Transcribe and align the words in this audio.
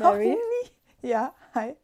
Mary? 0.00 0.38
Ja, 1.02 1.34
hi. 1.54 1.74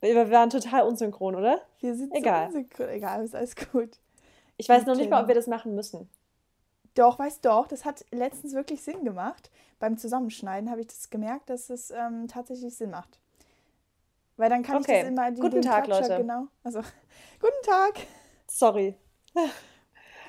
Wir 0.00 0.30
waren 0.30 0.50
total 0.50 0.82
unsynchron, 0.82 1.36
oder? 1.36 1.62
Wir 1.80 1.94
sind 1.94 2.12
Egal. 2.14 2.50
so 2.50 2.58
unsynchron. 2.58 2.88
Egal, 2.88 3.24
ist 3.24 3.34
alles 3.34 3.54
gut. 3.56 3.90
Ich 4.56 4.68
weiß 4.68 4.86
noch 4.86 4.96
nicht 4.96 5.10
mal, 5.10 5.22
ob 5.22 5.28
wir 5.28 5.34
das 5.34 5.46
machen 5.46 5.74
müssen. 5.74 6.08
Doch, 6.94 7.18
weißt 7.18 7.44
doch, 7.44 7.66
das 7.68 7.84
hat 7.84 8.04
letztens 8.10 8.52
wirklich 8.52 8.82
Sinn 8.82 9.04
gemacht. 9.04 9.50
Beim 9.78 9.96
Zusammenschneiden 9.96 10.70
habe 10.70 10.80
ich 10.82 10.88
das 10.88 11.08
gemerkt, 11.08 11.48
dass 11.48 11.70
es 11.70 11.90
ähm, 11.90 12.28
tatsächlich 12.28 12.76
Sinn 12.76 12.90
macht. 12.90 13.18
Weil 14.36 14.50
dann 14.50 14.62
kann 14.62 14.76
Okay. 14.78 14.96
ich 14.96 15.00
das 15.00 15.08
immer 15.08 15.30
die, 15.30 15.40
Guten 15.40 15.54
den 15.56 15.62
Tag, 15.62 15.84
Klatscher, 15.84 16.08
Leute. 16.08 16.20
Genau. 16.22 16.46
Also, 16.64 16.80
guten 17.40 17.62
Tag. 17.64 17.94
Sorry. 18.46 18.94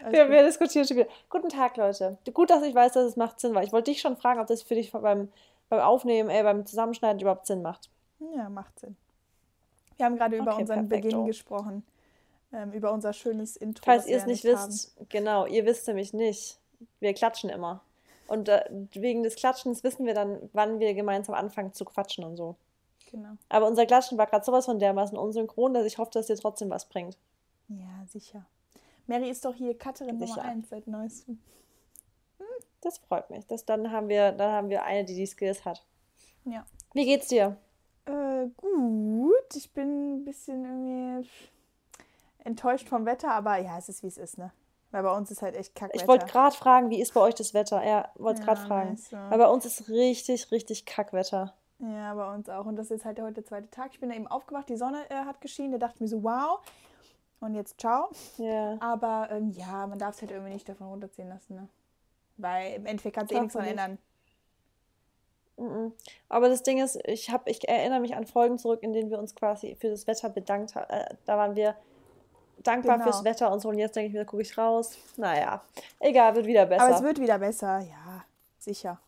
Wir, 0.09 0.29
wir 0.29 0.43
diskutieren 0.43 0.85
schon 0.87 0.97
wieder. 0.97 1.07
Guten 1.29 1.49
Tag, 1.49 1.77
Leute. 1.77 2.17
Gut, 2.33 2.49
dass 2.49 2.63
ich 2.63 2.75
weiß, 2.75 2.93
dass 2.93 3.05
es 3.05 3.15
macht 3.17 3.39
Sinn, 3.39 3.53
weil 3.55 3.65
ich 3.65 3.71
wollte 3.73 3.91
dich 3.91 4.01
schon 4.01 4.17
fragen, 4.17 4.39
ob 4.39 4.47
das 4.47 4.61
für 4.61 4.75
dich 4.75 4.91
beim, 4.91 5.29
beim 5.69 5.79
Aufnehmen, 5.79 6.29
äh, 6.29 6.43
beim 6.43 6.65
Zusammenschneiden 6.65 7.19
überhaupt 7.21 7.45
Sinn 7.45 7.61
macht. 7.61 7.89
Ja, 8.35 8.49
macht 8.49 8.79
Sinn. 8.79 8.95
Wir 9.97 10.05
haben 10.05 10.15
gerade 10.15 10.37
über 10.37 10.53
Okay, 10.53 10.61
unseren 10.61 10.87
perfekto. 10.87 11.09
Beginn 11.09 11.25
gesprochen. 11.25 11.85
Ähm, 12.51 12.71
über 12.71 12.91
unser 12.91 13.13
schönes 13.13 13.55
Intro. 13.55 13.83
Falls 13.85 14.05
ihr 14.07 14.17
es 14.17 14.25
nicht 14.25 14.45
haben. 14.45 14.67
wisst, 14.67 14.95
genau, 15.09 15.45
ihr 15.45 15.65
wisst 15.65 15.87
nämlich 15.87 16.13
nicht. 16.13 16.59
Wir 16.99 17.13
klatschen 17.13 17.49
immer. 17.49 17.81
Und 18.27 18.49
äh, 18.49 18.63
wegen 18.93 19.23
des 19.23 19.35
Klatschens 19.35 19.83
wissen 19.83 20.05
wir 20.05 20.13
dann, 20.13 20.49
wann 20.53 20.79
wir 20.79 20.93
gemeinsam 20.93 21.35
anfangen 21.35 21.73
zu 21.73 21.85
quatschen 21.85 22.23
und 22.23 22.37
so. 22.37 22.55
Genau. 23.11 23.37
Aber 23.49 23.67
unser 23.67 23.85
Klatschen 23.85 24.17
war 24.17 24.27
gerade 24.27 24.45
sowas 24.45 24.65
von 24.65 24.79
dermaßen 24.79 25.17
unsynchron, 25.17 25.73
dass 25.73 25.85
ich 25.85 25.97
hoffe, 25.97 26.11
dass 26.13 26.27
dir 26.27 26.35
trotzdem 26.35 26.69
was 26.69 26.85
bringt. 26.85 27.17
Ja, 27.67 28.05
sicher. 28.07 28.45
Mary 29.07 29.29
ist 29.29 29.45
doch 29.45 29.53
hier 29.53 29.77
Cutterin 29.77 30.17
Nummer 30.17 30.27
Sicher. 30.27 30.43
1 30.43 30.69
seit 30.69 30.87
neuestem. 30.87 31.39
Das 32.83 32.97
freut 32.97 33.29
mich. 33.29 33.45
Das, 33.47 33.65
dann, 33.65 33.91
haben 33.91 34.09
wir, 34.09 34.31
dann 34.33 34.51
haben 34.51 34.69
wir 34.69 34.83
eine, 34.83 35.05
die 35.05 35.15
die 35.15 35.25
Skills 35.25 35.63
hat. 35.65 35.85
Ja. 36.45 36.65
Wie 36.93 37.05
geht's 37.05 37.27
dir? 37.27 37.55
Äh, 38.05 38.47
gut. 38.57 39.55
Ich 39.55 39.71
bin 39.71 40.15
ein 40.17 40.25
bisschen 40.25 40.65
irgendwie 40.65 41.29
enttäuscht 42.39 42.89
vom 42.89 43.05
Wetter, 43.05 43.31
aber 43.31 43.57
ja, 43.57 43.77
es 43.77 43.87
ist 43.89 44.03
wie 44.03 44.07
es 44.07 44.17
ist, 44.17 44.37
ne? 44.37 44.51
Weil 44.91 45.03
bei 45.03 45.15
uns 45.15 45.31
ist 45.31 45.41
halt 45.41 45.55
echt 45.55 45.73
Kackwetter. 45.73 46.03
Ich 46.03 46.07
wollte 46.07 46.25
gerade 46.27 46.55
fragen, 46.55 46.89
wie 46.89 47.01
ist 47.01 47.13
bei 47.13 47.21
euch 47.21 47.33
das 47.33 47.53
Wetter? 47.53 47.83
Ja, 47.83 48.11
wollte 48.15 48.41
Ja, 48.41 48.45
gerade 48.45 48.61
fragen. 48.67 48.99
ja. 49.09 49.31
Weil 49.31 49.37
bei 49.39 49.47
uns 49.47 49.65
ist 49.65 49.89
richtig, 49.89 50.51
richtig 50.51 50.85
Kackwetter. 50.85 51.53
Ja, 51.79 52.13
bei 52.13 52.33
uns 52.35 52.47
auch. 52.49 52.65
Und 52.65 52.75
das 52.75 52.91
ist 52.91 53.03
halt 53.03 53.19
heute 53.19 53.33
der 53.35 53.45
zweite 53.45 53.69
Tag. 53.71 53.89
Ich 53.93 53.99
bin 53.99 54.09
da 54.09 54.15
eben 54.15 54.27
aufgewacht, 54.27 54.69
die 54.69 54.77
Sonne 54.77 55.09
äh, 55.09 55.15
hat 55.15 55.41
geschienen. 55.41 55.71
Da 55.71 55.77
dachte 55.79 55.95
ich 55.95 56.01
mir 56.01 56.07
so, 56.09 56.21
wow. 56.23 56.59
Und 57.39 57.55
jetzt 57.55 57.79
ciao. 57.79 58.09
Ja. 58.37 58.77
Aber 58.81 59.29
ähm, 59.31 59.49
ja, 59.51 59.87
man 59.87 59.97
darf 59.97 60.15
es 60.15 60.21
halt 60.21 60.31
irgendwie 60.31 60.53
nicht 60.53 60.69
davon 60.69 60.87
runterziehen 60.87 61.29
lassen, 61.29 61.55
ne? 61.55 61.67
Weil 62.43 62.73
im 62.75 62.85
Endeffekt 62.85 63.15
kannst 63.15 63.31
du 63.31 63.35
eh 63.35 63.39
nichts 63.39 63.53
dran 63.55 63.65
ändern. 63.65 63.97
Mhm. 65.57 65.93
Aber 66.29 66.49
das 66.49 66.63
Ding 66.63 66.81
ist, 66.83 66.99
ich, 67.05 67.29
hab, 67.31 67.47
ich 67.47 67.67
erinnere 67.67 67.99
mich 67.99 68.15
an 68.15 68.25
Folgen 68.25 68.57
zurück, 68.57 68.81
in 68.83 68.91
denen 68.93 69.09
wir 69.09 69.19
uns 69.19 69.33
quasi 69.35 69.75
für 69.79 69.89
das 69.89 70.07
Wetter 70.07 70.29
bedankt 70.29 70.75
haben. 70.75 70.89
Äh, 70.89 71.15
da 71.25 71.37
waren 71.37 71.55
wir 71.55 71.75
dankbar 72.63 72.97
Genau. 72.97 73.05
fürs 73.11 73.23
Wetter 73.23 73.51
und 73.51 73.59
so. 73.59 73.69
Und 73.69 73.77
jetzt 73.77 73.95
denke 73.95 74.07
ich 74.07 74.13
mir, 74.13 74.25
gucke 74.25 74.41
ich 74.41 74.57
raus. 74.57 74.97
Naja, 75.17 75.63
egal, 75.99 76.35
wird 76.35 76.45
wieder 76.47 76.65
besser. 76.65 76.83
Aber 76.85 76.95
es 76.95 77.03
wird 77.03 77.19
wieder 77.19 77.39
besser, 77.39 77.79
ja, 77.79 78.25
sicher. 78.57 78.99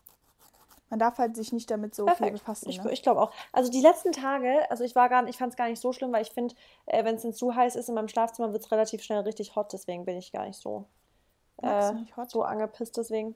Man 0.88 1.00
darf 1.00 1.18
halt 1.18 1.34
sich 1.34 1.52
nicht 1.52 1.68
damit 1.68 1.96
so 1.96 2.06
viel 2.06 2.14
Perfekt. 2.14 2.32
befassen. 2.38 2.68
Ich, 2.70 2.80
Ne? 2.82 2.92
ich 2.92 3.02
glaube 3.02 3.20
auch. 3.20 3.32
Also 3.52 3.72
die 3.72 3.80
letzten 3.80 4.12
Tage, 4.12 4.70
also 4.70 4.84
ich 4.84 4.94
war 4.94 5.08
gar 5.08 5.26
ich 5.26 5.36
fand 5.36 5.52
es 5.52 5.56
gar 5.56 5.68
nicht 5.68 5.80
so 5.80 5.92
schlimm, 5.92 6.12
weil 6.12 6.22
ich 6.22 6.30
finde, 6.30 6.54
äh, 6.86 7.04
wenn 7.04 7.16
es 7.16 7.22
dann 7.22 7.32
zu 7.32 7.56
heiß 7.56 7.74
ist 7.74 7.88
in 7.88 7.96
meinem 7.96 8.06
Schlafzimmer, 8.08 8.52
wird 8.52 8.62
es 8.64 8.70
relativ 8.70 9.02
schnell 9.02 9.18
richtig 9.22 9.56
hot. 9.56 9.72
Deswegen 9.72 10.04
bin 10.04 10.16
ich 10.16 10.30
gar 10.30 10.46
nicht 10.46 10.60
so, 10.60 10.84
äh, 11.62 11.92
so 12.28 12.42
angepisst. 12.42 12.96
Deswegen. 12.96 13.34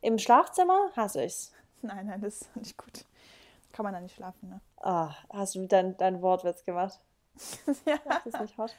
Im 0.00 0.18
Schlafzimmer 0.18 0.90
hasse 0.96 1.24
ich's. 1.24 1.52
Nein, 1.82 2.06
nein, 2.06 2.20
das 2.20 2.42
ist 2.42 2.56
nicht 2.56 2.76
gut. 2.76 3.04
Kann 3.72 3.84
man 3.84 3.94
da 3.94 4.00
nicht 4.00 4.14
schlafen, 4.14 4.48
ne? 4.50 4.60
Ah, 4.82 5.14
hast 5.32 5.54
du 5.54 5.66
dein, 5.66 5.96
dein 5.96 6.20
Wortwitz 6.20 6.64
gemacht? 6.64 6.98
ja. 7.86 7.98
Das 8.04 8.26
ist 8.26 8.40
nicht 8.40 8.58
hot. 8.58 8.74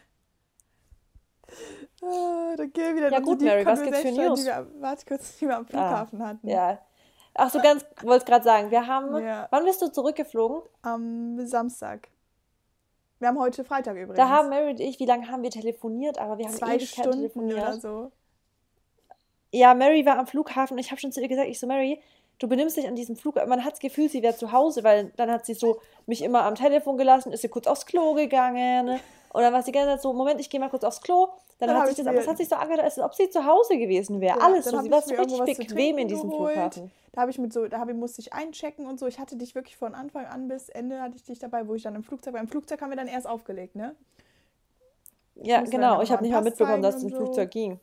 Ah, 2.02 2.56
dann 2.58 2.72
gehen 2.72 2.83
wir 2.89 2.95
wieder 2.95 3.12
Ja, 3.12 3.20
gut, 3.20 3.42
die 3.42 3.45
Mary, 3.45 3.66
was 3.66 3.82
gibt's 3.82 4.02
für 4.02 4.12
News? 4.12 4.39
Die 4.42 4.45
wir, 4.45 4.67
warte 4.80 5.06
kurz, 5.06 5.38
die 5.38 5.48
wir 5.48 5.58
am 5.58 5.66
Flughafen 5.66 6.26
hatten. 6.26 6.48
Ja. 6.48 6.80
Ach 7.36 7.50
so, 7.50 7.60
ganz, 7.60 7.86
wollte 8.04 8.26
gerade 8.26 8.44
sagen, 8.44 8.70
wir 8.70 8.86
haben, 8.86 9.17
Ja. 9.23 9.48
wann 9.50 9.66
bist 9.66 9.82
du 9.82 9.88
zurückgeflogen? 9.92 10.62
Am 10.83 11.45
Samstag. 11.48 12.10
Wir 13.23 13.30
haben 13.30 13.39
heute 13.39 13.64
Freitag 13.64 13.95
übrigens. 13.95 14.17
Da 14.17 14.28
haben 14.28 14.50
Mary 14.50 14.72
und 14.72 14.82
ich, 14.82 15.00
wie 15.00 15.06
lange 15.06 15.30
haben 15.30 15.44
wir 15.44 15.50
telefoniert? 15.50 16.17
Aber 16.17 16.38
wir 16.38 16.45
haben 16.45 16.56
zwei 16.56 16.78
Stunden 16.78 17.11
telefoniert. 17.20 17.58
oder 17.58 17.80
so. 17.80 18.11
Ja, 19.52 19.73
Mary 19.73 20.06
war 20.06 20.20
am 20.20 20.28
Flughafen. 20.28 20.78
Ich 20.78 20.92
habe 20.92 21.00
schon 21.00 21.14
zu 21.14 21.22
ihr 21.22 21.30
gesagt, 21.30 21.48
ich 21.48 21.58
so, 21.58 21.66
Mary, 21.66 22.02
du 22.39 22.50
benimmst 22.50 22.76
dich 22.76 22.86
an 22.86 22.95
diesem 22.95 23.16
Flug. 23.16 23.36
Man 23.36 23.64
hat 23.64 23.72
das 23.73 23.80
Gefühl, 23.80 24.10
sie 24.10 24.22
wäre 24.23 24.36
zu 24.36 24.52
Hause, 24.52 24.83
weil 24.83 25.14
dann 25.16 25.32
hat 25.32 25.45
sie 25.45 25.54
so 25.54 25.80
mich 26.06 26.22
immer 26.22 26.44
am 26.44 26.56
Telefon 26.56 26.98
gelassen, 26.98 27.32
ist 27.32 27.44
sie 27.44 27.48
kurz 27.48 27.66
aufs 27.66 27.86
Klo 27.86 28.14
gegangen. 28.14 29.00
War 29.33 29.61
sie 29.61 29.71
die 29.71 29.77
ganze 29.77 29.95
Zeit 29.95 30.02
so, 30.02 30.14
Moment, 30.14 30.39
ich 30.39 30.49
gehe 30.49 30.60
mal 30.60 30.70
kurz 30.70 30.83
aufs 30.83 31.02
Klo. 31.02 31.27
Dann, 31.60 31.67
Dann 31.67 31.77
hat 31.77 31.83
hab 31.83 31.89
sich 31.89 31.99
ich 31.99 32.05
das, 32.05 32.11
aber 32.11 32.21
es 32.21 32.27
hat 32.27 32.38
sich 32.38 32.49
so 32.49 32.55
angehört, 32.55 32.83
als 32.83 32.99
ob 32.99 33.14
sie 33.14 33.30
zu 33.30 33.45
Hause 33.45 33.77
gewesen 33.77 34.21
wäre. 34.21 34.38
Ja, 34.38 34.45
Alles 34.45 34.66
dann 34.66 34.71
so. 34.71 34.77
hab 34.77 34.83
Sie 34.83 34.92
war 34.92 35.02
so 35.02 35.42
richtig 35.44 35.60
was 35.60 35.67
bequem 35.67 35.98
in 35.98 36.08
diesem 36.08 36.30
geholt. 36.30 36.54
Flughafen. 36.54 36.92
Da 37.14 37.21
habe 37.21 37.32
ich 37.32 37.38
mit 37.38 37.54
so, 37.54 37.67
da 37.67 37.80
habe 37.80 37.92
ich, 37.92 37.98
musste 37.98 38.21
ich 38.21 38.33
einchecken 38.33 38.88
und 38.88 38.99
so. 38.99 39.08
Ich 39.08 39.20
hatte 39.20 39.36
dich 39.36 39.55
wirklich 39.55 39.77
von 39.77 39.94
Anfang 39.95 40.26
an 40.26 40.48
bis 40.48 40.70
Ende 40.70 41.02
hatte 41.02 41.16
ich 41.16 41.23
dich 41.23 41.39
dabei, 41.39 41.67
wo 41.67 41.76
ich 41.76 41.83
dann 41.83 41.95
im 41.95 42.04
Flugzeug 42.04 42.33
war. 42.33 42.42
Im 42.42 42.48
Flugzeug 42.48 42.82
haben 42.82 42.89
wir 42.89 42.98
dann 42.98 43.08
erst 43.08 43.27
aufgelegt, 43.27 43.76
ne? 43.76 43.95
Ja, 45.36 45.61
genau. 45.61 46.02
Ich 46.02 46.11
habe 46.11 46.23
nicht 46.23 46.32
mal 46.32 46.42
mitbekommen, 46.42 46.82
dass 46.82 46.95
es 46.95 47.04
im 47.04 47.10
so. 47.10 47.17
Flugzeug 47.17 47.52
ging. 47.52 47.80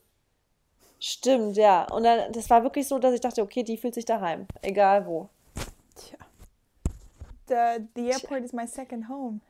Stimmt, 0.98 1.56
ja. 1.56 1.86
Und 1.90 2.04
dann, 2.04 2.32
das 2.32 2.50
war 2.50 2.62
wirklich 2.62 2.86
so, 2.86 2.98
dass 2.98 3.14
ich 3.14 3.20
dachte, 3.20 3.42
okay, 3.42 3.62
die 3.62 3.76
fühlt 3.76 3.94
sich 3.94 4.04
daheim. 4.04 4.46
Egal 4.62 5.06
wo. 5.06 5.28
Tja. 5.94 6.18
The, 7.48 7.84
the 7.96 8.08
airport 8.08 8.44
is 8.44 8.52
my 8.52 8.66
second 8.66 9.08
home. 9.08 9.40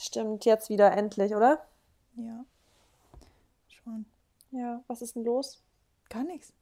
Stimmt, 0.00 0.46
jetzt 0.46 0.70
wieder 0.70 0.92
endlich, 0.92 1.34
oder? 1.34 1.62
Ja. 2.16 2.44
Schon. 3.68 4.06
Ja, 4.50 4.82
was 4.86 5.02
ist 5.02 5.14
denn 5.14 5.24
los? 5.24 5.62
Gar 6.08 6.24
nichts. 6.24 6.52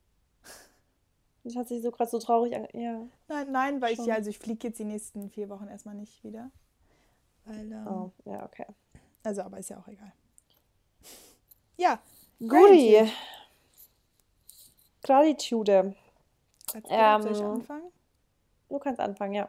Das 1.44 1.54
hat 1.54 1.68
sich 1.68 1.80
so 1.82 1.90
gerade 1.92 2.10
so 2.10 2.18
traurig 2.18 2.54
an. 2.56 2.66
Ja. 2.72 3.00
Nein, 3.28 3.52
nein, 3.52 3.80
weil 3.80 3.92
ich 3.92 3.96
Schon. 3.96 4.06
ja, 4.06 4.16
also 4.16 4.28
ich 4.28 4.38
fliege 4.40 4.66
jetzt 4.68 4.78
die 4.80 4.84
nächsten 4.84 5.30
vier 5.30 5.48
Wochen 5.48 5.68
erstmal 5.68 5.94
nicht 5.94 6.22
wieder. 6.24 6.50
Weil, 7.44 7.72
ähm, 7.72 7.86
Oh, 7.86 8.10
ja, 8.24 8.44
okay. 8.44 8.66
also, 9.22 9.42
aber 9.42 9.58
ist 9.58 9.70
ja 9.70 9.78
auch 9.78 9.86
egal. 9.88 10.12
Ja. 11.76 12.00
Guti. 12.40 13.08
Gratitude. 15.02 15.94
Als 16.74 16.84
ähm, 16.90 17.22
soll 17.22 17.32
ich 17.32 17.42
anfangen? 17.42 17.92
Du 18.68 18.78
kannst 18.80 19.00
anfangen, 19.00 19.34
ja. 19.34 19.48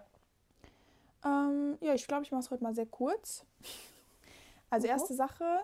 Ähm, 1.25 1.77
ja, 1.81 1.93
ich 1.93 2.07
glaube, 2.07 2.23
ich 2.23 2.31
mache 2.31 2.41
es 2.41 2.51
heute 2.51 2.63
mal 2.63 2.75
sehr 2.75 2.85
kurz. 2.87 3.45
Also 4.71 4.85
Mhm. 4.85 4.91
erste 4.91 5.15
Sache, 5.15 5.61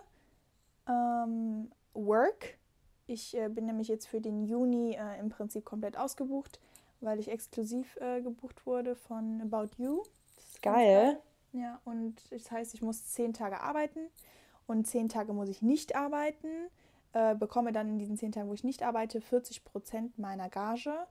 ähm, 0.88 1.70
Work. 1.94 2.58
Ich 3.06 3.36
äh, 3.36 3.48
bin 3.48 3.66
nämlich 3.66 3.86
jetzt 3.86 4.08
für 4.08 4.20
den 4.20 4.42
Juni 4.44 4.94
äh, 4.98 5.20
im 5.20 5.28
Prinzip 5.28 5.64
komplett 5.64 5.96
ausgebucht, 5.96 6.58
weil 7.00 7.20
ich 7.20 7.28
exklusiv 7.28 7.96
äh, 8.00 8.20
gebucht 8.20 8.66
wurde 8.66 8.96
von 8.96 9.40
About 9.42 9.68
You. 9.76 10.02
Ganz 10.60 10.76
Geil. 10.76 11.20
Ja, 11.52 11.80
und 11.84 12.16
das 12.32 12.50
heißt, 12.50 12.74
ich 12.74 12.82
muss 12.82 13.06
zehn 13.06 13.32
Tage 13.32 13.60
arbeiten 13.60 14.00
und 14.66 14.86
zehn 14.86 15.08
Tage 15.08 15.32
muss 15.32 15.48
ich 15.48 15.62
nicht 15.62 15.94
arbeiten. 15.94 16.48
Äh, 17.12 17.36
bekomme 17.36 17.70
dann 17.72 17.88
in 17.88 17.98
diesen 17.98 18.16
zehn 18.18 18.32
Tagen, 18.32 18.48
wo 18.48 18.54
ich 18.54 18.64
nicht 18.64 18.82
arbeite, 18.82 19.20
40 19.20 19.64
Prozent 19.64 20.18
meiner 20.18 20.48
Gage. 20.50 21.06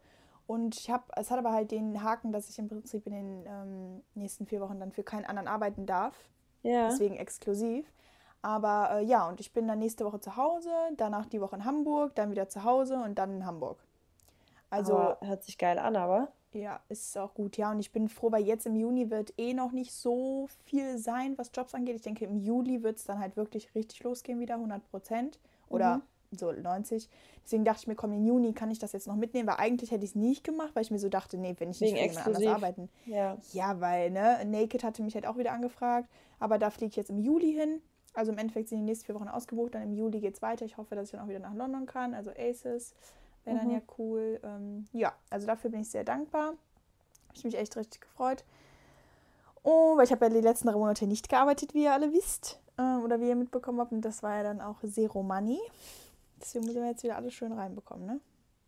Und 0.47 0.77
ich 0.77 0.89
habe, 0.89 1.03
es 1.15 1.31
hat 1.31 1.39
aber 1.39 1.51
halt 1.51 1.71
den 1.71 2.03
Haken, 2.03 2.31
dass 2.31 2.49
ich 2.49 2.59
im 2.59 2.67
Prinzip 2.67 3.07
in 3.07 3.13
den 3.13 3.45
ähm, 3.47 4.01
nächsten 4.13 4.45
vier 4.45 4.61
Wochen 4.61 4.79
dann 4.79 4.91
für 4.91 5.03
keinen 5.03 5.25
anderen 5.25 5.47
arbeiten 5.47 5.85
darf. 5.85 6.15
Ja. 6.63 6.89
Deswegen 6.89 7.15
exklusiv. 7.15 7.85
Aber 8.41 8.99
äh, 8.99 9.03
ja, 9.03 9.27
und 9.27 9.39
ich 9.39 9.53
bin 9.53 9.67
dann 9.67 9.79
nächste 9.79 10.05
Woche 10.05 10.19
zu 10.19 10.37
Hause, 10.37 10.69
danach 10.97 11.25
die 11.25 11.41
Woche 11.41 11.55
in 11.55 11.65
Hamburg, 11.65 12.13
dann 12.15 12.29
wieder 12.29 12.47
zu 12.47 12.63
Hause 12.63 12.97
und 12.97 13.17
dann 13.17 13.37
in 13.37 13.45
Hamburg. 13.45 13.83
Also 14.69 14.97
aber 14.97 15.27
hört 15.27 15.43
sich 15.43 15.57
geil 15.57 15.79
an, 15.79 15.95
aber. 15.95 16.31
ja, 16.55 16.79
ist 16.89 17.17
auch 17.17 17.33
gut, 17.33 17.57
ja. 17.57 17.71
Und 17.71 17.79
ich 17.79 17.91
bin 17.91 18.09
froh, 18.09 18.31
weil 18.31 18.43
jetzt 18.43 18.65
im 18.65 18.75
Juni 18.75 19.09
wird 19.09 19.33
eh 19.37 19.53
noch 19.53 19.71
nicht 19.71 19.93
so 19.93 20.47
viel 20.63 20.97
sein, 20.97 21.37
was 21.37 21.51
Jobs 21.53 21.73
angeht. 21.75 21.95
Ich 21.95 22.01
denke, 22.01 22.25
im 22.25 22.37
Juli 22.37 22.81
wird 22.83 22.97
es 22.97 23.03
dann 23.03 23.19
halt 23.19 23.35
wirklich 23.35 23.73
richtig 23.75 24.03
losgehen 24.03 24.39
wieder, 24.39 24.55
100 24.55 24.89
Prozent 24.89 25.39
oder 25.69 26.01
so 26.37 26.51
90. 26.51 27.09
Deswegen 27.43 27.63
dachte 27.65 27.81
ich 27.81 27.87
mir, 27.87 27.95
komm, 27.95 28.13
im 28.13 28.25
Juni 28.25 28.53
kann 28.53 28.71
ich 28.71 28.79
das 28.79 28.91
jetzt 28.91 29.07
noch 29.07 29.15
mitnehmen, 29.15 29.47
weil 29.47 29.57
eigentlich 29.57 29.91
hätte 29.91 30.03
ich 30.03 30.11
es 30.11 30.15
nicht 30.15 30.43
gemacht, 30.43 30.71
weil 30.73 30.81
ich 30.83 30.91
mir 30.91 30.99
so 30.99 31.09
dachte, 31.09 31.37
nee, 31.37 31.55
wenn 31.59 31.69
ich 31.71 31.79
nicht 31.81 31.91
für 31.93 31.99
jemand 31.99 32.25
anders 32.27 32.41
arbeiten. 32.55 32.89
Ja. 33.05 33.37
Ja, 33.53 33.79
weil, 33.81 34.11
ne, 34.11 34.43
Naked 34.45 34.83
hatte 34.83 35.03
mich 35.03 35.15
halt 35.15 35.25
auch 35.27 35.37
wieder 35.37 35.51
angefragt, 35.51 36.09
aber 36.39 36.57
da 36.57 36.69
fliege 36.69 36.89
ich 36.89 36.95
jetzt 36.95 37.09
im 37.09 37.19
Juli 37.19 37.51
hin. 37.53 37.81
Also 38.13 38.31
im 38.31 38.37
Endeffekt 38.37 38.69
sind 38.69 38.79
die 38.79 38.85
nächsten 38.85 39.05
vier 39.05 39.15
Wochen 39.15 39.27
ausgebucht, 39.27 39.75
dann 39.75 39.83
im 39.83 39.93
Juli 39.93 40.21
geht 40.21 40.35
es 40.35 40.41
weiter. 40.41 40.63
Ich 40.65 40.77
hoffe, 40.77 40.95
dass 40.95 41.05
ich 41.07 41.11
dann 41.11 41.21
auch 41.21 41.27
wieder 41.27 41.39
nach 41.39 41.53
London 41.53 41.85
kann, 41.85 42.13
also 42.13 42.31
Aces. 42.31 42.93
Wäre 43.43 43.57
dann 43.57 43.67
Mhm. 43.67 43.73
ja 43.73 43.81
cool. 43.97 44.39
Ähm, 44.43 44.87
ja, 44.93 45.13
also 45.29 45.45
dafür 45.47 45.69
bin 45.69 45.81
ich 45.81 45.89
sehr 45.89 46.03
dankbar. 46.05 46.47
Habe 46.47 46.57
ich 47.35 47.43
mich 47.43 47.57
echt 47.57 47.75
richtig 47.75 48.01
gefreut. 48.01 48.43
Oh, 49.63 49.97
weil 49.97 50.05
ich 50.05 50.11
habe 50.11 50.25
ja 50.25 50.29
die 50.31 50.41
letzten 50.41 50.67
drei 50.67 50.75
Monate 50.77 51.07
nicht 51.07 51.27
gearbeitet, 51.29 51.73
wie 51.73 51.83
ihr 51.83 51.93
alle 51.93 52.13
wisst. 52.13 52.59
Ähm, 52.77 53.01
oder 53.03 53.19
wie 53.19 53.27
ihr 53.29 53.35
mitbekommen 53.35 53.79
habt. 53.79 53.91
Und 53.91 54.01
das 54.01 54.23
war 54.23 54.37
ja 54.37 54.43
dann 54.43 54.61
auch 54.61 54.77
Zero 54.83 55.23
Money. 55.23 55.59
Deswegen 56.41 56.65
müssen 56.65 56.81
wir 56.81 56.89
jetzt 56.89 57.03
wieder 57.03 57.15
alles 57.15 57.33
schön 57.33 57.51
reinbekommen, 57.51 58.05
ne? 58.05 58.19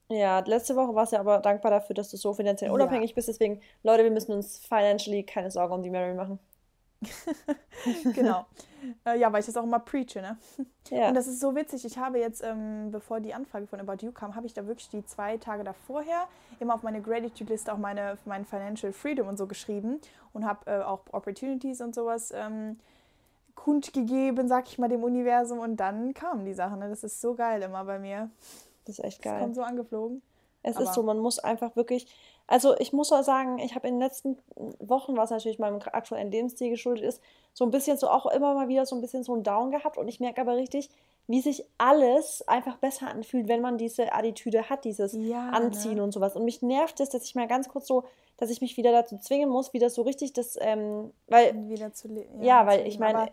Ja, 0.10 0.40
letzte 0.40 0.76
Woche 0.76 0.96
warst 0.96 1.12
du 1.12 1.18
ja 1.18 1.20
aber 1.20 1.40
dankbar 1.40 1.70
dafür, 1.72 1.94
dass 1.94 2.10
du 2.10 2.18
so 2.18 2.34
finanziell 2.34 2.70
Ja. 2.70 2.74
unabhängig 2.74 3.14
bist. 3.14 3.28
Deswegen, 3.28 3.62
Leute, 3.84 4.04
wir 4.04 4.12
müssen 4.12 4.32
uns 4.32 4.58
financially 4.60 5.24
keine 5.24 5.52
Sorgen 5.52 5.74
um 5.74 5.84
die 5.84 5.90
Mary 5.90 6.14
machen. 6.14 6.40
genau. 8.16 8.46
Äh, 9.06 9.20
ja, 9.20 9.32
weil 9.32 9.42
ich 9.42 9.46
das 9.46 9.58
auch 9.58 9.64
immer 9.64 9.80
preache, 9.80 10.22
ne? 10.22 10.38
Ja. 10.90 11.10
Und 11.10 11.16
das 11.16 11.28
ist 11.28 11.40
so 11.40 11.56
witzig. 11.56 11.86
Ich 11.86 11.98
habe 11.98 12.20
jetzt, 12.20 12.42
ähm, 12.44 12.90
bevor 12.92 13.20
die 13.20 13.34
Anfrage 13.34 13.68
von 13.68 13.80
About 13.80 14.06
You 14.06 14.12
kam, 14.12 14.36
habe 14.36 14.48
ich 14.48 14.54
da 14.54 14.66
wirklich 14.66 14.90
die 14.90 15.06
zwei 15.06 15.38
Tage 15.38 15.64
davorher 15.64 16.28
immer 16.60 16.74
auf 16.74 16.84
meine 16.84 17.02
Gratitude-Liste 17.02 17.72
auch 17.74 17.78
meine, 17.78 18.18
mein 18.26 18.46
Financial 18.46 18.92
Freedom 18.94 19.28
und 19.28 19.38
so 19.38 19.46
geschrieben 19.46 20.00
und 20.34 20.46
habe 20.46 20.72
äh, 20.72 20.82
auch 20.82 21.02
Opportunities 21.12 21.82
und 21.82 21.94
sowas 21.94 22.32
ähm, 22.36 22.80
kundgegeben, 23.58 24.48
sag 24.48 24.68
ich 24.68 24.78
mal, 24.78 24.88
dem 24.88 25.04
Universum. 25.04 25.60
Und 25.60 25.76
dann 25.78 26.14
kamen 26.14 26.46
die 26.46 26.54
Sachen. 26.54 26.80
Ne? 26.80 26.90
Das 26.90 27.04
ist 27.04 27.20
so 27.20 27.36
geil 27.36 27.62
immer 27.62 27.84
bei 27.84 28.00
mir. 28.00 28.30
Das 28.86 29.00
ist 29.00 29.04
echt 29.06 29.26
Das 29.26 29.32
geil. 29.34 29.42
kommt 29.42 29.56
so 29.56 29.62
angeflogen. 29.64 30.22
Es 30.64 30.76
Aber- 30.78 30.86
ist 30.86 30.94
so, 30.94 31.04
man 31.04 31.20
muss 31.20 31.40
einfach 31.40 31.76
wirklich, 31.76 32.08
also 32.48 32.78
ich 32.80 32.94
muss 32.94 33.12
auch 33.12 33.24
sagen, 33.24 33.60
ich 33.60 33.76
habe 33.76 33.88
in 33.88 33.96
den 33.96 34.02
letzten 34.02 34.38
Wochen, 34.80 35.16
was 35.18 35.30
natürlich 35.30 35.60
meinem 35.60 35.80
aktuellen 35.92 36.32
Lebensstil 36.32 36.70
geschuldet 36.70 37.04
ist, 37.06 37.22
so 37.54 37.66
ein 37.66 37.72
bisschen 37.72 37.98
so 37.98 38.10
auch 38.10 38.26
immer 38.28 38.54
mal 38.54 38.68
wieder 38.68 38.86
so 38.86 38.96
ein 38.96 39.02
bisschen 39.02 39.24
so 39.24 39.36
ein 39.36 39.44
Down 39.44 39.72
gehabt 39.72 39.98
und 39.98 40.08
ich 40.08 40.20
merke 40.20 40.42
aber 40.42 40.56
richtig, 40.56 40.90
wie 41.28 41.42
sich 41.42 41.66
alles 41.78 42.48
einfach 42.48 42.78
besser 42.78 43.08
anfühlt, 43.08 43.48
wenn 43.50 43.62
man 43.62 43.78
diese 43.78 44.14
Attitüde 44.14 44.70
hat, 44.70 44.86
dieses 44.86 45.14
Ja, 45.14 45.50
Anziehen 45.50 45.96
ne? 45.96 46.04
und 46.04 46.14
sowas. 46.14 46.36
Und 46.38 46.46
mich 46.46 46.62
nervt 46.62 47.00
es, 47.02 47.10
dass 47.10 47.24
ich 47.26 47.36
mal 47.36 47.48
ganz 47.48 47.68
kurz 47.68 47.86
so, 47.88 48.04
dass 48.38 48.50
ich 48.50 48.62
mich 48.62 48.78
wieder 48.78 48.92
dazu 48.94 49.18
zwingen 49.18 49.50
muss, 49.50 49.74
wieder 49.74 49.90
so 49.90 50.04
richtig 50.04 50.32
das, 50.34 50.58
ähm, 50.62 51.12
weil 51.28 51.54
Wieder 51.70 51.92
zu 51.94 52.08
leben. 52.08 52.42
ja, 52.44 52.66
weil 52.66 52.88
ich 52.88 52.98
meine, 53.00 53.30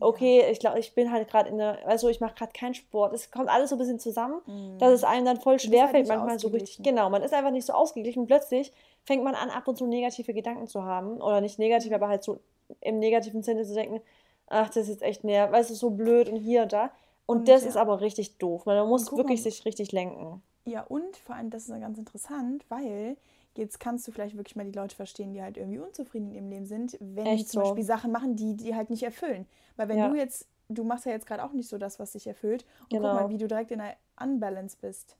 okay, 0.00 0.44
ich 0.50 0.58
glaube, 0.60 0.78
ich 0.78 0.94
bin 0.94 1.10
halt 1.10 1.28
gerade 1.28 1.48
in 1.48 1.58
der, 1.58 1.86
also 1.86 2.08
ich 2.08 2.20
mache 2.20 2.34
gerade 2.34 2.52
keinen 2.52 2.74
Sport. 2.74 3.12
Es 3.12 3.30
kommt 3.30 3.48
alles 3.48 3.70
so 3.70 3.76
ein 3.76 3.78
bisschen 3.78 3.98
zusammen, 3.98 4.40
dass 4.78 4.92
es 4.92 5.04
einem 5.04 5.24
dann 5.24 5.40
voll 5.40 5.54
bist 5.54 5.66
schwer 5.66 5.92
halt 5.92 6.06
manchmal 6.06 6.38
so 6.38 6.48
richtig. 6.48 6.82
Genau, 6.82 7.08
man 7.10 7.22
ist 7.22 7.32
einfach 7.34 7.50
nicht 7.50 7.66
so 7.66 7.72
ausgeglichen. 7.72 8.20
Und 8.20 8.26
plötzlich 8.26 8.72
fängt 9.04 9.24
man 9.24 9.34
an, 9.34 9.50
ab 9.50 9.66
und 9.68 9.76
zu 9.76 9.86
negative 9.86 10.34
Gedanken 10.34 10.66
zu 10.66 10.84
haben. 10.84 11.20
Oder 11.20 11.40
nicht 11.40 11.58
negativ, 11.58 11.92
aber 11.92 12.08
halt 12.08 12.22
so 12.22 12.40
im 12.80 12.98
negativen 12.98 13.42
Sinne 13.42 13.64
zu 13.64 13.74
denken, 13.74 14.00
ach, 14.48 14.68
das 14.68 14.84
ist 14.84 14.88
jetzt 14.88 15.02
echt 15.02 15.24
näher, 15.24 15.50
weißt 15.50 15.70
du, 15.70 15.74
so 15.74 15.90
blöd 15.90 16.28
und 16.28 16.36
hier 16.36 16.62
und 16.62 16.72
da. 16.72 16.90
Und, 17.26 17.38
Und 17.38 17.48
das 17.48 17.62
ja. 17.62 17.68
ist 17.70 17.76
aber 17.76 18.00
richtig 18.00 18.38
doof. 18.38 18.66
Man 18.66 18.88
muss 18.88 19.10
wirklich 19.16 19.40
mal- 19.40 19.50
sich 19.50 19.64
richtig 19.64 19.92
lenken. 19.92 20.42
Ja, 20.64 20.82
und 20.82 21.16
vor 21.16 21.36
allem, 21.36 21.50
das 21.50 21.62
ist 21.62 21.68
ja 21.68 21.78
ganz 21.78 21.96
interessant, 21.98 22.64
weil 22.68 23.16
jetzt 23.58 23.80
kannst 23.80 24.06
du 24.06 24.12
vielleicht 24.12 24.36
wirklich 24.36 24.56
mal 24.56 24.64
die 24.64 24.72
Leute 24.78 24.94
verstehen, 24.96 25.32
die 25.32 25.42
halt 25.42 25.56
irgendwie 25.56 25.78
unzufrieden 25.78 26.28
in 26.28 26.34
ihrem 26.34 26.48
Leben 26.50 26.66
sind, 26.66 26.96
wenn 27.00 27.24
die 27.24 27.30
Echt 27.30 27.48
zum 27.50 27.60
so. 27.62 27.68
Beispiel 27.68 27.84
Sachen 27.84 28.12
machen, 28.12 28.36
die 28.36 28.56
die 28.56 28.74
halt 28.74 28.90
nicht 28.90 29.02
erfüllen. 29.02 29.46
Weil 29.76 29.88
wenn 29.88 29.98
Ja. 29.98 30.08
du 30.08 30.14
jetzt, 30.16 30.46
du 30.68 30.84
machst 30.84 31.06
ja 31.06 31.12
jetzt 31.12 31.26
gerade 31.26 31.42
auch 31.44 31.52
nicht 31.52 31.68
so 31.68 31.78
das, 31.78 31.98
was 31.98 32.12
dich 32.12 32.26
erfüllt. 32.26 32.64
Und 32.82 32.88
Genau. 32.90 33.08
guck 33.10 33.20
mal, 33.22 33.28
wie 33.30 33.38
du 33.38 33.46
direkt 33.48 33.70
in 33.70 33.80
einer 33.80 33.94
Unbalance 34.20 34.76
bist. 34.80 35.16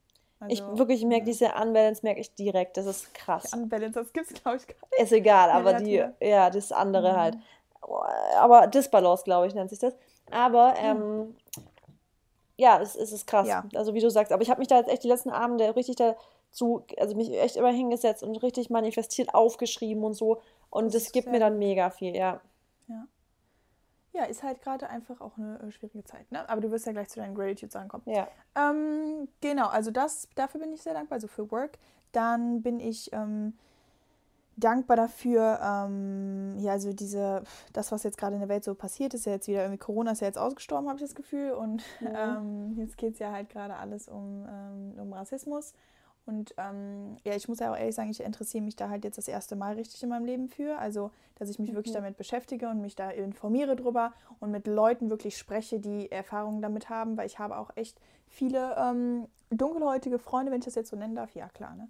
Ich 0.48 0.60
Also, 0.62 0.78
wirklich 0.78 1.02
merke 1.04 1.24
diese 1.24 1.46
Unbalance, 1.60 2.02
merke 2.02 2.20
ich 2.20 2.34
direkt. 2.34 2.76
Das 2.76 2.84
ist 2.86 3.14
krass. 3.14 3.52
Unbalance, 3.54 3.92
das 3.98 4.12
gibt's, 4.12 4.34
glaube 4.34 4.58
ich, 4.58 4.66
gar 4.66 4.74
nicht. 4.90 5.02
Ist 5.02 5.12
egal, 5.12 5.50
aber 5.50 5.72
der 5.72 5.80
die, 6.20 6.26
ja, 6.26 6.50
das 6.50 6.72
andere 6.72 7.12
Mhm. 7.12 7.16
halt. 7.16 7.38
Aber 8.38 8.66
Disbalance, 8.66 9.24
glaube 9.24 9.46
ich, 9.46 9.54
nennt 9.54 9.70
sich 9.70 9.78
das. 9.78 9.94
Aber, 10.30 10.74
ähm, 10.78 11.36
ja, 12.58 12.80
es, 12.80 12.96
es 12.96 13.12
ist 13.12 13.26
krass. 13.26 13.46
Ja. 13.48 13.64
Also, 13.74 13.94
wie 13.94 14.00
du 14.00 14.10
sagst. 14.10 14.32
Aber 14.32 14.42
ich 14.42 14.50
habe 14.50 14.58
mich 14.58 14.68
da 14.68 14.78
jetzt 14.78 14.88
echt 14.90 15.04
die 15.04 15.08
letzten 15.08 15.30
Abende 15.30 15.74
richtig 15.76 15.96
dazu, 16.56 16.84
also 16.98 17.14
mich 17.14 17.30
echt 17.32 17.56
immer 17.56 17.72
hingesetzt 17.72 18.22
und 18.22 18.36
richtig 18.42 18.70
manifestiert 18.70 19.34
aufgeschrieben 19.34 20.02
und 20.04 20.14
so. 20.14 20.40
Und 20.70 20.94
Das 20.94 21.04
das 21.04 21.12
gibt 21.12 21.30
mir 21.30 21.40
dann 21.40 21.58
mega 21.58 21.90
viel, 21.90 22.16
ja. 22.16 22.40
Ja, 24.16 24.24
ist 24.24 24.42
halt 24.42 24.62
gerade 24.62 24.88
einfach 24.88 25.20
auch 25.20 25.36
eine 25.36 25.58
äh, 25.60 25.70
schwierige 25.70 26.02
Zeit. 26.04 26.32
Ne? 26.32 26.48
Aber 26.48 26.62
du 26.62 26.70
wirst 26.70 26.86
ja 26.86 26.92
gleich 26.92 27.08
zu 27.08 27.20
deinen 27.20 27.34
Gratitude-Sachen 27.34 27.88
kommen. 27.88 28.04
Ja. 28.06 28.26
Ähm, 28.54 29.28
genau, 29.42 29.68
also 29.68 29.90
das, 29.90 30.28
dafür 30.34 30.58
bin 30.60 30.72
ich 30.72 30.80
sehr 30.80 30.94
dankbar, 30.94 31.16
also 31.16 31.28
für 31.28 31.50
Work. 31.50 31.78
Dann 32.12 32.62
bin 32.62 32.80
ich 32.80 33.12
ähm, 33.12 33.52
dankbar 34.56 34.96
dafür, 34.96 35.60
ähm, 35.62 36.56
ja, 36.58 36.72
also 36.72 36.94
diese, 36.94 37.42
das, 37.74 37.92
was 37.92 38.04
jetzt 38.04 38.16
gerade 38.16 38.36
in 38.36 38.40
der 38.40 38.48
Welt 38.48 38.64
so 38.64 38.74
passiert, 38.74 39.12
ist 39.12 39.26
ja 39.26 39.32
jetzt 39.32 39.48
wieder 39.48 39.60
irgendwie, 39.60 39.78
Corona 39.78 40.12
ist 40.12 40.20
ja 40.22 40.28
jetzt 40.28 40.38
ausgestorben, 40.38 40.88
habe 40.88 40.96
ich 40.96 41.04
das 41.04 41.14
Gefühl. 41.14 41.52
Und 41.52 41.84
ähm, 42.00 42.74
jetzt 42.78 42.96
geht 42.96 43.12
es 43.12 43.18
ja 43.18 43.32
halt 43.32 43.50
gerade 43.50 43.76
alles 43.76 44.08
um, 44.08 44.46
ähm, 44.48 44.98
um 44.98 45.12
Rassismus. 45.12 45.74
Und 46.26 46.54
ähm, 46.58 47.16
ja, 47.24 47.34
ich 47.36 47.48
muss 47.48 47.60
ja 47.60 47.72
auch 47.72 47.76
ehrlich 47.76 47.94
sagen, 47.94 48.10
ich 48.10 48.20
interessiere 48.20 48.64
mich 48.64 48.74
da 48.74 48.88
halt 48.88 49.04
jetzt 49.04 49.16
das 49.16 49.28
erste 49.28 49.54
Mal 49.54 49.74
richtig 49.74 50.02
in 50.02 50.08
meinem 50.08 50.24
Leben 50.26 50.48
für. 50.48 50.76
Also, 50.78 51.12
dass 51.36 51.48
ich 51.48 51.58
mich 51.60 51.72
wirklich 51.72 51.92
Mhm. 51.92 51.98
damit 51.98 52.16
beschäftige 52.16 52.68
und 52.68 52.80
mich 52.80 52.96
da 52.96 53.10
informiere 53.10 53.76
drüber 53.76 54.12
und 54.40 54.50
mit 54.50 54.66
Leuten 54.66 55.08
wirklich 55.08 55.38
spreche, 55.38 55.78
die 55.78 56.10
Erfahrungen 56.10 56.60
damit 56.62 56.88
haben, 56.90 57.16
weil 57.16 57.26
ich 57.26 57.38
habe 57.38 57.56
auch 57.56 57.70
echt 57.76 58.00
viele 58.26 58.74
ähm, 58.76 59.28
dunkelhäutige 59.50 60.18
Freunde, 60.18 60.50
wenn 60.50 60.58
ich 60.58 60.64
das 60.64 60.74
jetzt 60.74 60.90
so 60.90 60.96
nennen 60.96 61.14
darf. 61.14 61.34
Ja, 61.36 61.48
klar, 61.48 61.76
ne? 61.76 61.88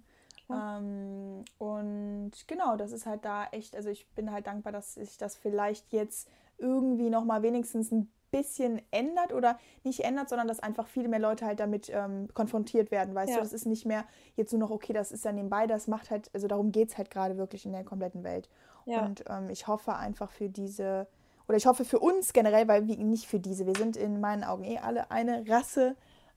Ähm, 0.49 1.43
und 1.57 2.31
genau, 2.47 2.77
das 2.77 2.91
ist 2.91 3.05
halt 3.05 3.25
da 3.25 3.47
echt, 3.51 3.75
also 3.75 3.89
ich 3.89 4.07
bin 4.09 4.31
halt 4.31 4.47
dankbar, 4.47 4.71
dass 4.71 4.93
sich 4.93 5.17
das 5.17 5.35
vielleicht 5.35 5.91
jetzt 5.91 6.29
irgendwie 6.57 7.09
nochmal 7.09 7.41
wenigstens 7.41 7.91
ein 7.91 8.09
bisschen 8.37 8.81
ändert 8.91 9.33
oder 9.33 9.57
nicht 9.83 10.01
ändert, 10.01 10.29
sondern 10.29 10.47
dass 10.47 10.59
einfach 10.59 10.87
viel 10.87 11.07
mehr 11.07 11.19
Leute 11.19 11.45
halt 11.45 11.59
damit 11.59 11.89
ähm, 11.93 12.27
konfrontiert 12.33 12.91
werden, 12.91 13.15
weißt 13.15 13.29
Ja. 13.31 13.35
du, 13.37 13.41
das 13.43 13.53
ist 13.53 13.65
nicht 13.65 13.85
mehr 13.85 14.05
jetzt 14.35 14.51
nur 14.51 14.59
noch, 14.59 14.71
okay, 14.71 14.93
das 14.93 15.11
ist 15.11 15.25
ja 15.25 15.31
nebenbei, 15.31 15.67
das 15.67 15.87
macht 15.87 16.11
halt, 16.11 16.29
also 16.33 16.47
darum 16.47 16.71
geht 16.71 16.89
es 16.89 16.97
halt 16.97 17.09
gerade 17.09 17.37
wirklich 17.37 17.65
in 17.65 17.71
der 17.73 17.83
kompletten 17.83 18.23
Welt. 18.23 18.49
Ja. 18.85 19.05
Und 19.05 19.23
ähm, 19.29 19.49
ich 19.49 19.67
hoffe 19.67 19.95
einfach 19.95 20.31
für 20.31 20.49
diese, 20.49 21.07
oder 21.47 21.57
ich 21.57 21.65
hoffe 21.65 21.85
für 21.85 21.99
uns 21.99 22.33
generell, 22.33 22.67
weil 22.67 22.87
wir 22.87 22.97
nicht 22.97 23.27
für 23.27 23.39
diese, 23.39 23.65
wir 23.65 23.75
sind 23.75 23.97
in 23.97 24.19
meinen 24.19 24.43
Augen 24.43 24.63
eh 24.63 24.77
alle 24.79 25.11
eine 25.11 25.43
Rasse, 25.49 25.95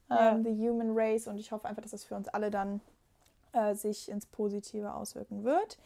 Ja. 0.09 0.33
ähm, 0.33 0.45
the 0.45 0.51
human 0.51 0.91
race, 0.93 1.27
und 1.29 1.39
ich 1.39 1.53
hoffe 1.53 1.69
einfach, 1.69 1.83
dass 1.83 1.93
das 1.93 2.05
für 2.05 2.17
uns 2.17 2.29
alle 2.29 2.51
dann 2.51 2.81
äh, 3.53 3.75
sich 3.75 4.09
ins 4.09 4.27
Positive 4.27 4.95
auswirken 4.95 5.45
wird. 5.45 5.79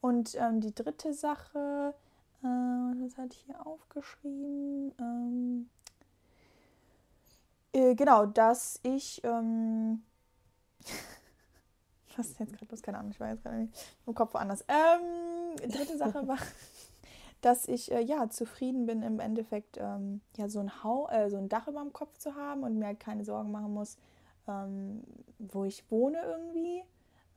Und 0.00 0.34
ähm, 0.34 0.60
die 0.60 0.74
dritte 0.74 1.12
Sache, 1.14 1.94
äh, 2.42 2.46
was 2.46 3.16
hatte 3.16 3.34
ich 3.34 3.42
hier 3.46 3.66
aufgeschrieben? 3.66 4.92
Ähm, 4.98 5.70
äh, 7.72 7.94
genau, 7.94 8.26
dass 8.26 8.80
ich. 8.82 9.22
Ähm, 9.24 10.02
was 12.16 12.28
ist 12.30 12.40
jetzt 12.40 12.52
gerade 12.52 12.70
los? 12.70 12.82
Keine 12.82 12.98
Ahnung, 12.98 13.10
ich 13.12 13.20
war 13.20 13.30
jetzt 13.30 13.42
gerade 13.42 13.56
nicht 13.56 13.74
im 14.06 14.14
Kopf 14.14 14.34
woanders. 14.34 14.64
Ähm, 14.68 15.70
dritte 15.70 15.96
Sache 15.96 16.26
war, 16.28 16.38
dass 17.40 17.66
ich 17.68 17.90
äh, 17.92 18.00
ja 18.02 18.28
zufrieden 18.28 18.86
bin 18.86 19.02
im 19.02 19.20
Endeffekt, 19.20 19.78
ähm, 19.78 20.20
ja 20.36 20.48
so 20.48 20.60
ein, 20.60 20.82
Hau 20.84 21.08
äh, 21.08 21.30
so 21.30 21.38
ein 21.38 21.48
Dach 21.48 21.68
über 21.68 21.80
dem 21.80 21.92
Kopf 21.92 22.18
zu 22.18 22.34
haben 22.34 22.62
und 22.62 22.78
mir 22.78 22.86
halt 22.86 23.00
keine 23.00 23.24
Sorgen 23.24 23.50
machen 23.50 23.72
muss, 23.72 23.96
ähm, 24.48 25.02
wo 25.38 25.64
ich 25.64 25.90
wohne 25.90 26.20
irgendwie. 26.22 26.82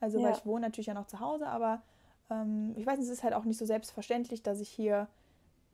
Also 0.01 0.21
weil 0.21 0.31
Ja. 0.31 0.37
ich 0.37 0.45
wohne 0.45 0.61
natürlich 0.67 0.87
ja 0.87 0.93
noch 0.93 1.07
zu 1.07 1.19
Hause, 1.19 1.47
aber 1.47 1.81
ähm, 2.29 2.73
ich 2.75 2.85
weiß, 2.85 2.97
nicht, 2.97 3.07
es 3.07 3.13
ist 3.13 3.23
halt 3.23 3.33
auch 3.33 3.45
nicht 3.45 3.57
so 3.57 3.65
selbstverständlich, 3.65 4.43
dass 4.43 4.59
ich 4.59 4.69
hier 4.69 5.07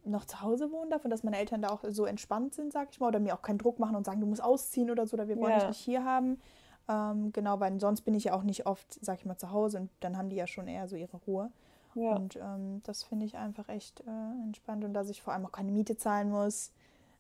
noch 0.03 0.25
zu 0.25 0.41
Hause 0.41 0.71
wohnen 0.71 0.89
darf 0.89 1.03
und 1.05 1.11
dass 1.11 1.23
meine 1.23 1.37
Eltern 1.37 1.61
da 1.61 1.69
auch 1.69 1.83
so 1.89 2.05
entspannt 2.05 2.55
sind, 2.55 2.73
sag 2.73 2.89
ich 2.91 2.99
mal, 2.99 3.07
oder 3.07 3.19
mir 3.19 3.35
auch 3.35 3.41
keinen 3.41 3.59
Druck 3.59 3.79
machen 3.79 3.95
und 3.95 4.05
sagen, 4.05 4.19
du 4.19 4.25
musst 4.25 4.43
ausziehen 4.43 4.89
oder 4.89 5.05
so, 5.05 5.13
oder 5.13 5.27
wir 5.27 5.37
wollen 5.37 5.51
Ja. 5.51 5.59
dich 5.59 5.67
nicht 5.67 5.79
hier 5.79 6.03
haben. 6.03 6.41
Ähm, 6.89 7.31
genau, 7.31 7.59
weil 7.59 7.79
sonst 7.79 8.01
bin 8.01 8.15
ich 8.15 8.25
ja 8.25 8.33
auch 8.33 8.43
nicht 8.43 8.65
oft, 8.65 8.97
sag 9.01 9.19
ich 9.19 9.25
mal, 9.25 9.37
zu 9.37 9.51
Hause 9.51 9.77
und 9.79 9.91
dann 9.99 10.17
haben 10.17 10.29
die 10.29 10.35
ja 10.35 10.47
schon 10.47 10.67
eher 10.67 10.87
so 10.87 10.95
ihre 10.95 11.17
Ruhe. 11.17 11.51
Ja. 11.93 12.15
Und 12.15 12.35
ähm, 12.37 12.81
das 12.83 13.03
finde 13.03 13.25
ich 13.25 13.37
einfach 13.37 13.69
echt 13.69 14.01
äh, 14.01 14.43
entspannt 14.43 14.83
und 14.83 14.93
dass 14.93 15.09
ich 15.09 15.21
vor 15.21 15.33
allem 15.33 15.45
auch 15.45 15.51
keine 15.51 15.71
Miete 15.71 15.97
zahlen 15.97 16.31
muss, 16.31 16.71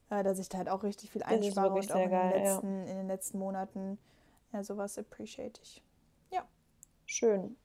äh, 0.09 0.23
dass 0.23 0.39
ich 0.39 0.49
da 0.49 0.57
halt 0.57 0.69
auch 0.69 0.83
richtig 0.83 1.11
viel 1.11 1.21
einspare 1.23 1.71
und 1.71 1.91
auch 1.91 1.95
in 1.95 2.01
den, 2.01 2.09
geil, 2.09 2.31
ja. 2.35 2.53
letzten, 2.53 2.87
in 2.87 2.97
den 2.97 3.07
letzten 3.07 3.37
Monaten. 3.37 3.99
Ja, 4.53 4.63
sowas 4.63 4.97
appreciate 4.97 5.61
ich. 5.61 5.83
Schön. 7.11 7.57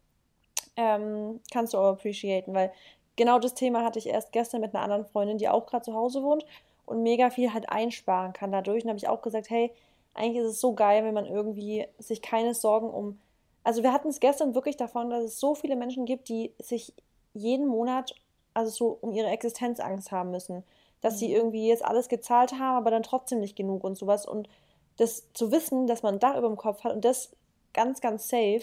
Ähm, 0.77 1.41
kannst 1.51 1.73
du 1.75 1.79
auch 1.79 1.93
appreciaten, 1.93 2.55
weil 2.55 2.73
genau 3.17 3.39
das 3.39 3.55
Thema 3.55 3.85
hatte 3.85 3.99
ich 3.99 4.07
erst 4.09 4.33
gestern 4.33 4.61
mit 4.61 4.75
einer 4.75 4.83
anderen 4.85 5.07
Freundin, 5.07 5.39
die 5.39 5.49
auch 5.49 5.67
gerade 5.67 5.85
zu 5.85 5.95
Hause 5.95 6.23
wohnt 6.23 6.45
und 6.85 7.03
mega 7.03 7.31
viel 7.31 7.53
halt 7.53 7.69
einsparen 7.71 8.33
kann 8.33 8.53
dadurch. 8.53 8.85
Und 8.85 8.91
habe 8.91 8.99
ich 8.99 9.09
auch 9.09 9.23
gesagt, 9.23 9.51
hey, 9.51 9.73
eigentlich 10.15 10.45
ist 10.45 10.53
es 10.53 10.61
so 10.61 10.75
geil, 10.75 11.05
wenn 11.05 11.15
man 11.15 11.27
irgendwie 11.27 11.87
sich 11.99 12.23
keine 12.23 12.55
Sorgen 12.55 12.91
um. 12.91 13.19
Also 13.65 13.83
wir 13.83 13.93
hatten 13.93 14.09
es 14.09 14.21
gestern 14.21 14.55
wirklich 14.55 14.77
davon, 14.77 15.11
dass 15.11 15.25
es 15.25 15.41
so 15.41 15.55
viele 15.55 15.77
Menschen 15.77 16.05
gibt, 16.07 16.29
die 16.29 16.53
sich 16.59 16.93
jeden 17.35 17.67
Monat, 17.67 18.15
also 18.55 18.71
so 18.71 18.99
um 19.01 19.13
ihre 19.13 19.29
Existenz 19.29 19.81
Angst 19.81 20.13
haben 20.13 20.31
müssen. 20.31 20.63
Dass 21.01 21.19
sie 21.19 21.29
Mhm. 21.29 21.35
irgendwie 21.35 21.69
jetzt 21.69 21.85
alles 21.85 22.09
gezahlt 22.09 22.53
haben, 22.59 22.77
aber 22.77 22.91
dann 22.91 23.03
trotzdem 23.03 23.41
nicht 23.41 23.57
genug 23.57 23.85
und 23.85 23.97
sowas. 23.97 24.27
Und 24.27 24.49
das 24.97 25.31
zu 25.35 25.53
wissen, 25.53 25.87
dass 25.87 26.03
man 26.03 26.19
Dach 26.19 26.37
über 26.37 26.49
dem 26.49 26.57
Kopf 26.57 26.85
hat 26.85 26.93
und 26.95 27.05
das 27.05 27.31
ganz, 27.75 28.01
ganz 28.01 28.29
safe, 28.29 28.63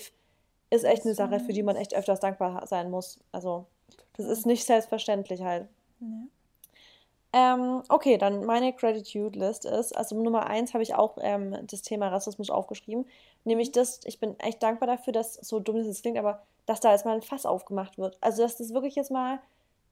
ist 0.74 0.84
echt 0.84 1.06
eine 1.06 1.16
Sache, 1.16 1.40
für 1.40 1.54
die 1.54 1.64
man 1.64 1.76
echt 1.76 1.94
öfters 1.94 2.20
dankbar 2.20 2.66
sein 2.68 2.90
muss. 2.90 3.20
Also, 3.32 3.66
das 4.18 4.26
ist 4.26 4.46
nicht 4.46 4.66
selbstverständlich 4.66 5.42
halt. 5.44 5.68
Ja. 6.00 6.08
Ähm, 7.36 7.82
okay, 7.90 8.18
dann 8.20 8.46
meine 8.46 8.74
Gratitude 8.74 9.40
List 9.40 9.66
ist, 9.66 9.98
also 9.98 10.16
Nummer 10.16 10.46
eins 10.46 10.74
habe 10.74 10.84
ich 10.84 10.94
auch 10.94 11.18
ähm, 11.20 11.58
das 11.66 11.82
Thema 11.82 12.10
Rassismus 12.10 12.52
aufgeschrieben. 12.52 13.08
Nämlich 13.44 13.72
das, 13.72 14.02
ich 14.06 14.20
bin 14.20 14.40
echt 14.40 14.62
dankbar 14.62 14.88
dafür, 14.88 15.14
dass, 15.14 15.34
so 15.34 15.60
dumm 15.60 15.78
es 15.78 16.02
klingt, 16.02 16.20
aber 16.20 16.44
dass 16.68 16.80
da 16.80 16.92
jetzt 16.92 17.06
mal 17.06 17.16
ein 17.16 17.24
Fass 17.24 17.48
aufgemacht 17.48 17.98
wird. 17.98 18.18
Also, 18.22 18.44
dass 18.44 18.58
das 18.58 18.74
wirklich 18.74 18.96
jetzt 18.96 19.10
mal 19.12 19.40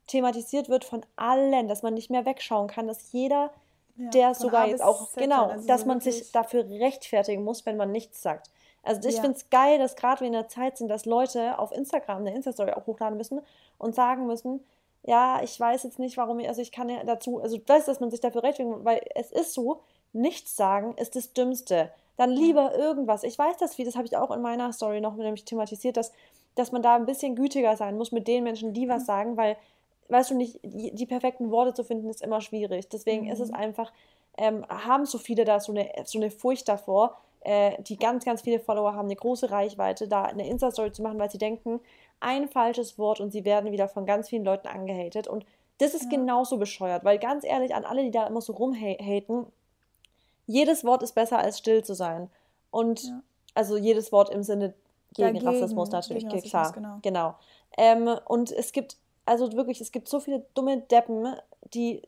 thematisiert 0.05 0.69
wird 0.69 0.83
von 0.85 1.01
allen, 1.15 1.67
dass 1.67 1.81
man 1.81 1.95
nicht 1.95 2.11
mehr 2.11 2.25
wegschauen 2.25 2.67
kann, 2.67 2.87
dass 2.87 3.11
jeder, 3.11 3.51
Ja, 3.97 4.09
der 4.09 4.35
sogar 4.35 4.67
jetzt 4.67 4.83
auch, 4.83 5.09
Z 5.09 5.23
genau, 5.23 5.43
halt, 5.43 5.51
also 5.53 5.67
dass 5.67 5.81
so 5.81 5.87
man 5.87 5.99
sich 5.99 6.31
dafür 6.31 6.69
rechtfertigen 6.69 7.43
muss, 7.43 7.65
wenn 7.65 7.77
man 7.77 7.91
nichts 7.91 8.21
sagt. 8.21 8.51
Also 8.83 9.07
ich 9.07 9.15
Ja. 9.15 9.21
finde 9.21 9.37
es 9.37 9.49
geil, 9.49 9.77
dass 9.77 9.95
gerade 9.95 10.21
wir 10.21 10.27
in 10.27 10.33
der 10.33 10.47
Zeit 10.47 10.77
sind, 10.77 10.87
dass 10.89 11.05
Leute 11.05 11.59
auf 11.59 11.71
Instagram 11.71 12.19
eine 12.19 12.33
Insta-Story 12.33 12.71
auch 12.71 12.87
hochladen 12.87 13.17
müssen 13.17 13.41
und 13.77 13.93
sagen 13.95 14.25
müssen, 14.25 14.63
ja, 15.03 15.41
ich 15.43 15.59
weiß 15.59 15.83
jetzt 15.83 15.99
nicht, 15.99 16.17
warum 16.17 16.39
ich, 16.39 16.47
also 16.47 16.61
ich 16.61 16.71
kann 16.71 16.89
ja 16.89 17.03
dazu, 17.03 17.41
also 17.41 17.57
weißt, 17.65 17.87
dass 17.87 17.99
man 17.99 18.11
sich 18.11 18.19
dafür 18.19 18.43
rechtfertigen 18.43 18.77
muss, 18.77 18.85
weil 18.85 19.01
es 19.15 19.31
ist 19.31 19.53
so, 19.53 19.81
nichts 20.13 20.55
sagen 20.55 20.95
ist 20.97 21.15
das 21.15 21.33
Dümmste. 21.33 21.91
Dann 22.17 22.29
lieber 22.29 22.75
irgendwas. 22.75 23.23
Ich 23.23 23.37
weiß 23.37 23.57
das 23.57 23.75
viel, 23.75 23.85
das 23.85 23.95
habe 23.95 24.05
ich 24.05 24.17
auch 24.17 24.29
in 24.31 24.41
meiner 24.41 24.71
Story 24.73 25.01
noch 25.01 25.15
nämlich 25.15 25.45
thematisiert, 25.45 25.97
dass, 25.97 26.11
dass 26.55 26.71
man 26.71 26.81
da 26.83 26.95
ein 26.95 27.05
bisschen 27.05 27.35
gütiger 27.35 27.75
sein 27.77 27.97
muss 27.97 28.11
mit 28.11 28.27
den 28.27 28.43
Menschen, 28.43 28.73
die 28.73 28.89
was 28.89 29.05
sagen, 29.05 29.37
weil, 29.37 29.57
weißt 30.09 30.31
du 30.31 30.35
nicht, 30.35 30.59
die, 30.63 30.93
die 30.93 31.05
perfekten 31.05 31.49
Worte 31.49 31.73
zu 31.73 31.83
finden, 31.83 32.09
ist 32.09 32.21
immer 32.21 32.41
schwierig. 32.41 32.89
Deswegen 32.89 33.27
ist 33.27 33.39
es 33.39 33.51
einfach, 33.51 33.91
ähm, 34.37 34.65
haben 34.67 35.05
so 35.05 35.17
viele 35.17 35.45
da 35.45 35.59
so 35.59 35.71
eine, 35.71 35.89
so 36.05 36.19
eine 36.19 36.29
Furcht 36.29 36.67
davor, 36.67 37.17
äh, 37.41 37.81
die 37.83 37.97
ganz, 37.97 38.25
ganz 38.25 38.41
viele 38.41 38.59
Follower 38.59 38.93
haben, 38.93 39.07
eine 39.07 39.15
große 39.15 39.51
Reichweite, 39.51 40.07
da 40.07 40.23
eine 40.23 40.47
Insta-Story 40.47 40.91
zu 40.91 41.01
machen, 41.01 41.19
weil 41.19 41.31
sie 41.31 41.37
denken, 41.37 41.79
ein 42.19 42.47
falsches 42.47 42.97
Wort 42.99 43.19
und 43.19 43.31
sie 43.31 43.45
werden 43.45 43.71
wieder 43.71 43.87
von 43.87 44.05
ganz 44.05 44.29
vielen 44.29 44.45
Leuten 44.45 44.67
angehatet. 44.67 45.27
Und 45.27 45.45
das 45.79 45.93
ist 45.95 46.03
Ja. 46.03 46.09
genauso 46.17 46.57
bescheuert, 46.57 47.03
weil 47.03 47.17
ganz 47.17 47.43
ehrlich, 47.43 47.73
an 47.73 47.85
alle, 47.85 48.03
die 48.03 48.11
da 48.11 48.27
immer 48.27 48.41
so 48.41 48.53
rumhaten, 48.53 49.47
jedes 50.45 50.83
Wort 50.83 51.01
ist 51.03 51.13
besser 51.13 51.39
als 51.39 51.57
still 51.57 51.83
zu 51.83 51.93
sein. 51.93 52.29
Und 52.69 53.03
Ja. 53.03 53.21
also 53.55 53.77
jedes 53.77 54.11
Wort 54.11 54.29
im 54.29 54.43
Sinne 54.43 54.73
gegen 55.13 55.33
Dagegen, 55.33 55.47
Rassismus 55.47 55.89
natürlich, 55.91 56.27
gegen 56.27 56.43
klar. 56.43 56.67
Rassismus, 56.67 57.01
Genau. 57.01 57.35
Ähm, 57.77 58.09
und 58.25 58.51
es 58.51 58.71
gibt, 58.71 58.97
also 59.25 59.51
wirklich, 59.53 59.81
es 59.81 59.91
gibt 59.91 60.07
so 60.07 60.19
viele 60.19 60.45
dumme 60.53 60.77
Deppen, 60.81 61.35
die 61.73 62.01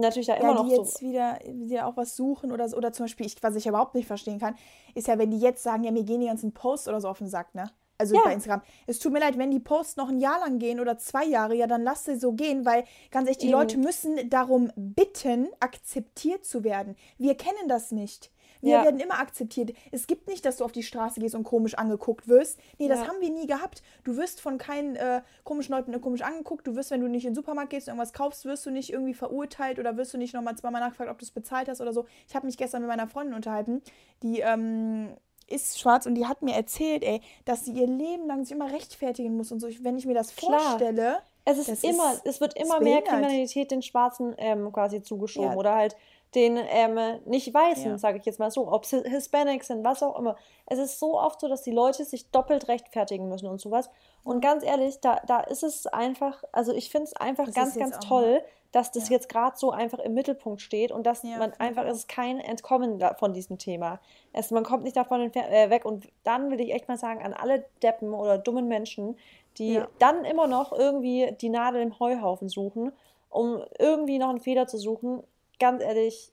natürlich 0.00 0.26
da 0.26 0.34
immer 0.34 0.48
Ja, 0.48 0.54
noch 0.54 0.68
die 0.68 0.74
so. 0.74 0.82
jetzt 0.82 1.02
wieder, 1.02 1.38
wieder 1.46 1.86
auch 1.86 1.96
was 1.96 2.16
suchen 2.16 2.52
oder 2.52 2.68
so. 2.68 2.76
Oder 2.76 2.92
zum 2.92 3.04
Beispiel, 3.04 3.26
ich, 3.26 3.42
was 3.42 3.54
ich 3.56 3.66
überhaupt 3.66 3.94
nicht 3.94 4.06
verstehen 4.06 4.38
kann, 4.38 4.56
ist 4.94 5.08
ja, 5.08 5.18
wenn 5.18 5.30
die 5.30 5.38
jetzt 5.38 5.62
sagen, 5.62 5.84
ja, 5.84 5.90
mir 5.92 6.04
gehen 6.04 6.20
die 6.20 6.26
ganzen 6.26 6.52
Posts 6.52 6.88
oder 6.88 7.00
so 7.00 7.08
auf 7.08 7.18
den 7.18 7.28
Sack, 7.28 7.54
ne? 7.54 7.70
Also 7.98 8.14
Ja. 8.14 8.22
bei 8.24 8.32
Instagram. 8.32 8.62
Es 8.86 8.98
tut 8.98 9.12
mir 9.12 9.20
leid, 9.20 9.36
wenn 9.36 9.50
die 9.50 9.60
Posts 9.60 9.96
noch 9.96 10.08
ein 10.08 10.20
Jahr 10.20 10.40
lang 10.40 10.58
gehen 10.58 10.80
oder 10.80 10.96
zwei 10.96 11.24
Jahre, 11.26 11.54
ja, 11.54 11.66
dann 11.66 11.82
lass 11.82 12.04
sie 12.06 12.16
so 12.16 12.32
gehen, 12.32 12.64
weil 12.64 12.84
ganz 13.10 13.26
ehrlich, 13.26 13.38
die 13.38 13.46
Eben. 13.48 13.52
Leute 13.58 13.76
müssen 13.78 14.30
darum 14.30 14.72
bitten, 14.74 15.48
akzeptiert 15.60 16.44
zu 16.46 16.64
werden. 16.64 16.96
Wir 17.18 17.34
kennen 17.36 17.68
das 17.68 17.90
nicht. 17.92 18.30
Wir 18.60 18.72
Ja. 18.72 18.84
werden 18.84 19.00
immer 19.00 19.18
akzeptiert. 19.18 19.72
Es 19.90 20.06
gibt 20.06 20.28
nicht, 20.28 20.44
dass 20.44 20.56
du 20.58 20.64
auf 20.64 20.72
die 20.72 20.82
Straße 20.82 21.20
gehst 21.20 21.34
und 21.34 21.44
komisch 21.44 21.74
angeguckt 21.74 22.28
wirst. 22.28 22.58
Nee, 22.78 22.88
das 22.88 23.00
Ja. 23.00 23.08
haben 23.08 23.20
wir 23.20 23.30
nie 23.30 23.46
gehabt. 23.46 23.82
Du 24.04 24.16
wirst 24.16 24.40
von 24.40 24.58
keinen 24.58 24.96
äh, 24.96 25.22
komischen 25.44 25.74
Leuten 25.74 25.98
komisch 26.00 26.22
angeguckt. 26.22 26.66
Du 26.66 26.76
wirst, 26.76 26.90
wenn 26.90 27.00
du 27.00 27.08
nicht 27.08 27.24
in 27.24 27.30
den 27.30 27.34
Supermarkt 27.36 27.70
gehst 27.70 27.88
und 27.88 27.92
irgendwas 27.92 28.12
kaufst, 28.12 28.44
wirst 28.44 28.66
du 28.66 28.70
nicht 28.70 28.92
irgendwie 28.92 29.14
verurteilt 29.14 29.78
oder 29.78 29.96
wirst 29.96 30.12
du 30.14 30.18
nicht 30.18 30.34
nochmal 30.34 30.56
zweimal 30.56 30.80
nachgefragt, 30.80 31.10
ob 31.10 31.18
du 31.18 31.24
es 31.24 31.30
bezahlt 31.30 31.68
hast 31.68 31.80
oder 31.80 31.92
so. 31.92 32.06
Ich 32.28 32.34
habe 32.34 32.46
mich 32.46 32.56
gestern 32.56 32.82
mit 32.82 32.88
meiner 32.88 33.08
Freundin 33.08 33.34
unterhalten, 33.34 33.82
die 34.22 34.40
ähm, 34.40 35.16
ist 35.48 35.80
schwarz 35.80 36.06
und 36.06 36.14
die 36.14 36.26
hat 36.26 36.42
mir 36.42 36.54
erzählt, 36.54 37.02
ey, 37.02 37.20
dass 37.44 37.64
sie 37.64 37.72
ihr 37.72 37.86
Leben 37.88 38.26
lang 38.28 38.44
sich 38.44 38.52
immer 38.54 38.70
rechtfertigen 38.70 39.36
muss 39.36 39.50
und 39.50 39.58
so. 39.60 39.68
Wenn 39.82 39.96
ich 39.98 40.06
mir 40.06 40.14
das 40.14 40.36
Klar. 40.36 40.60
vorstelle, 40.60 41.18
Es 41.46 41.56
ist 41.58 41.68
Das 41.70 41.82
immer, 41.82 42.12
ist- 42.12 42.26
es 42.26 42.40
wird 42.40 42.54
immer 42.56 42.78
mehr 42.80 43.00
behindert. 43.00 43.08
Kriminalität 43.08 43.70
den 43.70 43.82
Schwarzen 43.82 44.34
ähm, 44.38 44.70
quasi 44.72 45.02
zugeschoben 45.02 45.50
Ja. 45.52 45.56
oder 45.56 45.74
halt 45.74 45.96
den 46.34 46.56
ähm, 46.56 46.98
nicht 47.24 47.52
Weißen, 47.52 47.90
Ja. 47.92 47.98
sage 47.98 48.18
ich 48.18 48.24
jetzt 48.24 48.38
mal 48.38 48.50
so, 48.50 48.70
ob 48.70 48.84
es 48.84 48.92
Hi- 48.92 49.08
Hispanics 49.08 49.66
sind, 49.66 49.84
was 49.84 50.02
auch 50.02 50.18
immer. 50.18 50.36
Es 50.66 50.78
ist 50.78 50.98
so 51.00 51.18
oft 51.18 51.40
so, 51.40 51.48
dass 51.48 51.62
die 51.62 51.72
Leute 51.72 52.04
sich 52.04 52.30
doppelt 52.30 52.68
rechtfertigen 52.68 53.28
müssen 53.28 53.48
und 53.48 53.60
sowas. 53.60 53.90
Und 54.22 54.40
ganz 54.40 54.62
ehrlich, 54.64 55.00
da, 55.00 55.20
da 55.26 55.40
ist 55.40 55.62
es 55.64 55.86
einfach, 55.88 56.44
also 56.52 56.72
ich 56.72 56.90
finde 56.90 57.06
es 57.06 57.16
einfach 57.16 57.46
Das 57.46 57.54
ganz, 57.54 57.76
ganz 57.76 57.98
toll, 57.98 58.42
dass 58.70 58.92
das 58.92 59.08
Ja. 59.08 59.14
jetzt 59.16 59.28
gerade 59.28 59.56
so 59.56 59.72
einfach 59.72 59.98
im 59.98 60.14
Mittelpunkt 60.14 60.60
steht 60.60 60.92
und 60.92 61.04
dass 61.04 61.24
Ja, 61.24 61.38
man 61.38 61.52
einfach, 61.54 61.84
es 61.86 61.98
ist 61.98 62.08
kein 62.08 62.38
Entkommen 62.38 63.02
von 63.18 63.32
diesem 63.32 63.58
Thema. 63.58 63.98
Es, 64.32 64.52
man 64.52 64.62
kommt 64.62 64.84
nicht 64.84 64.96
davon 64.96 65.32
äh, 65.34 65.70
weg 65.70 65.84
und 65.84 66.06
dann 66.22 66.52
will 66.52 66.60
ich 66.60 66.72
echt 66.72 66.86
mal 66.86 66.96
sagen, 66.96 67.24
an 67.24 67.32
alle 67.32 67.64
Deppen 67.82 68.14
oder 68.14 68.38
dummen 68.38 68.68
Menschen, 68.68 69.16
die 69.58 69.74
Ja. 69.74 69.88
dann 69.98 70.24
immer 70.24 70.46
noch 70.46 70.70
irgendwie 70.72 71.32
die 71.40 71.48
Nadel 71.48 71.82
im 71.82 71.98
Heuhaufen 71.98 72.48
suchen, 72.48 72.92
um 73.30 73.64
irgendwie 73.80 74.18
noch 74.20 74.28
einen 74.28 74.38
Fehler 74.40 74.68
zu 74.68 74.78
suchen. 74.78 75.24
Ganz 75.60 75.80
ehrlich, 75.82 76.32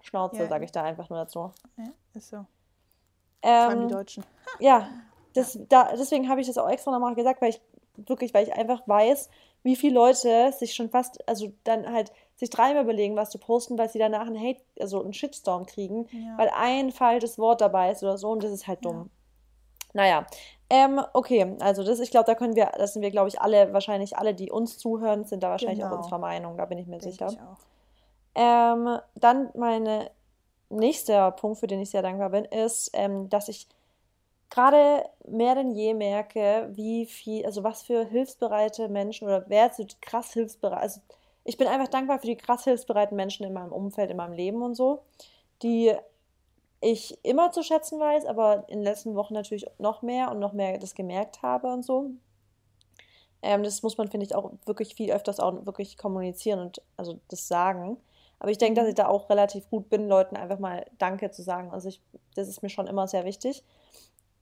Schnauze, 0.00 0.38
Ja. 0.44 0.48
sage 0.48 0.64
ich 0.64 0.72
da 0.72 0.82
einfach 0.82 1.10
nur 1.10 1.18
dazu. 1.18 1.52
ja, 1.76 1.84
ist 2.14 2.30
so. 2.30 2.36
Vor 3.42 3.50
allem 3.50 3.80
Ähm, 3.82 3.88
die 3.88 3.94
Deutschen. 3.94 4.24
ja, 4.60 4.88
das, 5.34 5.58
da, 5.68 5.94
deswegen 5.96 6.28
habe 6.28 6.40
ich 6.40 6.46
das 6.46 6.56
auch 6.58 6.68
extra 6.70 6.90
nochmal 6.92 7.14
gesagt, 7.14 7.42
weil 7.42 7.50
ich 7.50 7.60
wirklich, 7.96 8.32
weil 8.32 8.46
ich 8.46 8.54
einfach 8.54 8.86
weiß, 8.86 9.28
wie 9.64 9.76
viele 9.76 9.94
Leute 9.94 10.52
sich 10.52 10.74
schon 10.74 10.88
fast, 10.90 11.26
also 11.28 11.52
dann 11.64 11.92
halt 11.92 12.12
sich 12.36 12.50
dreimal 12.50 12.82
überlegen, 12.84 13.16
was 13.16 13.30
zu 13.30 13.38
posten, 13.38 13.76
weil 13.78 13.88
sie 13.90 13.98
danach 13.98 14.26
einen 14.26 14.40
Hate, 14.40 14.62
also 14.80 15.02
einen 15.02 15.12
Shitstorm 15.12 15.66
kriegen, 15.66 16.06
Ja. 16.10 16.38
weil 16.38 16.50
ein 16.54 16.90
falsches 16.90 17.38
Wort 17.38 17.60
dabei 17.60 17.90
ist 17.92 18.02
oder 18.02 18.16
so 18.18 18.30
und 18.30 18.42
das 18.42 18.50
ist 18.50 18.66
halt 18.66 18.84
dumm. 18.84 19.10
Naja, 19.94 20.26
ähm, 20.70 21.00
okay, 21.12 21.54
also 21.60 21.84
das, 21.84 22.00
ich 22.00 22.10
glaube, 22.10 22.24
da 22.26 22.34
können 22.34 22.56
wir, 22.56 22.72
das 22.78 22.94
sind 22.94 23.02
wir, 23.02 23.10
glaube 23.10 23.28
ich, 23.28 23.40
alle, 23.40 23.72
wahrscheinlich 23.74 24.16
alle, 24.16 24.34
die 24.34 24.50
uns 24.50 24.78
zuhören, 24.78 25.24
sind 25.24 25.42
da 25.42 25.50
wahrscheinlich 25.50 25.84
auch 25.84 25.90
Genau. 25.90 25.98
unserer 26.02 26.18
Meinung, 26.18 26.56
da 26.56 26.64
bin 26.64 26.78
ich 26.78 26.86
mir 26.86 26.98
Denke 26.98 27.10
sicher. 27.12 27.26
ich 27.30 27.40
auch. 27.40 27.58
Ähm, 28.34 28.98
dann 29.14 29.50
meine 29.54 30.10
nächster 30.70 31.30
Punkt, 31.32 31.58
für 31.58 31.66
den 31.66 31.80
ich 31.80 31.90
sehr 31.90 32.02
dankbar 32.02 32.30
bin, 32.30 32.44
ist, 32.46 32.90
ähm, 32.94 33.28
dass 33.28 33.48
ich 33.48 33.68
gerade 34.50 35.08
mehr 35.26 35.54
denn 35.54 35.72
je 35.72 35.94
merke, 35.94 36.70
wie 36.72 37.06
viel, 37.06 37.44
also 37.46 37.62
was 37.64 37.82
für 37.82 38.04
hilfsbereite 38.04 38.88
Menschen 38.88 39.26
oder 39.26 39.44
wer 39.48 39.72
so 39.72 39.84
krass 40.00 40.32
hilfsbereit, 40.32 40.80
also 40.80 41.00
ich 41.44 41.56
bin 41.56 41.66
einfach 41.66 41.88
dankbar 41.88 42.18
für 42.18 42.26
die 42.26 42.36
krass 42.36 42.64
hilfsbereiten 42.64 43.16
Menschen 43.16 43.44
in 43.44 43.52
meinem 43.52 43.72
Umfeld, 43.72 44.10
in 44.10 44.16
meinem 44.16 44.34
Leben 44.34 44.62
und 44.62 44.74
so, 44.74 45.02
die 45.62 45.92
ich 46.80 47.18
immer 47.24 47.52
zu 47.52 47.62
schätzen 47.62 47.98
weiß, 47.98 48.26
aber 48.26 48.64
in 48.68 48.78
den 48.78 48.84
letzten 48.84 49.14
Wochen 49.14 49.34
natürlich 49.34 49.66
noch 49.78 50.02
mehr 50.02 50.30
und 50.30 50.38
noch 50.38 50.52
mehr 50.52 50.78
das 50.78 50.94
gemerkt 50.94 51.42
habe 51.42 51.72
und 51.72 51.84
so. 51.84 52.10
Ähm, 53.40 53.62
das 53.62 53.82
muss 53.82 53.98
man, 53.98 54.08
finde 54.08 54.26
ich, 54.26 54.34
auch 54.34 54.52
wirklich 54.66 54.94
viel 54.94 55.12
öfters 55.12 55.40
auch 55.40 55.64
wirklich 55.66 55.96
kommunizieren 55.96 56.60
und 56.60 56.82
also 56.96 57.20
das 57.28 57.48
sagen. 57.48 57.96
Aber 58.42 58.50
ich 58.50 58.58
denke, 58.58 58.80
dass 58.80 58.88
ich 58.88 58.96
da 58.96 59.06
auch 59.06 59.30
relativ 59.30 59.70
gut 59.70 59.88
bin, 59.88 60.08
Leuten 60.08 60.34
einfach 60.36 60.58
mal 60.58 60.84
Danke 60.98 61.30
zu 61.30 61.42
sagen. 61.42 61.70
Also 61.70 61.88
ich, 61.90 62.00
das 62.34 62.48
ist 62.48 62.60
mir 62.60 62.70
schon 62.70 62.88
immer 62.88 63.06
sehr 63.06 63.24
wichtig. 63.24 63.62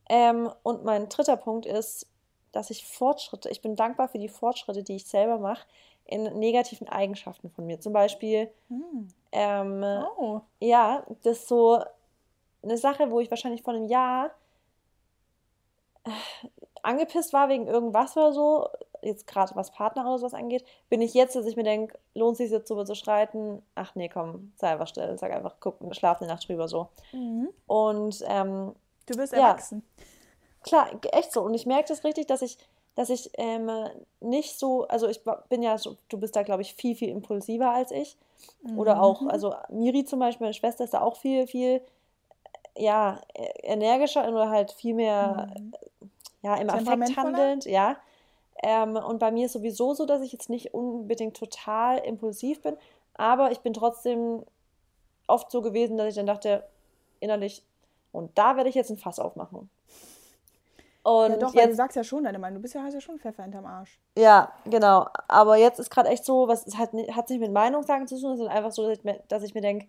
Ähm, 0.09 0.50
und 0.62 0.85
mein 0.85 1.11
dritter 1.11 1.37
Punkt 1.37 1.66
ist, 1.66 2.07
dass 2.52 2.71
ich 2.71 2.87
Fortschritte, 2.87 3.50
ich 3.50 3.61
bin 3.61 3.76
dankbar 3.76 4.09
für 4.09 4.19
die 4.19 4.30
Fortschritte, 4.30 4.83
die 4.83 4.97
ich 4.97 5.04
selber 5.07 5.37
mache 5.37 5.66
in 6.07 6.23
negativen 6.38 6.88
Eigenschaften 6.88 7.50
von 7.50 7.66
mir. 7.66 7.78
Zum 7.78 7.92
Beispiel, 7.92 8.50
Hm. 8.69 9.09
ähm, 9.33 9.85
Oh. 10.16 10.40
ja, 10.61 11.04
das 11.23 11.40
ist 11.40 11.49
so 11.49 11.85
eine 12.62 12.78
Sache, 12.78 13.11
wo 13.11 13.21
ich 13.21 13.28
wahrscheinlich 13.30 13.62
vor 13.62 13.75
einem 13.75 13.85
Jahr 13.87 14.30
angepisst 16.82 17.32
war 17.32 17.49
wegen 17.49 17.66
irgendwas 17.66 18.16
oder 18.16 18.32
so, 18.32 18.68
jetzt 19.02 19.26
gerade 19.26 19.54
was 19.56 19.70
Partner 19.70 20.02
oder 20.06 20.18
sowas 20.18 20.34
angeht, 20.34 20.64
bin 20.88 21.00
ich 21.00 21.14
jetzt, 21.14 21.34
dass 21.34 21.46
ich 21.46 21.56
mir 21.56 21.62
denke, 21.64 21.99
lohnt 22.14 22.37
sich 22.37 22.50
jetzt 22.50 22.70
darüber 22.70 22.84
zu 22.84 22.94
streiten? 22.94 23.62
Ach 23.75 23.94
nee, 23.94 24.08
komm, 24.08 24.52
sei 24.56 24.68
einfach 24.68 24.87
still, 24.88 25.16
sag 25.18 25.32
einfach, 25.32 25.56
guck, 25.60 25.76
schlaf 25.94 26.20
eine 26.20 26.30
Nacht 26.30 26.46
drüber 26.49 26.68
so. 26.68 26.88
Mhm. 27.12 27.49
Und 27.66 28.22
ähm, 28.28 28.75
Du 29.06 29.16
bist 29.16 29.32
Ja. 29.32 29.38
erwachsen. 29.49 29.82
Klar, 30.62 30.88
echt 31.12 31.32
so. 31.32 31.40
Und 31.42 31.54
ich 31.54 31.66
merke 31.66 31.88
das 31.88 32.04
richtig, 32.04 32.26
dass 32.26 32.42
ich, 32.42 32.58
dass 32.94 33.08
ich 33.08 33.30
ähm, 33.38 33.70
nicht 34.20 34.58
so, 34.58 34.87
also 34.88 35.08
ich 35.08 35.22
bin 35.49 35.62
ja 35.62 35.78
so, 35.78 35.96
du 36.10 36.18
bist 36.18 36.37
da, 36.37 36.42
glaube 36.42 36.62
ich, 36.62 36.75
viel, 36.75 36.94
viel 36.94 37.08
impulsiver 37.08 37.70
als 37.70 37.90
ich. 37.90 38.16
Oder 38.76 39.02
auch, 39.02 39.22
Mhm. 39.22 39.30
also 39.30 39.54
Miri 39.70 40.04
zum 40.04 40.18
Beispiel, 40.20 40.44
meine 40.46 40.54
Schwester, 40.54 40.84
ist 40.84 40.92
da 40.94 41.00
auch 41.00 41.16
viel, 41.16 41.46
viel, 41.46 41.80
ja, 42.76 43.20
e- 43.34 43.42
energischer 43.62 44.28
oder 44.28 44.50
halt 44.50 44.72
viel 44.72 44.94
mehr, 44.94 45.49
Mhm. 45.58 45.72
Ja, 46.42 46.56
im 46.56 46.70
Affekt 46.70 47.16
handelnd, 47.16 47.64
ja. 47.66 47.97
Ähm, 48.62 48.97
und 48.97 49.18
bei 49.18 49.30
mir 49.30 49.47
ist 49.47 49.52
sowieso 49.52 49.94
so, 49.94 50.04
dass 50.06 50.23
ich 50.23 50.32
jetzt 50.32 50.50
nicht 50.50 50.75
unbedingt 50.75 51.37
total 51.37 51.99
impulsiv 51.99 52.61
bin, 52.62 52.76
aber 53.14 53.52
ich 53.52 53.61
bin 53.61 53.73
trotzdem 53.73 54.44
oft 55.26 55.50
so 55.50 55.62
gewesen, 55.62 55.97
dass 55.97 56.09
ich 56.09 56.14
dann 56.14 56.26
dachte, 56.26 56.64
innerlich, 57.20 57.64
und 58.12 58.37
da 58.37 58.56
werde 58.56 58.68
ich 58.68 58.75
jetzt 58.75 58.90
ein 58.90 58.97
Fass 58.97 59.18
aufmachen. 59.18 59.70
Und 61.02 61.30
Ja, 61.30 61.37
doch, 61.37 61.54
weil 61.54 61.62
du 61.62 61.68
jetzt, 61.68 61.76
sagst 61.76 61.97
ja 61.97 62.04
schon 62.04 62.25
deine 62.25 62.38
Meinung. 62.38 62.56
Du 62.56 62.62
bist 62.62 62.75
ja, 62.75 62.82
hast 62.82 62.92
ja 62.92 63.00
schon 63.00 63.18
Pfeffer 63.18 63.42
hinterm 63.42 63.64
Arsch. 63.64 63.99
ja, 64.18 64.52
genau. 64.66 65.06
Aber 65.28 65.56
jetzt 65.56 65.78
ist 65.80 65.90
gerade 65.90 66.11
echt 66.11 66.25
so, 66.25 66.47
was 66.47 66.66
es 66.66 66.76
hat, 66.76 66.92
hat 66.92 67.30
nicht 67.30 67.40
mit 67.40 67.52
Meinungssagen 67.52 68.06
zu 68.06 68.20
tun, 68.20 68.37
sondern 68.37 68.54
einfach 68.54 68.73
so, 68.73 68.87
dass 68.87 68.99
ich 68.99 69.04
mir, 69.04 69.23
dass 69.28 69.42
ich 69.42 69.54
mir 69.54 69.62
denke, 69.62 69.87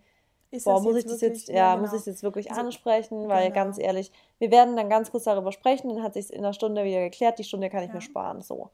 Ist 0.51 0.65
boah, 0.65 0.75
das 0.75 0.83
muss 0.83 0.95
ich 0.97 1.05
das 1.05 1.21
jetzt, 1.21 1.47
ja, 1.47 1.71
genau. 1.75 1.81
muss 1.83 1.93
ich 1.93 1.99
das 1.99 2.05
jetzt 2.07 2.23
wirklich 2.23 2.49
Also, 2.51 2.61
ansprechen, 2.61 3.27
weil 3.29 3.43
genau. 3.49 3.55
ganz 3.55 3.79
ehrlich, 3.79 4.11
wir 4.37 4.51
werden 4.51 4.75
dann 4.75 4.89
ganz 4.89 5.09
kurz 5.09 5.23
darüber 5.23 5.51
sprechen, 5.53 5.89
dann 5.89 6.03
hat 6.03 6.13
sich 6.13 6.31
in 6.31 6.39
einer 6.39 6.53
Stunde 6.53 6.83
wieder 6.83 6.99
geklärt, 6.99 7.39
die 7.39 7.43
Stunde 7.45 7.69
kann 7.69 7.81
ich 7.83 7.87
Ja. 7.89 7.95
mir 7.95 8.01
sparen, 8.01 8.41
so. 8.41 8.69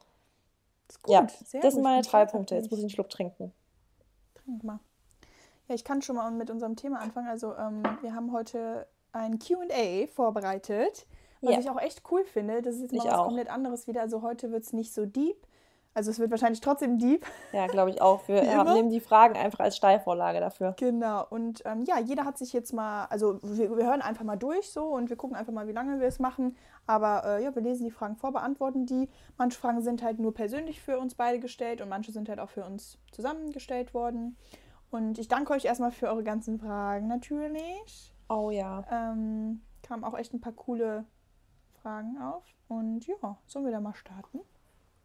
Ist 0.88 1.02
gut, 1.02 1.12
Ja, 1.14 1.26
sehr 1.44 1.60
das 1.60 1.74
sind 1.74 1.82
gut. 1.82 1.90
meine 1.90 2.02
Bin 2.02 2.10
drei 2.10 2.26
Punkte. 2.26 2.54
Jetzt 2.56 2.70
muss 2.70 2.78
ich 2.80 2.84
einen 2.84 2.90
Schluck 2.90 3.10
trinken. 3.10 3.52
Trink 4.34 4.64
mal. 4.64 4.80
Ja, 5.68 5.74
ich 5.74 5.84
kann 5.84 6.02
schon 6.02 6.16
mal 6.16 6.30
mit 6.32 6.50
unserem 6.50 6.74
Thema 6.76 6.98
anfangen. 7.00 7.28
Also, 7.28 7.54
ähm, 7.54 7.82
wir 8.00 8.14
haben 8.14 8.32
heute 8.32 8.86
ein 9.12 9.38
QA 9.38 10.06
vorbereitet, 10.14 11.06
was 11.42 11.52
Ja. 11.54 11.60
ich 11.60 11.70
auch 11.70 11.78
echt 11.80 12.02
cool 12.10 12.24
finde. 12.24 12.60
Das 12.62 12.74
ist 12.76 12.82
jetzt 12.82 12.92
mal 12.92 12.98
Ich 12.98 13.04
was 13.04 13.18
auch. 13.18 13.26
komplett 13.26 13.48
anderes 13.50 13.86
wieder. 13.86 14.00
Also, 14.00 14.22
heute 14.22 14.50
wird 14.50 14.64
es 14.64 14.72
nicht 14.72 14.92
so 14.94 15.06
deep. 15.06 15.36
Also 15.98 16.12
es 16.12 16.20
wird 16.20 16.30
wahrscheinlich 16.30 16.60
trotzdem 16.60 17.00
deep. 17.00 17.26
Ja, 17.52 17.66
glaube 17.66 17.90
ich 17.90 18.00
auch. 18.00 18.28
Wir 18.28 18.42
haben, 18.56 18.72
nehmen 18.72 18.88
die 18.88 19.00
Fragen 19.00 19.36
einfach 19.36 19.58
als 19.58 19.76
Steilvorlage 19.76 20.38
dafür. 20.38 20.76
Genau. 20.78 21.26
Und 21.28 21.64
ähm, 21.64 21.82
ja, 21.88 21.98
jeder 21.98 22.24
hat 22.24 22.38
sich 22.38 22.52
jetzt 22.52 22.72
mal, 22.72 23.06
also 23.06 23.40
wir, 23.42 23.76
wir 23.76 23.84
hören 23.84 24.00
einfach 24.00 24.22
mal 24.22 24.36
durch 24.36 24.70
so 24.70 24.84
und 24.84 25.10
wir 25.10 25.16
gucken 25.16 25.36
einfach 25.36 25.52
mal, 25.52 25.66
wie 25.66 25.72
lange 25.72 25.98
wir 25.98 26.06
es 26.06 26.20
machen. 26.20 26.56
Aber 26.86 27.24
äh, 27.24 27.42
ja, 27.42 27.52
wir 27.52 27.62
lesen 27.62 27.82
die 27.82 27.90
Fragen 27.90 28.14
vor, 28.14 28.30
beantworten 28.30 28.86
die. 28.86 29.08
Manche 29.38 29.58
Fragen 29.58 29.82
sind 29.82 30.04
halt 30.04 30.20
nur 30.20 30.32
persönlich 30.32 30.80
für 30.80 31.00
uns 31.00 31.16
beide 31.16 31.40
gestellt 31.40 31.80
und 31.80 31.88
manche 31.88 32.12
sind 32.12 32.28
halt 32.28 32.38
auch 32.38 32.50
für 32.50 32.64
uns 32.64 32.98
zusammengestellt 33.10 33.92
worden. 33.92 34.36
Und 34.92 35.18
ich 35.18 35.26
danke 35.26 35.52
euch 35.52 35.64
erstmal 35.64 35.90
für 35.90 36.06
eure 36.06 36.22
ganzen 36.22 36.60
Fragen 36.60 37.08
natürlich. 37.08 38.14
Oh 38.28 38.52
ja. 38.52 38.84
Ähm, 38.88 39.62
kamen 39.82 40.04
auch 40.04 40.16
echt 40.16 40.32
ein 40.32 40.40
paar 40.40 40.52
coole 40.52 41.06
Fragen 41.82 42.22
auf. 42.22 42.44
Und 42.68 43.04
ja, 43.08 43.36
sollen 43.48 43.64
wir 43.64 43.72
da 43.72 43.80
mal 43.80 43.96
starten? 43.96 44.38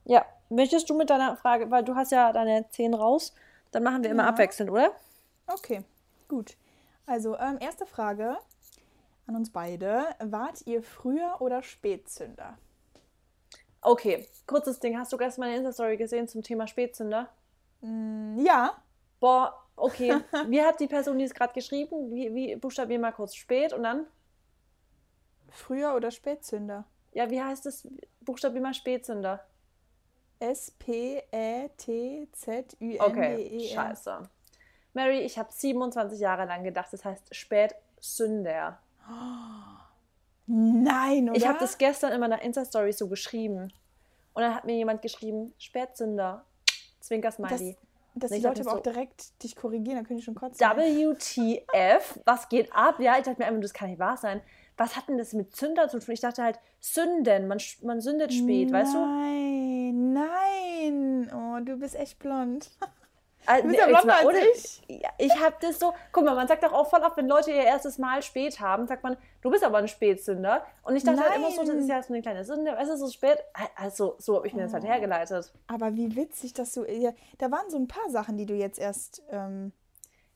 Ja, 0.06 0.26
möchtest 0.50 0.90
du 0.90 0.96
mit 0.96 1.10
deiner 1.10 1.36
Frage, 1.38 1.72
weil 1.72 1.84
du 1.84 1.96
hast 1.96 2.12
ja 2.12 2.32
deine 2.32 2.68
10 2.70 2.94
raus, 2.94 3.34
dann 3.72 3.84
machen 3.84 4.04
wir 4.04 4.12
immer 4.12 4.24
Ja. 4.24 4.30
abwechselnd, 4.30 4.70
oder? 4.72 4.92
Okay, 5.48 5.84
gut. 6.28 6.56
Also, 7.06 7.38
ähm, 7.38 7.58
erste 7.60 7.86
Frage 7.86 8.38
an 9.28 9.36
uns 9.36 9.52
beide. 9.52 10.06
Wart 10.20 10.66
ihr 10.66 10.84
früher 10.84 11.38
oder 11.40 11.64
Spätzünder? 11.64 12.58
Okay, 13.82 14.28
kurzes 14.48 14.80
Ding. 14.80 14.98
Hast 14.98 15.12
du 15.12 15.18
gestern 15.18 15.42
meine 15.42 15.58
Insta-Story 15.58 15.98
gesehen 15.98 16.28
zum 16.28 16.42
Thema 16.42 16.68
Spätzünder? 16.68 17.30
Mm, 17.82 18.40
ja, 18.46 18.74
Boah, 19.24 19.54
okay. 19.78 20.18
Wie 20.48 20.62
hat 20.62 20.82
die 20.82 20.88
Person, 20.88 21.18
die 21.18 21.24
es 21.24 21.34
gerade 21.34 21.54
geschrieben? 21.54 22.12
Wie, 22.14 22.36
wie 22.36 22.56
buchstabier 22.58 23.00
mal 23.00 23.14
kurz 23.14 23.36
spät 23.36 23.72
und 23.72 23.84
dann? 23.84 24.06
früher 25.50 25.96
oder 25.96 26.12
Spätzünder? 26.12 26.84
Ja, 27.14 27.30
wie 27.30 27.42
heißt 27.42 27.66
es? 27.68 27.88
Buchstabier 28.20 28.60
mal 28.60 28.74
Spätzünder. 28.74 29.46
S-P-Ä-T-Z-Ü-N-D-E-R. 30.44 33.08
Okay, 33.08 33.70
scheiße. 33.74 34.20
Mary, 34.94 35.20
ich 35.22 35.38
habe 35.40 35.50
27 35.52 36.20
Jahre 36.20 36.46
lang 36.46 36.64
gedacht, 36.64 36.90
das 36.92 37.04
heißt 37.06 37.34
Spätsünder. 37.34 38.80
Nein, 40.46 41.30
oder? 41.30 41.38
Ich 41.38 41.48
habe 41.48 41.60
das 41.60 41.78
gestern 41.78 42.12
in 42.12 42.20
meiner 42.20 42.42
Insta-Story 42.42 42.92
so 42.94 43.08
geschrieben. 43.08 43.72
Und 44.34 44.42
dann 44.42 44.54
hat 44.56 44.66
mir 44.66 44.76
jemand 44.76 45.02
geschrieben, 45.02 45.54
Spätsünder. 45.58 46.44
Zwinker-Smiley. 47.00 47.78
dass 48.16 48.32
die 48.32 48.38
ich 48.38 48.44
Leute 48.44 48.62
aber 48.62 48.74
auch 48.74 48.78
so- 48.78 48.84
direkt 48.92 49.42
dich 49.44 49.56
korrigieren, 49.56 49.96
dann 49.98 50.06
können 50.06 50.20
die 50.20 50.26
schon 50.26 50.36
kotzen. 50.36 50.60
WTF? 50.78 52.20
Was 52.26 52.48
geht 52.50 52.72
ab? 52.74 53.00
Ja, 53.00 53.18
ich 53.18 53.24
dachte 53.24 53.40
mir 53.42 53.48
einfach, 53.48 53.62
das 53.62 53.74
kann 53.74 53.90
nicht 53.90 54.00
wahr 54.00 54.18
sein. 54.18 54.42
Was 54.78 54.96
hat 54.96 55.08
denn 55.08 55.18
das 55.18 55.34
mit 55.34 55.56
Zünder 55.56 55.88
zu 55.88 56.00
tun? 56.00 56.14
Ich 56.14 56.22
dachte 56.22 56.42
halt, 56.44 56.60
Sünden, 56.80 57.48
man, 57.48 57.60
man 57.84 58.02
sündet 58.02 58.34
spät, 58.34 58.72
weißt 58.72 58.94
du? 58.96 58.98
Nein, 59.06 60.14
nein. 60.14 61.32
Oh, 61.34 61.64
du 61.64 61.78
bist 61.78 61.96
echt 61.96 62.18
blond. 62.20 62.70
Also, 63.46 63.62
Du 63.64 63.68
bist 63.70 63.80
ja 63.80 63.86
blonder 63.88 64.16
als 64.16 64.82
ich. 64.88 65.02
Ja, 65.02 65.10
ich 65.20 65.36
habe 65.40 65.56
das 65.62 65.78
so, 65.80 65.94
guck 66.12 66.24
mal, 66.26 66.34
man 66.36 66.48
sagt 66.48 66.64
doch 66.64 66.74
auch 66.74 66.90
voll 66.90 67.02
oft, 67.02 67.18
wenn 67.18 67.28
Leute 67.28 67.52
ihr 67.52 67.64
erstes 67.64 67.98
Mal 67.98 68.24
spät 68.24 68.60
haben, 68.60 68.88
sagt 68.88 69.04
man, 69.04 69.16
du 69.42 69.52
bist 69.52 69.64
aber 69.64 69.78
ein 69.78 69.88
Spätsünder. 69.88 70.66
Und 70.84 70.96
ich 70.96 71.04
dachte 71.04 71.22
halt 71.22 71.36
immer 71.36 71.52
so, 71.52 71.62
das 71.64 71.76
ist 71.76 71.90
ja 71.90 72.02
so 72.02 72.14
eine 72.14 72.22
kleine 72.22 72.44
Sünde, 72.44 72.76
es 72.82 72.90
ist 72.90 73.00
so 73.00 73.10
spät. 73.10 73.38
Also, 73.76 74.16
so 74.18 74.38
habe 74.38 74.48
ich 74.48 74.54
mir 74.54 74.64
das 74.64 74.72
Oh. 74.72 74.76
halt 74.76 74.86
hergeleitet. 74.86 75.54
Aber 75.68 75.94
wie 75.96 76.16
witzig, 76.16 76.54
dass 76.54 76.74
du. 76.74 76.84
Ja, 76.86 77.12
da 77.38 77.52
waren 77.52 77.70
so 77.70 77.78
ein 77.78 77.88
paar 77.88 78.10
Sachen, 78.10 78.38
die 78.38 78.46
du 78.46 78.54
jetzt 78.56 78.80
erst. 78.80 79.22
Ähm, 79.30 79.72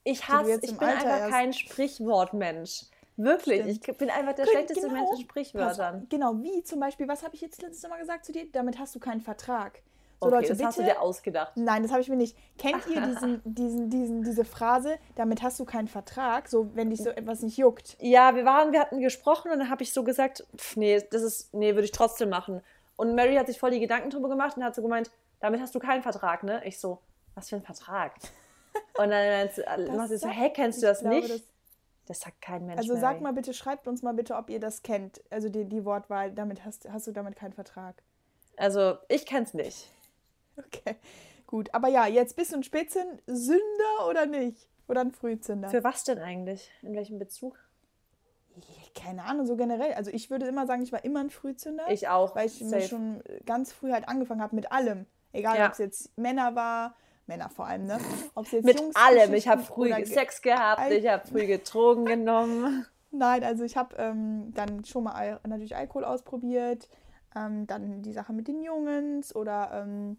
Ich 0.03 0.27
hasse, 0.27 0.59
ich 0.61 0.77
bin 0.77 0.87
Alter 0.87 0.91
einfach 0.99 1.19
erst- 1.19 1.31
kein 1.31 1.53
Sprichwortmensch. 1.53 2.83
Wirklich, 3.17 3.61
Stimmt. 3.61 3.87
ich 3.89 3.97
bin 3.97 4.09
einfach 4.09 4.33
der 4.33 4.45
Gut, 4.45 4.53
schlechteste 4.53 4.81
genau. 4.87 4.93
Mensch 4.93 5.09
in 5.09 5.15
pass, 5.15 5.21
Sprichwörtern. 5.21 6.07
genau, 6.09 6.33
wie 6.41 6.63
zum 6.63 6.79
Beispiel, 6.79 7.07
was 7.07 7.23
habe 7.23 7.33
ich 7.35 7.41
jetzt 7.41 7.61
letztes 7.61 7.89
Mal 7.89 7.99
gesagt 7.99 8.25
zu 8.25 8.31
dir? 8.31 8.45
Damit 8.51 8.77
hast 8.79 8.93
du 8.95 8.99
keinen 8.99 9.21
Vertrag. 9.21 9.81
So, 10.19 10.27
Okay, 10.27 10.35
Leute, 10.35 10.47
das 10.49 10.57
bitte. 10.57 10.67
hast 10.67 10.77
du 10.79 10.83
dir 10.83 11.01
ausgedacht. 11.01 11.51
Nein, 11.55 11.83
das 11.83 11.91
habe 11.91 12.01
ich 12.01 12.09
mir 12.09 12.15
nicht. 12.15 12.35
Kennt 12.57 12.87
ihr 12.87 13.01
diesen, 13.07 13.41
diesen, 13.43 13.89
diesen, 13.89 14.23
diese 14.23 14.45
Phrase, 14.45 14.97
damit 15.15 15.41
hast 15.43 15.59
du 15.59 15.65
keinen 15.65 15.87
Vertrag, 15.87 16.47
so 16.47 16.69
wenn 16.75 16.89
dich 16.89 17.01
so 17.03 17.09
etwas 17.09 17.41
nicht 17.41 17.57
juckt? 17.57 17.97
Ja, 17.99 18.35
wir 18.35 18.45
waren, 18.45 18.71
wir 18.71 18.79
hatten 18.81 18.99
gesprochen 18.99 19.51
und 19.51 19.59
dann 19.59 19.69
habe 19.69 19.83
ich 19.83 19.93
so 19.93 20.03
gesagt, 20.03 20.45
pff, 20.55 20.75
nee, 20.77 20.99
das 21.11 21.21
ist, 21.21 21.53
nee, 21.53 21.73
würde 21.73 21.85
ich 21.85 21.91
trotzdem 21.91 22.29
machen. 22.29 22.61
Und 22.95 23.13
Mary 23.15 23.35
hat 23.35 23.45
sich 23.47 23.59
voll 23.59 23.69
die 23.71 23.79
Gedanken 23.79 24.09
drüber 24.09 24.29
gemacht 24.29 24.57
und 24.57 24.63
hat 24.63 24.73
so 24.75 24.81
gemeint, 24.81 25.11
damit 25.39 25.61
hast 25.61 25.75
du 25.75 25.79
keinen 25.79 26.01
Vertrag, 26.01 26.41
ne? 26.43 26.61
Ich 26.65 26.79
so, 26.79 26.99
was 27.35 27.49
für 27.49 27.55
ein 27.57 27.61
Vertrag? 27.63 28.13
Und 28.97 29.09
dann 29.11 29.27
meint 29.27 29.53
sie, 29.53 29.61
äh, 29.61 30.07
so, 30.07 30.17
sagt- 30.17 30.35
hä, 30.35 30.49
kennst 30.53 30.81
du 30.81 30.87
das 30.87 31.01
glaube, 31.01 31.15
nicht? 31.17 31.29
das- 31.31 31.41
Das 32.07 32.21
sagt 32.21 32.41
kein 32.41 32.65
Mensch. 32.65 32.77
Also 32.79 32.93
Mary. 32.93 33.01
sag 33.01 33.21
mal 33.21 33.33
bitte, 33.33 33.53
schreibt 33.53 33.87
uns 33.87 34.01
mal 34.01 34.13
bitte, 34.13 34.35
ob 34.35 34.49
ihr 34.49 34.59
das 34.59 34.81
kennt. 34.81 35.21
Also 35.29 35.49
die, 35.49 35.65
die 35.65 35.83
Wortwahl, 35.85 36.31
damit 36.31 36.63
hast, 36.65 36.89
hast 36.89 37.05
du 37.07 37.11
damit 37.11 37.35
keinen 37.35 37.53
Vertrag. 37.53 38.01
Also, 38.55 38.97
ich 39.07 39.25
kenn's 39.25 39.53
nicht. 39.53 39.91
Okay, 40.57 40.95
gut. 41.45 41.71
Aber 41.73 41.87
ja, 41.89 42.07
jetzt 42.07 42.35
bist 42.35 42.51
du 42.51 42.55
ein 42.55 42.63
Spätzünder 42.63 43.19
oder 44.09 44.25
nicht? 44.25 44.67
Oder 44.87 45.01
ein 45.01 45.11
Frühzünder? 45.11 45.69
Für 45.69 45.83
was 45.83 46.03
denn 46.05 46.17
eigentlich? 46.17 46.71
In 46.81 46.95
welchem 46.95 47.19
Bezug? 47.19 47.59
Keine 48.95 49.23
Ahnung, 49.25 49.45
so 49.45 49.55
generell. 49.55 49.93
Also 49.93 50.09
ich 50.09 50.31
würde 50.31 50.47
immer 50.47 50.65
sagen, 50.65 50.81
ich 50.81 50.91
war 50.91 51.05
immer 51.05 51.19
ein 51.19 51.29
Frühzünder. 51.29 51.85
Ich 51.91 52.07
auch. 52.07 52.35
weil 52.35 52.47
ich 52.47 52.57
safe. 52.57 52.75
mir 52.75 52.81
schon 52.81 53.21
ganz 53.45 53.71
früh 53.71 53.91
halt 53.91 54.07
angefangen 54.09 54.41
habe 54.41 54.55
mit 54.55 54.71
allem. 54.71 55.05
Egal, 55.33 55.57
Ja. 55.57 55.67
ob 55.67 55.73
es 55.73 55.77
jetzt 55.77 56.17
Männer 56.17 56.55
war, 56.55 56.95
Männer 57.27 57.49
vor 57.49 57.67
allem, 57.67 57.85
ne? 57.85 57.99
Ob 58.35 58.45
es 58.45 58.51
jetzt 58.53 58.65
Mit 58.65 58.79
Jungs 58.79 58.95
allem. 58.95 59.33
Ich 59.33 59.47
habe 59.47 59.61
früh 59.61 59.93
Sex 60.05 60.41
gehabt, 60.41 60.79
Al- 60.81 60.91
ich 60.93 61.07
habe 61.07 61.27
früh 61.27 61.57
Drogen 61.59 62.05
genommen. 62.05 62.85
Nein, 63.11 63.43
also 63.43 63.63
ich 63.63 63.77
habe 63.77 63.95
ähm, 63.97 64.53
dann 64.53 64.83
schon 64.85 65.03
mal 65.03 65.13
Al 65.13 65.39
natürlich 65.47 65.75
Alkohol 65.75 66.03
ausprobiert, 66.05 66.89
ähm, 67.35 67.67
dann 67.67 68.01
die 68.01 68.13
Sache 68.13 68.33
mit 68.33 68.47
den 68.47 68.61
Jungs 68.61 69.35
oder 69.35 69.69
ähm, 69.73 70.17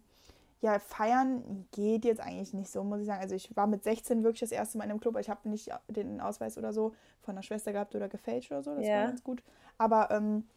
ja, 0.61 0.77
feiern 0.79 1.67
geht 1.71 2.03
jetzt 2.03 2.19
eigentlich 2.19 2.53
nicht 2.53 2.69
so, 2.69 2.83
muss 2.83 2.99
ich 2.99 3.05
sagen. 3.05 3.21
Also 3.21 3.33
ich 3.35 3.55
war 3.55 3.65
mit 3.67 3.83
16 3.83 4.23
wirklich 4.23 4.41
das 4.41 4.51
erste 4.51 4.77
Mal 4.77 4.83
in 4.85 4.91
einem 4.91 4.99
Club, 4.99 5.13
aber 5.13 5.21
ich 5.21 5.29
habe 5.29 5.47
nicht 5.49 5.69
den 5.87 6.19
Ausweis 6.19 6.57
oder 6.57 6.73
so 6.73 6.93
von 7.21 7.35
der 7.35 7.43
Schwester 7.43 7.71
gehabt 7.71 7.95
oder 7.95 8.09
gefälscht 8.09 8.51
oder 8.51 8.61
so, 8.63 8.75
das 8.75 8.85
Ja. 8.85 8.95
war 8.95 9.05
ganz 9.07 9.23
gut. 9.23 9.41
Aber 9.77 10.11
ähm, 10.11 10.47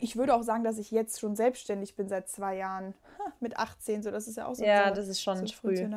ich 0.00 0.16
würde 0.16 0.34
auch 0.34 0.42
sagen, 0.42 0.64
dass 0.64 0.78
ich 0.78 0.90
jetzt 0.90 1.20
schon 1.20 1.36
selbstständig 1.36 1.96
bin 1.96 2.08
seit 2.08 2.28
zwei 2.28 2.56
Jahren, 2.56 2.94
ha, 3.18 3.32
mit 3.40 3.56
18, 3.56 4.02
so 4.02 4.10
das 4.10 4.28
ist 4.28 4.36
ja 4.36 4.46
auch 4.46 4.54
so 4.54 4.64
Ja, 4.64 4.90
das 4.90 5.08
ist 5.08 5.22
schon 5.22 5.46
so 5.46 5.54
früh. 5.54 5.88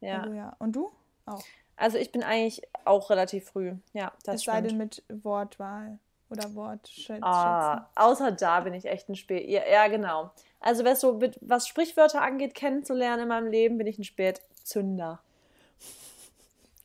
Ja. 0.00 0.22
Also, 0.22 0.32
ja. 0.34 0.56
Und 0.58 0.76
du? 0.76 0.92
Auch. 1.26 1.42
Also 1.76 1.96
ich 1.98 2.10
bin 2.10 2.22
eigentlich 2.22 2.62
auch 2.84 3.10
relativ 3.10 3.46
früh. 3.50 3.74
Ja, 3.92 4.12
das 4.24 4.36
es 4.36 4.42
sei 4.42 4.60
denn 4.60 4.76
mit 4.76 5.02
Wortwahl 5.08 5.98
oder 6.28 6.54
Wortschätzen. 6.54 7.22
Ah, 7.22 7.88
außer 7.94 8.32
da 8.32 8.60
bin 8.60 8.74
ich 8.74 8.84
echt 8.84 9.08
ein 9.08 9.16
Spät. 9.16 9.48
Ja, 9.48 9.62
ja, 9.66 9.86
genau. 9.88 10.32
Also 10.60 10.84
was 10.84 11.00
so 11.00 11.20
was 11.40 11.68
Sprichwörter 11.68 12.20
angeht, 12.20 12.54
kennenzulernen 12.54 13.22
in 13.22 13.28
meinem 13.28 13.46
Leben, 13.46 13.78
bin 13.78 13.86
ich 13.86 13.98
ein 13.98 14.04
Spätzünder. 14.04 15.20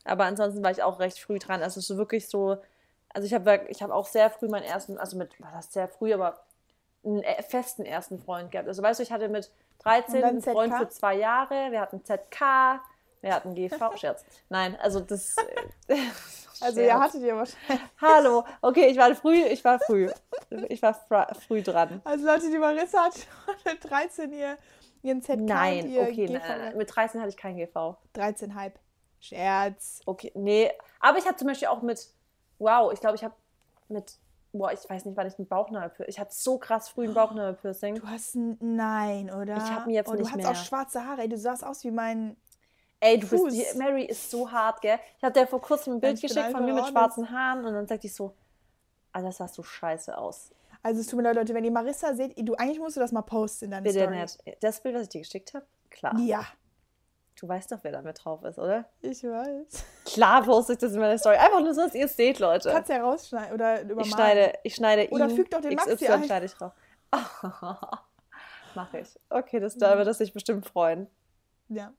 Aber 0.05 0.25
ansonsten 0.25 0.63
war 0.63 0.71
ich 0.71 0.83
auch 0.83 0.99
recht 0.99 1.19
früh 1.19 1.39
dran. 1.39 1.63
Also 1.63 1.81
so 1.81 1.97
wirklich 1.97 2.27
so, 2.27 2.57
also 3.13 3.25
ich 3.25 3.33
habe 3.33 3.65
ich 3.69 3.81
habe 3.81 3.93
auch 3.93 4.07
sehr 4.07 4.29
früh 4.29 4.47
meinen 4.47 4.63
ersten, 4.63 4.97
also 4.97 5.17
mit, 5.17 5.39
war 5.41 5.51
das 5.51 5.71
sehr 5.71 5.87
früh, 5.87 6.13
aber 6.13 6.43
einen 7.05 7.21
äh, 7.23 7.41
festen 7.43 7.85
ersten 7.85 8.19
Freund 8.19 8.51
gehabt. 8.51 8.67
Also 8.67 8.81
weißt 8.81 8.99
du, 8.99 9.03
ich 9.03 9.11
hatte 9.11 9.29
mit 9.29 9.51
13 9.79 10.15
Und 10.15 10.21
dann 10.21 10.29
einen 10.29 10.41
Freund 10.41 10.73
für 10.75 10.89
zwei 10.89 11.15
Jahre, 11.15 11.71
wir 11.71 11.81
hatten 11.81 12.03
ZK, 12.03 12.81
wir 13.21 13.33
hatten 13.33 13.55
GV, 13.55 13.91
Scherz. 13.97 14.25
Nein, 14.49 14.77
also 14.79 14.99
das. 14.99 15.35
äh, 15.87 15.95
Also 16.61 16.81
ja, 16.81 16.99
hattet 16.99 17.21
ihr 17.23 17.35
wahrscheinlich. 17.35 17.85
Hallo, 17.99 18.45
okay, 18.61 18.85
ich 18.85 18.97
war 18.97 19.13
früh, 19.15 19.43
ich 19.43 19.65
war 19.65 19.79
früh. 19.79 20.09
Ich 20.69 20.81
war 20.81 20.93
früh 21.47 21.61
dran. 21.61 21.99
Also 22.05 22.25
Leute, 22.25 22.49
die 22.49 22.57
Marissa 22.57 23.05
hat 23.05 23.15
schon 23.15 23.55
mit 23.73 23.83
13 23.83 24.31
ihr, 24.31 24.57
ihren 25.01 25.21
ZK 25.21 25.39
Nein, 25.39 25.89
ihr 25.89 26.03
okay, 26.03 26.27
GV. 26.27 26.33
nein, 26.33 26.41
nein. 26.59 26.77
Mit 26.77 26.95
13 26.95 27.19
hatte 27.19 27.31
ich 27.31 27.37
kein 27.37 27.57
GV. 27.57 27.97
13,5. 28.15 28.71
Scherz. 29.19 30.01
Okay, 30.05 30.31
nee. 30.35 30.71
Aber 30.99 31.17
ich 31.17 31.25
hatte 31.25 31.37
zum 31.37 31.47
Beispiel 31.47 31.67
auch 31.67 31.81
mit, 31.81 32.07
wow, 32.59 32.91
ich 32.93 32.99
glaube, 32.99 33.15
ich 33.15 33.23
habe 33.23 33.33
mit, 33.89 34.17
boah, 34.51 34.71
ich 34.71 34.89
weiß 34.89 35.05
nicht, 35.05 35.17
wann 35.17 35.27
ich 35.27 35.37
ein 35.39 35.47
Bauchnabelpiercing, 35.47 36.09
ich 36.09 36.19
hatte 36.19 36.33
so 36.33 36.57
krass 36.57 36.89
früh 36.89 37.07
ein 37.07 37.13
Bauchnabelpiercing. 37.13 37.95
Du 37.95 38.07
hast 38.07 38.35
ein 38.35 38.57
Nein, 38.59 39.29
oder? 39.31 39.57
Ich 39.57 39.63
hab 39.63 39.87
ihn 39.87 39.93
jetzt 39.93 40.07
oh, 40.07 40.13
du 40.13 40.19
nicht 40.19 40.31
hast 40.31 40.37
mehr. 40.37 40.49
auch 40.49 40.55
schwarze 40.55 41.05
Haare. 41.05 41.21
Ey, 41.21 41.29
du 41.29 41.37
sahst 41.37 41.63
aus 41.63 41.83
wie 41.83 41.91
mein. 41.91 42.37
Ey, 42.99 43.19
du 43.19 43.27
Fuß. 43.27 43.53
bist, 43.53 43.73
die, 43.73 43.77
Mary 43.77 44.05
ist 44.05 44.31
so 44.31 44.49
hart, 44.49 44.81
gell? 44.81 44.97
Ich 45.17 45.23
habe 45.23 45.37
dir 45.37 45.45
vor 45.45 45.61
kurzem 45.61 45.95
ein 45.95 45.99
Bild 45.99 46.15
Ich 46.15 46.21
geschickt 46.21 46.51
von 46.51 46.63
mir 46.65 46.73
mit 46.73 46.87
schwarzen 46.87 47.29
Haaren 47.29 47.65
und 47.65 47.73
dann 47.73 47.85
sagt 47.85 48.03
die 48.03 48.07
so, 48.07 48.33
Alter, 49.11 49.27
das 49.27 49.37
sahst 49.37 49.57
du 49.57 49.63
scheiße 49.63 50.17
aus. 50.17 50.51
Also 50.81 51.01
es 51.01 51.07
tut 51.07 51.17
mir 51.17 51.23
leid, 51.23 51.35
Leute, 51.35 51.53
wenn 51.53 51.65
ihr 51.65 51.71
Marissa 51.71 52.13
seht, 52.13 52.37
du 52.37 52.55
eigentlich 52.55 52.79
musst 52.79 52.95
du 52.95 53.01
das 53.01 53.11
mal 53.11 53.21
posten 53.21 53.65
in 53.65 53.71
deine 53.71 53.83
Bitte 53.83 54.03
Story. 54.03 54.21
nicht. 54.21 54.63
Das 54.63 54.81
Bild, 54.81 54.95
was 54.95 55.03
ich 55.03 55.09
dir 55.09 55.21
geschickt 55.21 55.53
habe? 55.53 55.65
Klar. 55.89 56.17
Ja, 56.19 56.45
Du 57.39 57.47
weißt 57.47 57.71
doch, 57.71 57.79
wer 57.81 57.91
da 57.91 58.01
mit 58.01 58.23
drauf 58.23 58.43
ist, 58.43 58.59
oder? 58.59 58.85
ich 59.01 59.23
weiß. 59.23 59.85
Klar 60.05 60.43
poste 60.43 60.73
ich 60.73 60.79
das 60.79 60.93
in 60.93 60.99
meiner 60.99 61.17
Story. 61.17 61.35
Einfach 61.35 61.61
nur 61.61 61.73
so, 61.73 61.81
dass 61.81 61.95
ihr 61.95 62.05
es 62.05 62.15
seht, 62.15 62.39
Leute. 62.39 62.69
Kannst 62.69 62.89
ja 62.89 63.01
rausschneiden 63.03 63.53
oder 63.53 63.81
übermalen. 63.81 64.05
Ich 64.05 64.11
schneide, 64.13 64.53
ich 64.63 64.75
schneide 64.75 65.09
Oder 65.11 65.25
ihn. 65.29 65.35
füg 65.35 65.49
doch 65.49 65.61
den 65.61 65.73
Maxi 65.75 65.95
XY 65.95 66.07
ein. 66.11 66.23
schneide 66.25 66.45
ich 66.45 66.61
raus. 66.61 66.71
Mache 68.75 68.99
ich. 68.99 69.19
Okay, 69.29 69.59
das 69.59 69.77
da 69.77 69.97
wird 69.97 70.07
das 70.07 70.17
sich 70.19 70.33
bestimmt 70.33 70.65
freuen. 70.65 71.07
Ja. 71.69 71.93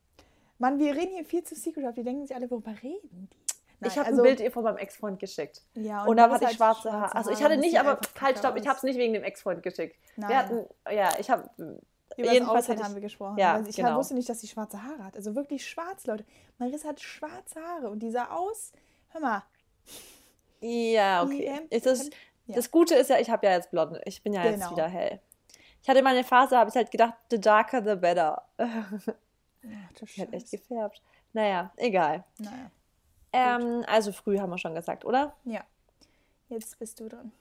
Mann, 0.58 0.78
wir 0.78 0.94
reden 0.94 1.14
hier 1.14 1.24
viel 1.24 1.42
zu 1.42 1.54
secret. 1.54 1.96
Die 1.96 2.02
denken 2.04 2.26
sich 2.26 2.34
alle, 2.34 2.50
worüber 2.50 2.72
reden 2.82 3.28
die? 3.32 3.36
Nein, 3.80 3.90
ich 3.90 3.98
habe 3.98 4.06
also- 4.08 4.22
ein 4.22 4.24
Bild 4.24 4.40
ihr 4.40 4.50
von 4.50 4.64
meinem 4.64 4.78
Ex-Freund 4.78 5.18
geschickt. 5.18 5.62
Ja, 5.74 6.04
Und, 6.04 6.16
da 6.16 6.26
Marissa 6.28 6.46
hatte 6.46 6.54
ich 6.54 6.60
hat 6.60 6.74
schwarze 6.74 6.92
Haare. 6.92 7.14
Also 7.14 7.30
ich 7.30 7.42
hatte 7.42 7.54
und 7.54 7.60
nicht, 7.60 7.78
aber 7.78 7.98
halt, 8.20 8.38
stopp, 8.38 8.56
ich 8.56 8.66
habe 8.66 8.76
es 8.76 8.82
nicht 8.82 8.98
wegen 8.98 9.12
dem 9.14 9.24
Ex-Freund 9.24 9.62
geschickt. 9.62 9.96
Nein. 10.16 10.30
Wir 10.30 10.38
hatten, 10.38 10.66
ja, 10.90 11.10
ich 11.18 11.28
habe, 11.30 11.50
Über 12.16 12.32
jedenfalls 12.32 12.66
das 12.66 12.82
haben 12.82 12.94
wir 12.94 13.00
gesprochen. 13.00 13.38
Ja, 13.38 13.54
weil 13.54 13.68
ich 13.68 13.76
genau. 13.76 13.96
wusste 13.98 14.14
nicht, 14.14 14.28
dass 14.28 14.40
sie 14.40 14.48
schwarze 14.48 14.82
Haare 14.82 15.04
hat. 15.04 15.16
Also 15.16 15.34
wirklich 15.34 15.66
schwarz, 15.68 16.06
Leute. 16.06 16.24
Marissa 16.58 16.88
hat 16.88 17.00
schwarze 17.00 17.60
Haare 17.60 17.90
und 17.90 18.00
die 18.00 18.10
sah 18.10 18.26
aus, 18.30 18.72
hör 19.08 19.20
mal, 19.20 19.42
Ja, 20.60 21.22
okay. 21.22 21.60
Ist 21.70 21.86
das, 21.86 22.10
ja. 22.46 22.54
das 22.54 22.70
Gute 22.70 22.94
ist 22.94 23.10
ja, 23.10 23.18
ich 23.18 23.30
habe 23.30 23.46
ja 23.46 23.52
jetzt 23.52 23.70
blond. 23.70 23.98
Ich 24.04 24.22
bin 24.22 24.32
ja 24.32 24.44
jetzt 24.44 24.60
Genau. 24.60 24.70
wieder 24.70 24.88
hell. 24.88 25.20
Ich 25.82 25.88
hatte 25.88 26.02
meine 26.02 26.24
Phase, 26.24 26.56
habe 26.56 26.70
ich 26.70 26.76
halt 26.76 26.90
gedacht, 26.90 27.14
the 27.30 27.38
darker 27.40 27.82
the 27.82 27.96
better. 27.96 28.42
ach, 28.56 28.90
du 29.98 30.04
Ich 30.06 30.16
hätte 30.16 30.32
echt 30.34 30.50
gefärbt. 30.50 31.02
Naja, 31.32 31.72
egal. 31.76 32.24
Naja, 32.38 32.70
Ähm, 33.32 33.84
also 33.88 34.12
früh 34.12 34.38
haben 34.38 34.50
wir 34.50 34.58
schon 34.58 34.74
gesagt, 34.74 35.04
oder? 35.04 35.34
ja. 35.44 35.62
Jetzt 36.50 36.78
bist 36.78 37.00
du 37.00 37.08
dran. 37.08 37.32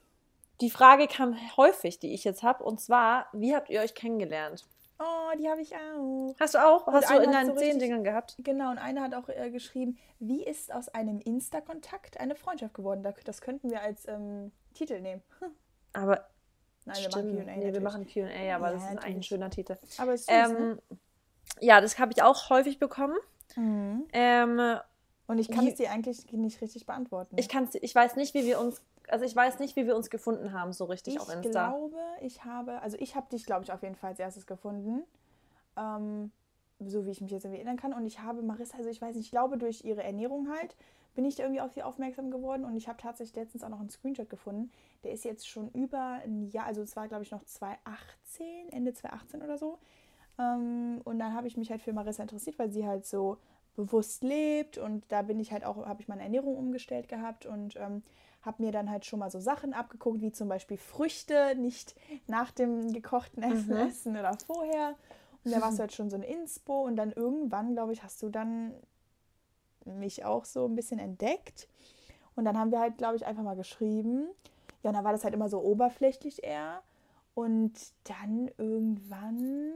Die 0.64 0.70
Frage 0.70 1.08
kam 1.08 1.36
häufig, 1.58 1.98
die 1.98 2.14
ich 2.14 2.24
jetzt 2.24 2.42
habe, 2.42 2.64
und 2.64 2.80
zwar, 2.80 3.26
wie 3.34 3.54
habt 3.54 3.68
ihr 3.68 3.82
euch 3.82 3.94
kennengelernt? 3.94 4.64
Oh, 4.98 5.36
die 5.38 5.46
habe 5.50 5.60
ich 5.60 5.74
auch. 5.76 6.34
Hast 6.40 6.54
du 6.54 6.58
auch? 6.58 6.86
Hast 6.86 7.10
du 7.10 7.18
in 7.18 7.32
deinen 7.32 7.50
so 7.50 7.56
zehn 7.56 7.78
Dingern 7.78 8.02
gehabt? 8.02 8.34
Genau, 8.38 8.70
und 8.70 8.78
eine 8.78 9.02
hat 9.02 9.12
auch 9.14 9.28
äh, 9.28 9.50
geschrieben, 9.50 9.98
wie 10.20 10.42
ist 10.42 10.72
aus 10.72 10.88
einem 10.88 11.20
Insta-Kontakt 11.20 12.18
eine 12.18 12.34
Freundschaft 12.34 12.72
geworden? 12.72 13.02
Da- 13.02 13.12
Das 13.26 13.42
könnten 13.42 13.70
wir 13.70 13.82
als 13.82 14.08
ähm, 14.08 14.52
Titel 14.72 15.02
nehmen. 15.02 15.22
Aber 15.92 16.26
Nein, 16.86 16.96
stimmt, 16.96 17.14
wir 17.14 17.44
machen 17.44 17.44
Q&A 17.44 17.56
nee, 17.56 17.72
wir 17.74 17.80
machen 17.82 18.06
Q&A, 18.10 18.54
aber 18.54 18.66
Ja, 18.68 18.72
das 18.72 18.82
ist 18.84 18.88
ein 18.88 18.94
natürlich. 18.94 19.26
schöner 19.26 19.50
Titel. 19.50 19.76
Aber 19.98 20.14
es 20.14 20.20
ist 20.22 20.26
süß, 20.30 20.36
ne? 20.58 20.78
Ähm, 20.88 20.98
ja, 21.60 21.80
das 21.82 21.98
habe 21.98 22.12
ich 22.12 22.22
auch 22.22 22.48
häufig 22.48 22.78
bekommen. 22.78 23.16
Mhm. 23.56 24.06
Ähm, 24.14 24.78
Und 25.26 25.38
ich 25.38 25.50
kann 25.50 25.66
wie- 25.66 25.70
es 25.72 25.76
dir 25.76 25.90
eigentlich 25.90 26.32
nicht 26.32 26.62
richtig 26.62 26.86
beantworten. 26.86 27.36
ich 27.38 27.50
kann's, 27.50 27.74
ich 27.74 27.94
weiß 27.94 28.16
nicht, 28.16 28.32
wie 28.32 28.46
wir 28.46 28.58
uns, 28.60 28.80
also 29.08 29.24
ich 29.24 29.34
weiß 29.34 29.58
nicht, 29.58 29.76
wie 29.76 29.86
wir 29.86 29.96
uns 29.96 30.10
gefunden 30.10 30.52
haben, 30.52 30.72
so 30.72 30.84
richtig 30.84 31.14
Ich 31.14 31.20
auf 31.20 31.32
Insta. 31.32 31.68
glaube, 31.68 31.96
ich 32.20 32.44
habe, 32.44 32.80
also 32.82 32.96
ich 32.98 33.16
habe 33.16 33.28
dich, 33.30 33.44
glaube 33.46 33.64
ich, 33.64 33.72
auf 33.72 33.82
jeden 33.82 33.94
Fall 33.94 34.10
als 34.10 34.18
erstes 34.20 34.46
gefunden. 34.46 35.02
Ähm, 35.76 36.30
so 36.80 37.06
wie 37.06 37.10
ich 37.10 37.20
mich 37.20 37.30
jetzt 37.30 37.44
irgendwie 37.44 37.60
erinnern 37.60 37.76
kann. 37.76 37.92
Und 37.92 38.06
ich 38.06 38.20
habe 38.20 38.42
Marissa, 38.42 38.76
also 38.78 38.90
ich 38.90 39.00
weiß 39.00 39.14
nicht, 39.16 39.26
ich 39.26 39.30
glaube, 39.30 39.58
durch 39.58 39.84
ihre 39.84 40.02
Ernährung 40.02 40.48
halt, 40.48 40.76
bin 41.14 41.24
ich 41.24 41.36
da 41.36 41.44
irgendwie 41.44 41.60
auf 41.60 41.72
sie 41.72 41.82
aufmerksam 41.82 42.30
geworden. 42.30 42.64
Und 42.64 42.76
ich 42.76 42.88
habe 42.88 43.00
tatsächlich 43.00 43.36
letztens 43.36 43.62
auch 43.62 43.68
noch 43.68 43.80
einen 43.80 43.90
Screenshot 43.90 44.28
gefunden. 44.28 44.70
Der 45.04 45.12
ist 45.12 45.24
jetzt 45.24 45.48
schon 45.48 45.70
über 45.70 46.20
ein 46.24 46.48
Jahr, 46.48 46.66
also 46.66 46.82
es 46.82 46.96
war, 46.96 47.06
glaube 47.08 47.22
ich, 47.22 47.30
noch 47.30 47.44
2018, 47.44 48.68
Ende 48.70 48.92
2018 48.92 49.42
oder 49.42 49.56
so. 49.56 49.78
Ähm, 50.38 51.00
und 51.04 51.18
dann 51.18 51.34
habe 51.34 51.46
ich 51.46 51.56
mich 51.56 51.70
halt 51.70 51.82
für 51.82 51.92
Marissa 51.92 52.22
interessiert, 52.22 52.58
weil 52.58 52.72
sie 52.72 52.86
halt 52.86 53.06
so 53.06 53.38
bewusst 53.76 54.22
lebt 54.22 54.78
und 54.78 55.04
da 55.08 55.22
bin 55.22 55.40
ich 55.40 55.52
halt 55.52 55.64
auch, 55.64 55.84
habe 55.84 56.00
ich 56.00 56.06
meine 56.06 56.22
Ernährung 56.22 56.56
umgestellt 56.56 57.08
gehabt 57.08 57.44
und 57.44 57.74
ähm, 57.76 58.02
habe 58.44 58.62
mir 58.62 58.72
dann 58.72 58.90
halt 58.90 59.04
schon 59.06 59.18
mal 59.18 59.30
so 59.30 59.40
Sachen 59.40 59.72
abgeguckt, 59.72 60.20
wie 60.20 60.32
zum 60.32 60.48
Beispiel 60.48 60.76
Früchte 60.76 61.54
nicht 61.56 61.94
nach 62.26 62.50
dem 62.50 62.92
gekochten 62.92 63.42
Essen 63.42 63.72
Mhm. 63.72 63.80
essen 63.88 64.16
oder 64.16 64.36
vorher. 64.46 64.94
Und 65.44 65.50
da 65.52 65.60
warst 65.60 65.78
du 65.78 65.80
halt 65.82 65.92
schon 65.92 66.10
so 66.10 66.16
ein 66.16 66.22
Inspo 66.22 66.82
und 66.84 66.96
dann 66.96 67.12
irgendwann, 67.12 67.74
glaube 67.74 67.92
ich, 67.92 68.02
hast 68.02 68.22
du 68.22 68.28
dann 68.30 68.74
mich 69.84 70.24
auch 70.24 70.44
so 70.44 70.66
ein 70.66 70.74
bisschen 70.74 70.98
entdeckt. 70.98 71.68
Und 72.36 72.44
dann 72.44 72.58
haben 72.58 72.72
wir 72.72 72.80
halt, 72.80 72.98
glaube 72.98 73.16
ich, 73.16 73.26
einfach 73.26 73.42
mal 73.42 73.56
geschrieben. 73.56 74.28
Ja, 74.82 74.90
und 74.90 74.96
dann 74.96 75.04
war 75.04 75.12
das 75.12 75.24
halt 75.24 75.34
immer 75.34 75.48
so 75.48 75.60
oberflächlich 75.62 76.42
eher. 76.44 76.82
Und 77.34 77.72
dann 78.04 78.50
irgendwann. 78.58 79.72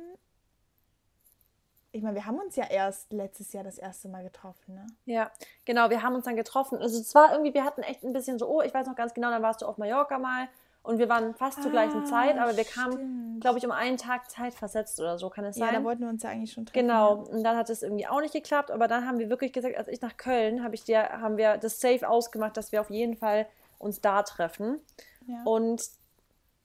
Ich 1.93 2.03
meine, 2.03 2.17
wir 2.17 2.27
haben 2.27 2.39
uns 2.39 2.55
ja 2.57 2.65
erst 2.69 3.13
letztes 3.13 3.53
Jahr 3.53 3.65
das 3.65 3.79
erste 3.79 4.09
Mal 4.09 4.23
getroffen, 4.23 4.75
ne? 4.75 4.87
Ja, 5.07 5.31
genau, 5.65 5.89
wir 5.91 6.03
haben 6.03 6.15
uns 6.15 6.25
dann 6.27 6.37
getroffen. 6.37 6.79
Also 6.79 7.01
es 7.01 7.15
war 7.15 7.33
irgendwie, 7.33 7.55
wir 7.55 7.65
hatten 7.65 7.83
echt 7.83 8.05
ein 8.05 8.13
bisschen 8.13 8.39
so, 8.39 8.47
oh, 8.49 8.61
ich 8.63 8.75
weiß 8.75 8.87
noch 8.87 8.95
ganz 8.97 9.15
genau, 9.15 9.31
dann 9.31 9.43
warst 9.43 9.63
du 9.63 9.67
auf 9.67 9.79
Mallorca 9.79 10.19
mal 10.19 10.49
und 10.83 10.99
wir 10.99 11.09
waren 11.09 11.35
fast 11.35 11.63
zur 11.63 11.71
gleichen 11.71 12.03
Ah, 12.03 12.05
Zeit, 12.05 12.39
aber 12.39 12.57
wir 12.57 12.65
kamen, 12.65 13.41
glaube 13.41 13.59
ich, 13.59 13.65
um 13.65 13.73
einen 13.73 13.97
Tag 13.97 14.31
Zeit 14.31 14.53
versetzt 14.55 15.01
oder 15.01 15.19
so, 15.19 15.31
kann 15.31 15.45
es 15.47 15.57
Ja, 15.57 15.67
sein? 15.67 15.75
da 15.77 15.85
wollten 15.85 16.03
wir 16.03 16.09
uns 16.11 16.23
ja 16.23 16.31
eigentlich 16.31 16.53
schon 16.53 16.67
treffen. 16.67 16.87
Genau, 16.87 17.15
und 17.25 17.43
dann 17.43 17.57
hat 17.57 17.71
es 17.71 17.83
irgendwie 17.83 18.07
auch 18.07 18.21
nicht 18.21 18.33
geklappt, 18.35 18.71
aber 18.71 18.87
dann 18.87 19.07
haben 19.07 19.19
wir 19.19 19.31
wirklich 19.31 19.53
gesagt, 19.55 19.77
als 19.77 19.89
ich 19.89 20.01
nach 20.03 20.17
Köln, 20.19 20.63
habe 20.63 20.75
ich 20.75 20.85
dir, 20.85 21.03
haben 21.21 21.37
wir 21.39 21.57
das 21.57 21.81
safe 21.81 22.07
ausgemacht, 22.09 22.57
dass 22.59 22.71
wir 22.71 22.81
auf 22.83 22.91
jeden 22.91 23.17
Fall 23.17 23.47
uns 23.79 24.01
da 24.03 24.23
treffen. 24.23 24.79
Ja. 25.27 25.43
Und 25.45 25.83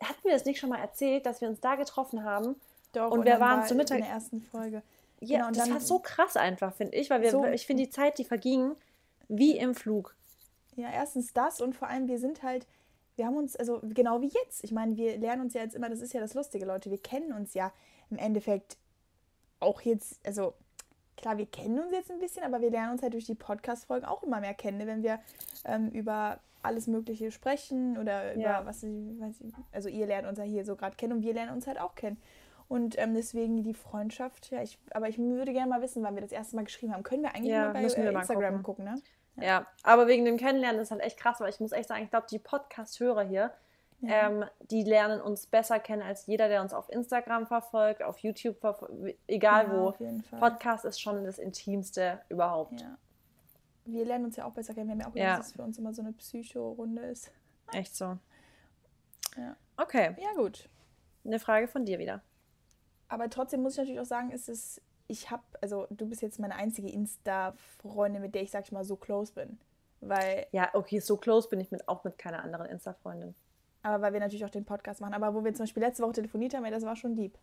hatten 0.01 0.23
wir 0.23 0.33
das 0.33 0.43
nicht 0.45 0.59
schon 0.59 0.69
mal 0.69 0.79
erzählt, 0.79 1.25
dass 1.25 1.39
wir 1.39 1.47
uns 1.47 1.61
da 1.61 1.75
getroffen 1.75 2.23
haben? 2.25 2.55
Doch, 2.91 3.09
und 3.11 3.23
wir 3.25 3.31
dann 3.33 3.41
waren 3.41 3.59
war 3.61 3.65
zu 3.67 3.75
Mittag- 3.75 3.99
In 3.99 4.03
der 4.03 4.13
ersten 4.13 4.41
Folge. 4.41 4.83
Ja, 5.23 5.37
Genau, 5.37 5.47
und 5.47 5.57
das 5.57 5.69
war 5.69 5.79
so 5.79 5.99
krass 5.99 6.35
einfach, 6.37 6.73
finde 6.73 6.95
ich, 6.97 7.09
weil 7.09 7.21
wir, 7.21 7.31
So- 7.31 7.45
ich 7.45 7.65
finde 7.65 7.83
die 7.83 7.89
Zeit, 7.89 8.17
die 8.17 8.25
verging, 8.25 8.75
wie 9.27 9.57
im 9.57 9.73
Flug. 9.75 10.15
Ja, 10.75 10.89
erstens 10.91 11.33
das 11.33 11.61
und 11.61 11.75
vor 11.75 11.87
allem, 11.87 12.07
wir 12.07 12.19
sind 12.19 12.43
halt, 12.43 12.65
wir 13.15 13.25
haben 13.25 13.37
uns, 13.37 13.55
also 13.55 13.79
genau 13.83 14.21
wie 14.21 14.31
jetzt. 14.43 14.63
Ich 14.63 14.71
meine, 14.71 14.97
wir 14.97 15.17
lernen 15.17 15.43
uns 15.43 15.53
ja 15.53 15.61
jetzt 15.61 15.75
immer, 15.75 15.89
das 15.89 16.01
ist 16.01 16.13
ja 16.13 16.19
das 16.19 16.33
Lustige, 16.33 16.65
Leute, 16.65 16.89
wir 16.91 16.97
kennen 16.97 17.31
uns 17.31 17.53
ja 17.53 17.71
im 18.09 18.17
Endeffekt 18.17 18.77
auch 19.59 19.81
jetzt, 19.81 20.19
also 20.25 20.53
klar, 21.15 21.37
wir 21.37 21.45
kennen 21.45 21.79
uns 21.79 21.91
jetzt 21.91 22.11
ein 22.11 22.19
bisschen, 22.19 22.43
aber 22.43 22.59
wir 22.61 22.71
lernen 22.71 22.91
uns 22.93 23.01
halt 23.01 23.13
durch 23.13 23.25
die 23.25 23.35
Podcast-Folgen 23.35 24.05
auch 24.05 24.23
immer 24.23 24.39
mehr 24.39 24.53
kennen, 24.55 24.79
ne? 24.79 24.87
wenn 24.87 25.03
wir 25.03 25.19
ähm, 25.63 25.89
über 25.91 26.39
alles 26.63 26.87
Mögliche 26.87 27.31
sprechen 27.31 27.97
oder 27.97 28.33
über 28.33 28.41
Ja. 28.41 28.65
was, 28.65 28.83
weiß 28.83 29.41
ich, 29.41 29.53
also 29.71 29.89
ihr 29.89 30.05
lernt 30.07 30.27
uns 30.27 30.37
ja 30.39 30.43
hier 30.45 30.65
so 30.65 30.75
gerade 30.75 30.95
kennen 30.95 31.13
und 31.13 31.21
wir 31.21 31.33
lernen 31.33 31.51
uns 31.53 31.67
halt 31.67 31.79
auch 31.79 31.93
kennen. 31.95 32.17
Und 32.67 32.97
ähm, 32.97 33.13
deswegen 33.13 33.63
die 33.63 33.73
Freundschaft, 33.73 34.49
ja, 34.51 34.61
ich, 34.61 34.79
aber 34.91 35.07
ich 35.09 35.17
würde 35.19 35.53
gerne 35.53 35.69
mal 35.69 35.81
wissen, 35.81 36.01
wann 36.03 36.15
wir 36.15 36.21
das 36.21 36.31
erste 36.31 36.55
Mal 36.55 36.63
geschrieben 36.65 36.93
haben. 36.93 37.03
Können 37.03 37.21
wir 37.23 37.35
eigentlich 37.35 37.51
Ja, 37.51 37.65
mal 37.65 37.73
bei 37.73 37.79
äh, 37.83 38.11
mal 38.11 38.19
Instagram 38.21 38.63
gucken, 38.63 38.85
ne? 38.85 38.95
Ja. 39.35 39.65
aber 39.83 40.07
wegen 40.07 40.25
dem 40.25 40.37
Kennenlernen 40.37 40.79
ist 40.81 40.91
halt 40.91 41.01
echt 41.01 41.17
krass, 41.17 41.39
weil 41.39 41.49
ich 41.49 41.59
muss 41.59 41.71
echt 41.71 41.89
sagen, 41.89 42.03
ich 42.03 42.09
glaube, 42.11 42.27
die 42.29 42.37
Podcast-Hörer 42.39 43.23
hier, 43.23 43.51
Ja. 44.01 44.27
ähm, 44.29 44.45
die 44.69 44.83
lernen 44.83 45.21
uns 45.21 45.47
besser 45.47 45.79
kennen 45.79 46.01
als 46.03 46.27
jeder, 46.27 46.47
der 46.49 46.61
uns 46.61 46.73
auf 46.73 46.87
Instagram 46.89 47.47
verfolgt, 47.47 48.03
auf 48.03 48.19
YouTube 48.19 48.59
verfolgt, 48.59 48.93
egal 49.27 49.65
Ja, 49.67 49.73
wo. 49.73 49.87
auf 49.89 49.99
jeden 49.99 50.21
Fall. 50.23 50.39
Podcast 50.39 50.85
ist 50.85 50.99
schon 51.01 51.23
das 51.23 51.39
Intimste 51.39 52.21
überhaupt. 52.29 52.79
Ja. 52.81 52.97
Wir 53.85 54.05
lernen 54.05 54.25
uns 54.25 54.35
ja 54.35 54.45
auch 54.45 54.53
besser 54.53 54.73
kennen. 54.73 54.87
Wir 54.87 54.93
haben 54.93 55.01
ja 55.01 55.07
auch 55.07 55.15
Ja. 55.15 55.23
gedacht, 55.23 55.39
dass 55.39 55.47
es 55.47 55.53
für 55.53 55.63
uns 55.63 55.77
immer 55.79 55.93
so 55.93 56.01
eine 56.01 56.13
Psycho-Runde 56.13 57.01
ist. 57.03 57.31
Echt 57.73 57.95
so. 57.95 58.17
Ja. 59.35 59.55
Okay, 59.77 60.15
Ja, 60.19 60.33
gut. 60.35 60.69
eine 61.25 61.39
Frage 61.39 61.67
von 61.67 61.85
dir 61.85 61.97
wieder. 61.99 62.21
Aber 63.13 63.29
trotzdem 63.29 63.61
muss 63.61 63.73
ich 63.73 63.77
natürlich 63.77 63.99
auch 63.99 64.05
sagen, 64.05 64.31
ist 64.31 64.49
es, 64.49 64.81
ich 65.07 65.29
habe, 65.29 65.43
also 65.61 65.85
du 65.91 66.07
bist 66.07 66.23
jetzt 66.23 66.39
meine 66.39 66.55
einzige 66.55 66.89
Insta-Freundin, 66.89 68.23
mit 68.23 68.33
der 68.33 68.41
ich, 68.41 68.49
sag 68.49 68.63
ich 68.65 68.71
mal, 68.71 68.83
so 68.83 68.95
close 68.95 69.31
bin. 69.33 69.59
Weil, 70.01 70.47
Ja, 70.51 70.71
okay, 70.73 70.99
so 70.99 71.15
close 71.17 71.47
bin 71.47 71.59
ich 71.59 71.69
mit, 71.69 71.87
auch 71.87 72.03
mit 72.03 72.17
keiner 72.17 72.41
anderen 72.43 72.65
Insta-Freundin. 72.65 73.35
aber 73.83 74.01
weil 74.01 74.13
wir 74.13 74.19
natürlich 74.19 74.43
auch 74.45 74.49
den 74.49 74.65
Podcast 74.65 74.99
machen. 74.99 75.13
Aber 75.13 75.35
wo 75.35 75.43
wir 75.45 75.53
zum 75.53 75.63
Beispiel 75.65 75.83
letzte 75.83 76.01
Woche 76.01 76.13
telefoniert 76.13 76.55
haben, 76.55 76.65
ja, 76.65 76.71
das 76.71 76.83
war 76.85 76.95
schon 76.95 77.15
deep. 77.15 77.37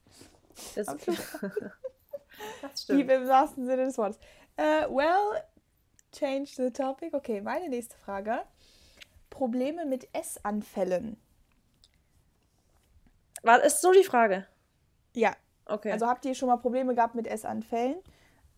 Das, 0.75 0.89
Am 0.89 0.99
das 1.07 2.87
Deep 2.87 3.05
stimmt. 3.07 3.11
im 3.13 3.29
wahrsten 3.29 3.65
Sinne 3.65 3.85
des 3.85 3.97
Wortes. 3.97 4.19
Äh, 4.57 4.89
well, 4.89 5.41
change 6.11 6.51
the 6.57 6.71
topic. 6.73 7.15
Okay, 7.15 7.41
meine 7.43 7.69
nächste 7.69 7.97
Frage. 7.97 8.41
Probleme 9.31 9.85
mit 9.87 10.09
Essanfällen. 10.13 11.17
War, 13.45 13.63
ist 13.63 13.81
so 13.81 13.93
die 13.93 14.03
Frage. 14.05 14.47
Ja, 15.15 15.37
Okay. 15.71 15.93
Also 15.93 16.07
habt 16.07 16.25
ihr 16.25 16.35
schon 16.35 16.49
mal 16.49 16.57
Probleme 16.57 16.95
gehabt 16.95 17.15
mit 17.15 17.27
Essanfällen? 17.27 17.97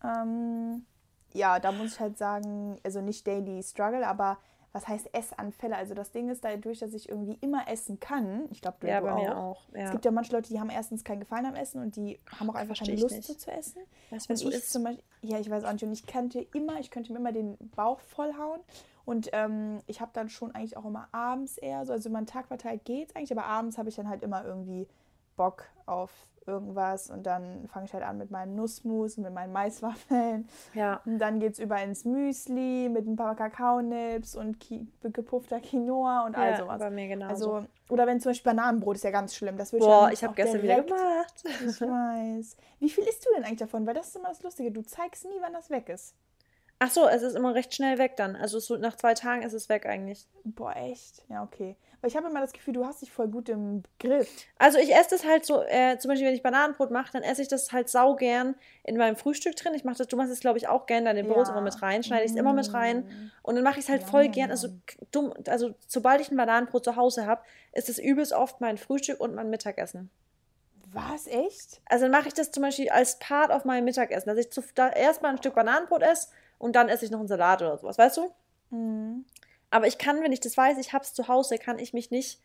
Ähm, 0.03 0.85
ja, 1.33 1.59
da 1.59 1.71
muss 1.71 1.93
ich 1.93 1.99
halt 1.99 2.17
sagen, 2.17 2.79
also 2.83 3.01
nicht 3.01 3.25
Daily 3.25 3.61
Struggle, 3.63 4.05
aber 4.07 4.37
was 4.73 4.87
heißt 4.87 5.13
Essanfälle? 5.13 5.75
Also 5.75 5.93
das 5.93 6.11
Ding 6.11 6.29
ist 6.29 6.43
dadurch, 6.43 6.79
dass 6.79 6.93
ich 6.93 7.07
irgendwie 7.07 7.37
immer 7.41 7.67
essen 7.67 7.99
kann. 7.99 8.47
Ich 8.49 8.59
glaube, 8.61 8.77
du, 8.79 8.87
ja, 8.87 8.99
du 8.99 9.05
bei 9.05 9.13
auch. 9.13 9.21
mir 9.21 9.37
auch. 9.37 9.61
Ja. 9.73 9.81
Es 9.81 9.91
gibt 9.91 10.03
ja 10.03 10.11
manche 10.11 10.31
Leute, 10.31 10.49
die 10.49 10.59
haben 10.59 10.71
erstens 10.71 11.03
keinen 11.03 11.19
Gefallen 11.19 11.45
am 11.45 11.53
Essen 11.53 11.79
und 11.79 11.95
die 11.95 12.19
haben 12.39 12.49
auch 12.49 12.55
einfach 12.55 12.75
keine 12.75 12.99
Lust 12.99 13.23
so 13.23 13.35
zu 13.35 13.51
essen. 13.51 13.83
du, 14.09 14.11
wenn 14.11 14.19
Und 14.19 14.37
so 14.37 14.49
ich 14.49 14.55
ist? 14.55 14.71
zum 14.71 14.83
Beispiel, 14.83 15.03
ja, 15.21 15.39
ich 15.39 15.49
weiß 15.49 15.63
auch 15.63 15.73
nicht. 15.73 15.83
Und 15.83 15.93
ich 15.93 16.07
könnte 16.07 16.39
immer, 16.53 16.79
ich 16.79 16.89
könnte 16.89 17.13
mir 17.13 17.19
immer 17.19 17.31
den 17.31 17.55
Bauch 17.75 17.99
vollhauen. 17.99 18.61
Und 19.05 19.29
ähm, 19.33 19.79
ich 19.85 20.01
habe 20.01 20.11
dann 20.13 20.29
schon 20.29 20.55
eigentlich 20.55 20.75
auch 20.75 20.85
immer 20.85 21.07
abends 21.11 21.57
eher 21.57 21.85
so, 21.85 21.93
also 21.93 22.09
mein 22.09 22.25
Tag 22.25 22.47
verteilt 22.47 22.83
geht's 22.83 23.15
eigentlich, 23.15 23.31
aber 23.31 23.45
abends 23.45 23.77
habe 23.77 23.89
ich 23.89 23.95
dann 23.95 24.09
halt 24.09 24.23
immer 24.23 24.43
irgendwie 24.43 24.87
Bock 25.35 25.65
auf 25.85 26.11
irgendwas 26.47 27.09
und 27.09 27.23
dann 27.25 27.67
fange 27.67 27.85
ich 27.85 27.93
halt 27.93 28.03
an 28.03 28.17
mit 28.17 28.31
meinem 28.31 28.55
Nussmus 28.55 29.17
und 29.17 29.23
mit 29.23 29.33
meinen 29.33 29.53
Maiswaffeln. 29.53 30.47
Ja. 30.73 31.01
Und 31.05 31.19
dann 31.19 31.39
geht's 31.39 31.59
über 31.59 31.81
ins 31.81 32.05
Müsli 32.05 32.89
mit 32.89 33.07
ein 33.07 33.15
paar 33.15 33.35
Kakaonips 33.35 34.35
und 34.35 34.59
Ki 34.59 34.87
gepuffter 35.01 35.59
Quinoa 35.59 36.25
und 36.25 36.35
all 36.35 36.51
ja, 36.51 36.57
sowas. 36.57 36.79
bei 36.79 36.89
mir 36.89 37.07
genauso. 37.07 37.53
Also, 37.55 37.67
oder 37.89 38.07
wenn 38.07 38.19
zum 38.19 38.31
Beispiel 38.31 38.51
Bananenbrot 38.51 38.95
ist 38.95 39.03
ja 39.03 39.11
ganz 39.11 39.35
schlimm. 39.35 39.57
Das 39.57 39.73
würde 39.73 39.85
Boah, 39.85 40.03
dann 40.05 40.13
ich 40.13 40.23
habe 40.23 40.33
gestern 40.33 40.61
wieder 40.61 40.81
direkt- 40.81 40.89
gemacht. 40.89 41.43
ich 41.45 41.81
weiß. 41.81 42.57
Wie 42.79 42.89
viel 42.89 43.03
isst 43.05 43.25
du 43.25 43.29
denn 43.35 43.43
eigentlich 43.43 43.59
davon? 43.59 43.85
Weil 43.85 43.93
das 43.93 44.07
ist 44.07 44.15
immer 44.15 44.29
das 44.29 44.43
Lustige. 44.43 44.71
Du 44.71 44.81
zeigst 44.81 45.25
nie, 45.25 45.37
wann 45.41 45.53
das 45.53 45.69
weg 45.69 45.89
ist. 45.89 46.15
Ach 46.79 46.89
so, 46.91 47.07
es 47.07 47.21
ist 47.21 47.35
immer 47.35 47.55
recht 47.55 47.73
schnell 47.73 47.97
weg 47.97 48.17
dann. 48.17 48.35
Also 48.35 48.59
so 48.59 48.75
nach 48.75 48.97
zwei 48.97 49.13
Tagen 49.13 49.41
ist 49.43 49.53
es 49.53 49.69
weg 49.69 49.85
eigentlich. 49.85 50.27
Boah, 50.43 50.75
echt? 50.75 51.23
Ja, 51.29 51.43
okay. 51.43 51.77
Weil 52.03 52.09
ich 52.09 52.17
habe 52.17 52.27
immer 52.27 52.41
das 52.41 52.51
Gefühl, 52.51 52.73
du 52.73 52.85
hast 52.85 53.01
dich 53.01 53.13
voll 53.13 53.29
gut 53.29 53.47
im 53.47 53.81
Griff. 53.97 54.29
Also 54.57 54.77
ich 54.77 54.93
esse 54.93 55.11
das 55.11 55.25
halt 55.25 55.45
so, 55.45 55.63
äh, 55.63 55.97
zum 55.99 56.09
Beispiel 56.09 56.27
wenn 56.27 56.35
ich 56.35 56.43
Bananenbrot 56.43 56.91
mache, 56.91 57.13
dann 57.13 57.23
esse 57.23 57.41
ich 57.41 57.47
das 57.47 57.71
halt 57.71 57.87
sau 57.87 58.17
gern 58.17 58.55
in 58.83 58.97
meinem 58.97 59.15
Frühstück 59.15 59.55
drin. 59.55 59.73
Ich 59.73 59.85
mache 59.85 59.95
das, 59.95 60.07
du 60.07 60.17
machst 60.17 60.29
das 60.29 60.41
glaube 60.41 60.57
ich 60.57 60.67
auch 60.67 60.85
gern, 60.85 61.05
deine 61.05 61.23
Brot 61.23 61.47
Ja. 61.47 61.53
immer 61.53 61.61
mit 61.61 61.81
rein, 61.81 62.03
schneide 62.03 62.25
ich 62.25 62.31
es 62.31 62.35
immer 62.37 62.51
mit 62.51 62.73
rein. 62.73 63.05
Mm. 63.05 63.31
Und 63.41 63.55
dann 63.55 63.63
mache 63.63 63.79
ich 63.79 63.85
es 63.85 63.89
halt 63.89 64.01
Yum, 64.01 64.09
voll 64.09 64.27
gern. 64.27 64.51
Also 64.51 64.67
dumm, 65.11 65.33
also 65.47 65.75
sobald 65.87 66.19
ich 66.19 66.29
ein 66.29 66.35
Bananenbrot 66.35 66.83
zu 66.83 66.97
Hause 66.97 67.25
habe, 67.25 67.41
ist 67.71 67.87
es 67.87 67.99
übelst 67.99 68.33
oft 68.33 68.59
mein 68.59 68.77
Frühstück 68.77 69.21
und 69.21 69.33
mein 69.33 69.49
Mittagessen. 69.49 70.09
Was? 70.91 71.25
Echt? 71.27 71.79
Also 71.85 72.03
dann 72.03 72.11
mache 72.11 72.27
ich 72.27 72.33
das 72.33 72.51
zum 72.51 72.63
Beispiel 72.63 72.89
als 72.89 73.17
Part 73.17 73.49
auf 73.49 73.63
meinem 73.63 73.85
Mittagessen, 73.85 74.27
dass 74.27 74.37
ich 74.37 74.51
zu, 74.51 74.61
da 74.75 74.89
erstmal 74.89 75.31
ein 75.31 75.37
Stück 75.37 75.55
Bananenbrot 75.55 76.01
esse 76.01 76.27
und 76.57 76.75
dann 76.75 76.89
esse 76.89 77.05
ich 77.05 77.11
noch 77.11 77.19
einen 77.19 77.29
Salat 77.29 77.61
oder 77.61 77.77
sowas, 77.77 77.97
weißt 77.97 78.17
du? 78.17 78.29
Mhm. 78.71 79.23
Aber 79.73 79.87
ich 79.87 79.97
kann, 79.97 80.21
wenn 80.21 80.31
ich 80.31 80.39
das 80.39 80.55
weiß, 80.55 80.77
ich 80.77 80.93
habe 80.93 81.03
es 81.03 81.15
zu 81.15 81.27
Hause, 81.27 81.57
kann 81.57 81.79
ich 81.79 81.93
mich 81.93 82.11
nicht, 82.11 82.39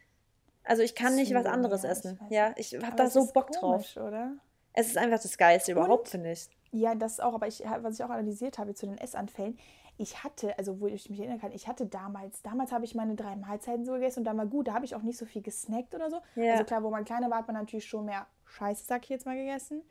also 0.64 0.82
ich 0.82 0.94
kann 0.94 1.14
nicht 1.14 1.34
was 1.34 1.44
anderes 1.44 1.82
ja, 1.82 1.90
ich 1.90 1.98
essen. 1.98 2.20
weiß 2.20 2.30
Ja, 2.30 2.54
ich 2.56 2.74
habe 2.74 2.86
Aber 2.86 2.96
da 2.96 3.10
so 3.10 3.26
Bock 3.26 3.50
drauf. 3.50 3.60
komisch, 3.60 3.98
oder? 3.98 4.32
Es 4.72 4.86
ist 4.86 4.96
einfach 4.96 5.20
das 5.20 5.36
Geilste 5.36 5.72
überhaupt, 5.72 6.08
finde 6.08 6.32
ich. 6.32 6.48
Ja, 6.70 6.94
das 6.94 7.20
auch, 7.20 7.34
aber 7.34 7.46
ich, 7.46 7.62
was 7.82 7.96
ich 7.98 8.02
auch 8.02 8.08
analysiert 8.08 8.56
habe 8.56 8.72
zu 8.72 8.86
den 8.86 8.96
Essanfällen, 8.96 9.58
ich 9.98 10.24
hatte, 10.24 10.56
also 10.56 10.80
wo 10.80 10.86
ich 10.86 11.10
mich 11.10 11.20
erinnern 11.20 11.38
kann, 11.38 11.52
ich 11.52 11.68
hatte 11.68 11.84
damals, 11.84 12.40
damals 12.40 12.72
habe 12.72 12.86
ich 12.86 12.94
meine 12.94 13.14
drei 13.14 13.36
Mahlzeiten 13.36 13.84
so 13.84 13.92
gegessen 13.92 14.20
und 14.20 14.24
dann 14.24 14.38
war 14.38 14.46
gut, 14.46 14.68
da 14.68 14.72
habe 14.72 14.86
ich 14.86 14.94
auch 14.94 15.02
nicht 15.02 15.18
so 15.18 15.26
viel 15.26 15.42
gesnackt 15.42 15.94
oder 15.94 16.08
so. 16.08 16.22
Ja. 16.34 16.52
Also 16.52 16.64
klar, 16.64 16.82
wo 16.82 16.88
man 16.88 17.04
kleiner 17.04 17.28
war, 17.28 17.38
hat 17.38 17.46
man 17.46 17.56
natürlich 17.56 17.86
schon 17.86 18.06
mehr 18.06 18.26
Scheiße, 18.46 18.86
sag 18.86 19.02
ich 19.02 19.10
jetzt 19.10 19.26
mal, 19.26 19.36
gegessen. 19.36 19.82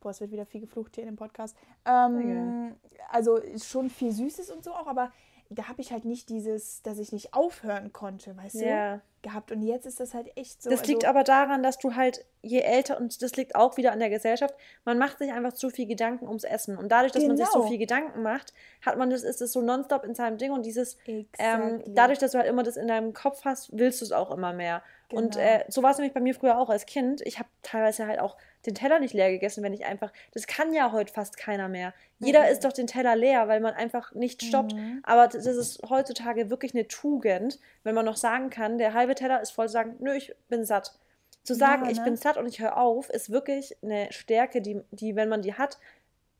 Boah, 0.00 0.10
es 0.10 0.20
wird 0.22 0.30
wieder 0.30 0.46
viel 0.46 0.62
geflucht 0.62 0.94
hier 0.94 1.04
in 1.04 1.10
dem 1.10 1.16
Podcast. 1.16 1.56
Ähm, 1.84 2.76
also 3.10 3.36
ist 3.36 3.66
schon 3.66 3.90
viel 3.90 4.12
Süßes 4.12 4.50
und 4.50 4.64
so 4.64 4.72
auch, 4.72 4.86
aber 4.86 5.12
da 5.50 5.68
habe 5.68 5.80
ich 5.80 5.92
halt 5.92 6.04
nicht 6.04 6.28
dieses, 6.28 6.82
dass 6.82 6.98
ich 6.98 7.12
nicht 7.12 7.34
aufhören 7.34 7.92
konnte, 7.92 8.36
weißt 8.36 8.56
Ja. 8.56 8.96
du, 8.96 9.02
gehabt. 9.22 9.50
Und 9.50 9.62
jetzt 9.62 9.86
ist 9.86 9.98
das 9.98 10.14
halt 10.14 10.30
echt 10.36 10.62
so. 10.62 10.70
Das 10.70 10.86
liegt 10.86 11.04
also, 11.04 11.08
aber 11.08 11.24
daran, 11.24 11.62
dass 11.62 11.78
du 11.78 11.96
halt, 11.96 12.24
je 12.42 12.60
älter, 12.60 12.96
und 12.96 13.20
das 13.22 13.34
liegt 13.36 13.56
auch 13.56 13.76
wieder 13.76 13.90
an 13.90 13.98
der 13.98 14.08
Gesellschaft, 14.10 14.54
man 14.84 14.98
macht 14.98 15.18
sich 15.18 15.32
einfach 15.32 15.52
zu 15.52 15.70
viel 15.70 15.86
Gedanken 15.86 16.28
ums 16.28 16.44
Essen. 16.44 16.76
Und 16.78 16.90
dadurch, 16.92 17.10
dass 17.12 17.24
man 17.24 17.36
sich 17.36 17.46
so 17.46 17.58
Genau. 17.58 17.68
viel 17.68 17.78
Gedanken 17.78 18.22
macht, 18.22 18.52
hat 18.84 18.96
man 18.98 19.10
das, 19.10 19.24
ist 19.24 19.42
es 19.42 19.52
so 19.52 19.62
nonstop 19.62 20.04
in 20.04 20.14
seinem 20.14 20.38
Ding 20.38 20.52
und 20.52 20.64
dieses, 20.64 20.96
ähm, 21.06 21.24
Exactly. 21.32 21.94
dadurch, 21.94 22.18
dass 22.20 22.32
du 22.32 22.38
halt 22.38 22.46
immer 22.48 22.62
das 22.62 22.76
in 22.76 22.86
deinem 22.86 23.14
Kopf 23.14 23.44
hast, 23.44 23.76
willst 23.76 24.00
du 24.00 24.04
es 24.04 24.12
auch 24.12 24.30
immer 24.30 24.52
mehr. 24.52 24.82
Und 25.12 25.34
Genau. 25.34 25.44
äh, 25.44 25.64
so 25.68 25.82
war 25.82 25.90
es 25.90 25.98
nämlich 25.98 26.14
bei 26.14 26.20
mir 26.20 26.34
früher 26.34 26.58
auch 26.58 26.68
als 26.70 26.86
Kind. 26.86 27.20
Ich 27.22 27.38
habe 27.40 27.48
teilweise 27.62 28.06
halt 28.06 28.20
auch 28.20 28.36
den 28.66 28.74
Teller 28.74 28.98
nicht 28.98 29.14
leer 29.14 29.30
gegessen, 29.30 29.62
wenn 29.62 29.72
ich 29.72 29.84
einfach, 29.86 30.12
das 30.32 30.46
kann 30.46 30.72
ja 30.72 30.92
heute 30.92 31.12
fast 31.12 31.36
keiner 31.36 31.68
mehr. 31.68 31.94
Jeder 32.18 32.42
Mhm. 32.44 32.48
isst 32.48 32.64
doch 32.64 32.72
den 32.72 32.86
Teller 32.86 33.16
leer, 33.16 33.48
weil 33.48 33.60
man 33.60 33.74
einfach 33.74 34.14
nicht 34.14 34.42
stoppt. 34.42 34.74
Mhm. 34.74 35.00
Aber 35.04 35.28
das 35.28 35.46
ist 35.46 35.80
heutzutage 35.88 36.50
wirklich 36.50 36.74
eine 36.74 36.88
Tugend, 36.88 37.58
wenn 37.84 37.94
man 37.94 38.04
noch 38.04 38.16
sagen 38.16 38.50
kann, 38.50 38.78
der 38.78 38.94
halbe 38.94 39.14
Teller 39.14 39.40
ist 39.40 39.50
voll 39.50 39.66
zu 39.68 39.72
sagen, 39.72 39.96
nö, 40.00 40.12
ich 40.14 40.34
bin 40.48 40.64
satt. 40.64 40.98
Zu 41.44 41.54
sagen, 41.54 41.84
Ja, 41.84 41.90
ich 41.92 41.98
ne? 41.98 42.04
bin 42.04 42.16
satt 42.16 42.36
und 42.38 42.46
ich 42.46 42.60
höre 42.60 42.76
auf, 42.76 43.08
ist 43.10 43.30
wirklich 43.30 43.76
eine 43.82 44.12
Stärke, 44.12 44.60
die, 44.60 44.80
die, 44.90 45.14
wenn 45.14 45.28
man 45.28 45.42
die 45.42 45.54
hat, 45.54 45.78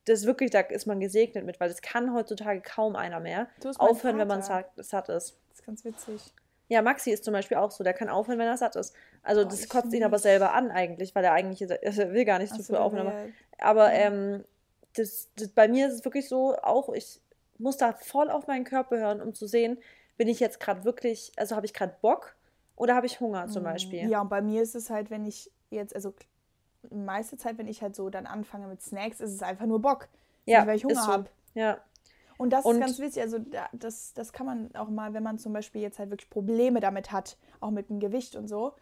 das 0.04 0.20
ist 0.20 0.26
wirklich, 0.26 0.50
da 0.50 0.60
ist 0.60 0.86
man 0.86 1.00
gesegnet 1.00 1.44
mit, 1.44 1.58
weil 1.60 1.68
das 1.68 1.80
kann 1.82 2.12
heutzutage 2.14 2.60
kaum 2.60 2.96
einer 2.96 3.20
mehr. 3.20 3.48
Aufhören, 3.78 4.18
wenn 4.18 4.28
man 4.28 4.42
Vater. 4.42 4.68
satt, 4.76 5.06
satt 5.06 5.08
ist. 5.10 5.36
Das 5.50 5.58
ist 5.60 5.66
ganz 5.66 5.84
witzig. 5.84 6.32
Ja, 6.68 6.82
Maxi 6.82 7.10
ist 7.10 7.24
zum 7.24 7.32
Beispiel 7.32 7.56
auch 7.58 7.70
so, 7.70 7.84
der 7.84 7.94
kann 7.94 8.08
aufhören, 8.08 8.38
wenn 8.38 8.48
er 8.48 8.56
satt 8.56 8.74
ist. 8.76 8.94
Also 9.22 9.42
Boah, 9.42 9.50
das 9.50 9.68
kotzt 9.68 9.92
ihn 9.92 10.02
aber 10.04 10.18
selber 10.18 10.52
an 10.52 10.70
eigentlich, 10.70 11.14
weil 11.14 11.24
er 11.24 11.32
eigentlich, 11.32 11.62
er 11.62 12.12
will 12.12 12.24
gar 12.24 12.38
nicht 12.38 12.52
so 12.54 12.62
Ach 12.62 12.66
früh 12.66 12.76
aufhören. 12.76 13.06
Aber, 13.06 13.24
will- 13.24 13.34
aber 13.58 13.92
ähm, 13.92 14.44
das, 14.94 15.28
das, 15.36 15.48
bei 15.48 15.68
mir 15.68 15.86
ist 15.88 15.94
es 15.94 16.04
wirklich 16.04 16.28
so, 16.28 16.56
auch 16.56 16.88
ich 16.92 17.20
muss 17.58 17.76
da 17.76 17.92
voll 17.92 18.30
auf 18.30 18.46
meinen 18.46 18.64
Körper 18.64 18.98
hören, 18.98 19.20
um 19.20 19.34
zu 19.34 19.46
sehen, 19.46 19.78
bin 20.16 20.28
ich 20.28 20.40
jetzt 20.40 20.60
gerade 20.60 20.84
wirklich, 20.84 21.32
also 21.36 21.56
habe 21.56 21.66
ich 21.66 21.74
gerade 21.74 21.94
Bock 22.00 22.34
oder 22.74 22.94
habe 22.94 23.06
ich 23.06 23.20
Hunger 23.20 23.48
zum 23.48 23.62
Beispiel. 23.64 24.04
Mhm. 24.04 24.10
Ja, 24.10 24.20
und 24.22 24.28
bei 24.28 24.42
mir 24.42 24.62
ist 24.62 24.74
es 24.74 24.90
halt, 24.90 25.10
wenn 25.10 25.24
ich 25.24 25.50
jetzt, 25.70 25.94
also 25.94 26.14
meiste 26.90 27.36
Zeit, 27.36 27.58
wenn 27.58 27.68
ich 27.68 27.82
halt 27.82 27.94
so 27.96 28.10
dann 28.10 28.26
anfange 28.26 28.66
mit 28.66 28.82
Snacks, 28.82 29.20
ist 29.20 29.32
es 29.32 29.42
einfach 29.42 29.66
nur 29.66 29.80
Bock. 29.80 30.08
Ja, 30.46 30.60
nicht, 30.60 30.68
weil 30.68 30.76
ich 30.76 30.84
Hunger 30.84 31.02
so. 31.02 31.12
habe. 31.12 31.30
Ja, 31.54 31.80
Und 32.38 32.50
das 32.52 32.64
Und- 32.64 32.76
ist 32.76 32.80
ganz 32.80 32.98
witzig. 32.98 33.22
Also 33.22 33.38
da, 33.38 33.68
das, 33.72 34.12
das 34.14 34.32
kann 34.32 34.46
man 34.46 34.70
auch 34.74 34.88
mal, 34.88 35.14
wenn 35.14 35.22
man 35.22 35.38
zum 35.38 35.52
Beispiel 35.52 35.80
jetzt 35.82 35.98
halt 35.98 36.10
wirklich 36.10 36.30
Probleme 36.30 36.80
damit 36.80 37.12
hat, 37.12 37.36
auch 37.60 37.70
mit 37.70 37.88
dem 37.88 38.00
Gewicht 38.00 38.36
und 38.36 38.48
so, 38.48 38.72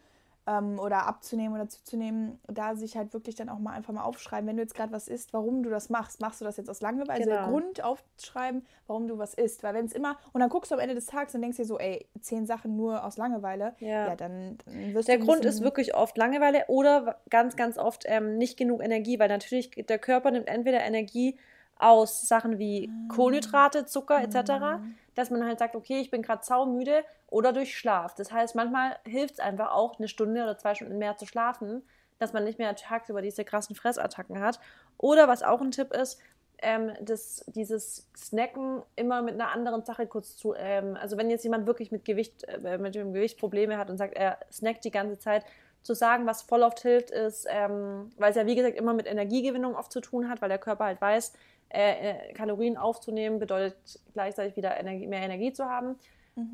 ähm, 0.46 0.78
oder 0.78 1.06
abzunehmen 1.06 1.54
oder 1.54 1.70
zuzunehmen, 1.70 2.38
da 2.48 2.74
sich 2.76 2.98
halt 2.98 3.14
wirklich 3.14 3.34
dann 3.34 3.48
auch 3.48 3.58
mal 3.58 3.72
einfach 3.72 3.94
mal 3.94 4.02
aufschreiben, 4.04 4.46
wenn 4.46 4.56
du 4.56 4.62
jetzt 4.62 4.74
gerade 4.74 4.92
was 4.92 5.08
isst, 5.08 5.32
warum 5.32 5.62
du 5.62 5.70
das 5.70 5.88
machst. 5.88 6.20
Machst 6.20 6.42
du 6.42 6.44
das 6.44 6.58
jetzt 6.58 6.68
aus 6.68 6.82
Langeweile? 6.82 7.12
Also 7.12 7.30
Genau. 7.30 7.40
der 7.42 7.48
Grund 7.50 7.82
aufschreiben, 7.82 8.66
warum 8.86 9.08
du 9.08 9.16
was 9.16 9.32
isst. 9.32 9.62
Weil 9.62 9.72
wenn 9.72 9.86
es 9.86 9.94
immer, 9.94 10.18
und 10.34 10.42
dann 10.42 10.50
guckst 10.50 10.70
du 10.70 10.74
am 10.74 10.80
Ende 10.82 10.94
des 10.94 11.06
Tages 11.06 11.34
und 11.34 11.40
denkst 11.40 11.56
dir 11.56 11.64
so, 11.64 11.78
ey, 11.78 12.06
zehn 12.20 12.44
Sachen 12.44 12.76
nur 12.76 13.04
aus 13.06 13.16
Langeweile, 13.16 13.74
Ja. 13.78 14.08
ja, 14.08 14.16
dann, 14.16 14.58
dann 14.66 14.92
wirst 14.92 15.08
Der 15.08 15.16
du 15.16 15.24
Grund 15.24 15.46
ist 15.46 15.62
wirklich 15.62 15.94
oft 15.94 16.18
Langeweile 16.18 16.64
oder 16.68 17.20
ganz, 17.30 17.56
ganz 17.56 17.78
oft 17.78 18.04
ähm, 18.06 18.36
nicht 18.36 18.58
genug 18.58 18.82
Energie, 18.82 19.18
weil 19.18 19.28
natürlich 19.28 19.70
der 19.70 19.98
Körper 19.98 20.30
nimmt 20.30 20.48
entweder 20.48 20.80
Energie 20.84 21.38
aus 21.78 22.22
Sachen 22.22 22.58
wie 22.58 22.90
Kohlenhydrate, 23.08 23.84
Zucker 23.86 24.22
etc., 24.22 24.82
dass 25.14 25.30
man 25.30 25.44
halt 25.44 25.58
sagt, 25.58 25.76
okay, 25.76 26.00
ich 26.00 26.10
bin 26.10 26.22
gerade 26.22 26.44
saumüde 26.44 27.04
oder 27.28 27.52
durch 27.52 27.76
Schlaf. 27.76 28.14
Das 28.14 28.32
heißt, 28.32 28.54
manchmal 28.54 28.96
hilft 29.04 29.34
es 29.34 29.40
einfach 29.40 29.72
auch, 29.72 29.98
eine 29.98 30.08
Stunde 30.08 30.42
oder 30.42 30.58
zwei 30.58 30.74
Stunden 30.74 30.98
mehr 30.98 31.16
zu 31.16 31.26
schlafen, 31.26 31.82
dass 32.18 32.32
man 32.32 32.44
nicht 32.44 32.58
mehr 32.58 32.74
tagsüber 32.74 33.22
diese 33.22 33.44
krassen 33.44 33.76
Fressattacken 33.76 34.40
hat. 34.40 34.60
Oder 34.98 35.28
was 35.28 35.42
auch 35.42 35.60
ein 35.60 35.70
Tipp 35.70 35.92
ist, 35.92 36.20
ähm, 36.58 36.92
das, 37.00 37.44
dieses 37.48 38.08
Snacken 38.16 38.82
immer 38.96 39.22
mit 39.22 39.34
einer 39.34 39.50
anderen 39.50 39.84
Sache 39.84 40.06
kurz 40.06 40.36
zu, 40.36 40.54
ähm, 40.54 40.96
also 41.00 41.16
wenn 41.16 41.30
jetzt 41.30 41.44
jemand 41.44 41.66
wirklich 41.66 41.92
mit 41.92 42.04
Gewicht, 42.04 42.44
äh, 42.44 42.78
mit 42.78 42.94
dem 42.94 43.12
Gewicht 43.12 43.38
Probleme 43.38 43.76
hat 43.78 43.90
und 43.90 43.98
sagt, 43.98 44.14
er 44.14 44.38
snackt 44.50 44.84
die 44.84 44.90
ganze 44.90 45.18
Zeit, 45.18 45.44
zu 45.84 45.94
sagen, 45.94 46.26
was 46.26 46.42
voll 46.42 46.62
oft 46.62 46.80
hilft, 46.80 47.10
ist, 47.10 47.46
ähm, 47.48 48.10
weil 48.16 48.30
es 48.30 48.36
ja 48.36 48.46
wie 48.46 48.54
gesagt 48.54 48.74
immer 48.74 48.94
mit 48.94 49.06
Energiegewinnung 49.06 49.76
oft 49.76 49.92
zu 49.92 50.00
tun 50.00 50.30
hat, 50.30 50.40
weil 50.40 50.48
der 50.48 50.58
Körper 50.58 50.86
halt 50.86 51.00
weiß, 51.00 51.34
äh, 51.74 52.10
äh, 52.10 52.32
Kalorien 52.32 52.76
aufzunehmen 52.76 53.38
bedeutet 53.38 53.76
gleichzeitig 54.12 54.56
wieder 54.56 54.78
Energie, 54.78 55.06
mehr 55.06 55.22
Energie 55.22 55.52
zu 55.52 55.64
haben. 55.66 55.96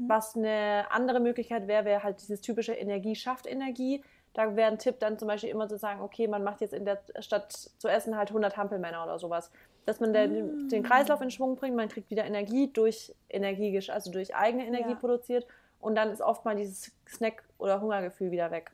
Was 0.08 0.36
eine 0.36 0.84
andere 0.90 1.20
Möglichkeit 1.20 1.66
wäre, 1.66 1.86
wäre 1.86 2.02
halt 2.02 2.20
dieses 2.20 2.42
typische 2.42 2.74
Energie 2.74 3.14
schafft 3.14 3.46
Energie. 3.46 4.04
Da 4.34 4.54
wäre 4.54 4.70
ein 4.70 4.78
Tipp 4.78 5.00
dann 5.00 5.18
zum 5.18 5.26
Beispiel 5.26 5.48
immer 5.48 5.68
zu 5.68 5.78
sagen, 5.78 6.02
okay, 6.02 6.28
man 6.28 6.44
macht 6.44 6.60
jetzt 6.60 6.74
in 6.74 6.84
der 6.84 7.00
Stadt 7.20 7.50
zu 7.52 7.88
essen 7.88 8.14
halt 8.14 8.28
100 8.28 8.58
Hampelmänner 8.58 9.02
oder 9.02 9.18
sowas. 9.18 9.50
Dass 9.86 9.98
man 9.98 10.12
den, 10.12 10.68
den 10.68 10.82
Kreislauf 10.82 11.22
in 11.22 11.30
Schwung 11.30 11.56
bringt, 11.56 11.76
man 11.76 11.88
kriegt 11.88 12.10
wieder 12.10 12.26
Energie 12.26 12.70
durch 12.70 13.14
Energie, 13.30 13.80
also 13.90 14.10
durch 14.12 14.34
eigene 14.36 14.66
Energie 14.66 14.90
Ja. 14.90 14.96
produziert 14.96 15.46
und 15.80 15.94
dann 15.94 16.10
ist 16.10 16.20
oft 16.20 16.44
mal 16.44 16.56
dieses 16.56 16.92
Snack- 17.08 17.42
oder 17.56 17.80
Hungergefühl 17.80 18.30
wieder 18.30 18.50
weg. 18.50 18.72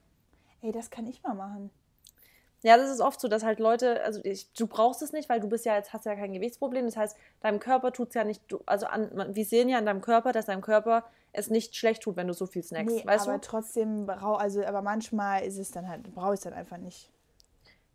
Ey, 0.61 0.73
das 0.73 0.91
kann 0.91 1.07
ich 1.07 1.23
mal 1.23 1.35
machen. 1.35 1.71
Ja, 2.67 2.77
das 2.77 2.91
ist 2.91 3.01
oft 3.01 3.21
so, 3.21 3.29
dass 3.29 3.45
halt 3.45 3.61
Leute, 3.61 4.03
also 4.03 4.19
ich, 4.25 4.53
du 4.55 4.67
brauchst 4.67 5.01
es 5.01 5.13
nicht, 5.13 5.29
weil 5.29 5.39
du 5.39 5.49
bist 5.49 5.65
ja 5.65 5.77
jetzt, 5.77 5.93
hast 5.93 6.05
ja 6.05 6.17
kein 6.17 6.33
Gewichtsproblem. 6.33 6.85
Das 6.87 6.97
heißt, 6.97 7.17
deinem 7.41 7.61
Körper 7.61 7.93
tut 7.93 8.09
es 8.09 8.15
ja 8.15 8.25
nicht, 8.25 8.43
also 8.67 8.87
an, 8.87 9.37
wir 9.37 9.45
sehen 9.45 9.69
ja 9.69 9.79
an 9.79 9.87
deinem 9.87 10.01
Körper, 10.01 10.33
dass 10.33 10.47
deinem 10.47 10.63
Körper 10.63 11.05
es 11.33 11.49
nicht 11.49 11.77
schlecht 11.77 12.03
tut, 12.03 12.17
wenn 12.17 12.27
du 12.27 12.33
so 12.33 12.45
viel 12.45 12.65
snackst. 12.65 12.97
Nee, 12.97 13.07
weißt 13.07 13.29
aber 13.29 13.39
du? 13.39 13.47
trotzdem, 13.47 14.11
also, 14.11 14.65
aber 14.65 14.83
manchmal 14.83 15.45
ist 15.45 15.59
es 15.59 15.71
dann 15.71 15.89
halt, 15.89 16.13
brauche 16.13 16.35
ich 16.35 16.39
es 16.39 16.41
dann 16.41 16.55
einfach 16.55 16.79
nicht. 16.79 17.09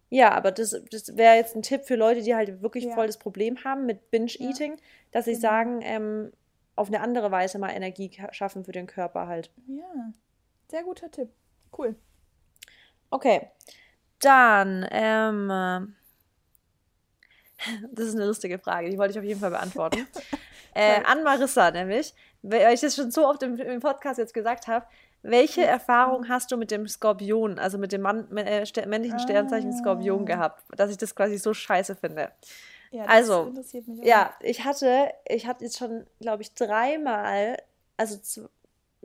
Ja, 0.07 0.31
aber 0.31 0.53
das, 0.53 0.81
das 0.89 1.17
wäre 1.17 1.35
jetzt 1.35 1.53
ein 1.57 1.63
Tipp 1.63 1.83
für 1.83 1.97
Leute, 1.97 2.21
die 2.21 2.33
halt 2.33 2.61
wirklich 2.61 2.85
Ja. 2.85 2.95
voll 2.95 3.07
das 3.07 3.17
Problem 3.17 3.65
haben 3.65 3.85
mit 3.85 4.09
Binge-Eating, 4.09 4.77
dass 5.11 5.25
sie 5.25 5.31
genau. 5.31 5.41
sagen, 5.41 5.79
ähm, 5.81 6.31
auf 6.77 6.87
eine 6.87 7.01
andere 7.01 7.29
Weise 7.29 7.59
mal 7.59 7.71
Energie 7.71 8.09
schaffen 8.31 8.63
für 8.63 8.71
den 8.71 8.87
Körper 8.87 9.27
halt. 9.27 9.51
Ja, 9.67 10.13
sehr 10.69 10.83
guter 10.83 11.11
Tipp. 11.11 11.27
Cool. 11.77 11.95
Okay, 13.09 13.49
dann, 14.21 14.87
ähm, 14.91 15.47
das 17.91 18.07
ist 18.07 18.15
eine 18.15 18.25
lustige 18.25 18.59
Frage, 18.59 18.89
die 18.89 18.97
wollte 18.97 19.11
ich 19.11 19.19
auf 19.19 19.25
jeden 19.25 19.39
Fall 19.39 19.51
beantworten. 19.51 20.07
äh, 20.73 21.03
an 21.03 21.23
Marissa 21.23 21.71
nämlich, 21.71 22.13
weil 22.41 22.73
ich 22.73 22.81
das 22.81 22.95
schon 22.95 23.11
so 23.11 23.27
oft 23.27 23.43
im, 23.43 23.57
im 23.57 23.79
Podcast 23.79 24.17
jetzt 24.17 24.33
gesagt 24.33 24.67
habe, 24.67 24.85
welche 25.23 25.63
Erfahrung 25.63 26.29
hast 26.29 26.51
du 26.51 26.57
mit 26.57 26.71
dem 26.71 26.87
Skorpion, 26.87 27.59
also 27.59 27.77
mit 27.77 27.91
dem 27.91 28.01
Mann, 28.01 28.35
äh, 28.37 28.65
männlichen 28.87 29.19
Sternzeichen 29.19 29.71
Skorpion 29.71 30.23
Ah. 30.23 30.25
gehabt, 30.25 30.63
dass 30.75 30.89
ich 30.89 30.97
das 30.97 31.15
quasi 31.15 31.37
so 31.37 31.53
scheiße 31.53 31.95
finde? 31.95 32.31
Ja, 32.89 33.05
Also, 33.05 33.43
interessiert 33.43 33.87
mich 33.87 34.01
auch. 34.01 34.05
Ja, 34.05 34.33
ich 34.41 34.65
hatte, 34.65 35.11
ich 35.27 35.45
hatte 35.45 35.63
jetzt 35.63 35.77
schon, 35.77 36.05
glaube 36.19 36.41
ich, 36.41 36.53
dreimal, 36.55 37.57
also 37.97 38.17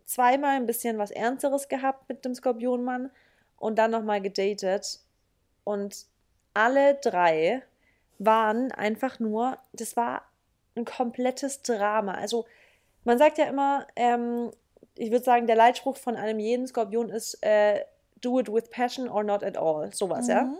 zweimal 0.06 0.56
ein 0.56 0.66
bisschen 0.66 0.98
was 0.98 1.10
Ernsteres 1.10 1.68
gehabt 1.68 2.08
mit 2.08 2.24
dem 2.24 2.34
Skorpionmann 2.34 3.10
und 3.58 3.78
dann 3.78 3.90
nochmal 3.90 4.22
gedatet. 4.22 5.00
Und 5.66 6.06
alle 6.54 6.94
drei 6.94 7.60
waren 8.20 8.70
einfach 8.70 9.18
nur, 9.18 9.58
das 9.72 9.96
war 9.96 10.22
ein 10.76 10.84
komplettes 10.84 11.62
Drama. 11.62 12.14
Also 12.14 12.46
man 13.02 13.18
sagt 13.18 13.38
ja 13.38 13.46
immer, 13.46 13.84
ähm, 13.96 14.52
ich 14.94 15.10
würde 15.10 15.24
sagen, 15.24 15.48
der 15.48 15.56
Leitspruch 15.56 15.96
von 15.96 16.14
einem 16.14 16.38
jeden 16.38 16.68
Skorpion 16.68 17.10
ist, 17.10 17.42
äh, 17.42 17.84
do 18.20 18.38
it 18.38 18.50
with 18.50 18.70
passion 18.70 19.08
or 19.08 19.24
not 19.24 19.42
at 19.42 19.56
all. 19.58 19.92
Sowas, 19.92 20.28
ja. 20.28 20.42
Mhm. 20.44 20.56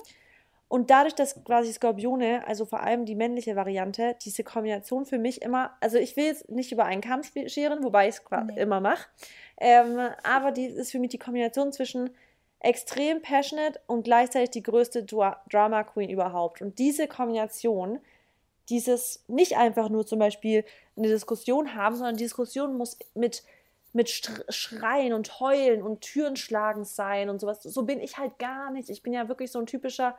Und 0.68 0.90
dadurch, 0.90 1.14
dass 1.14 1.44
quasi 1.44 1.72
Skorpione, 1.72 2.42
also 2.48 2.66
vor 2.66 2.80
allem 2.80 3.04
die 3.04 3.14
männliche 3.14 3.54
Variante, 3.54 4.16
diese 4.24 4.42
Kombination 4.42 5.06
für 5.06 5.18
mich 5.18 5.40
immer, 5.40 5.76
also 5.80 5.98
ich 5.98 6.16
will 6.16 6.24
jetzt 6.24 6.50
nicht 6.50 6.72
über 6.72 6.84
einen 6.84 7.00
Kamm 7.00 7.22
scheren, 7.46 7.84
wobei 7.84 8.08
ich 8.08 8.16
es 8.16 8.22
Nee. 8.46 8.60
immer 8.60 8.80
mache, 8.80 9.06
ähm, 9.58 10.00
aber 10.24 10.50
die 10.50 10.66
ist 10.66 10.90
für 10.90 10.98
mich 10.98 11.10
die 11.10 11.18
Kombination 11.18 11.72
zwischen 11.72 12.10
extrem 12.60 13.22
passionate 13.22 13.80
und 13.86 14.04
gleichzeitig 14.04 14.50
die 14.50 14.62
größte 14.62 15.04
Dra 15.04 15.42
Drama 15.50 15.84
Queen 15.84 16.10
überhaupt. 16.10 16.62
Und 16.62 16.78
diese 16.78 17.06
Kombination, 17.08 18.00
dieses 18.68 19.24
nicht 19.28 19.56
einfach 19.56 19.88
nur 19.88 20.06
zum 20.06 20.18
Beispiel 20.18 20.64
eine 20.96 21.08
Diskussion 21.08 21.74
haben, 21.74 21.96
sondern 21.96 22.16
die 22.16 22.24
Diskussion 22.24 22.76
muss 22.76 22.98
mit 23.14 23.42
mit 23.96 24.10
Schreien 24.50 25.14
und 25.14 25.40
Heulen 25.40 25.82
und 25.82 26.02
Türen 26.02 26.36
schlagen 26.36 26.84
sein 26.84 27.30
und 27.30 27.40
sowas. 27.40 27.62
So 27.62 27.84
bin 27.84 27.98
ich 27.98 28.18
halt 28.18 28.38
gar 28.38 28.70
nicht. 28.70 28.90
Ich 28.90 29.02
bin 29.02 29.14
ja 29.14 29.26
wirklich 29.28 29.50
so 29.50 29.58
ein 29.58 29.64
typischer, 29.64 30.14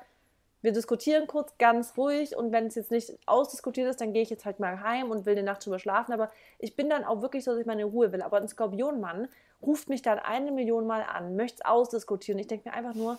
wir 0.67 0.73
diskutieren 0.73 1.27
kurz 1.27 1.57
ganz 1.57 1.93
ruhig 1.95 2.35
und 2.35 2.51
wenn 2.51 2.67
es 2.67 2.75
jetzt 2.75 2.91
nicht 2.91 3.17
ausdiskutiert 3.25 3.89
ist, 3.89 4.01
dann 4.01 4.11
gehe 4.11 4.21
ich 4.21 4.29
jetzt 4.29 4.43
halt 4.43 4.59
mal 4.59 4.81
heim 4.81 5.11
und 5.11 5.25
will 5.25 5.31
eine 5.31 5.43
Nacht 5.43 5.65
drüber 5.65 5.79
schlafen. 5.79 6.11
Aber 6.11 6.29
ich 6.59 6.75
bin 6.75 6.89
dann 6.89 7.05
auch 7.05 7.21
wirklich 7.21 7.45
so, 7.45 7.51
dass 7.51 7.61
ich 7.61 7.65
meine 7.65 7.85
Ruhe 7.85 8.11
will. 8.11 8.21
Aber 8.21 8.35
ein 8.35 8.49
Skorpionmann 8.49 9.29
ruft 9.61 9.87
mich 9.87 10.01
dann 10.01 10.19
eine 10.19 10.51
Million 10.51 10.85
Mal 10.85 11.03
an, 11.03 11.37
möchte 11.37 11.59
es 11.59 11.65
ausdiskutieren. 11.65 12.37
Ich 12.37 12.47
denke 12.47 12.67
mir 12.67 12.75
einfach 12.75 12.95
nur, 12.95 13.17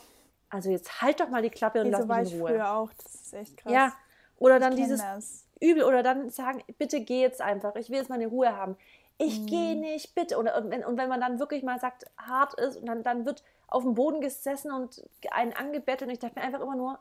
also 0.51 0.69
jetzt 0.69 1.01
halt 1.01 1.21
doch 1.21 1.31
mal 1.31 1.41
die 1.41 1.49
Klappe 1.49 1.79
und 1.81 1.87
hey, 1.87 1.93
lass 1.93 2.03
so 2.03 2.07
mich 2.07 2.35
in 2.35 2.41
Ruhe. 2.41 2.51
Früher 2.51 2.71
auch, 2.71 2.91
das 3.03 3.15
ist 3.15 3.33
echt 3.33 3.57
krass. 3.57 3.73
Ja, 3.73 3.95
oder 4.37 4.61
dann 4.61 4.77
dieses 4.77 5.01
das. 5.01 5.47
übel 5.59 5.85
oder 5.85 6.03
dann 6.03 6.29
sagen, 6.29 6.63
bitte 6.77 7.01
geh 7.01 7.23
jetzt 7.23 7.41
einfach, 7.41 7.77
ich 7.77 7.89
will 7.89 7.97
jetzt 7.97 8.11
meine 8.11 8.27
Ruhe 8.27 8.55
haben. 8.55 8.77
Ich 9.17 9.41
mhm. 9.41 9.47
gehe 9.47 9.75
nicht, 9.75 10.15
bitte. 10.15 10.37
Und, 10.39 10.49
und, 10.49 10.71
wenn, 10.71 10.85
und 10.85 10.99
wenn 10.99 11.09
man 11.09 11.23
dann 11.23 11.39
wirklich 11.39 11.63
mal 11.63 11.81
sagt, 11.81 12.05
hart 12.19 12.53
ist 12.61 12.77
und 12.77 12.85
dann, 12.85 13.03
dann 13.03 13.25
wird 13.25 13.43
auf 13.69 13.85
dem 13.85 13.95
Boden 13.95 14.21
gesessen 14.21 14.71
und 14.71 15.03
einen 15.31 15.55
angebettelt 15.55 16.09
und 16.09 16.13
ich 16.13 16.19
dachte 16.19 16.39
mir 16.39 16.45
einfach 16.45 16.61
immer 16.61 16.77
nur, 16.77 16.99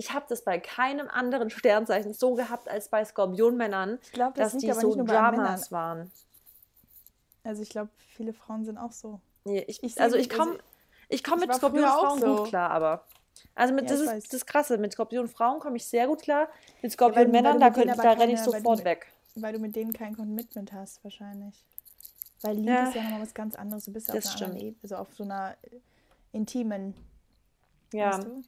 ich 0.00 0.14
habe 0.14 0.24
das 0.30 0.42
bei 0.44 0.58
keinem 0.58 1.08
anderen 1.08 1.50
Sternzeichen 1.58 2.14
so 2.14 2.34
gehabt 2.34 2.68
als 2.68 2.88
bei 2.88 3.04
Skorpionmännern, 3.04 3.98
ich 4.02 4.12
glaub, 4.12 4.34
das 4.34 4.52
dass 4.52 4.60
die 4.62 4.72
so 4.72 4.94
Dramas 5.04 5.70
waren. 5.70 6.10
Also 7.44 7.62
ich 7.62 7.68
glaube, 7.68 7.90
viele 8.16 8.32
Frauen 8.32 8.64
sind 8.64 8.78
auch 8.78 8.92
so. 8.92 9.20
Nee, 9.44 9.64
ich, 9.68 9.82
ich 9.82 10.00
also 10.00 10.16
ich 10.16 10.30
komme 10.30 10.58
ich 11.08 11.22
komm 11.22 11.40
mit 11.40 11.54
Skorpionfrauen 11.54 12.20
so. 12.20 12.36
gut 12.36 12.48
klar, 12.48 12.70
aber 12.70 13.04
also 13.54 13.74
mit, 13.74 13.84
ja, 13.84 13.90
das 13.90 14.00
ist 14.00 14.08
weiß. 14.08 14.28
das 14.28 14.46
Krasse. 14.46 14.78
Mit 14.78 14.92
Skorpionfrauen 14.92 15.60
komme 15.60 15.76
ich 15.76 15.86
sehr 15.86 16.06
gut 16.06 16.22
klar. 16.22 16.48
Mit 16.82 16.92
Skorpionmännern, 16.92 17.60
ja, 17.60 17.70
da, 17.70 17.94
da 17.94 18.12
renne 18.12 18.32
ich 18.32 18.40
sofort 18.40 18.78
weil 18.78 18.84
weg. 18.84 19.12
Weil 19.34 19.52
du 19.52 19.58
mit 19.58 19.76
denen 19.76 19.92
kein 19.92 20.16
Commitment 20.16 20.72
hast, 20.72 21.02
wahrscheinlich. 21.04 21.64
Weil 22.42 22.56
Liebe 22.56 22.70
ja. 22.70 22.88
ist 22.88 22.94
ja 22.94 23.02
nochmal 23.02 23.22
was 23.22 23.34
ganz 23.34 23.54
anderes. 23.54 23.84
Du 23.84 23.92
bist 23.92 24.08
ja 24.08 24.14
auf 24.14 24.24
einer 24.24 24.34
anderen 24.34 24.56
Ebene, 24.56 24.76
also 24.82 24.96
auf 24.96 25.14
so 25.14 25.24
einer 25.24 25.56
intimen. 26.32 26.94
Ja. 27.92 28.12
Weißt 28.12 28.24
du? 28.24 28.42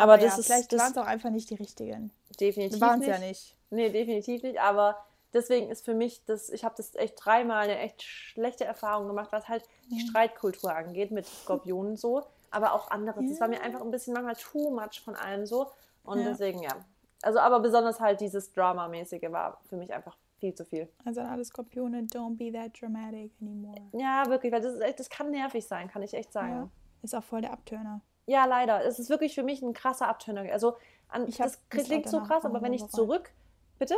Aber, 0.00 0.14
aber 0.14 0.22
das 0.22 0.38
ist. 0.38 0.46
Vielleicht 0.46 0.72
waren 0.76 0.92
es 0.92 0.98
auch 0.98 1.06
einfach 1.06 1.30
nicht 1.30 1.50
die 1.50 1.54
richtigen. 1.54 2.10
Definitiv. 2.38 2.80
Waren 2.80 3.00
es 3.00 3.06
ja 3.06 3.18
nicht. 3.18 3.56
Nee, 3.70 3.90
definitiv 3.90 4.42
nicht. 4.42 4.60
Aber 4.60 4.96
deswegen 5.32 5.70
ist 5.70 5.84
für 5.84 5.94
mich 5.94 6.24
das, 6.24 6.50
ich 6.50 6.64
habe 6.64 6.74
das 6.76 6.94
echt 6.96 7.14
dreimal 7.16 7.64
eine 7.64 7.78
echt 7.78 8.02
schlechte 8.02 8.64
Erfahrung 8.64 9.06
gemacht, 9.06 9.28
was 9.32 9.48
halt 9.48 9.64
die 9.90 10.02
mhm. 10.02 10.08
Streitkultur 10.08 10.74
angeht 10.74 11.10
mit 11.10 11.26
Skorpionen 11.26 11.96
so 11.96 12.24
aber 12.50 12.74
auch 12.74 12.90
anderes. 12.90 13.24
Es 13.24 13.38
ja. 13.38 13.40
war 13.40 13.48
mir 13.48 13.62
einfach 13.62 13.80
ein 13.80 13.90
bisschen 13.90 14.12
manchmal 14.12 14.36
too 14.36 14.70
much 14.70 15.00
von 15.04 15.14
allem 15.16 15.46
so. 15.46 15.70
Und 16.04 16.20
ja. 16.20 16.28
deswegen, 16.28 16.62
ja. 16.62 16.76
Also, 17.22 17.38
aber 17.38 17.60
besonders 17.60 18.00
halt 18.00 18.20
dieses 18.20 18.52
Drama-mäßige 18.52 19.30
war 19.30 19.60
für 19.68 19.76
mich 19.76 19.92
einfach 19.92 20.16
viel 20.38 20.54
zu 20.54 20.64
viel. 20.64 20.88
Also 21.04 21.20
an 21.20 21.26
alle 21.26 21.44
Skorpione, 21.44 22.02
don't 22.02 22.36
be 22.36 22.50
that 22.50 22.72
dramatic 22.80 23.32
anymore. 23.40 23.90
Ja, 23.92 24.24
wirklich, 24.26 24.52
weil 24.52 24.62
das 24.62 24.74
ist 24.74 24.80
echt, 24.80 24.98
das 24.98 25.10
kann 25.10 25.30
nervig 25.30 25.66
sein, 25.66 25.88
kann 25.88 26.02
ich 26.02 26.14
echt 26.14 26.32
sagen. 26.32 26.50
Ja. 26.50 26.68
Ist 27.02 27.14
auch 27.14 27.22
voll 27.22 27.42
der 27.42 27.52
Abturner. 27.52 28.00
Ja, 28.30 28.44
leider. 28.44 28.84
Es 28.84 29.00
ist 29.00 29.10
wirklich 29.10 29.34
für 29.34 29.42
mich 29.42 29.60
ein 29.60 29.72
krasser 29.72 30.06
Abturner. 30.06 30.42
Also 30.52 30.76
an, 31.08 31.26
ich 31.26 31.36
das 31.36 31.58
klingt 31.68 32.08
so 32.08 32.20
krass, 32.20 32.44
aber 32.44 32.62
wenn 32.62 32.72
ich 32.72 32.82
bereut. 32.82 32.94
zurück. 32.94 33.32
Bitte? 33.80 33.96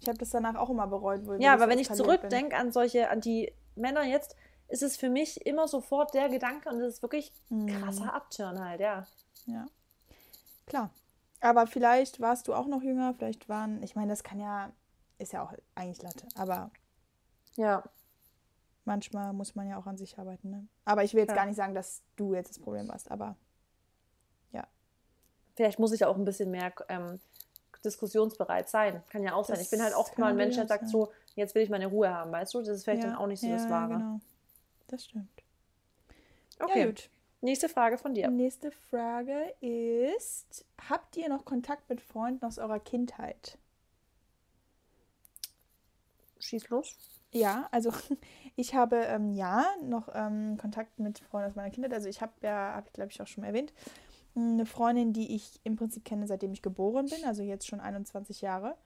Ich 0.00 0.08
habe 0.08 0.18
das 0.18 0.30
danach 0.30 0.56
auch 0.56 0.68
immer 0.68 0.88
bereut. 0.88 1.20
ja, 1.38 1.52
aber 1.52 1.68
wenn 1.68 1.78
ich 1.78 1.92
zurückdenke 1.92 2.56
an 2.56 2.72
solche, 2.72 3.08
an 3.08 3.20
die 3.20 3.52
Männer 3.76 4.02
jetzt, 4.02 4.34
ist 4.66 4.82
es 4.82 4.96
für 4.96 5.08
mich 5.08 5.46
immer 5.46 5.68
sofort 5.68 6.12
der 6.12 6.28
Gedanke 6.28 6.68
und 6.68 6.80
es 6.80 6.94
ist 6.94 7.02
wirklich 7.02 7.32
ein 7.52 7.66
mhm. 7.66 7.80
krasser 7.80 8.12
Abturn 8.12 8.58
halt, 8.58 8.80
ja. 8.80 9.06
Ja. 9.46 9.66
Klar. 10.66 10.90
Aber 11.40 11.68
vielleicht 11.68 12.20
warst 12.20 12.48
du 12.48 12.54
auch 12.54 12.66
noch 12.66 12.82
jünger, 12.82 13.14
vielleicht 13.14 13.48
waren, 13.48 13.80
ich 13.84 13.94
meine, 13.94 14.10
das 14.10 14.24
kann 14.24 14.40
ja, 14.40 14.72
ist 15.18 15.32
ja 15.32 15.44
auch 15.44 15.52
eigentlich 15.76 16.02
Latte, 16.02 16.26
aber 16.34 16.72
ja. 17.54 17.84
Manchmal 18.84 19.32
muss 19.34 19.54
man 19.54 19.68
ja 19.68 19.78
auch 19.78 19.86
an 19.86 19.98
sich 19.98 20.18
arbeiten, 20.18 20.50
ne? 20.50 20.66
Aber 20.84 21.04
ich 21.04 21.12
will 21.12 21.20
jetzt 21.20 21.30
ja. 21.30 21.36
gar 21.36 21.46
nicht 21.46 21.56
sagen, 21.56 21.74
dass 21.74 22.02
du 22.16 22.34
jetzt 22.34 22.50
das 22.50 22.58
Problem 22.58 22.88
warst, 22.88 23.10
aber. 23.10 23.36
Vielleicht 25.58 25.80
muss 25.80 25.90
ich 25.90 26.04
auch 26.04 26.16
ein 26.16 26.24
bisschen 26.24 26.52
mehr 26.52 26.72
ähm, 26.88 27.18
diskussionsbereit 27.84 28.68
sein. 28.68 29.02
Kann 29.10 29.24
ja 29.24 29.32
auch 29.32 29.44
das 29.44 29.56
sein. 29.56 29.60
Ich 29.60 29.70
bin 29.70 29.82
halt 29.82 29.92
oft 29.92 30.16
mal 30.16 30.28
ein 30.28 30.36
Mensch, 30.36 30.54
der 30.54 30.68
sagt 30.68 30.82
sein. 30.82 30.90
so, 30.90 31.12
jetzt 31.34 31.56
will 31.56 31.64
ich 31.64 31.68
meine 31.68 31.88
Ruhe 31.88 32.14
haben, 32.14 32.30
weißt 32.30 32.54
du? 32.54 32.60
Das 32.60 32.68
ist 32.68 32.84
vielleicht 32.84 33.02
ja. 33.02 33.08
dann 33.08 33.18
auch 33.18 33.26
nicht 33.26 33.40
so 33.40 33.48
ja, 33.48 33.56
das 33.56 33.68
Wahre. 33.68 33.94
Genau 33.94 34.20
das 34.86 35.04
stimmt. 35.04 35.42
Okay. 36.60 36.78
Ja, 36.78 36.86
gut. 36.86 37.10
Nächste 37.40 37.68
Frage 37.68 37.98
von 37.98 38.14
dir. 38.14 38.30
Nächste 38.30 38.70
Frage 38.70 39.52
ist: 39.60 40.64
Habt 40.88 41.16
ihr 41.16 41.28
noch 41.28 41.44
Kontakt 41.44 41.88
mit 41.90 42.00
Freunden 42.00 42.44
aus 42.44 42.58
eurer 42.58 42.78
Kindheit? 42.78 43.58
Schieß 46.38 46.68
los. 46.68 46.96
Ja, 47.32 47.68
also 47.72 47.92
ich 48.54 48.76
habe 48.76 48.98
ähm, 48.98 49.34
ja 49.34 49.66
noch 49.82 50.08
ähm, 50.14 50.56
Kontakt 50.56 51.00
mit 51.00 51.18
Freunden 51.18 51.50
aus 51.50 51.56
meiner 51.56 51.70
Kindheit. 51.70 51.94
Also 51.94 52.08
ich 52.08 52.20
habe 52.20 52.32
ja, 52.42 52.74
habe 52.74 52.86
ich 52.86 52.92
glaube 52.92 53.10
ich 53.10 53.20
auch 53.20 53.26
schon 53.26 53.42
erwähnt, 53.42 53.72
eine 54.34 54.66
Freundin, 54.66 55.12
die 55.12 55.34
ich 55.34 55.60
im 55.64 55.76
Prinzip 55.76 56.04
kenne, 56.04 56.26
seitdem 56.26 56.52
ich 56.52 56.62
geboren 56.62 57.06
bin, 57.06 57.24
also 57.24 57.42
jetzt 57.42 57.66
schon 57.66 57.80
21 57.80 58.40
Jahre. 58.40 58.76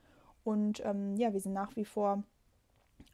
Und 0.45 0.83
ähm, 0.85 1.17
ja, 1.17 1.33
wir 1.33 1.41
sind 1.41 1.53
nach 1.53 1.77
wie 1.77 1.85
vor 1.85 2.23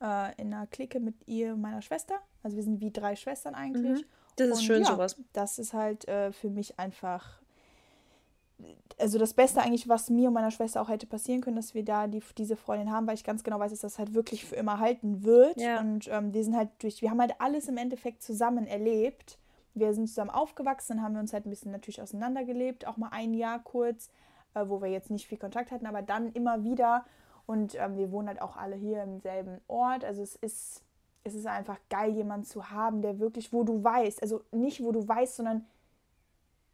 äh, 0.01 0.41
in 0.41 0.53
einer 0.53 0.67
Clique 0.67 1.01
mit 1.01 1.15
ihr 1.27 1.55
und 1.55 1.61
meiner 1.61 1.83
Schwester. 1.83 2.15
Also 2.43 2.57
wir 2.57 2.65
sind 2.65 2.81
wie 2.81 2.91
drei 2.91 3.17
Schwestern 3.17 3.55
eigentlich. 3.55 4.03
Mhm. 4.03 4.07
Das 4.37 4.49
ist 4.49 4.59
und 4.59 4.65
schön, 4.65 4.83
ja, 4.83 4.93
sowas. 4.93 5.17
Das 5.33 5.59
ist 5.59 5.73
halt 5.73 6.07
äh, 6.07 6.33
für 6.33 6.49
mich 6.49 6.79
einfach, 6.79 7.41
also 8.99 9.19
das 9.19 9.35
Beste 9.35 9.61
eigentlich, 9.61 9.89
was 9.89 10.11
mir 10.11 10.29
und 10.29 10.35
meiner 10.35 10.51
Schwester 10.51 10.81
auch 10.81 10.89
hätte 10.89 11.07
passieren 11.07 11.41
können, 11.41 11.57
dass 11.57 11.75
wir 11.75 11.85
da 11.85 12.07
die, 12.07 12.23
diese 12.37 12.57
Freundin 12.57 12.93
haben, 12.93 13.07
weil 13.07 13.15
ich 13.15 13.25
ganz 13.25 13.43
genau 13.43 13.59
weiß, 13.59 13.73
dass 13.73 13.81
das 13.81 13.99
halt 13.99 14.15
wirklich 14.15 14.45
für 14.45 14.55
immer 14.55 14.79
halten 14.79 15.25
wird. 15.25 15.61
Ja. 15.61 15.81
Und 15.81 16.09
ähm, 16.09 16.33
wir 16.33 16.45
sind 16.45 16.57
halt 16.57 16.71
durch, 16.79 17.03
wir 17.03 17.11
haben 17.11 17.21
halt 17.21 17.35
alles 17.41 17.69
im 17.69 17.77
Endeffekt 17.77 18.23
zusammen 18.23 18.67
erlebt. 18.67 19.39
Wir 19.79 19.95
sind 19.95 20.09
zusammen 20.09 20.31
aufgewachsen, 20.31 20.97
dann 20.97 21.05
haben 21.05 21.15
wir 21.15 21.21
uns 21.21 21.33
halt 21.33 21.47
ein 21.47 21.51
bisschen 21.51 21.73
natürlich 21.73 22.03
auseinandergelebt, 22.03 22.87
auch 22.87 22.97
mal 22.97 23.11
ein 23.13 23.35
Jahr 23.35 23.59
kurz, 23.61 24.11
äh, 24.55 24.65
wo 24.67 24.81
wir 24.81 24.89
jetzt 24.89 25.11
nicht 25.11 25.27
viel 25.27 25.39
Kontakt 25.39 25.71
hatten, 25.71 25.87
aber 25.87 26.03
dann 26.03 26.33
immer 26.33 26.65
wieder. 26.65 27.05
Und 27.47 27.75
ähm, 27.77 27.97
wir 27.97 28.13
wohnen 28.13 28.29
halt 28.29 28.43
auch 28.43 28.57
alle 28.57 28.77
hier 28.77 29.03
im 29.03 29.21
selben 29.21 29.61
Ort. 29.69 30.05
Also 30.05 30.23
es 30.23 30.37
ist, 30.37 30.83
es 31.25 31.35
ist 31.35 31.47
einfach 31.47 31.79
geil, 31.89 32.11
jemanden 32.11 32.45
zu 32.45 32.71
haben, 32.71 33.01
der 33.01 33.19
wirklich, 33.19 33.53
wo 33.53 33.65
du 33.65 33.83
weißt, 33.83 34.23
also 34.23 34.43
nicht 34.53 34.83
wo 34.83 34.93
du 34.93 35.07
weißt, 35.07 35.37
sondern 35.37 35.67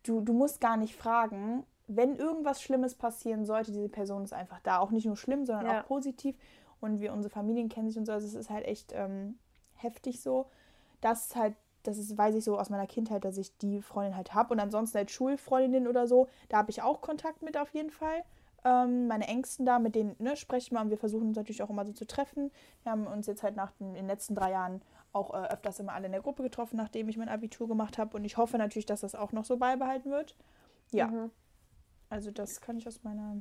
du, 0.02 0.20
du 0.20 0.32
musst 0.32 0.60
gar 0.60 0.76
nicht 0.76 0.96
fragen. 0.96 1.64
Wenn 1.86 2.16
irgendwas 2.16 2.62
Schlimmes 2.62 2.94
passieren 2.94 3.44
sollte, 3.44 3.72
diese 3.72 3.88
Person 3.88 4.24
ist 4.24 4.32
einfach 4.32 4.60
da. 4.60 4.78
Auch 4.78 4.90
nicht 4.90 5.06
nur 5.06 5.16
schlimm, 5.16 5.44
sondern 5.44 5.66
ja. 5.66 5.80
auch 5.80 5.86
positiv. 5.86 6.36
Und 6.80 7.00
wir, 7.00 7.12
unsere 7.12 7.32
Familien 7.32 7.68
kennen 7.68 7.88
sich 7.88 7.98
und 7.98 8.06
so. 8.06 8.12
Also 8.12 8.26
es 8.26 8.34
ist 8.34 8.50
halt 8.50 8.66
echt 8.66 8.92
ähm, 8.94 9.38
heftig 9.74 10.20
so. 10.22 10.46
Das 11.00 11.26
ist 11.26 11.36
halt 11.36 11.54
das 11.84 11.98
ist, 11.98 12.18
weiß 12.18 12.34
ich 12.34 12.44
so 12.44 12.58
aus 12.58 12.70
meiner 12.70 12.86
Kindheit, 12.86 13.24
dass 13.24 13.38
ich 13.38 13.56
die 13.58 13.80
Freundin 13.80 14.16
halt 14.16 14.34
habe. 14.34 14.52
Und 14.52 14.60
ansonsten 14.60 14.98
halt 14.98 15.10
Schulfreundinnen 15.10 15.88
oder 15.88 16.06
so, 16.06 16.28
da 16.48 16.58
habe 16.58 16.70
ich 16.70 16.82
auch 16.82 17.00
Kontakt 17.00 17.42
mit 17.42 17.56
auf 17.56 17.70
jeden 17.70 17.90
Fall 17.90 18.24
ähm, 18.64 19.06
meine 19.06 19.28
Ängsten 19.28 19.66
da, 19.66 19.78
mit 19.78 19.94
denen 19.94 20.16
ne, 20.18 20.36
sprechen 20.36 20.74
wir 20.74 20.80
und 20.80 20.90
wir 20.90 20.98
versuchen 20.98 21.28
uns 21.28 21.36
natürlich 21.36 21.62
auch 21.62 21.70
immer 21.70 21.84
so 21.84 21.92
zu 21.92 22.06
treffen. 22.06 22.50
Wir 22.82 22.92
haben 22.92 23.06
uns 23.06 23.26
jetzt 23.26 23.42
halt 23.42 23.56
nach 23.56 23.72
den, 23.72 23.88
in 23.88 23.94
den 23.94 24.06
letzten 24.06 24.34
drei 24.34 24.50
Jahren 24.52 24.82
auch 25.12 25.34
äh, 25.34 25.48
öfters 25.48 25.78
immer 25.80 25.92
alle 25.92 26.06
in 26.06 26.12
der 26.12 26.22
Gruppe 26.22 26.42
getroffen, 26.42 26.76
nachdem 26.76 27.08
ich 27.08 27.16
mein 27.16 27.28
Abitur 27.28 27.68
gemacht 27.68 27.98
habe 27.98 28.16
und 28.16 28.24
ich 28.24 28.36
hoffe 28.36 28.58
natürlich, 28.58 28.86
dass 28.86 29.02
das 29.02 29.14
auch 29.14 29.32
noch 29.32 29.44
so 29.44 29.58
beibehalten 29.58 30.10
wird. 30.10 30.34
Ja. 30.90 31.08
Mhm. 31.08 31.30
Also 32.08 32.30
das 32.30 32.60
kann 32.60 32.78
ich 32.78 32.88
aus 32.88 33.02
meiner 33.02 33.36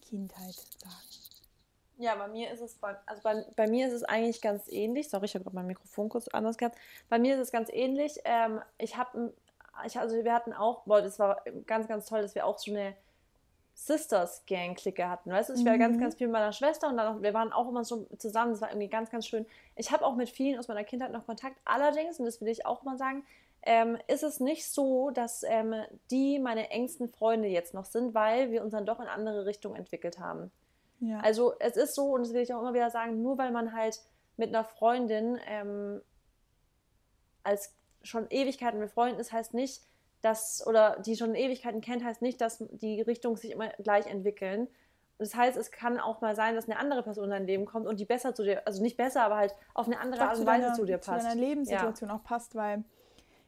Kindheit 0.00 0.54
sagen. 0.54 1.15
Ja, 1.98 2.14
bei 2.14 2.28
mir 2.28 2.50
ist 2.50 2.60
es 2.60 2.74
bei, 2.74 2.94
also 3.06 3.22
bei, 3.22 3.44
bei 3.56 3.66
mir 3.68 3.86
ist 3.86 3.94
es 3.94 4.04
eigentlich 4.04 4.42
ganz 4.42 4.68
ähnlich. 4.68 5.08
Sorry, 5.08 5.24
ich 5.24 5.34
habe 5.34 5.44
gerade 5.44 5.56
mein 5.56 5.66
Mikrofon 5.66 6.08
kurz 6.08 6.28
anders 6.28 6.58
gehabt. 6.58 6.76
Bei 7.08 7.18
mir 7.18 7.34
ist 7.34 7.40
es 7.40 7.52
ganz 7.52 7.70
ähnlich. 7.72 8.20
Ähm, 8.24 8.60
ich 8.78 8.96
habe, 8.96 9.32
ich, 9.86 9.98
also 9.98 10.22
wir 10.22 10.34
hatten 10.34 10.52
auch, 10.52 10.84
boah, 10.84 11.00
das 11.00 11.18
war 11.18 11.42
ganz, 11.66 11.88
ganz 11.88 12.06
toll, 12.06 12.20
dass 12.20 12.34
wir 12.34 12.44
auch 12.44 12.58
so 12.58 12.70
eine 12.70 12.94
Sisters 13.74 14.44
Gang 14.46 14.76
Clique 14.76 15.08
hatten. 15.08 15.30
Weißt 15.30 15.50
du, 15.50 15.54
ich 15.54 15.64
war 15.64 15.74
mhm. 15.74 15.80
ganz, 15.80 15.98
ganz 15.98 16.14
viel 16.16 16.26
mit 16.26 16.34
meiner 16.34 16.52
Schwester 16.52 16.88
und 16.88 16.98
dann, 16.98 17.22
wir 17.22 17.32
waren 17.34 17.52
auch 17.52 17.68
immer 17.68 17.84
so 17.84 18.06
zusammen. 18.18 18.52
Das 18.52 18.60
war 18.60 18.70
irgendwie 18.70 18.88
ganz, 18.88 19.10
ganz 19.10 19.26
schön. 19.26 19.46
Ich 19.74 19.90
habe 19.90 20.04
auch 20.04 20.16
mit 20.16 20.28
vielen 20.28 20.58
aus 20.58 20.68
meiner 20.68 20.84
Kindheit 20.84 21.12
noch 21.12 21.26
Kontakt. 21.26 21.56
Allerdings, 21.64 22.18
und 22.18 22.26
das 22.26 22.40
will 22.40 22.48
ich 22.48 22.66
auch 22.66 22.82
mal 22.82 22.98
sagen, 22.98 23.24
ähm, 23.62 23.98
ist 24.06 24.22
es 24.22 24.38
nicht 24.38 24.70
so, 24.70 25.10
dass 25.10 25.42
ähm, 25.42 25.74
die 26.10 26.38
meine 26.38 26.70
engsten 26.70 27.08
Freunde 27.08 27.48
jetzt 27.48 27.74
noch 27.74 27.84
sind, 27.84 28.14
weil 28.14 28.50
wir 28.50 28.62
uns 28.62 28.72
dann 28.72 28.86
doch 28.86 29.00
in 29.00 29.08
andere 29.08 29.44
Richtungen 29.44 29.76
entwickelt 29.76 30.18
haben. 30.18 30.50
Ja. 31.00 31.20
Also 31.20 31.54
es 31.58 31.76
ist 31.76 31.94
so, 31.94 32.14
und 32.14 32.22
das 32.22 32.32
will 32.32 32.42
ich 32.42 32.52
auch 32.54 32.60
immer 32.60 32.74
wieder 32.74 32.90
sagen, 32.90 33.22
nur 33.22 33.38
weil 33.38 33.50
man 33.50 33.72
halt 33.72 34.00
mit 34.36 34.48
einer 34.48 34.64
Freundin 34.64 35.38
ähm, 35.46 36.00
als 37.42 37.74
schon 38.02 38.26
Ewigkeiten 38.30 38.78
mit 38.78 38.90
Freunden 38.90 39.20
ist, 39.20 39.32
heißt 39.32 39.54
nicht, 39.54 39.82
dass, 40.22 40.66
oder 40.66 40.98
die 41.00 41.16
schon 41.16 41.34
Ewigkeiten 41.34 41.80
kennt, 41.80 42.04
heißt 42.04 42.22
nicht, 42.22 42.40
dass 42.40 42.64
die 42.70 43.00
Richtungen 43.00 43.36
sich 43.36 43.50
immer 43.50 43.68
gleich 43.82 44.06
entwickeln. 44.06 44.68
Das 45.18 45.34
heißt, 45.34 45.56
es 45.56 45.70
kann 45.70 45.98
auch 45.98 46.20
mal 46.20 46.34
sein, 46.34 46.54
dass 46.54 46.68
eine 46.68 46.78
andere 46.78 47.02
Person 47.02 47.24
in 47.24 47.30
dein 47.30 47.46
Leben 47.46 47.64
kommt 47.64 47.86
und 47.86 48.00
die 48.00 48.04
besser 48.04 48.34
zu 48.34 48.42
dir, 48.42 48.66
also 48.66 48.82
nicht 48.82 48.96
besser, 48.96 49.22
aber 49.22 49.36
halt 49.36 49.54
auf 49.72 49.86
eine 49.86 49.98
andere 49.98 50.22
Art 50.22 50.38
und 50.38 50.46
Weise 50.46 50.72
zu 50.74 50.84
dir 50.84 50.98
passt. 50.98 51.22
Zu 51.22 51.28
deiner 51.28 51.40
Lebenssituation 51.40 52.10
ja. 52.10 52.16
auch 52.16 52.22
passt, 52.22 52.54
weil 52.54 52.84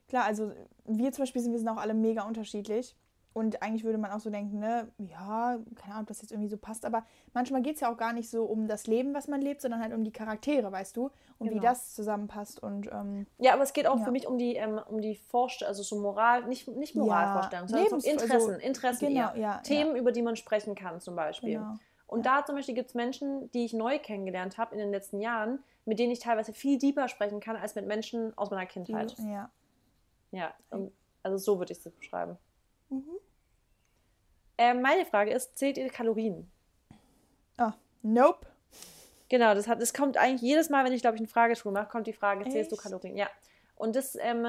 klar, 0.09 0.24
also 0.24 0.53
wir 0.86 1.12
zum 1.12 1.22
Beispiel 1.22 1.42
sind, 1.42 1.53
wir 1.53 1.59
sind 1.59 1.68
auch 1.68 1.76
alle 1.76 1.94
mega 1.94 2.22
unterschiedlich. 2.22 2.96
Und 3.32 3.62
eigentlich 3.62 3.84
würde 3.84 3.98
man 3.98 4.10
auch 4.10 4.20
so 4.20 4.30
denken, 4.30 4.58
ne, 4.58 4.88
ja, 4.98 5.58
keine 5.76 5.92
Ahnung, 5.94 6.02
ob 6.02 6.06
das 6.08 6.22
jetzt 6.22 6.32
irgendwie 6.32 6.48
so 6.48 6.56
passt, 6.56 6.84
aber 6.84 7.04
manchmal 7.34 7.62
geht 7.62 7.76
es 7.76 7.80
ja 7.80 7.92
auch 7.92 7.96
gar 7.96 8.12
nicht 8.12 8.28
so 8.30 8.44
um 8.44 8.66
das 8.66 8.86
Leben, 8.86 9.14
was 9.14 9.28
man 9.28 9.40
lebt, 9.40 9.60
sondern 9.60 9.80
halt 9.80 9.92
um 9.92 10.02
die 10.04 10.10
Charaktere, 10.12 10.72
weißt 10.72 10.96
du, 10.96 11.10
und 11.38 11.46
wie 11.50 11.54
Genau. 11.54 11.62
das 11.62 11.94
zusammenpasst 11.94 12.62
und 12.62 12.88
ähm, 12.92 13.26
Ja, 13.38 13.54
aber 13.54 13.62
es 13.62 13.72
geht 13.72 13.86
auch 13.86 13.98
Ja. 13.98 14.04
für 14.04 14.10
mich 14.10 14.26
um 14.26 14.38
die, 14.38 14.56
ähm, 14.56 14.80
um 14.88 15.00
die 15.00 15.16
Vorstellung, 15.16 15.68
also 15.68 15.82
so 15.82 16.00
Moral, 16.00 16.44
nicht, 16.46 16.66
nicht 16.68 16.96
Moralvorstellung, 16.96 17.68
sondern 17.68 17.86
um 17.86 17.92
Lebens- 17.98 18.06
also, 18.06 18.24
Interessen, 18.24 18.60
Interessen 18.60 19.08
genau, 19.08 19.34
ja, 19.36 19.58
Themen, 19.58 19.94
über 19.96 20.10
die 20.12 20.22
man 20.22 20.36
sprechen 20.36 20.74
kann 20.74 21.00
zum 21.00 21.14
Beispiel. 21.14 21.58
Genau. 21.58 21.74
Und 22.06 22.24
da 22.24 22.44
zum 22.44 22.56
Beispiel 22.56 22.74
gibt 22.74 22.88
es 22.88 22.94
Menschen, 22.94 23.50
die 23.52 23.66
ich 23.66 23.74
neu 23.74 23.98
kennengelernt 23.98 24.56
habe 24.56 24.72
in 24.74 24.78
den 24.78 24.90
letzten 24.90 25.20
Jahren, 25.20 25.62
mit 25.84 25.98
denen 25.98 26.10
ich 26.10 26.20
teilweise 26.20 26.54
viel 26.54 26.78
deeper 26.78 27.06
sprechen 27.06 27.38
kann 27.38 27.54
als 27.56 27.74
mit 27.74 27.86
Menschen 27.86 28.36
aus 28.38 28.50
meiner 28.50 28.66
Kindheit. 28.66 29.14
ja. 29.18 29.50
Ja, 30.30 30.52
also 31.22 31.38
so 31.38 31.58
würde 31.58 31.72
ich 31.72 31.78
es 31.78 31.90
beschreiben. 31.90 32.36
Mhm. 32.91 33.18
Ähm, 34.57 34.82
meine 34.82 35.05
Frage 35.05 35.32
ist, 35.32 35.57
zählt 35.57 35.78
ihr 35.78 35.89
Kalorien? 35.89 36.51
Ah, 37.57 37.74
nope. 38.03 38.47
Genau, 39.28 39.55
das, 39.55 39.68
hat, 39.68 39.80
das 39.80 39.93
kommt 39.93 40.16
eigentlich 40.16 40.43
jedes 40.43 40.70
Mal, 40.70 40.84
wenn 40.84 40.93
ich, 40.93 41.03
glaube 41.03 41.16
ich, 41.16 41.20
eine 41.20 41.28
Frageschule 41.28 41.72
mache, 41.72 41.89
kommt 41.89 42.07
die 42.07 42.12
Frage, 42.12 42.49
zählst 42.49 42.72
du 42.72 42.76
Echt? 42.76 42.82
Kalorien? 42.82 43.16
Ja. 43.16 43.28
Und 43.76 43.95
das 43.95 44.16
ähm, 44.16 44.47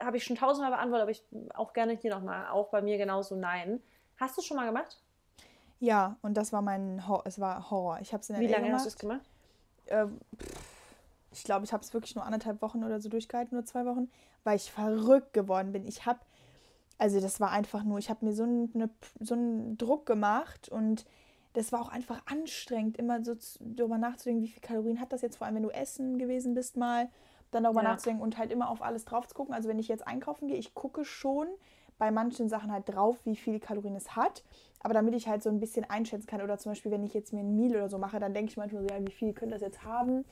habe 0.00 0.16
ich 0.16 0.24
schon 0.24 0.36
tausendmal 0.36 0.70
beantwortet, 0.70 1.02
aber 1.02 1.10
ich 1.10 1.24
auch 1.54 1.72
gerne 1.72 1.94
hier 1.94 2.14
nochmal, 2.14 2.48
auch 2.48 2.68
bei 2.68 2.82
mir 2.82 2.98
genauso 2.98 3.34
nein. 3.34 3.82
Hast 4.18 4.36
du 4.36 4.40
es 4.40 4.46
schon 4.46 4.56
mal 4.56 4.66
gemacht? 4.66 5.00
Ja, 5.80 6.16
und 6.22 6.34
das 6.34 6.52
war 6.52 6.62
mein 6.62 7.08
Hor 7.08 7.22
es 7.26 7.40
war 7.40 7.70
Horror. 7.70 7.98
Ich 8.00 8.12
habe 8.12 8.20
es 8.20 8.30
in 8.30 8.38
Wie 8.38 8.46
LA 8.46 8.58
lange 8.58 8.72
hast 8.72 8.86
du 8.86 9.06
gemacht. 9.06 9.22
es 9.22 9.88
gemacht? 9.88 10.10
ähm, 10.10 10.20
ich 11.32 11.42
glaube, 11.44 11.64
ich 11.64 11.72
habe 11.72 11.82
es 11.82 11.92
wirklich 11.92 12.14
nur 12.14 12.24
anderthalb 12.24 12.62
Wochen 12.62 12.84
oder 12.84 13.00
so 13.00 13.08
durchgehalten, 13.08 13.56
nur 13.56 13.64
zwei 13.64 13.84
Wochen, 13.86 14.08
weil 14.44 14.56
ich 14.56 14.70
verrückt 14.70 15.32
geworden 15.32 15.72
bin. 15.72 15.84
Ich 15.84 16.06
habe, 16.06 16.20
also 17.04 17.20
das 17.20 17.38
war 17.38 17.50
einfach 17.50 17.84
nur, 17.84 17.98
ich 17.98 18.08
habe 18.08 18.24
mir 18.24 18.32
so, 18.32 18.44
ein- 18.44 18.70
eine, 18.74 18.88
so 19.20 19.34
einen 19.34 19.76
Druck 19.76 20.06
gemacht 20.06 20.70
und 20.70 21.04
das 21.52 21.70
war 21.70 21.82
auch 21.82 21.90
einfach 21.90 22.22
anstrengend, 22.24 22.96
immer 22.96 23.22
so 23.22 23.34
darüber 23.60 23.98
nachzudenken, 23.98 24.42
wie 24.42 24.48
viel 24.48 24.62
Kalorien 24.62 24.98
hat 25.00 25.12
das 25.12 25.20
jetzt, 25.20 25.36
vor 25.36 25.46
allem 25.46 25.56
wenn 25.56 25.62
du 25.64 25.68
essen 25.68 26.16
gewesen 26.18 26.54
bist 26.54 26.78
mal, 26.78 27.10
dann 27.50 27.64
darüber 27.64 27.82
Ja. 27.82 27.90
nachzudenken 27.90 28.22
und 28.22 28.38
halt 28.38 28.50
immer 28.50 28.70
auf 28.70 28.80
alles 28.80 29.04
drauf 29.04 29.28
zu 29.28 29.34
gucken. 29.34 29.52
Also 29.54 29.68
wenn 29.68 29.78
ich 29.78 29.86
jetzt 29.86 30.06
einkaufen 30.06 30.48
gehe, 30.48 30.56
ich 30.56 30.74
gucke 30.74 31.04
schon 31.04 31.46
bei 31.98 32.10
manchen 32.10 32.48
Sachen 32.48 32.72
halt 32.72 32.88
drauf, 32.88 33.18
wie 33.24 33.36
viel 33.36 33.60
Kalorien 33.60 33.94
es 33.96 34.16
hat. 34.16 34.42
Aber 34.80 34.94
damit 34.94 35.14
ich 35.14 35.28
halt 35.28 35.42
so 35.42 35.50
ein 35.50 35.60
bisschen 35.60 35.84
einschätzen 35.84 36.26
kann, 36.26 36.40
oder 36.40 36.56
zum 36.56 36.72
Beispiel, 36.72 36.90
wenn 36.90 37.04
ich 37.04 37.12
jetzt 37.12 37.34
mir 37.34 37.40
ein 37.40 37.54
Meal 37.54 37.76
oder 37.76 37.90
so 37.90 37.98
mache, 37.98 38.18
dann 38.18 38.32
denke 38.32 38.50
ich 38.50 38.56
manchmal 38.56 38.82
so, 38.82 38.88
ja, 38.88 38.98
wie 39.06 39.12
viel 39.12 39.34
könnte 39.34 39.54
das 39.54 39.62
jetzt 39.62 39.84
haben? 39.84 40.24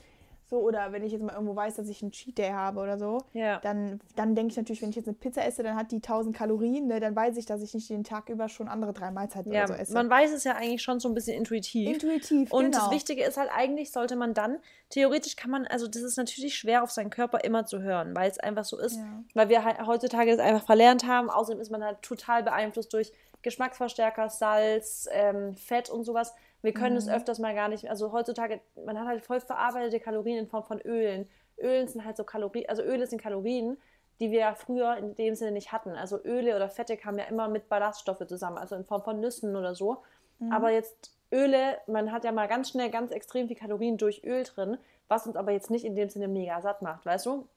So, 0.53 0.59
oder 0.59 0.91
wenn 0.91 1.03
ich 1.03 1.11
jetzt 1.11 1.23
mal 1.23 1.33
irgendwo 1.33 1.55
weiß, 1.55 1.77
dass 1.77 1.87
ich 1.89 2.03
einen 2.03 2.11
Cheat 2.11 2.37
Day 2.37 2.51
habe 2.51 2.79
oder 2.79 2.99
so, 2.99 3.23
Ja. 3.33 3.57
dann, 3.61 3.99
dann 4.15 4.35
denke 4.35 4.51
ich 4.51 4.57
natürlich, 4.57 4.83
wenn 4.83 4.91
ich 4.91 4.95
jetzt 4.95 5.07
eine 5.07 5.15
Pizza 5.17 5.43
esse, 5.43 5.63
dann 5.63 5.75
hat 5.75 5.91
die 5.91 5.95
1000 5.99 6.35
Kalorien, 6.35 6.85
ne, 6.85 6.99
dann 6.99 7.15
weiß 7.15 7.37
ich, 7.37 7.47
dass 7.47 7.63
ich 7.63 7.73
nicht 7.73 7.89
den 7.89 8.03
Tag 8.03 8.29
über 8.29 8.47
schon 8.49 8.67
andere 8.67 8.93
drei 8.93 9.09
Mahlzeiten 9.09 9.51
Ja, 9.51 9.63
oder 9.63 9.69
so 9.69 9.73
esse. 9.73 9.93
man 9.95 10.11
weiß 10.11 10.31
es 10.31 10.43
ja 10.43 10.51
eigentlich 10.53 10.83
schon 10.83 10.99
so 10.99 11.09
ein 11.09 11.15
bisschen 11.15 11.35
intuitiv. 11.35 11.91
Intuitiv, 11.93 12.53
Und 12.53 12.65
genau. 12.65 12.77
das 12.77 12.91
Wichtige 12.91 13.23
ist 13.23 13.35
halt, 13.35 13.49
eigentlich 13.51 13.91
sollte 13.91 14.15
man 14.15 14.35
dann, 14.35 14.59
theoretisch 14.91 15.35
kann 15.35 15.49
man, 15.49 15.65
also 15.65 15.87
das 15.87 16.03
ist 16.03 16.17
natürlich 16.17 16.53
schwer 16.53 16.83
auf 16.83 16.91
seinen 16.91 17.09
Körper 17.09 17.43
immer 17.43 17.65
zu 17.65 17.81
hören, 17.81 18.15
weil 18.15 18.29
es 18.29 18.37
einfach 18.37 18.63
so 18.63 18.77
ist, 18.77 18.97
Ja. 18.97 19.23
weil 19.33 19.49
wir 19.49 19.63
halt 19.63 19.83
heutzutage 19.87 20.29
das 20.29 20.39
einfach 20.39 20.67
verlernt 20.67 21.07
haben. 21.07 21.31
Außerdem 21.31 21.59
ist 21.61 21.71
man 21.71 21.83
halt 21.83 22.03
total 22.03 22.43
beeinflusst 22.43 22.93
durch 22.93 23.11
Geschmacksverstärker, 23.41 24.29
Salz, 24.29 25.09
ähm, 25.11 25.55
Fett 25.55 25.89
und 25.89 26.03
sowas. 26.03 26.31
Wir 26.63 26.73
können 26.73 26.93
Mhm. 26.93 26.97
es 26.99 27.09
öfters 27.09 27.37
mal 27.39 27.53
gar 27.53 27.67
nicht, 27.67 27.89
also 27.89 28.11
heutzutage, 28.11 28.61
man 28.85 28.99
hat 28.99 29.05
halt 29.05 29.23
voll 29.23 29.39
verarbeitete 29.39 29.99
Kalorien 29.99 30.39
in 30.39 30.47
Form 30.47 30.63
von 30.63 30.81
Ölen. 30.81 31.29
Ölen 31.59 31.87
sind 31.87 32.03
halt 32.03 32.17
so 32.17 32.23
Kalorien, 32.23 32.67
also 32.69 32.81
Öle 32.81 33.05
sind 33.05 33.21
Kalorien, 33.21 33.77
die 34.19 34.31
wir 34.31 34.39
ja 34.39 34.55
früher 34.55 34.95
in 34.97 35.13
dem 35.15 35.35
Sinne 35.35 35.51
nicht 35.51 35.71
hatten. 35.71 35.91
Also 35.91 36.23
Öle 36.23 36.55
oder 36.55 36.69
Fette 36.69 36.97
kamen 36.97 37.19
ja 37.19 37.25
immer 37.25 37.47
mit 37.47 37.69
Ballaststoffe 37.69 38.25
zusammen, 38.27 38.57
also 38.57 38.75
in 38.75 38.85
Form 38.85 39.03
von 39.03 39.19
Nüssen 39.19 39.55
oder 39.55 39.75
so. 39.75 40.03
Mhm. 40.39 40.51
Aber 40.51 40.71
jetzt 40.71 41.11
Öle, 41.31 41.77
man 41.87 42.11
hat 42.11 42.23
ja 42.23 42.31
mal 42.31 42.47
ganz 42.47 42.69
schnell 42.69 42.89
ganz 42.89 43.11
extrem 43.11 43.47
viel 43.47 43.57
Kalorien 43.57 43.97
durch 43.97 44.23
Öl 44.23 44.43
drin, 44.43 44.77
was 45.07 45.27
uns 45.27 45.35
aber 45.35 45.51
jetzt 45.51 45.69
nicht 45.69 45.83
in 45.85 45.95
dem 45.95 46.09
Sinne 46.09 46.27
mega 46.27 46.61
satt 46.61 46.81
macht, 46.81 47.05
weißt 47.05 47.25
du? 47.25 47.47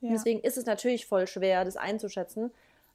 ja. 0.00 0.10
Deswegen 0.10 0.40
ist 0.40 0.58
es 0.58 0.66
natürlich 0.66 1.06
voll 1.06 1.26
schwer, 1.26 1.64
das 1.64 1.76
einzuschätzen. 1.76 2.52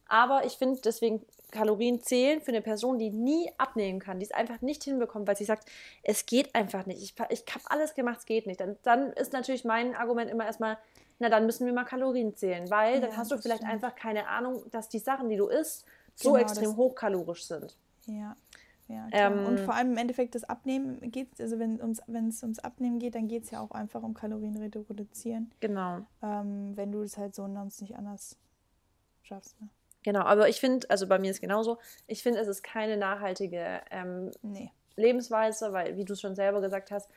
Aber 0.09 0.45
ich 0.45 0.53
finde 0.57 0.79
deswegen 0.81 1.25
Kalorien 1.51 2.01
zählen 2.01 2.41
für 2.41 2.49
eine 2.51 2.61
Person, 2.61 2.99
die 2.99 3.09
nie 3.09 3.49
abnehmen 3.57 3.99
kann, 3.99 4.19
die 4.19 4.25
es 4.25 4.31
einfach 4.31 4.61
nicht 4.61 4.83
hinbekommt, 4.83 5.27
weil 5.27 5.37
sie 5.37 5.45
sagt, 5.45 5.69
es 6.03 6.25
geht 6.25 6.53
einfach 6.55 6.85
nicht. 6.85 7.01
Ich, 7.01 7.15
ich 7.29 7.45
habe 7.53 7.63
alles 7.67 7.93
gemacht, 7.95 8.19
es 8.19 8.25
geht 8.25 8.47
nicht. 8.47 8.59
Dann, 8.59 8.77
dann 8.83 9.13
ist 9.13 9.31
natürlich 9.33 9.63
mein 9.63 9.95
Argument 9.95 10.29
immer 10.29 10.45
erstmal, 10.45 10.77
na 11.19 11.29
dann 11.29 11.45
müssen 11.45 11.65
wir 11.65 11.73
mal 11.73 11.85
Kalorien 11.85 12.35
zählen, 12.35 12.69
weil 12.69 12.99
dann 13.01 13.11
Ja, 13.11 13.17
hast 13.17 13.31
du 13.31 13.37
vielleicht 13.37 13.63
stimmt. 13.63 13.71
einfach 13.73 13.95
keine 13.95 14.27
Ahnung, 14.27 14.63
dass 14.71 14.89
die 14.89 14.99
Sachen, 14.99 15.29
die 15.29 15.37
du 15.37 15.47
isst, 15.47 15.85
so 16.15 16.33
Genau, 16.33 16.43
extrem 16.43 16.75
hochkalorisch 16.75 17.45
sind. 17.45 17.77
Ja, 18.07 18.35
ja. 18.87 19.07
Ähm, 19.11 19.45
und 19.45 19.59
vor 19.59 19.73
allem 19.73 19.91
im 19.91 19.97
Endeffekt 19.97 20.35
das 20.35 20.43
Abnehmen 20.43 20.99
geht, 21.11 21.39
also 21.39 21.59
wenn 21.59 21.79
ums, 21.81 22.01
wenn 22.07 22.27
es 22.27 22.41
ums 22.43 22.59
Abnehmen 22.59 22.99
geht, 22.99 23.15
dann 23.15 23.27
geht 23.27 23.43
es 23.43 23.51
ja 23.51 23.61
auch 23.61 23.71
einfach 23.71 24.03
um 24.03 24.13
Kalorien 24.13 24.57
redu- 24.57 24.89
reduzieren, 24.89 25.51
Genau. 25.59 26.05
ähm, 26.21 26.75
wenn 26.75 26.91
du 26.91 27.01
es 27.03 27.17
halt 27.17 27.35
so 27.35 27.43
sonst 27.47 27.81
nicht 27.81 27.95
anders 27.95 28.37
schaffst. 29.23 29.59
Ne? 29.61 29.69
Genau, 30.07 30.21
aber 30.21 30.47
ich 30.47 30.61
finde, 30.61 30.89
also 30.89 31.05
bei 31.05 31.19
mir 31.19 31.31
ist 31.31 31.41
genauso, 31.41 31.79
ich 32.07 32.23
finde, 32.23 32.39
es 32.39 32.47
ist 32.47 32.63
keine 32.63 32.95
nachhaltige 32.95 33.81
ähm, 33.91 34.31
Nee. 34.41 34.71
Lebensweise, 34.95 35.73
weil, 35.73 35.97
wie 35.97 36.05
du 36.05 36.15
schon 36.15 36.33
selber 36.33 36.61
gesagt 36.61 36.91
hast, 36.91 37.09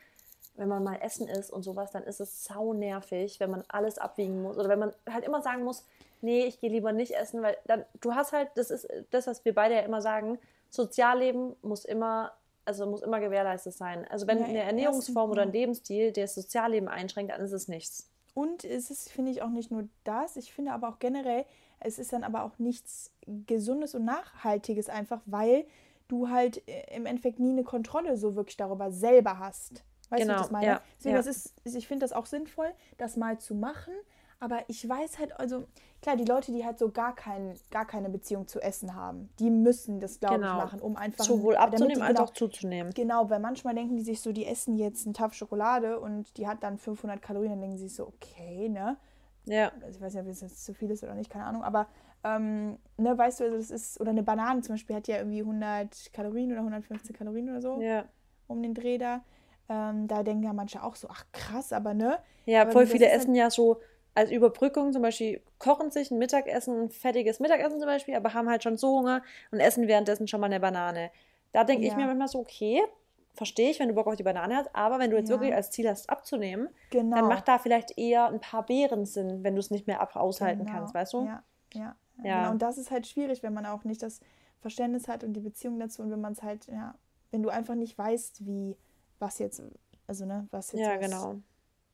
wenn 0.57 0.67
man 0.67 0.83
mal 0.83 0.97
essen 1.01 1.29
isst 1.29 1.53
und 1.53 1.63
sowas, 1.63 1.91
dann 1.91 2.03
ist 2.03 2.19
es 2.19 2.43
sau 2.43 2.73
nervig, 2.73 3.39
wenn 3.39 3.49
man 3.49 3.63
alles 3.69 3.97
abwiegen 3.97 4.41
muss 4.41 4.57
oder 4.57 4.67
wenn 4.67 4.79
man 4.79 4.93
halt 5.09 5.23
immer 5.23 5.41
sagen 5.41 5.63
muss, 5.63 5.85
nee, 6.19 6.43
ich 6.43 6.59
gehe 6.59 6.69
lieber 6.69 6.91
nicht 6.91 7.13
essen, 7.15 7.41
weil 7.41 7.55
dann, 7.65 7.85
du 8.01 8.13
hast 8.13 8.33
halt, 8.33 8.49
das 8.55 8.69
ist 8.69 8.89
das, 9.11 9.25
was 9.25 9.45
wir 9.45 9.55
beide 9.55 9.75
ja 9.75 9.81
immer 9.83 10.01
sagen, 10.01 10.37
Sozialleben 10.69 11.55
muss 11.61 11.85
immer, 11.85 12.33
also 12.65 12.85
muss 12.85 13.03
immer 13.03 13.21
gewährleistet 13.21 13.73
sein. 13.73 14.05
Also 14.09 14.27
wenn 14.27 14.39
Ja, 14.39 14.47
eine 14.47 14.63
Ernährungsform 14.63 15.31
oder 15.31 15.43
ein. 15.43 15.53
Lebensstil 15.53 16.11
das 16.11 16.35
Sozialleben 16.35 16.89
einschränkt, 16.89 17.31
dann 17.31 17.39
ist 17.39 17.53
es 17.53 17.69
nichts. 17.69 18.09
Und 18.33 18.65
es 18.65 18.91
ist, 18.91 19.09
finde 19.09 19.31
ich, 19.31 19.41
auch 19.41 19.49
nicht 19.49 19.71
nur 19.71 19.87
das, 20.03 20.35
ich 20.35 20.53
finde 20.53 20.73
aber 20.73 20.89
auch 20.89 20.99
generell, 20.99 21.45
es 21.83 21.99
ist 21.99 22.13
dann 22.13 22.23
aber 22.23 22.43
auch 22.43 22.57
nichts 22.59 23.11
Gesundes 23.47 23.95
und 23.95 24.05
Nachhaltiges 24.05 24.89
einfach, 24.89 25.21
weil 25.25 25.65
du 26.07 26.29
halt 26.29 26.67
äh, 26.67 26.95
im 26.95 27.05
Endeffekt 27.05 27.39
nie 27.39 27.51
eine 27.51 27.63
Kontrolle 27.63 28.17
so 28.17 28.35
wirklich 28.35 28.57
darüber 28.57 28.91
selber 28.91 29.39
hast. 29.39 29.83
Weißt 30.09 30.23
du, 30.23 30.27
wie 30.27 30.31
Genau, 30.33 30.45
ich 30.45 30.51
meine? 30.51 30.65
ja, 30.65 30.81
Deswegen, 30.97 31.15
ja. 31.15 31.21
das 31.21 31.27
ist, 31.27 31.53
ich 31.63 31.87
finde 31.87 32.03
das 32.03 32.11
auch 32.13 32.25
sinnvoll, 32.25 32.71
das 32.97 33.15
mal 33.17 33.39
zu 33.39 33.55
machen, 33.55 33.93
aber 34.39 34.59
ich 34.67 34.87
weiß 34.87 35.19
halt, 35.19 35.39
also 35.39 35.65
klar, 36.01 36.17
die 36.17 36.25
Leute, 36.25 36.51
die 36.51 36.65
halt 36.65 36.79
so 36.79 36.89
gar, 36.89 37.15
kein, 37.15 37.53
gar 37.69 37.85
keine 37.85 38.09
Beziehung 38.09 38.47
zu 38.47 38.59
Essen 38.59 38.95
haben, 38.95 39.29
die 39.39 39.49
müssen 39.51 39.99
das, 39.99 40.19
glaube 40.19 40.39
Genau. 40.39 40.57
ich, 40.57 40.63
machen, 40.63 40.81
um 40.81 40.97
einfach... 40.97 41.23
Sowohl 41.23 41.55
abzunehmen 41.55 41.95
die, 41.97 42.01
als 42.01 42.15
genau, 42.17 42.23
auch 42.23 42.33
zuzunehmen. 42.33 42.91
Genau, 42.93 43.29
weil 43.29 43.39
manchmal 43.39 43.75
denken 43.75 43.95
die 43.97 44.03
sich 44.03 44.19
so, 44.19 44.31
die 44.33 44.45
essen 44.47 44.75
jetzt 44.77 45.05
einen 45.05 45.13
Tafel 45.13 45.35
Schokolade 45.35 45.99
und 45.99 46.35
die 46.37 46.47
hat 46.47 46.63
dann 46.63 46.77
500 46.79 47.21
Kalorien, 47.21 47.51
dann 47.51 47.61
denken 47.61 47.77
sie 47.77 47.87
sich 47.87 47.95
so, 47.95 48.07
okay, 48.07 48.67
ne? 48.67 48.97
Ja, 49.45 49.71
Also 49.83 49.97
ich 49.97 50.01
weiß 50.01 50.13
nicht, 50.13 50.23
ob 50.23 50.29
es 50.29 50.41
jetzt 50.41 50.63
zu 50.65 50.73
viel 50.73 50.91
ist 50.91 51.03
oder 51.03 51.15
nicht, 51.15 51.29
keine 51.29 51.45
Ahnung, 51.45 51.63
aber 51.63 51.87
ähm, 52.23 52.77
ne, 52.97 53.17
weißt 53.17 53.39
du, 53.39 53.43
also 53.45 53.57
das 53.57 53.71
ist, 53.71 53.99
oder 53.99 54.11
eine 54.11 54.23
Banane 54.23 54.61
zum 54.61 54.75
Beispiel 54.75 54.95
hat 54.95 55.07
ja 55.07 55.17
irgendwie 55.17 55.41
100 55.43 56.13
Kalorien 56.13 56.51
oder 56.51 56.59
115 56.59 57.15
Kalorien 57.15 57.49
oder 57.49 57.61
so 57.61 57.81
ja. 57.81 58.05
um 58.47 58.61
den 58.61 58.73
Dreh 58.73 58.97
da. 58.97 59.23
Ähm, 59.69 60.07
da 60.07 60.21
denken 60.23 60.43
ja 60.43 60.53
manche 60.53 60.83
auch 60.83 60.95
so, 60.95 61.07
ach 61.09 61.25
krass, 61.31 61.73
aber 61.73 61.93
ne? 61.93 62.19
Ja, 62.45 62.63
Ähm, 62.63 62.71
voll 62.71 62.83
das 62.83 62.91
viele 62.91 63.05
halt- 63.07 63.15
essen 63.21 63.35
ja 63.35 63.49
so 63.49 63.79
als 64.13 64.29
Überbrückung, 64.29 64.91
zum 64.91 65.01
Beispiel 65.01 65.41
kochen 65.57 65.89
sich 65.89 66.11
ein 66.11 66.17
Mittagessen, 66.19 66.83
ein 66.83 66.89
fettiges 66.91 67.39
Mittagessen 67.39 67.79
zum 67.79 67.87
Beispiel, 67.87 68.15
aber 68.15 68.33
haben 68.33 68.49
halt 68.49 68.61
schon 68.61 68.75
so 68.77 68.99
Hunger 68.99 69.23
und 69.51 69.59
essen 69.59 69.87
währenddessen 69.87 70.27
schon 70.27 70.41
mal 70.41 70.47
eine 70.47 70.59
Banane. 70.59 71.09
Da 71.53 71.63
denke 71.63 71.85
ich 71.87 71.91
Ja. 71.91 71.99
mir 71.99 72.05
manchmal 72.07 72.27
so, 72.27 72.39
okay, 72.39 72.81
verstehe 73.33 73.69
ich, 73.71 73.79
wenn 73.79 73.87
du 73.89 73.95
Bock 73.95 74.07
auf 74.07 74.15
die 74.15 74.23
Banane 74.23 74.55
hast, 74.57 74.69
aber 74.75 74.99
wenn 74.99 75.09
du 75.11 75.17
jetzt 75.17 75.29
Ja. 75.29 75.35
wirklich 75.35 75.53
als 75.53 75.71
Ziel 75.71 75.89
hast, 75.89 76.09
abzunehmen, 76.09 76.69
Genau. 76.89 77.15
dann 77.17 77.27
macht 77.27 77.47
da 77.47 77.57
vielleicht 77.59 77.97
eher 77.97 78.27
ein 78.27 78.39
paar 78.39 78.65
Beeren 78.65 79.05
Sinn, 79.05 79.43
wenn 79.43 79.55
du 79.55 79.59
es 79.59 79.71
nicht 79.71 79.87
mehr 79.87 80.01
ab 80.01 80.15
aushalten 80.15 80.65
Genau. 80.65 80.77
kannst, 80.79 80.93
weißt 80.93 81.13
du? 81.13 81.25
Ja, 81.25 81.43
ja. 81.73 81.95
ja. 82.23 82.39
Genau. 82.39 82.51
Und 82.51 82.61
das 82.61 82.77
ist 82.77 82.91
halt 82.91 83.07
schwierig, 83.07 83.41
wenn 83.43 83.53
man 83.53 83.65
auch 83.65 83.83
nicht 83.83 84.01
das 84.03 84.19
Verständnis 84.59 85.07
hat 85.07 85.23
und 85.23 85.33
die 85.33 85.39
Beziehung 85.39 85.79
dazu 85.79 86.01
und 86.01 86.11
wenn 86.11 86.21
man 86.21 86.33
es 86.33 86.43
halt, 86.43 86.67
ja, 86.67 86.95
wenn 87.31 87.41
du 87.41 87.49
einfach 87.49 87.75
nicht 87.75 87.97
weißt, 87.97 88.45
wie, 88.45 88.75
was 89.19 89.39
jetzt, 89.39 89.61
also 90.07 90.25
ne, 90.25 90.47
was 90.51 90.71
jetzt 90.73 90.81
Ja, 90.81 90.99
was 90.99 91.09
genau. 91.09 91.41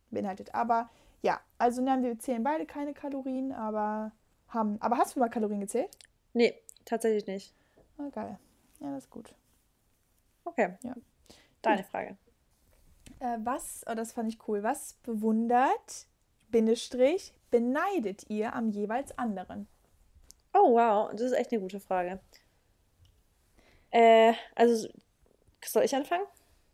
beinhaltet. 0.09 0.53
Aber 0.55 0.89
ja, 1.21 1.39
also 1.57 1.81
nein, 1.81 2.03
wir 2.03 2.17
zählen 2.19 2.43
beide 2.43 2.65
keine 2.65 2.93
Kalorien, 2.93 3.51
aber 3.51 4.11
haben. 4.49 4.77
Aber 4.81 4.97
hast 4.97 5.15
du 5.15 5.19
mal 5.19 5.29
Kalorien 5.29 5.59
gezählt? 5.59 5.89
Nee, 6.33 6.55
tatsächlich 6.85 7.27
nicht. 7.27 7.53
Ah, 7.97 8.09
geil. 8.11 8.37
Ja, 8.79 8.91
das 8.93 9.05
ist 9.05 9.09
gut. 9.11 9.33
Okay. 10.45 10.77
Ja. 10.83 10.95
Deine 11.69 11.83
Frage. 11.83 12.17
Äh, 13.19 13.37
was, 13.43 13.83
oh, 13.87 13.95
das 13.95 14.11
fand 14.11 14.29
ich 14.29 14.47
cool, 14.47 14.63
was 14.63 14.93
bewundert, 15.03 16.07
Bindestrich, 16.49 17.33
beneidet 17.49 18.29
ihr 18.29 18.53
am 18.53 18.69
jeweils 18.69 19.17
anderen? 19.17 19.67
Oh, 20.53 20.73
wow, 20.73 21.11
das 21.11 21.21
ist 21.21 21.33
echt 21.33 21.51
eine 21.51 21.61
gute 21.61 21.79
Frage. 21.79 22.19
Äh, 23.91 24.33
also, 24.55 24.87
soll 25.63 25.83
ich 25.83 25.95
anfangen? 25.95 26.25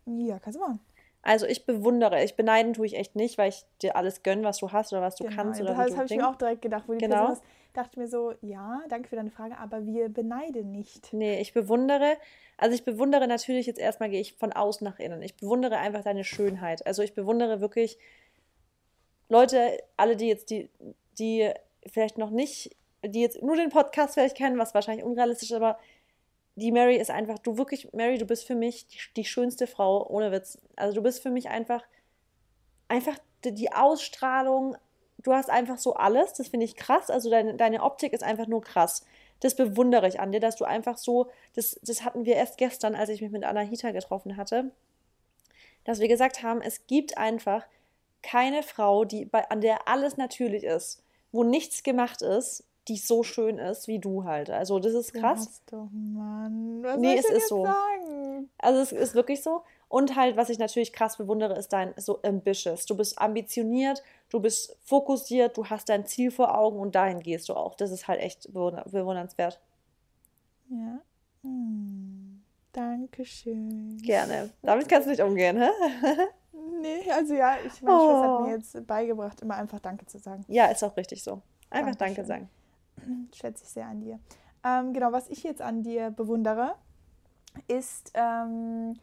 Ja, 0.06 0.38
kannst 0.38 0.58
du 0.58 0.60
machen. 0.62 0.80
Also 1.24 1.46
ich 1.46 1.64
bewundere, 1.64 2.22
ich 2.22 2.36
beneiden 2.36 2.74
tue 2.74 2.84
ich 2.84 2.96
echt 2.96 3.16
nicht, 3.16 3.38
weil 3.38 3.48
ich 3.48 3.64
dir 3.80 3.96
alles 3.96 4.22
gönne, 4.22 4.42
was 4.44 4.58
du 4.58 4.72
hast 4.72 4.92
oder 4.92 5.00
was 5.00 5.16
du 5.16 5.24
Genau, 5.24 5.36
kannst 5.36 5.60
oder 5.60 5.74
das 5.74 5.96
habe 5.96 6.04
ich 6.04 6.16
mir 6.16 6.28
auch 6.28 6.36
direkt 6.36 6.60
gedacht, 6.60 6.84
wo 6.86 6.92
die 6.92 6.98
Genau. 6.98 7.26
Person 7.26 7.40
dachte 7.72 7.90
ich 7.92 7.96
mir 7.96 8.08
so, 8.08 8.34
ja, 8.42 8.82
danke 8.88 9.08
für 9.08 9.16
deine 9.16 9.30
Frage, 9.30 9.56
aber 9.58 9.84
wir 9.86 10.10
beneiden 10.10 10.70
nicht. 10.70 11.12
Nee, 11.12 11.40
ich 11.40 11.54
bewundere, 11.54 12.18
also 12.58 12.74
ich 12.74 12.84
bewundere 12.84 13.26
natürlich 13.26 13.66
jetzt 13.66 13.80
erstmal 13.80 14.10
gehe 14.10 14.20
ich 14.20 14.34
von 14.34 14.52
außen 14.52 14.84
nach 14.84 14.98
innen. 14.98 15.22
Ich 15.22 15.34
bewundere 15.36 15.78
einfach 15.78 16.02
deine 16.04 16.24
Schönheit. 16.24 16.86
Also 16.86 17.02
ich 17.02 17.14
bewundere 17.14 17.60
wirklich 17.62 17.98
Leute, 19.30 19.78
alle, 19.96 20.16
die 20.16 20.28
jetzt 20.28 20.50
die, 20.50 20.70
die 21.18 21.50
vielleicht 21.86 22.18
noch 22.18 22.30
nicht, 22.30 22.76
die 23.02 23.22
jetzt 23.22 23.42
nur 23.42 23.56
den 23.56 23.70
Podcast 23.70 24.14
vielleicht 24.14 24.36
kennen, 24.36 24.58
was 24.58 24.74
wahrscheinlich 24.74 25.04
unrealistisch 25.04 25.50
ist, 25.50 25.56
aber 25.56 25.78
die 26.56 26.72
Mary 26.72 26.96
ist 26.96 27.10
einfach, 27.10 27.38
du 27.38 27.58
wirklich, 27.58 27.92
Mary, 27.92 28.18
du 28.18 28.26
bist 28.26 28.46
für 28.46 28.54
mich 28.54 28.86
die, 28.86 28.98
die 29.16 29.24
schönste 29.24 29.66
Frau, 29.66 30.06
ohne 30.08 30.30
Witz. 30.30 30.58
Also 30.76 30.94
du 30.94 31.02
bist 31.02 31.22
für 31.22 31.30
mich 31.30 31.48
einfach, 31.48 31.82
einfach 32.88 33.18
die, 33.44 33.72
Ausstrahlung, 33.72 34.76
du 35.22 35.32
hast 35.32 35.50
einfach 35.50 35.78
so 35.78 35.94
alles, 35.94 36.34
das 36.34 36.48
finde 36.48 36.64
ich 36.64 36.76
krass. 36.76 37.10
Also 37.10 37.28
deine, 37.28 37.54
deine 37.54 37.82
Optik 37.82 38.12
ist 38.12 38.22
einfach 38.22 38.46
nur 38.46 38.62
krass. 38.62 39.04
Das 39.40 39.56
bewundere 39.56 40.06
ich 40.06 40.20
an 40.20 40.32
dir, 40.32 40.40
dass 40.40 40.56
du 40.56 40.64
einfach 40.64 40.96
so, 40.96 41.30
das, 41.54 41.78
das 41.82 42.04
hatten 42.04 42.24
wir 42.24 42.36
erst 42.36 42.56
gestern, 42.56 42.94
als 42.94 43.08
ich 43.08 43.20
mich 43.20 43.32
mit 43.32 43.44
Anahita 43.44 43.90
getroffen 43.90 44.36
hatte, 44.36 44.70
dass 45.84 46.00
wir 46.00 46.08
gesagt 46.08 46.42
haben, 46.42 46.62
es 46.62 46.86
gibt 46.86 47.18
einfach 47.18 47.66
keine 48.22 48.62
Frau, 48.62 49.04
die 49.04 49.26
bei, 49.26 49.50
an 49.50 49.60
der 49.60 49.86
alles 49.88 50.16
natürlich 50.16 50.64
ist, 50.64 51.02
wo 51.32 51.42
nichts 51.42 51.82
gemacht 51.82 52.22
ist, 52.22 52.64
die 52.88 52.96
so 52.98 53.22
schön 53.22 53.58
ist 53.58 53.88
wie 53.88 53.98
du 53.98 54.24
halt. 54.24 54.50
Also 54.50 54.78
das 54.78 54.92
ist 54.94 55.14
krass. 55.14 55.62
Du 55.66 55.76
doch, 55.76 55.88
Mann. 55.92 56.82
Was 56.82 56.98
Nee, 57.00 57.08
soll 57.08 57.14
ich 57.14 57.24
es 57.24 57.30
ist 57.30 57.48
so. 57.48 57.64
sagen? 57.64 58.50
Also 58.58 58.80
es 58.80 58.92
ist 58.92 59.14
wirklich 59.14 59.42
so. 59.42 59.62
Und 59.88 60.16
halt, 60.16 60.36
was 60.36 60.50
ich 60.50 60.58
natürlich 60.58 60.92
krass 60.92 61.16
bewundere, 61.16 61.56
ist 61.56 61.72
dein 61.72 61.94
so 61.96 62.20
ambitious. 62.22 62.84
Du 62.84 62.96
bist 62.96 63.18
ambitioniert, 63.18 64.02
du 64.28 64.40
bist 64.40 64.76
fokussiert, 64.82 65.56
du 65.56 65.66
hast 65.66 65.88
dein 65.88 66.04
Ziel 66.04 66.30
vor 66.30 66.58
Augen 66.58 66.78
und 66.78 66.94
dahin 66.94 67.20
gehst 67.20 67.48
du 67.48 67.54
auch. 67.54 67.74
Das 67.76 67.90
ist 67.92 68.08
halt 68.08 68.20
echt 68.20 68.52
bewunder- 68.52 68.84
bewundernswert. 68.90 69.60
Ja. 70.68 71.00
Hm. 71.42 72.42
Dankeschön. 72.72 73.98
Gerne. 74.02 74.50
Damit 74.62 74.88
kannst 74.88 75.06
du 75.06 75.10
nicht 75.10 75.22
umgehen, 75.22 75.58
hä? 75.60 75.68
Nee, 76.80 77.10
also 77.10 77.34
ja, 77.34 77.56
ich, 77.64 77.82
meine 77.82 77.98
Schwester 77.98 78.22
hat 78.22 78.40
Oh. 78.40 78.46
mir 78.46 78.54
jetzt 78.56 78.86
beigebracht, 78.86 79.40
immer 79.42 79.56
einfach 79.56 79.80
Danke 79.80 80.06
zu 80.06 80.18
sagen. 80.18 80.44
Ja, 80.48 80.66
ist 80.66 80.82
auch 80.84 80.96
richtig 80.96 81.22
so. 81.22 81.40
Einfach 81.70 81.94
Danke 81.96 82.22
Dankeschön. 82.22 82.26
sagen. 82.26 82.48
Schätze 83.34 83.64
ich 83.64 83.70
sehr 83.70 83.86
an 83.86 84.00
dir. 84.00 84.18
Ähm, 84.64 84.92
genau, 84.92 85.12
was 85.12 85.28
ich 85.28 85.42
jetzt 85.42 85.60
an 85.62 85.82
dir 85.82 86.10
bewundere, 86.10 86.74
ist 87.68 88.12
ähm, 88.14 88.94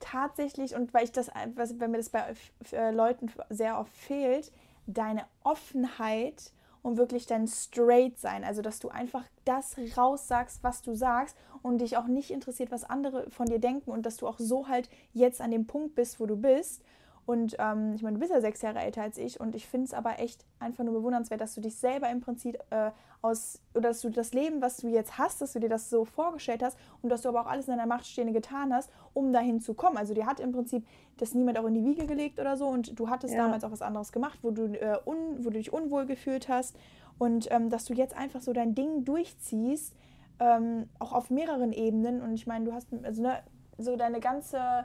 tatsächlich, 0.00 0.74
und 0.74 0.92
weil 0.92 1.04
ich 1.04 1.12
das, 1.12 1.30
was, 1.54 1.78
wenn 1.80 1.90
mir 1.90 1.98
das 1.98 2.10
bei 2.10 2.34
äh, 2.72 2.90
Leuten 2.90 3.30
sehr 3.48 3.78
oft 3.78 3.94
fehlt, 3.96 4.52
deine 4.86 5.24
Offenheit 5.42 6.52
und 6.82 6.98
wirklich 6.98 7.26
dein 7.26 7.48
Straight 7.48 8.18
sein. 8.18 8.44
Also, 8.44 8.60
dass 8.60 8.78
du 8.78 8.90
einfach 8.90 9.24
das 9.46 9.76
raussagst, 9.96 10.62
was 10.62 10.82
du 10.82 10.94
sagst 10.94 11.36
und 11.62 11.78
dich 11.78 11.96
auch 11.96 12.06
nicht 12.06 12.30
interessiert, 12.30 12.70
was 12.70 12.84
andere 12.84 13.30
von 13.30 13.46
dir 13.46 13.58
denken 13.58 13.90
und 13.90 14.04
dass 14.04 14.18
du 14.18 14.28
auch 14.28 14.38
so 14.38 14.68
halt 14.68 14.90
jetzt 15.12 15.40
an 15.40 15.50
dem 15.50 15.66
Punkt 15.66 15.94
bist, 15.94 16.20
wo 16.20 16.26
du 16.26 16.36
bist. 16.36 16.82
Und 17.26 17.56
ähm, 17.58 17.94
ich 17.94 18.02
meine, 18.02 18.14
du 18.14 18.20
bist 18.20 18.32
ja 18.32 18.40
sechs 18.40 18.60
Jahre 18.60 18.80
älter 18.80 19.00
als 19.02 19.16
ich 19.16 19.40
und 19.40 19.54
ich 19.54 19.66
finde 19.66 19.86
es 19.86 19.94
aber 19.94 20.18
echt 20.20 20.44
einfach 20.58 20.84
nur 20.84 20.92
bewundernswert, 20.92 21.40
dass 21.40 21.54
du 21.54 21.62
dich 21.62 21.74
selber 21.76 22.10
im 22.10 22.20
Prinzip 22.20 22.58
äh, 22.70 22.90
aus, 23.22 23.60
oder 23.72 23.88
dass 23.88 24.02
du 24.02 24.10
das 24.10 24.34
Leben, 24.34 24.60
was 24.60 24.76
du 24.78 24.88
jetzt 24.88 25.16
hast, 25.16 25.40
dass 25.40 25.54
du 25.54 25.60
dir 25.60 25.70
das 25.70 25.88
so 25.88 26.04
vorgestellt 26.04 26.62
hast 26.62 26.76
und 27.00 27.08
dass 27.08 27.22
du 27.22 27.30
aber 27.30 27.40
auch 27.40 27.46
alles 27.46 27.66
in 27.66 27.72
deiner 27.76 27.86
Macht 27.86 28.06
Stehende 28.06 28.34
getan 28.34 28.74
hast, 28.74 28.90
um 29.14 29.32
dahin 29.32 29.60
zu 29.60 29.72
kommen. 29.72 29.96
Also 29.96 30.12
dir 30.12 30.26
hat 30.26 30.38
im 30.38 30.52
Prinzip 30.52 30.86
das 31.16 31.32
niemand 31.32 31.58
auch 31.58 31.64
in 31.64 31.74
die 31.74 31.84
Wiege 31.84 32.06
gelegt 32.06 32.38
oder 32.38 32.58
so 32.58 32.66
und 32.68 32.98
du 32.98 33.08
hattest 33.08 33.32
Ja. 33.34 33.44
damals 33.44 33.64
auch 33.64 33.72
was 33.72 33.80
anderes 33.80 34.12
gemacht, 34.12 34.40
wo 34.42 34.50
du, 34.50 34.64
äh, 34.74 34.98
un, 35.06 35.38
wo 35.38 35.44
du 35.44 35.56
dich 35.56 35.72
unwohl 35.72 36.04
gefühlt 36.04 36.48
hast 36.50 36.76
und 37.18 37.48
ähm, 37.50 37.70
dass 37.70 37.86
du 37.86 37.94
jetzt 37.94 38.14
einfach 38.14 38.42
so 38.42 38.52
dein 38.52 38.74
Ding 38.74 39.04
durchziehst, 39.06 39.94
ähm, 40.40 40.90
auch 40.98 41.12
auf 41.12 41.30
mehreren 41.30 41.72
Ebenen 41.72 42.20
und 42.20 42.34
ich 42.34 42.46
meine, 42.46 42.66
du 42.66 42.72
hast 42.74 42.88
also, 43.02 43.22
ne, 43.22 43.38
so 43.78 43.96
deine 43.96 44.20
ganze, 44.20 44.84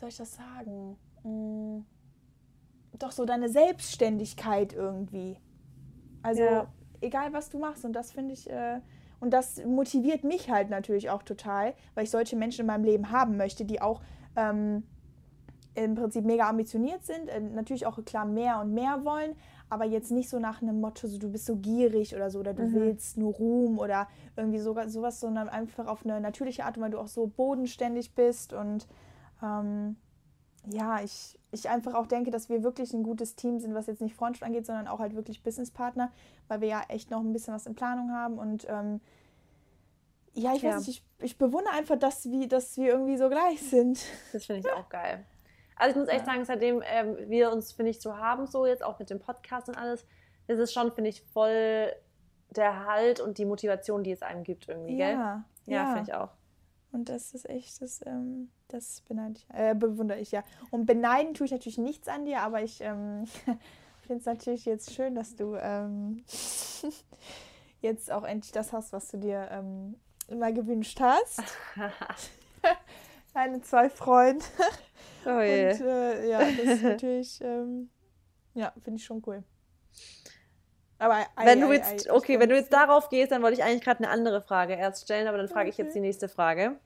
soll 0.00 0.08
ich 0.08 0.16
das 0.16 0.34
sagen? 0.34 0.96
Mm, 1.24 1.80
doch 2.98 3.12
so 3.12 3.24
deine 3.24 3.48
Selbstständigkeit 3.48 4.72
irgendwie. 4.72 5.38
Also 6.22 6.42
Ja. 6.42 6.68
egal 7.00 7.32
was 7.32 7.48
du 7.50 7.58
machst 7.58 7.84
und 7.84 7.92
das 7.92 8.10
finde 8.10 8.34
ich 8.34 8.48
äh, 8.50 8.80
und 9.20 9.30
das 9.32 9.64
motiviert 9.64 10.24
mich 10.24 10.50
halt 10.50 10.70
natürlich 10.70 11.10
auch 11.10 11.22
total, 11.22 11.74
weil 11.94 12.04
ich 12.04 12.10
solche 12.10 12.36
Menschen 12.36 12.62
in 12.62 12.66
meinem 12.66 12.84
Leben 12.84 13.10
haben 13.10 13.36
möchte, 13.36 13.64
die 13.64 13.80
auch 13.80 14.00
ähm, 14.36 14.84
im 15.74 15.94
Prinzip 15.94 16.24
mega 16.24 16.48
ambitioniert 16.48 17.04
sind, 17.04 17.28
äh, 17.28 17.40
natürlich 17.40 17.86
auch 17.86 18.04
klar 18.04 18.24
mehr 18.24 18.60
und 18.60 18.74
mehr 18.74 19.04
wollen, 19.04 19.34
aber 19.68 19.84
jetzt 19.84 20.10
nicht 20.10 20.28
so 20.28 20.38
nach 20.38 20.62
einem 20.62 20.80
Motto, 20.80 21.06
so 21.08 21.18
du 21.18 21.30
bist 21.30 21.46
so 21.46 21.56
gierig 21.56 22.14
oder 22.16 22.30
so 22.30 22.40
oder 22.40 22.54
du 22.54 22.62
Mhm. 22.62 22.74
willst 22.74 23.16
nur 23.16 23.34
Ruhm 23.34 23.78
oder 23.78 24.08
irgendwie 24.36 24.58
sogar 24.60 24.88
sowas, 24.88 25.20
sondern 25.20 25.48
einfach 25.48 25.86
auf 25.86 26.04
eine 26.04 26.20
natürliche 26.20 26.64
Art, 26.64 26.80
weil 26.80 26.90
du 26.90 26.98
auch 26.98 27.08
so 27.08 27.26
bodenständig 27.26 28.14
bist 28.14 28.52
und 28.52 28.88
ähm, 29.42 29.96
ja, 30.66 31.00
ich, 31.02 31.38
ich 31.50 31.68
einfach 31.68 31.94
auch 31.94 32.06
denke, 32.06 32.30
dass 32.30 32.48
wir 32.48 32.62
wirklich 32.62 32.92
ein 32.92 33.02
gutes 33.02 33.36
Team 33.36 33.58
sind, 33.60 33.74
was 33.74 33.86
jetzt 33.86 34.00
nicht 34.02 34.14
Freundschaft 34.14 34.42
angeht, 34.44 34.66
sondern 34.66 34.88
auch 34.88 34.98
halt 34.98 35.14
wirklich 35.14 35.42
Businesspartner, 35.42 36.12
weil 36.48 36.60
wir 36.60 36.68
ja 36.68 36.82
echt 36.88 37.10
noch 37.10 37.20
ein 37.20 37.32
bisschen 37.32 37.54
was 37.54 37.66
in 37.66 37.74
Planung 37.74 38.10
haben 38.12 38.38
und 38.38 38.66
ähm, 38.68 39.00
ja, 40.34 40.54
ich 40.54 40.62
Ja. 40.62 40.70
weiß 40.70 40.86
nicht, 40.86 41.02
ich, 41.18 41.24
ich 41.24 41.38
bewundere 41.38 41.74
einfach, 41.74 41.98
dass 41.98 42.30
wir, 42.30 42.46
dass 42.48 42.76
wir 42.76 42.88
irgendwie 42.92 43.16
so 43.16 43.28
gleich 43.28 43.60
sind. 43.60 43.98
Das 44.32 44.46
finde 44.46 44.60
ich 44.60 44.72
auch 44.72 44.88
geil. 44.88 45.24
Also 45.76 45.90
ich 45.92 45.96
muss 45.96 46.08
echt 46.08 46.26
Ja. 46.26 46.32
sagen, 46.32 46.44
seitdem 46.44 46.82
ähm, 46.84 47.16
wir 47.28 47.50
uns, 47.52 47.72
finde 47.72 47.90
ich, 47.90 48.00
so 48.00 48.16
haben, 48.16 48.46
so 48.46 48.66
jetzt 48.66 48.82
auch 48.84 48.98
mit 48.98 49.10
dem 49.10 49.20
Podcast 49.20 49.68
und 49.68 49.76
alles, 49.76 50.04
ist 50.46 50.58
es 50.58 50.72
schon, 50.72 50.92
finde 50.92 51.10
ich, 51.10 51.22
voll 51.22 51.92
der 52.50 52.86
Halt 52.86 53.20
und 53.20 53.38
die 53.38 53.44
Motivation, 53.44 54.02
die 54.02 54.12
es 54.12 54.22
einem 54.22 54.42
gibt 54.44 54.68
irgendwie, 54.68 54.96
gell? 54.96 55.14
Ja, 55.16 55.44
Ja, 55.66 55.86
finde 55.86 56.10
ich 56.10 56.14
auch. 56.14 56.30
Und 56.90 57.08
das 57.08 57.34
ist 57.34 57.48
echt, 57.48 57.82
das, 57.82 58.00
ähm, 58.06 58.50
das 58.68 59.02
beneide 59.02 59.34
ich, 59.36 59.46
äh, 59.54 59.74
bewundere 59.74 60.18
ich 60.18 60.32
ja. 60.32 60.42
Und 60.70 60.86
beneiden 60.86 61.34
tue 61.34 61.46
ich 61.46 61.52
natürlich 61.52 61.78
nichts 61.78 62.08
an 62.08 62.24
dir, 62.24 62.40
aber 62.40 62.62
ich 62.62 62.80
ähm, 62.80 63.26
finde 64.06 64.20
es 64.20 64.24
natürlich 64.24 64.64
jetzt 64.64 64.94
schön, 64.94 65.14
dass 65.14 65.36
du 65.36 65.54
ähm, 65.56 66.24
jetzt 67.82 68.10
auch 68.10 68.24
endlich 68.24 68.52
das 68.52 68.72
hast, 68.72 68.92
was 68.92 69.08
du 69.08 69.18
dir 69.18 69.48
ähm, 69.50 69.96
immer 70.28 70.50
gewünscht 70.52 70.98
hast. 71.00 71.42
Deine 73.34 73.60
zwei 73.60 73.90
Freunde. 73.90 74.44
oh. 75.26 75.30
Und 75.30 75.40
äh, 75.40 76.30
ja, 76.30 76.38
das 76.38 76.58
ist 76.58 76.82
natürlich, 76.82 77.40
ähm, 77.42 77.90
ja, 78.54 78.72
finde 78.82 78.98
ich 78.98 79.04
schon 79.04 79.22
cool. 79.26 79.44
Aber 80.98 81.14
ei, 81.36 81.44
Wenn 81.46 81.62
ei, 81.62 81.66
du 81.66 81.70
ei, 81.70 81.74
jetzt, 81.76 82.06
ich 82.06 82.10
okay, 82.10 82.32
bin- 82.32 82.40
wenn 82.40 82.48
du 82.50 82.56
jetzt 82.56 82.72
darauf 82.72 83.08
gehst, 83.08 83.30
dann 83.32 83.42
wollte 83.42 83.56
ich 83.58 83.64
eigentlich 83.64 83.82
gerade 83.82 83.98
eine 84.04 84.10
andere 84.10 84.42
Frage 84.42 84.74
erst 84.74 85.04
stellen, 85.04 85.28
aber 85.28 85.36
dann 85.38 85.48
frage 85.48 85.68
ich 85.70 85.76
jetzt 85.78 85.90
Okay. 85.90 86.00
die 86.00 86.06
nächste 86.06 86.28
Frage. 86.28 86.76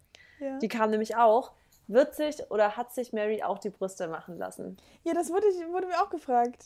ja. 0.41 0.59
Die 0.59 0.69
kam 0.69 0.91
nämlich 0.91 1.17
auch. 1.17 1.53
Wird 1.89 2.15
sich 2.15 2.51
oder 2.51 2.77
hat 2.77 2.93
sich 2.95 3.13
Mary 3.13 3.43
auch 3.43 3.59
die 3.59 3.71
Brüste 3.71 4.07
machen 4.09 4.39
lassen? 4.39 4.77
ja, 5.05 5.15
das 5.15 5.31
wurde, 5.31 5.47
ich- 5.49 5.67
wurde 5.73 5.87
mir 5.87 6.01
auch 6.03 6.11
gefragt. 6.11 6.65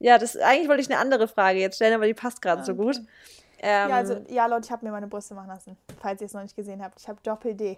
Ja, 0.00 0.16
das 0.18 0.36
eigentlich 0.36 0.68
wollte 0.68 0.82
ich 0.82 0.90
eine 0.90 0.98
andere 1.00 1.26
Frage 1.28 1.58
jetzt 1.58 1.76
stellen, 1.76 1.94
aber 1.94 2.06
die 2.06 2.14
passt 2.14 2.40
gerade 2.40 2.62
Ah, 2.62 2.64
so 2.64 2.72
okay. 2.72 2.82
gut. 2.82 2.96
Ähm, 3.60 3.90
Ja, 3.90 3.96
also, 3.96 4.24
ja, 4.28 4.46
Leute, 4.46 4.66
ich 4.66 4.70
habe 4.70 4.86
mir 4.86 4.92
meine 4.92 5.08
Brüste 5.08 5.34
machen 5.34 5.48
lassen, 5.48 5.76
falls 6.00 6.20
ihr 6.20 6.26
es 6.26 6.32
noch 6.32 6.42
nicht 6.42 6.54
gesehen 6.54 6.80
habt. 6.82 7.00
Ich 7.00 7.08
habe 7.08 7.18
Doppel-D. 7.24 7.76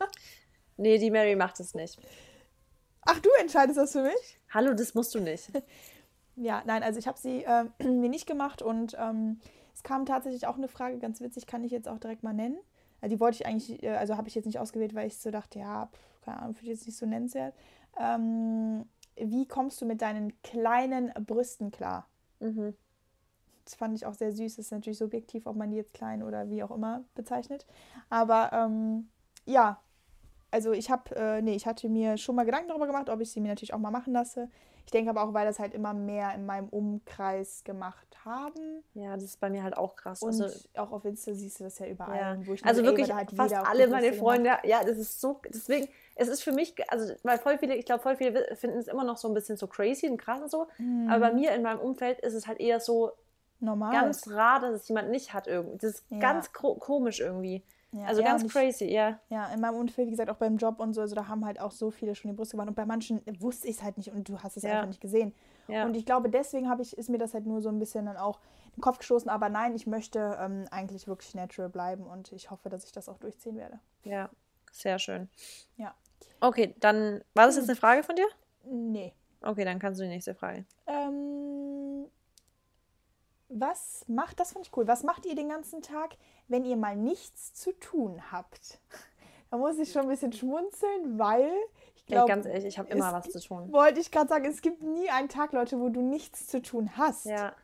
nee, 0.76 0.98
die 0.98 1.10
Mary 1.10 1.36
macht 1.36 1.60
es 1.60 1.74
nicht. 1.74 1.98
Ach, 3.06 3.18
du 3.20 3.28
entscheidest 3.40 3.78
das 3.78 3.92
für 3.92 4.02
mich? 4.02 4.38
Hallo, 4.52 4.74
das 4.74 4.94
musst 4.94 5.14
du 5.14 5.20
nicht. 5.20 5.50
Ja, 6.40 6.62
nein, 6.66 6.82
also 6.82 6.98
ich 6.98 7.08
habe 7.08 7.18
sie 7.18 7.44
ähm, 7.46 7.72
mir 8.00 8.08
nicht 8.08 8.26
gemacht 8.26 8.62
und 8.62 8.96
ähm, 8.98 9.40
es 9.74 9.82
kam 9.82 10.06
tatsächlich 10.06 10.46
auch 10.46 10.56
eine 10.56 10.68
Frage, 10.68 10.98
ganz 10.98 11.20
witzig, 11.20 11.46
kann 11.46 11.64
ich 11.64 11.72
jetzt 11.72 11.88
auch 11.88 11.98
direkt 11.98 12.22
mal 12.22 12.32
nennen. 12.32 12.58
Äh, 13.00 13.08
die 13.08 13.20
wollte 13.20 13.36
ich 13.36 13.46
eigentlich, 13.46 13.82
äh, 13.82 13.96
also 13.96 14.16
habe 14.16 14.28
ich 14.28 14.34
jetzt 14.34 14.46
nicht 14.46 14.58
ausgewählt, 14.58 14.94
weil 14.94 15.06
ich 15.06 15.18
so 15.18 15.30
dachte, 15.30 15.58
ja, 15.58 15.86
pf, 15.86 16.20
keine 16.22 16.40
Ahnung, 16.40 16.54
finde 16.54 16.72
ich 16.72 16.78
jetzt 16.78 16.86
nicht 16.86 16.98
so 16.98 17.06
nennenswert. 17.06 17.54
Ähm, 17.98 18.84
wie 19.16 19.46
kommst 19.46 19.80
du 19.80 19.86
mit 19.86 20.00
deinen 20.00 20.40
kleinen 20.42 21.12
Brüsten 21.26 21.70
klar? 21.70 22.06
Mhm. 22.40 22.74
Das 23.64 23.74
fand 23.74 23.94
ich 23.94 24.06
auch 24.06 24.14
sehr 24.14 24.32
süß. 24.32 24.56
Das 24.56 24.66
ist 24.66 24.72
natürlich 24.72 24.98
subjektiv, 24.98 25.46
ob 25.46 25.56
man 25.56 25.70
die 25.70 25.76
jetzt 25.76 25.92
klein 25.92 26.22
oder 26.22 26.48
wie 26.48 26.62
auch 26.62 26.70
immer 26.70 27.04
bezeichnet. 27.14 27.66
Aber 28.08 28.50
ähm, 28.52 29.08
ja, 29.44 29.80
also 30.50 30.72
ich 30.72 30.90
habe, 30.90 31.14
äh, 31.16 31.42
nee, 31.42 31.54
ich 31.54 31.66
hatte 31.66 31.88
mir 31.88 32.16
schon 32.16 32.34
mal 32.34 32.44
Gedanken 32.44 32.68
darüber 32.68 32.86
gemacht, 32.86 33.10
ob 33.10 33.20
ich 33.20 33.30
sie 33.30 33.40
mir 33.40 33.48
natürlich 33.48 33.74
auch 33.74 33.78
mal 33.78 33.90
machen 33.90 34.14
lasse. 34.14 34.48
Ich 34.88 34.90
denke 34.92 35.10
aber 35.10 35.22
auch, 35.22 35.34
weil 35.34 35.44
das 35.44 35.58
halt 35.58 35.74
immer 35.74 35.92
mehr 35.92 36.32
in 36.34 36.46
meinem 36.46 36.70
Umkreis 36.70 37.62
gemacht 37.62 38.06
haben. 38.24 38.82
Ja, 38.94 39.16
das 39.16 39.24
ist 39.24 39.38
bei 39.38 39.50
mir 39.50 39.62
halt 39.62 39.76
auch 39.76 39.96
krass. 39.96 40.22
Und 40.22 40.28
Also, 40.40 40.48
auch 40.78 40.92
auf 40.92 41.04
Insta 41.04 41.34
siehst 41.34 41.60
du 41.60 41.64
das 41.64 41.78
ja 41.78 41.88
überall. 41.88 42.16
ja. 42.18 42.36
Wo 42.46 42.54
ich 42.54 42.64
also 42.64 42.80
ey, 42.80 42.86
wirklich 42.86 43.12
halt 43.12 43.30
fast 43.32 43.54
alle 43.54 43.86
meine. 43.88 44.14
Freunde, 44.14 44.56
ja, 44.64 44.82
das 44.82 44.96
ist 44.96 45.20
so, 45.20 45.42
deswegen, 45.46 45.88
es 46.14 46.28
ist 46.28 46.42
für 46.42 46.52
mich, 46.52 46.74
also, 46.90 47.12
weil 47.22 47.36
voll 47.36 47.58
viele, 47.58 47.74
ich 47.76 47.84
glaube, 47.84 48.02
voll 48.02 48.16
viele 48.16 48.56
finden 48.56 48.78
es 48.78 48.88
immer 48.88 49.04
noch 49.04 49.18
so 49.18 49.28
ein 49.28 49.34
bisschen 49.34 49.58
so 49.58 49.66
crazy 49.66 50.08
und 50.08 50.16
krass 50.16 50.40
und 50.40 50.50
so, 50.50 50.68
Mhm. 50.78 51.06
aber 51.10 51.20
bei 51.28 51.32
mir 51.34 51.52
in 51.52 51.60
meinem 51.60 51.80
Umfeld 51.80 52.20
ist 52.20 52.32
es 52.32 52.46
halt 52.46 52.58
eher 52.58 52.80
so 52.80 53.12
Normal. 53.60 53.92
ganz 53.92 54.26
rar, 54.30 54.60
dass 54.60 54.72
es 54.72 54.88
jemand 54.88 55.10
nicht 55.10 55.34
hat 55.34 55.46
irgendwie. 55.48 55.76
Das 55.76 55.96
ist 55.96 56.04
Ja. 56.08 56.18
ganz 56.18 56.50
ko 56.54 56.76
komisch 56.76 57.20
irgendwie. 57.20 57.62
Ja, 57.92 58.04
also 58.04 58.20
er 58.20 58.26
ganz 58.28 58.42
ich- 58.44 58.52
crazy, 58.52 58.84
ja. 58.84 59.18
Ja, 59.30 59.46
in 59.52 59.60
meinem 59.60 59.76
Umfeld, 59.76 60.06
wie 60.08 60.10
gesagt, 60.10 60.28
auch 60.30 60.36
beim 60.36 60.56
Job 60.58 60.78
und 60.78 60.92
so, 60.92 61.00
also 61.00 61.14
da 61.14 61.26
haben 61.28 61.44
halt 61.46 61.58
auch 61.60 61.70
so 61.70 61.90
viele 61.90 62.14
schon 62.14 62.30
die 62.30 62.36
Brüste 62.36 62.52
gemacht. 62.52 62.68
Und 62.68 62.74
bei 62.74 62.84
manchen 62.84 63.22
wusste 63.40 63.66
ich 63.68 63.76
es 63.76 63.82
halt 63.82 63.96
nicht 63.96 64.10
und 64.12 64.28
du 64.28 64.38
hast 64.40 64.56
es 64.58 64.62
Ja. 64.62 64.72
einfach 64.74 64.88
nicht 64.88 65.00
gesehen. 65.00 65.32
Ja. 65.68 65.84
Und 65.86 65.96
ich 65.96 66.04
glaube, 66.04 66.28
deswegen 66.28 66.68
habe 66.68 66.82
ich, 66.82 66.96
ist 66.98 67.08
mir 67.08 67.18
das 67.18 67.32
halt 67.34 67.46
nur 67.46 67.60
so 67.62 67.68
ein 67.70 67.78
bisschen 67.78 68.04
dann 68.06 68.16
auch 68.18 68.40
in 68.66 68.72
den 68.76 68.80
Kopf 68.82 68.98
gestoßen. 68.98 69.30
Aber 69.30 69.48
nein, 69.48 69.74
ich 69.74 69.86
möchte 69.86 70.36
ähm, 70.40 70.66
eigentlich 70.70 71.08
wirklich 71.08 71.34
natural 71.34 71.70
bleiben 71.70 72.06
und 72.06 72.30
ich 72.32 72.50
hoffe, 72.50 72.68
dass 72.68 72.84
ich 72.84 72.92
das 72.92 73.08
auch 73.08 73.18
durchziehen 73.18 73.56
werde. 73.56 73.78
Ja, 74.04 74.28
sehr 74.70 74.98
schön. 74.98 75.28
Ja. 75.76 75.94
Okay, 76.40 76.74
dann 76.80 77.22
war 77.34 77.46
das 77.46 77.56
jetzt 77.56 77.68
eine 77.68 77.76
Frage 77.76 78.02
von 78.02 78.16
dir? 78.16 78.26
Nee. 78.64 79.14
Okay, 79.40 79.64
dann 79.64 79.78
kannst 79.78 79.98
du 80.00 80.04
die 80.04 80.10
nächste 80.10 80.34
Frage. 80.34 80.64
Ähm, 80.86 81.77
was 83.48 84.04
macht, 84.08 84.40
das 84.40 84.52
fand 84.52 84.66
ich 84.66 84.76
cool, 84.76 84.86
was 84.86 85.02
macht 85.04 85.26
ihr 85.26 85.34
den 85.34 85.48
ganzen 85.48 85.82
Tag, 85.82 86.16
wenn 86.48 86.64
ihr 86.64 86.76
mal 86.76 86.96
nichts 86.96 87.54
zu 87.54 87.72
tun 87.78 88.20
habt? 88.30 88.78
Da 89.50 89.56
muss 89.56 89.78
ich 89.78 89.90
schon 89.92 90.02
ein 90.02 90.08
bisschen 90.08 90.32
schmunzeln, 90.32 91.18
weil 91.18 91.50
ich 91.96 92.02
Ja, 92.08 92.16
glaube, 92.18 92.28
ganz 92.28 92.46
ehrlich, 92.46 92.66
ich 92.66 92.78
habe 92.78 92.90
immer 92.90 93.12
was 93.12 93.30
zu 93.30 93.40
tun. 93.40 93.72
wollte 93.72 94.00
ich 94.00 94.10
gerade 94.10 94.28
sagen, 94.28 94.44
es 94.44 94.60
gibt 94.60 94.82
nie 94.82 95.08
einen 95.10 95.28
Tag, 95.30 95.52
Leute, 95.52 95.80
wo 95.80 95.88
du 95.88 96.02
nichts 96.02 96.46
zu 96.46 96.60
tun 96.60 96.90
hast, 96.98 97.24
Ja. 97.24 97.54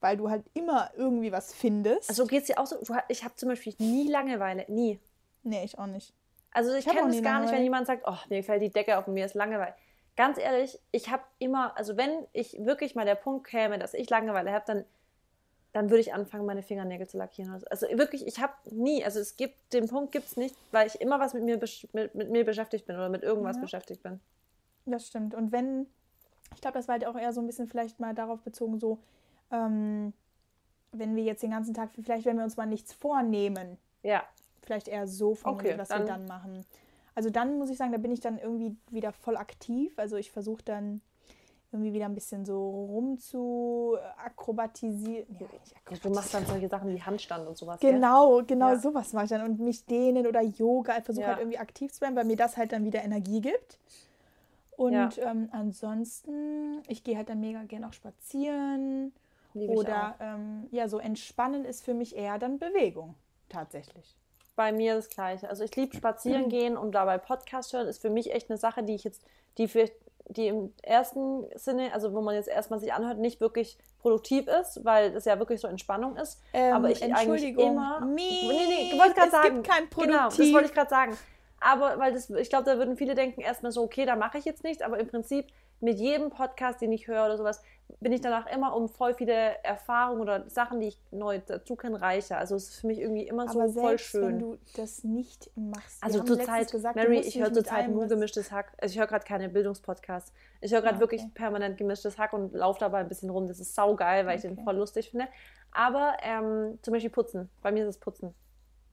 weil 0.00 0.16
du 0.16 0.30
halt 0.30 0.44
immer 0.54 0.90
irgendwie 0.96 1.32
was 1.32 1.52
findest. 1.52 2.08
Also 2.08 2.26
geht 2.26 2.42
es 2.42 2.46
dir 2.46 2.58
auch 2.58 2.66
so? 2.66 2.76
Ich 3.08 3.24
habe 3.24 3.34
zum 3.34 3.48
Beispiel 3.48 3.74
nie 3.78 4.08
Langeweile. 4.08 4.64
Nie. 4.68 5.00
nee, 5.42 5.64
ich 5.64 5.78
auch 5.78 5.86
nicht. 5.86 6.14
Also 6.52 6.72
ich, 6.72 6.86
Ich 6.86 6.92
kenne 6.92 7.08
nie 7.08 7.22
gar 7.22 7.40
nicht, 7.40 7.52
wenn 7.52 7.62
jemand 7.62 7.86
sagt, 7.86 8.04
oh, 8.06 8.16
mir 8.28 8.42
fällt 8.44 8.62
die 8.62 8.70
Decke 8.70 8.98
auf 8.98 9.06
und 9.08 9.14
mir 9.14 9.24
ist 9.26 9.34
Langeweile. 9.34 9.74
Ganz 10.16 10.36
ehrlich, 10.38 10.78
ich 10.92 11.08
habe 11.10 11.22
immer, 11.38 11.76
also 11.76 11.96
wenn 11.96 12.26
ich 12.32 12.56
wirklich 12.64 12.94
mal 12.94 13.04
der 13.06 13.14
Punkt 13.14 13.46
käme, 13.46 13.78
dass 13.78 13.94
ich 13.94 14.10
Langeweile 14.10 14.52
habe, 14.52 14.64
dann, 14.66 14.84
dann 15.72 15.90
würde 15.90 16.00
ich 16.00 16.12
anfangen, 16.12 16.46
meine 16.46 16.62
Fingernägel 16.62 17.06
zu 17.08 17.16
lackieren. 17.18 17.62
Also 17.70 17.86
wirklich, 17.92 18.26
ich 18.26 18.40
habe 18.40 18.52
nie, 18.70 19.04
also 19.04 19.20
es 19.20 19.36
gibt, 19.36 19.72
den 19.72 19.88
Punkt 19.88 20.10
gibt 20.12 20.26
es 20.26 20.36
nicht, 20.36 20.56
weil 20.72 20.86
ich 20.86 21.00
immer 21.00 21.20
was 21.20 21.32
mit 21.34 21.44
mir, 21.44 21.58
mit, 21.92 22.14
mit 22.14 22.30
mir 22.30 22.44
beschäftigt 22.44 22.86
bin 22.86 22.96
oder 22.96 23.08
mit 23.08 23.22
irgendwas 23.22 23.56
Ja. 23.56 23.62
beschäftigt 23.62 24.02
bin. 24.02 24.20
Das 24.86 25.06
stimmt. 25.06 25.34
Und 25.34 25.52
wenn, 25.52 25.86
ich 26.54 26.60
glaube, 26.60 26.76
das 26.78 26.88
war 26.88 26.94
halt 26.94 27.06
auch 27.06 27.16
eher 27.16 27.32
so 27.32 27.40
ein 27.40 27.46
bisschen 27.46 27.68
vielleicht 27.68 28.00
mal 28.00 28.14
darauf 28.14 28.40
bezogen, 28.42 28.80
so, 28.80 28.98
ähm, 29.52 30.12
wenn 30.92 31.14
wir 31.14 31.22
jetzt 31.22 31.42
den 31.44 31.52
ganzen 31.52 31.72
Tag, 31.74 31.90
vielleicht 32.02 32.26
wenn 32.26 32.36
wir 32.36 32.44
uns 32.44 32.56
mal 32.56 32.66
nichts 32.66 32.92
vornehmen, 32.92 33.78
Ja, 34.02 34.24
vielleicht 34.62 34.88
eher 34.88 35.06
so 35.06 35.34
formuliert, 35.36 35.74
Okay, 35.74 35.80
was 35.80 35.90
wir 35.90 35.96
dann- 35.98 36.06
dann 36.06 36.24
machen. 36.26 36.64
Also 37.14 37.30
dann 37.30 37.58
muss 37.58 37.70
ich 37.70 37.76
sagen, 37.76 37.92
da 37.92 37.98
bin 37.98 38.10
ich 38.10 38.20
dann 38.20 38.38
irgendwie 38.38 38.76
wieder 38.90 39.12
voll 39.12 39.36
aktiv. 39.36 39.92
Also 39.98 40.16
ich 40.16 40.30
versuche 40.32 40.62
dann 40.64 41.00
irgendwie 41.72 41.92
wieder 41.92 42.06
ein 42.06 42.14
bisschen 42.14 42.44
so 42.44 42.68
rum 42.68 43.18
zu 43.18 43.96
akrobatisieren. 44.16 45.26
Ja, 45.38 45.46
Ja, 45.90 45.96
du 46.02 46.10
machst 46.10 46.34
dann 46.34 46.42
akrobatisieren. 46.42 46.46
solche 46.46 46.68
Sachen 46.68 46.88
wie 46.94 47.02
Handstand 47.02 47.46
und 47.46 47.56
sowas. 47.56 47.78
gell? 47.80 47.94
Genau, 47.94 48.42
genau 48.46 48.70
Ja. 48.70 48.78
sowas 48.78 49.12
mache 49.12 49.24
ich 49.24 49.30
dann. 49.30 49.42
Und 49.42 49.60
mich 49.60 49.86
dehnen 49.86 50.26
oder 50.26 50.40
Yoga. 50.42 50.98
Ich 50.98 51.04
versuche 51.04 51.22
Ja. 51.22 51.28
halt 51.30 51.38
irgendwie 51.40 51.58
aktiv 51.58 51.92
zu 51.92 52.00
bleiben, 52.00 52.16
weil 52.16 52.24
mir 52.24 52.36
das 52.36 52.56
halt 52.56 52.72
dann 52.72 52.84
wieder 52.84 53.02
Energie 53.04 53.40
gibt. 53.40 53.78
Und 54.76 54.92
Ja. 54.92 55.10
ähm, 55.18 55.48
ansonsten, 55.52 56.82
ich 56.88 57.04
gehe 57.04 57.16
halt 57.16 57.28
dann 57.28 57.40
mega 57.40 57.62
gerne 57.64 57.88
auch 57.88 57.92
spazieren. 57.92 59.12
Liebe 59.54 59.72
ich 59.72 59.78
Oder 59.78 60.14
ähm, 60.20 60.68
ja, 60.70 60.88
so 60.88 60.98
entspannen 60.98 61.64
ist 61.64 61.84
für 61.84 61.94
mich 61.94 62.16
eher 62.16 62.38
dann 62.38 62.58
Bewegung. 62.58 63.14
Tatsächlich. 63.48 64.16
bei 64.56 64.72
mir 64.72 64.94
das 64.94 65.08
Gleiche. 65.08 65.48
Also 65.48 65.64
ich 65.64 65.74
liebe 65.74 65.96
spazieren 65.96 66.50
gehen 66.50 66.76
und 66.76 66.92
dabei 66.94 67.16
Podcast 67.16 67.72
hören, 67.72 67.86
ist 67.88 68.02
für 68.02 68.10
mich 68.10 68.34
echt 68.34 68.50
eine 68.50 68.58
Sache, 68.58 68.82
die 68.82 68.94
ich 68.94 69.04
jetzt, 69.04 69.24
die 69.56 69.68
für 69.68 69.90
die 70.30 70.46
im 70.48 70.72
ersten 70.82 71.44
Sinne, 71.56 71.92
also 71.92 72.12
wo 72.12 72.20
man 72.20 72.34
jetzt 72.34 72.48
erstmal 72.48 72.78
sich 72.80 72.92
anhört, 72.92 73.18
nicht 73.18 73.40
wirklich 73.40 73.78
produktiv 74.00 74.46
ist, 74.46 74.84
weil 74.84 75.14
es 75.14 75.24
ja 75.24 75.38
wirklich 75.38 75.60
so 75.60 75.68
Entspannung 75.68 76.16
ist. 76.16 76.40
Ähm, 76.52 76.74
aber 76.74 76.90
ich 76.90 77.02
eigentlich 77.02 77.18
Entschuldigung. 77.18 77.72
immer. 77.72 78.00
Miep. 78.00 78.42
Nee, 78.42 78.66
nee, 78.92 78.98
wollte 78.98 79.14
gerade 79.14 79.26
Es 79.26 79.32
sagen. 79.32 79.54
gibt 79.62 79.68
kein 79.68 79.88
Genau, 79.90 80.24
das 80.24 80.34
Produktiv. 80.36 80.54
wollte 80.54 80.68
ich 80.68 80.74
gerade 80.74 80.90
sagen. 80.90 81.18
Aber 81.60 81.98
weil 81.98 82.12
das, 82.12 82.30
ich 82.30 82.48
glaube, 82.48 82.64
da 82.64 82.78
würden 82.78 82.96
viele 82.96 83.14
denken 83.14 83.42
erstmal 83.42 83.70
so, 83.72 83.82
okay, 83.82 84.06
da 84.06 84.16
mache 84.16 84.38
ich 84.38 84.44
jetzt 84.46 84.64
nichts, 84.64 84.82
aber 84.82 84.98
im 84.98 85.08
Prinzip 85.08 85.46
mit 85.80 85.98
jedem 85.98 86.30
Podcast, 86.30 86.80
den 86.80 86.92
ich 86.92 87.08
höre 87.08 87.24
oder 87.24 87.36
sowas, 87.38 87.62
bin 87.98 88.12
ich 88.12 88.20
danach 88.20 88.46
immer 88.46 88.76
um 88.76 88.88
voll 88.88 89.14
viele 89.14 89.32
Erfahrungen 89.64 90.20
oder 90.20 90.48
Sachen, 90.48 90.78
die 90.80 90.88
ich 90.88 91.00
neu 91.10 91.40
dazu 91.44 91.74
kenne, 91.74 92.00
reicher. 92.00 92.38
Also 92.38 92.54
es 92.54 92.68
ist 92.68 92.80
für 92.80 92.86
mich 92.86 93.00
irgendwie 93.00 93.26
immer 93.26 93.48
so 93.48 93.60
Aber 93.60 93.68
voll 93.72 93.88
selbst 93.88 94.04
schön. 94.06 94.22
wenn 94.26 94.38
du 94.38 94.58
das 94.76 95.02
nicht 95.02 95.50
machst. 95.56 96.02
Also 96.02 96.18
zur 96.22 96.36
letztens 96.36 96.46
Zeit, 96.46 96.70
gesagt, 96.70 96.96
du 96.96 97.00
Mary, 97.02 97.18
ich 97.20 97.40
höre 97.40 97.52
zur 97.52 97.64
Zeit 97.64 97.88
nur 97.88 98.06
gemischtes 98.06 98.52
Hack. 98.52 98.72
Also 98.80 98.92
ich 98.92 98.98
höre 99.00 99.08
gerade 99.08 99.24
keine 99.24 99.48
Bildungspodcasts. 99.48 100.32
Ich 100.60 100.72
höre 100.72 100.82
gerade 100.82 100.98
Ah, 100.98 101.00
wirklich 101.00 101.22
okay. 101.22 101.30
permanent 101.34 101.78
gemischtes 101.78 102.16
Hack 102.16 102.32
und 102.32 102.52
laufe 102.54 102.78
dabei 102.78 102.98
ein 103.00 103.08
bisschen 103.08 103.28
rum. 103.30 103.48
Das 103.48 103.58
ist 103.58 103.74
saugeil, 103.74 104.24
weil 104.26 104.36
ich 104.36 104.42
den 104.42 104.52
Okay. 104.52 104.62
voll 104.64 104.76
lustig 104.76 105.10
finde. 105.10 105.26
Aber 105.72 106.16
ähm, 106.22 106.78
zum 106.82 106.92
Beispiel 106.92 107.10
Putzen. 107.10 107.50
Bei 107.60 107.72
mir 107.72 107.82
ist 107.82 107.96
es 107.96 107.98
Putzen, 107.98 108.34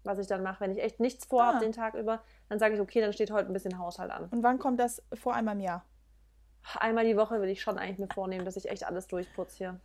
was 0.05 0.17
ich 0.17 0.25
dann 0.27 0.41
mache. 0.41 0.61
Wenn 0.61 0.71
ich 0.71 0.81
echt 0.81 0.99
nichts 0.99 1.25
vorhabe 1.25 1.57
Ah. 1.57 1.59
den 1.61 1.71
Tag 1.71 1.93
über, 1.93 2.21
dann 2.49 2.57
sage 2.57 2.73
ich, 2.73 2.81
okay, 2.81 3.01
dann 3.01 3.13
steht 3.13 3.29
heute 3.29 3.47
ein 3.51 3.53
bisschen 3.53 3.77
Haushalt 3.77 4.09
an. 4.09 4.27
Und 4.31 4.41
wann 4.41 4.57
kommt 4.57 4.79
das 4.79 5.03
vor 5.13 5.35
einmal 5.35 5.53
im 5.55 5.61
Jahr? 5.61 5.85
Einmal 6.75 7.05
die 7.05 7.17
Woche 7.17 7.41
will 7.41 7.49
ich 7.49 7.61
schon 7.61 7.77
eigentlich 7.77 7.99
mir 7.99 8.13
vornehmen, 8.13 8.45
dass 8.45 8.57
ich 8.57 8.69
echt 8.69 8.85
alles 8.85 9.07
durchputze 9.07 9.57
hier. 9.57 9.79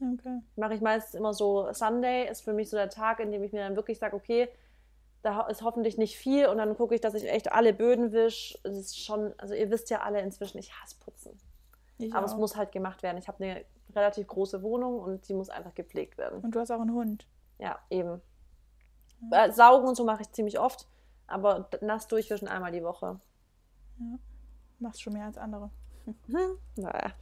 Okay. 0.00 0.40
Mache 0.56 0.74
ich 0.74 0.80
meistens 0.80 1.14
immer 1.14 1.34
so, 1.34 1.72
Sunday 1.72 2.28
ist 2.28 2.42
für 2.42 2.52
mich 2.52 2.70
so 2.70 2.76
der 2.76 2.90
Tag, 2.90 3.20
in 3.20 3.30
dem 3.30 3.42
ich 3.42 3.52
mir 3.52 3.60
dann 3.60 3.76
wirklich 3.76 3.98
sage, 3.98 4.16
okay, 4.16 4.48
da 5.22 5.42
ist 5.46 5.62
hoffentlich 5.62 5.96
nicht 5.96 6.16
viel 6.16 6.46
und 6.46 6.58
dann 6.58 6.76
gucke 6.76 6.94
ich, 6.94 7.00
dass 7.00 7.14
ich 7.14 7.28
echt 7.28 7.52
alle 7.52 7.72
Böden 7.72 8.12
wische. 8.12 8.58
Es 8.62 8.76
ist 8.76 9.02
schon, 9.02 9.32
also 9.38 9.54
ihr 9.54 9.70
wisst 9.70 9.88
ja 9.90 10.00
alle 10.00 10.20
inzwischen, 10.20 10.58
ich 10.58 10.72
hasse 10.74 10.96
Putzen. 11.00 11.38
Ich 11.98 12.14
Aber 12.14 12.26
es 12.26 12.32
auch. 12.32 12.38
muss 12.38 12.56
halt 12.56 12.72
gemacht 12.72 13.02
werden. 13.02 13.16
Ich 13.16 13.28
habe 13.28 13.42
eine 13.42 13.64
relativ 13.94 14.26
große 14.26 14.62
Wohnung 14.62 14.98
und 14.98 15.28
die 15.28 15.34
muss 15.34 15.48
einfach 15.48 15.74
gepflegt 15.74 16.18
werden. 16.18 16.40
Und 16.42 16.54
du 16.54 16.60
hast 16.60 16.70
auch 16.70 16.80
einen 16.80 16.92
Hund. 16.92 17.26
Ja, 17.58 17.78
eben. 17.88 18.20
Äh, 19.30 19.52
Saugen 19.52 19.88
und 19.88 19.94
so 19.94 20.04
mache 20.04 20.22
ich 20.22 20.32
ziemlich 20.32 20.58
oft, 20.58 20.86
aber 21.26 21.70
nass 21.80 22.06
durchwischen 22.08 22.48
einmal 22.48 22.72
die 22.72 22.82
Woche. 22.82 23.20
Machst 24.78 25.00
schon 25.00 25.14
mehr 25.14 25.26
als 25.26 25.38
andere. 25.38 25.70
Hm, 26.06 26.58
naja. 26.76 27.12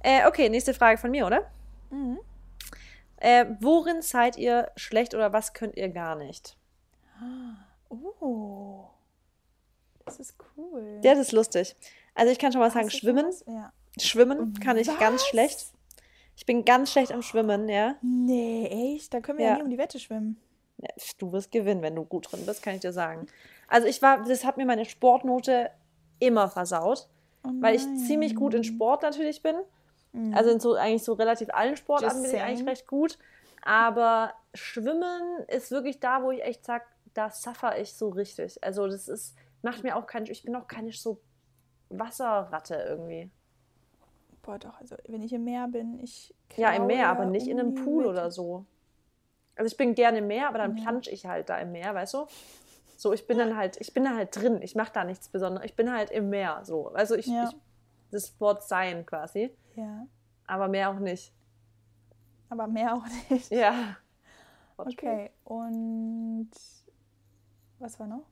Äh, 0.00 0.26
okay, 0.26 0.48
nächste 0.48 0.74
Frage 0.74 0.98
von 0.98 1.10
mir, 1.10 1.26
oder? 1.26 1.50
Mhm. 1.90 2.18
Äh, 3.16 3.46
worin 3.60 4.02
seid 4.02 4.36
ihr 4.36 4.70
schlecht 4.76 5.14
oder 5.14 5.32
was 5.32 5.52
könnt 5.54 5.76
ihr 5.76 5.88
gar 5.88 6.14
nicht? 6.16 6.56
Oh. 7.88 8.84
Das 10.04 10.20
ist 10.20 10.36
cool. 10.56 11.00
Ja, 11.02 11.12
das 11.14 11.28
ist 11.28 11.32
lustig. 11.32 11.76
Also 12.14 12.30
ich 12.32 12.38
kann 12.38 12.52
schon 12.52 12.60
mal 12.60 12.70
sagen, 12.70 12.90
schwimmen. 12.90 13.32
Ja. 13.46 13.72
Schwimmen 13.98 14.58
kann 14.60 14.76
ich 14.76 14.86
ganz 14.98 15.22
Was? 15.22 15.28
schlecht. 15.28 15.66
Ich 16.36 16.46
bin 16.46 16.64
ganz 16.64 16.90
schlecht 16.90 17.12
am 17.12 17.22
Schwimmen, 17.22 17.68
ja. 17.68 17.94
Nee, 18.02 18.94
echt? 18.96 19.14
Da 19.14 19.20
können 19.20 19.38
wir 19.38 19.46
ja. 19.46 19.52
Ja. 19.52 19.56
nie 19.58 19.62
um 19.64 19.70
die 19.70 19.78
Wette 19.78 19.98
schwimmen. 20.00 20.36
Ja, 20.78 20.88
Du 21.18 21.32
wirst 21.32 21.52
gewinnen, 21.52 21.80
wenn 21.80 21.94
du 21.94 22.04
gut 22.04 22.30
drin 22.30 22.44
bist, 22.44 22.62
kann 22.62 22.74
ich 22.74 22.80
dir 22.80 22.92
sagen. 22.92 23.26
Also 23.68 23.86
ich 23.86 24.02
war, 24.02 24.24
das 24.24 24.44
hat 24.44 24.56
mir 24.56 24.66
meine 24.66 24.84
Sportnote 24.84 25.70
immer 26.18 26.48
versaut, 26.48 27.08
Oh 27.44 27.50
weil 27.60 27.74
ich 27.76 27.82
ziemlich 27.96 28.34
gut 28.34 28.54
in 28.54 28.64
Sport 28.64 29.02
natürlich 29.02 29.42
bin. 29.42 29.56
Mhm. 30.12 30.34
Also 30.34 30.50
in 30.50 30.60
so 30.60 30.74
eigentlich 30.74 31.04
so 31.04 31.12
relativ 31.12 31.48
allen 31.52 31.76
Sportarten 31.76 32.22
bin 32.22 32.34
ich 32.34 32.40
eigentlich 32.40 32.66
recht 32.66 32.86
gut. 32.86 33.18
Aber 33.62 34.32
Schwimmen 34.54 35.44
ist 35.48 35.70
wirklich 35.70 36.00
da, 36.00 36.22
wo 36.22 36.30
ich 36.30 36.42
echt 36.42 36.64
sage, 36.64 36.84
da 37.14 37.30
suffer 37.30 37.78
ich 37.78 37.94
so 37.94 38.08
richtig. 38.10 38.62
Also 38.62 38.86
das 38.86 39.08
ist, 39.08 39.36
macht 39.62 39.82
mir 39.82 39.96
auch 39.96 40.06
keinen, 40.06 40.26
ich 40.26 40.42
bin 40.42 40.54
auch 40.56 40.68
keine 40.68 40.92
so 40.92 41.20
Wasserratte 41.88 42.74
irgendwie. 42.74 43.30
Boah, 44.42 44.58
doch, 44.58 44.78
also 44.80 44.96
wenn 45.08 45.22
ich 45.22 45.32
im 45.32 45.44
Meer 45.44 45.68
bin, 45.68 46.00
ich. 46.00 46.34
Ja, 46.56 46.72
im 46.72 46.86
Meer, 46.86 47.08
aber 47.08 47.24
nicht 47.24 47.46
in 47.48 47.58
einem 47.58 47.74
Pool 47.74 48.04
Wette. 48.04 48.10
oder 48.10 48.30
so. 48.30 48.66
Also 49.56 49.68
ich 49.70 49.76
bin 49.76 49.94
gerne 49.94 50.18
im 50.18 50.26
Meer, 50.26 50.48
aber 50.48 50.58
dann 50.58 50.76
Ja. 50.76 50.82
plansch 50.82 51.08
ich 51.08 51.26
halt 51.26 51.48
da 51.48 51.58
im 51.58 51.72
Meer, 51.72 51.94
weißt 51.94 52.14
du? 52.14 52.26
So, 52.96 53.12
ich 53.12 53.26
bin 53.26 53.38
dann 53.38 53.56
halt, 53.56 53.80
ich 53.80 53.92
bin 53.92 54.04
da 54.04 54.14
halt 54.14 54.34
drin. 54.36 54.62
Ich 54.62 54.74
mache 54.74 54.92
da 54.92 55.04
nichts 55.04 55.28
Besonderes. 55.28 55.66
Ich 55.66 55.76
bin 55.76 55.92
halt 55.92 56.10
im 56.10 56.30
Meer, 56.30 56.60
so. 56.64 56.88
Also 56.88 57.14
ich, 57.16 57.26
Ja. 57.26 57.48
ich 57.50 57.56
das 58.10 58.38
Wort 58.40 58.62
sein 58.66 59.04
quasi, 59.06 59.50
Ja, 59.74 60.06
aber 60.46 60.68
mehr 60.68 60.90
auch 60.90 60.98
nicht. 61.00 61.32
aber 62.48 62.66
mehr 62.68 62.94
auch 62.94 63.04
nicht. 63.30 63.50
Ja. 63.50 63.96
Okay, 64.76 65.30
und 65.44 66.50
was 67.78 67.98
war 67.98 68.06
noch? 68.06 68.26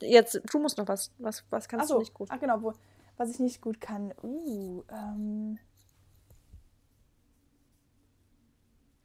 Jetzt, 0.00 0.40
du 0.52 0.58
musst 0.60 0.78
noch 0.78 0.86
was. 0.88 1.12
Was, 1.18 1.44
was 1.50 1.68
kannst 1.68 1.84
Ach 1.84 1.88
so, 1.88 1.94
du 1.94 2.00
nicht 2.00 2.14
gut? 2.14 2.28
Ach 2.30 2.38
genau, 2.38 2.62
wo, 2.62 2.72
was 3.16 3.30
ich 3.30 3.40
nicht 3.40 3.60
gut 3.60 3.80
kann. 3.80 4.12
Uh, 4.22 4.82
ähm, 4.90 5.58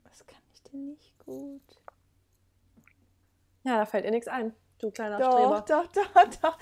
was 0.03 0.25
kann 0.27 0.41
ich 0.53 0.61
denn 0.63 0.85
nicht 0.89 1.17
gut? 1.19 1.61
Ja, 3.63 3.77
da 3.77 3.85
fällt 3.85 4.05
dir 4.05 4.11
nichts 4.11 4.27
ein, 4.27 4.53
du 4.79 4.91
kleiner 4.91 5.19
Doch, 5.19 5.31
Streber. 5.31 5.65
doch, 5.67 5.87
doch, 5.87 6.41
doch. 6.41 6.57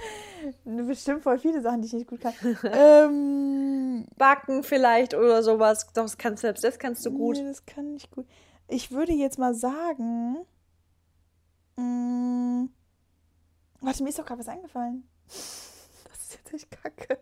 Bestimmt 0.64 1.24
voll 1.24 1.40
viele 1.40 1.62
Sachen, 1.62 1.82
die 1.82 1.88
ich 1.88 1.94
nicht 1.94 2.08
gut 2.08 2.22
kann. 2.22 2.34
ähm, 2.64 4.08
Backen 4.18 4.64
vielleicht 4.64 5.14
oder 5.14 5.42
sowas. 5.44 5.88
Doch, 5.88 6.04
das 6.04 6.18
kannst, 6.18 6.42
selbst 6.42 6.64
das 6.64 6.78
kannst 6.80 7.06
du 7.06 7.12
gut. 7.12 7.38
Nee, 7.38 7.48
das 7.48 7.66
kann 7.66 7.96
ich 7.96 8.10
gut. 8.12 8.28
Ich 8.68 8.92
würde 8.92 9.14
jetzt 9.14 9.40
mal 9.40 9.56
sagen. 9.56 10.46
Mh, 11.76 12.68
warte, 13.82 14.04
mir 14.04 14.10
ist 14.10 14.20
doch 14.20 14.26
gerade 14.26 14.40
was 14.40 14.48
eingefallen. 14.48 15.08
Das 16.08 16.20
ist 16.20 16.34
jetzt 16.34 16.54
echt 16.54 16.72
kacke. 16.72 17.20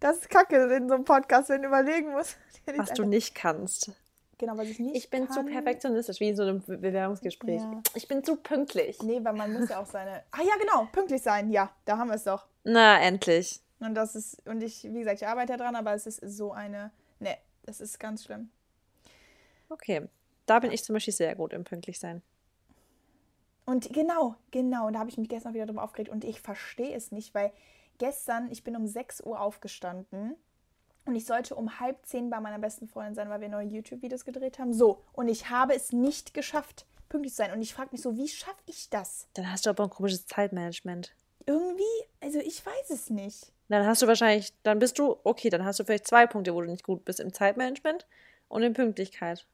Das 0.00 0.16
ist 0.18 0.28
kacke 0.28 0.56
in 0.74 0.88
so 0.88 0.94
einem 0.94 1.04
Podcast, 1.04 1.48
wenn 1.50 1.62
du 1.62 1.68
überlegen 1.68 2.10
musst. 2.12 2.36
Was 2.76 2.92
du 2.92 3.04
nicht 3.04 3.34
kannst. 3.34 3.92
Genau, 4.40 4.56
was 4.58 4.66
ich 4.66 4.80
nicht 4.80 4.96
Ich 4.96 5.08
bin 5.10 5.28
zu 5.28 5.36
kann. 5.44 5.46
perfektionistisch, 5.46 6.18
wie 6.18 6.30
in 6.30 6.36
so 6.36 6.42
einem 6.42 6.60
Be- 6.60 6.78
Bewerbungsgespräch. 6.78 7.60
Ja. 7.60 7.80
Ich 7.94 8.08
bin 8.08 8.24
zu 8.24 8.34
pünktlich. 8.36 9.00
Nee, 9.04 9.20
weil 9.22 9.34
man 9.34 9.52
muss 9.52 9.68
ja 9.68 9.80
auch 9.80 9.86
seine. 9.86 10.24
Ah 10.32 10.42
ja, 10.42 10.54
genau, 10.60 10.88
pünktlich 10.90 11.22
sein. 11.22 11.50
Ja, 11.50 11.70
da 11.84 11.96
haben 11.98 12.08
wir 12.08 12.16
es 12.16 12.24
doch. 12.24 12.46
Na, 12.64 12.98
endlich. 13.00 13.60
Und 13.78 13.94
das 13.94 14.16
ist, 14.16 14.44
und 14.46 14.62
ich, 14.62 14.82
wie 14.84 14.98
gesagt, 14.98 15.22
ich 15.22 15.26
arbeite 15.28 15.56
daran, 15.56 15.76
aber 15.76 15.94
es 15.94 16.06
ist 16.06 16.20
so 16.36 16.50
eine. 16.52 16.90
Nee, 17.20 17.36
das 17.64 17.80
ist 17.80 18.00
ganz 18.00 18.24
schlimm. 18.24 18.50
Okay. 19.68 20.08
Da 20.46 20.58
bin 20.58 20.72
ich 20.72 20.82
zum 20.82 20.94
Beispiel 20.94 21.14
sehr 21.14 21.36
gut 21.36 21.52
im 21.52 21.62
Pünktlichsein. 21.62 22.22
Und 23.66 23.92
genau, 23.92 24.34
genau, 24.50 24.88
und 24.88 24.94
da 24.94 24.98
habe 24.98 25.10
ich 25.10 25.16
mich 25.18 25.28
gestern 25.28 25.54
wieder 25.54 25.66
drüber 25.66 25.84
aufgeregt 25.84 26.10
und 26.10 26.24
ich 26.24 26.40
verstehe 26.40 26.92
es 26.94 27.12
nicht, 27.12 27.34
weil 27.34 27.52
gestern, 27.98 28.50
ich 28.50 28.64
bin 28.64 28.74
um 28.74 28.86
6 28.88 29.20
Uhr 29.22 29.40
aufgestanden 29.40 30.34
und 31.10 31.16
ich 31.16 31.26
sollte 31.26 31.56
um 31.56 31.80
halb 31.80 32.06
zehn 32.06 32.30
bei 32.30 32.38
meiner 32.40 32.60
besten 32.60 32.86
Freundin 32.86 33.16
sein, 33.16 33.28
weil 33.28 33.40
wir 33.40 33.48
neue 33.48 33.66
YouTube-Videos 33.66 34.24
gedreht 34.24 34.60
haben. 34.60 34.72
So, 34.72 35.02
und 35.12 35.28
ich 35.28 35.50
habe 35.50 35.74
es 35.74 35.92
nicht 35.92 36.34
geschafft, 36.34 36.86
pünktlich 37.08 37.32
zu 37.32 37.38
sein. 37.38 37.52
Und 37.52 37.60
ich 37.60 37.74
frage 37.74 37.88
mich 37.90 38.00
so, 38.00 38.16
wie 38.16 38.28
schaffe 38.28 38.62
ich 38.66 38.88
das? 38.90 39.26
Dann 39.34 39.50
hast 39.50 39.66
du 39.66 39.70
aber 39.70 39.84
ein 39.84 39.90
komisches 39.90 40.26
Zeitmanagement. 40.26 41.12
Irgendwie, 41.46 41.82
also 42.20 42.38
ich 42.38 42.64
weiß 42.64 42.90
es 42.90 43.10
nicht. 43.10 43.52
Dann 43.68 43.86
hast 43.86 44.02
du 44.02 44.06
wahrscheinlich, 44.06 44.52
dann 44.62 44.78
bist 44.78 45.00
du, 45.00 45.16
okay, 45.24 45.50
dann 45.50 45.64
hast 45.64 45.80
du 45.80 45.84
vielleicht 45.84 46.06
zwei 46.06 46.28
Punkte, 46.28 46.54
wo 46.54 46.60
du 46.60 46.70
nicht 46.70 46.84
gut 46.84 47.04
bist, 47.04 47.18
im 47.18 47.32
Zeitmanagement 47.32 48.06
und 48.48 48.62
in 48.62 48.72
Pünktlichkeit. 48.72 49.46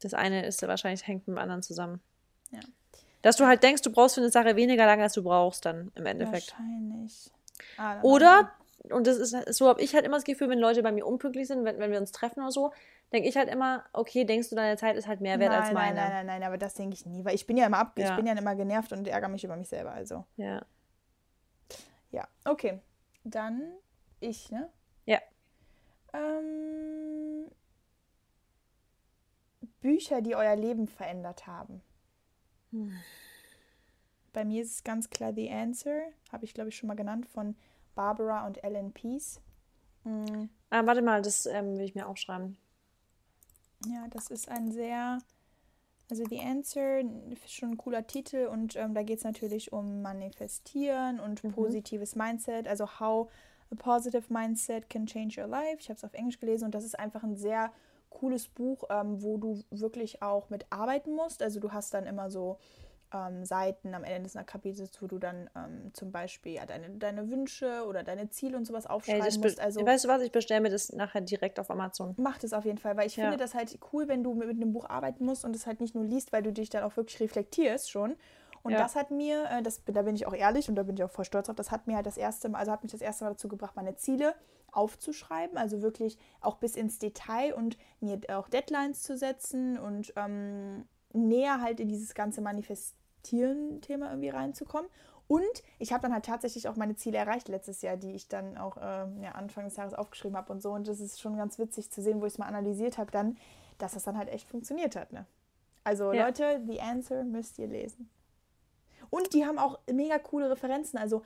Das 0.00 0.14
eine 0.14 0.46
ist 0.46 0.62
wahrscheinlich, 0.62 1.06
hängt 1.06 1.28
mit 1.28 1.36
dem 1.36 1.38
anderen 1.38 1.62
zusammen. 1.62 2.00
Ja. 2.50 2.60
Dass 3.20 3.36
du 3.36 3.46
halt 3.46 3.62
denkst, 3.62 3.82
du 3.82 3.90
brauchst 3.90 4.14
für 4.14 4.22
eine 4.22 4.30
Sache 4.30 4.56
weniger 4.56 4.86
lange, 4.86 5.02
als 5.02 5.12
du 5.12 5.22
brauchst, 5.22 5.66
dann 5.66 5.92
im 5.94 6.06
Endeffekt. 6.06 6.52
Wahrscheinlich. 6.52 7.30
Ah, 7.76 8.00
Oder, 8.02 8.52
und 8.90 9.06
das 9.06 9.16
ist, 9.16 9.54
so 9.54 9.68
habe 9.68 9.80
ich 9.82 9.94
halt 9.94 10.04
immer 10.04 10.16
das 10.16 10.24
Gefühl, 10.24 10.48
wenn 10.50 10.58
Leute 10.58 10.82
bei 10.82 10.92
mir 10.92 11.06
unpünktlich 11.06 11.48
sind, 11.48 11.64
wenn, 11.64 11.78
wenn 11.78 11.90
wir 11.90 11.98
uns 11.98 12.12
treffen 12.12 12.40
oder 12.40 12.50
so, 12.50 12.72
denke 13.12 13.28
ich 13.28 13.36
halt 13.36 13.48
immer, 13.48 13.84
okay, 13.92 14.24
denkst 14.24 14.50
du, 14.50 14.56
deine 14.56 14.76
Zeit 14.76 14.96
ist 14.96 15.06
halt 15.06 15.20
mehr 15.20 15.38
wert 15.40 15.52
nein, 15.52 15.62
als 15.62 15.72
meine. 15.72 15.94
Nein, 15.94 16.10
nein, 16.10 16.26
nein, 16.26 16.40
nein, 16.40 16.42
aber 16.48 16.58
das 16.58 16.74
denke 16.74 16.94
ich 16.94 17.06
nie, 17.06 17.24
weil 17.24 17.34
ich 17.34 17.46
bin 17.46 17.56
ja 17.56 17.66
immer 17.66 17.78
ab, 17.78 17.98
Ja. 17.98 18.10
ich 18.10 18.16
bin 18.16 18.26
ja 18.26 18.34
immer 18.34 18.54
genervt 18.54 18.92
und 18.92 19.08
ärgere 19.08 19.28
mich 19.30 19.44
über 19.44 19.56
mich 19.56 19.68
selber. 19.68 19.92
Also, 19.92 20.24
Ja. 20.36 20.64
ja, 22.10 22.28
okay. 22.44 22.80
Dann 23.24 23.62
ich, 24.20 24.50
ne? 24.50 24.68
Ja. 25.06 25.18
Ähm, 26.12 27.50
Bücher, 29.80 30.20
die 30.20 30.34
euer 30.36 30.56
Leben 30.56 30.88
verändert 30.88 31.46
haben. 31.46 31.82
Hm. 32.70 32.92
Bei 34.32 34.44
mir 34.44 34.62
ist 34.62 34.72
es 34.72 34.84
ganz 34.84 35.10
klar 35.10 35.32
The 35.34 35.50
Answer, 35.50 36.00
habe 36.32 36.44
ich 36.44 36.54
glaube 36.54 36.68
ich 36.70 36.76
schon 36.76 36.88
mal 36.88 36.94
genannt, 36.96 37.26
von 37.26 37.56
Barbara 37.94 38.46
und 38.46 38.62
Ellen 38.64 38.92
Peace. 38.92 39.40
Mm, 40.04 40.48
Ah, 40.70 40.84
warte 40.84 41.00
mal, 41.02 41.22
das 41.22 41.46
ähm, 41.46 41.78
will 41.78 41.84
ich 41.86 41.94
mir 41.94 42.06
aufschreiben. 42.06 42.58
Ja, 43.86 44.06
das 44.08 44.30
ist 44.30 44.48
ein 44.48 44.72
sehr, 44.72 45.18
also 46.10 46.24
The 46.28 46.40
Answer, 46.40 47.02
schon 47.46 47.72
ein 47.72 47.76
cooler 47.78 48.06
Titel 48.06 48.46
und 48.50 48.76
ähm, 48.76 48.94
da 48.94 49.02
geht 49.02 49.18
es 49.18 49.24
natürlich 49.24 49.72
um 49.72 50.02
Manifestieren 50.02 51.20
und 51.20 51.42
Mhm. 51.42 51.54
positives 51.54 52.14
Mindset, 52.16 52.66
also 52.68 52.86
how 53.00 53.30
a 53.70 53.74
positive 53.76 54.32
mindset 54.32 54.88
can 54.90 55.06
change 55.06 55.40
your 55.40 55.48
life. 55.48 55.76
Ich 55.80 55.88
habe 55.88 55.96
es 55.98 56.04
auf 56.04 56.14
Englisch 56.14 56.38
gelesen 56.38 56.66
und 56.66 56.74
das 56.74 56.84
ist 56.84 56.98
einfach 56.98 57.22
ein 57.22 57.36
sehr 57.36 57.72
cooles 58.10 58.48
Buch, 58.48 58.84
ähm, 58.90 59.22
wo 59.22 59.38
du 59.38 59.62
wirklich 59.70 60.22
auch 60.22 60.50
mit 60.50 60.66
arbeiten 60.70 61.14
musst. 61.14 61.42
Also 61.42 61.60
du 61.60 61.72
hast 61.72 61.94
dann 61.94 62.06
immer 62.06 62.30
so 62.30 62.58
ähm, 63.14 63.44
Seiten 63.44 63.94
am 63.94 64.02
Ende 64.04 64.28
des 64.28 64.34
Kapitels, 64.46 64.90
wo 65.00 65.06
du 65.06 65.18
dann 65.18 65.48
ähm, 65.54 65.94
zum 65.94 66.10
Beispiel 66.10 66.54
ja, 66.54 66.66
deine, 66.66 66.90
deine 66.90 67.30
Wünsche 67.30 67.84
oder 67.86 68.02
deine 68.02 68.28
Ziele 68.28 68.56
und 68.56 68.66
sowas 68.66 68.86
aufschreiben 68.86 69.24
das 69.24 69.38
musst. 69.38 69.60
Also 69.60 69.86
weißt 69.86 70.04
du 70.04 70.08
was, 70.08 70.22
ich 70.22 70.32
bestelle 70.32 70.60
mir 70.60 70.70
das 70.70 70.92
nachher 70.92 71.20
direkt 71.20 71.60
auf 71.60 71.70
Amazon. 71.70 72.14
Macht 72.16 72.42
es 72.44 72.52
auf 72.52 72.64
jeden 72.64 72.78
Fall, 72.78 72.96
weil 72.96 73.06
ich 73.06 73.16
Ja. 73.16 73.24
finde 73.24 73.36
das 73.38 73.54
halt 73.54 73.78
cool, 73.92 74.08
wenn 74.08 74.24
du 74.24 74.34
mit, 74.34 74.48
mit 74.48 74.56
einem 74.56 74.72
Buch 74.72 74.88
arbeiten 74.90 75.24
musst 75.24 75.44
und 75.44 75.54
es 75.54 75.66
halt 75.66 75.80
nicht 75.80 75.94
nur 75.94 76.04
liest, 76.04 76.32
weil 76.32 76.42
du 76.42 76.52
dich 76.52 76.70
dann 76.70 76.82
auch 76.82 76.96
wirklich 76.96 77.20
reflektierst 77.20 77.90
schon. 77.90 78.16
Und 78.62 78.72
Ja. 78.72 78.78
das 78.78 78.96
hat 78.96 79.10
mir, 79.10 79.44
äh, 79.50 79.62
das, 79.62 79.82
da 79.84 80.02
bin 80.02 80.16
ich 80.16 80.26
auch 80.26 80.34
ehrlich 80.34 80.68
und 80.68 80.74
da 80.74 80.82
bin 80.82 80.96
ich 80.96 81.04
auch 81.04 81.10
voll 81.10 81.24
stolz 81.24 81.46
drauf, 81.46 81.56
das 81.56 81.70
hat 81.70 81.86
mir 81.86 81.96
halt 81.96 82.06
das 82.06 82.16
erste 82.16 82.48
Mal, 82.48 82.58
also 82.58 82.72
hat 82.72 82.82
mich 82.82 82.92
das 82.92 83.02
erste 83.02 83.24
Mal 83.24 83.30
dazu 83.30 83.46
gebracht, 83.46 83.76
meine 83.76 83.94
Ziele 83.96 84.34
aufzuschreiben, 84.72 85.56
also 85.56 85.82
wirklich 85.82 86.18
auch 86.40 86.56
bis 86.56 86.74
ins 86.74 86.98
Detail 86.98 87.54
und 87.54 87.76
mir 88.00 88.18
auch 88.30 88.48
Deadlines 88.48 89.02
zu 89.02 89.16
setzen 89.16 89.78
und 89.78 90.12
ähm, 90.16 90.88
näher 91.12 91.60
halt 91.60 91.78
in 91.78 91.88
dieses 91.88 92.14
ganze 92.14 92.40
Manifestieren-Thema 93.24 94.10
irgendwie 94.10 94.28
reinzukommen. 94.30 94.90
Und 95.26 95.62
ich 95.78 95.92
habe 95.92 96.02
dann 96.02 96.12
halt 96.12 96.26
tatsächlich 96.26 96.68
auch 96.68 96.76
meine 96.76 96.96
Ziele 96.96 97.16
erreicht 97.16 97.48
letztes 97.48 97.80
Jahr, 97.80 97.96
die 97.96 98.12
ich 98.12 98.28
dann 98.28 98.58
auch 98.58 98.76
äh, 98.76 99.06
ja, 99.22 99.32
Anfang 99.32 99.64
des 99.64 99.76
Jahres 99.76 99.94
aufgeschrieben 99.94 100.36
habe 100.36 100.52
und 100.52 100.60
so. 100.60 100.72
Und 100.72 100.86
das 100.86 101.00
ist 101.00 101.20
schon 101.20 101.36
ganz 101.36 101.58
witzig 101.58 101.90
zu 101.90 102.02
sehen, 102.02 102.20
wo 102.20 102.26
ich 102.26 102.34
es 102.34 102.38
mal 102.38 102.46
analysiert 102.46 102.98
habe, 102.98 103.10
dann, 103.10 103.38
dass 103.78 103.94
das 103.94 104.04
dann 104.04 104.18
halt 104.18 104.28
echt 104.28 104.48
funktioniert 104.48 104.96
hat. 104.96 105.12
Ne? 105.12 105.24
Also 105.82 106.12
Ja. 106.12 106.26
Leute, 106.26 106.62
The 106.66 106.80
Answer 106.80 107.24
müsst 107.24 107.58
ihr 107.58 107.68
lesen. 107.68 108.10
Und 109.08 109.32
die 109.32 109.46
haben 109.46 109.58
auch 109.58 109.78
mega 109.90 110.18
coole 110.18 110.50
Referenzen. 110.50 110.98
Also 110.98 111.22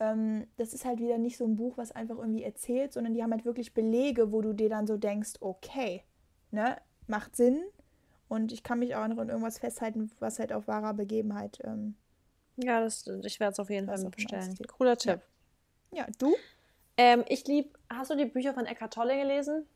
ähm, 0.00 0.46
das 0.56 0.72
ist 0.72 0.86
halt 0.86 0.98
wieder 0.98 1.18
nicht 1.18 1.36
so 1.36 1.44
ein 1.44 1.56
Buch, 1.56 1.76
was 1.76 1.92
einfach 1.92 2.16
irgendwie 2.16 2.44
erzählt, 2.44 2.94
sondern 2.94 3.12
die 3.12 3.22
haben 3.22 3.32
halt 3.32 3.44
wirklich 3.44 3.74
Belege, 3.74 4.32
wo 4.32 4.40
du 4.40 4.54
dir 4.54 4.70
dann 4.70 4.86
so 4.86 4.96
denkst, 4.96 5.34
okay, 5.40 6.04
ne, 6.50 6.78
macht 7.06 7.36
Sinn. 7.36 7.62
Und 8.32 8.50
ich 8.50 8.62
kann 8.62 8.78
mich 8.78 8.94
auch 8.94 9.06
noch 9.08 9.18
an 9.18 9.28
irgendwas 9.28 9.58
festhalten, 9.58 10.10
was 10.18 10.38
halt 10.38 10.54
auf 10.54 10.66
wahrer 10.66 10.94
Begebenheit. 10.94 11.58
Ähm, 11.64 11.96
Ja, 12.56 12.80
das, 12.80 13.06
ich 13.24 13.40
werde 13.40 13.52
es 13.52 13.58
auf 13.60 13.68
jeden 13.68 13.86
Fall 13.86 13.96
ist 13.96 14.06
auf 14.06 14.16
jeden 14.18 14.30
bestellen. 14.30 14.56
Cooler 14.78 14.96
Tipp. 14.96 15.20
ja, 15.90 16.06
du? 16.18 16.34
Ähm, 16.96 17.24
ich 17.28 17.46
liebe, 17.46 17.68
hast 17.90 18.10
du 18.10 18.16
die 18.16 18.24
Bücher 18.24 18.54
von 18.54 18.64
Eckhart 18.64 18.94
Tolle 18.94 19.16
gelesen? 19.16 19.66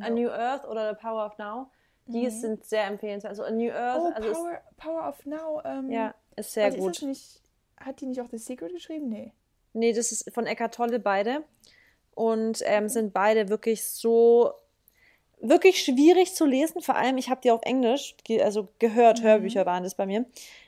A 0.00 0.08
No. 0.08 0.16
New 0.16 0.28
Earth 0.30 0.64
oder 0.66 0.94
The 0.94 1.00
Power 1.00 1.26
of 1.26 1.36
Now? 1.38 1.70
Die 2.06 2.22
Nee. 2.22 2.28
sind 2.30 2.64
sehr 2.64 2.84
empfehlenswert. 2.86 3.30
Also 3.32 3.42
A 3.44 3.50
New 3.50 3.70
Earth, 3.70 4.00
Oh, 4.02 4.12
also 4.14 4.32
Power, 4.32 4.60
Power 4.78 5.08
of 5.10 5.26
Now. 5.26 5.60
Ähm, 5.64 5.86
ist, 5.90 5.94
ja, 5.94 6.14
ist 6.36 6.52
sehr 6.52 6.70
gut. 6.74 6.92
Ist 6.96 7.02
nicht, 7.02 7.42
hat 7.78 8.00
die 8.00 8.06
nicht 8.06 8.20
auch 8.22 8.28
The 8.30 8.38
Secret 8.38 8.72
geschrieben? 8.72 9.08
Nee. 9.10 9.32
Nee, 9.74 9.92
das 9.92 10.10
ist 10.12 10.32
von 10.32 10.46
Eckhart 10.46 10.74
Tolle 10.74 10.98
beide. 11.00 11.44
Und 12.14 12.62
ähm, 12.64 12.88
sind 12.88 13.12
beide 13.12 13.50
wirklich 13.50 13.84
so, 13.86 14.54
wirklich 15.40 15.82
schwierig 15.84 16.34
zu 16.34 16.44
lesen. 16.46 16.80
Vor 16.82 16.96
allem, 16.96 17.18
ich 17.18 17.28
habe 17.30 17.40
die 17.42 17.50
auf 17.50 17.62
Englisch, 17.62 18.14
also 18.40 18.68
gehört, 18.78 19.20
Mhm. 19.20 19.24
Hörbücher 19.24 19.66
waren 19.66 19.82
das 19.84 19.94
bei 19.94 20.06
mir. 20.06 20.24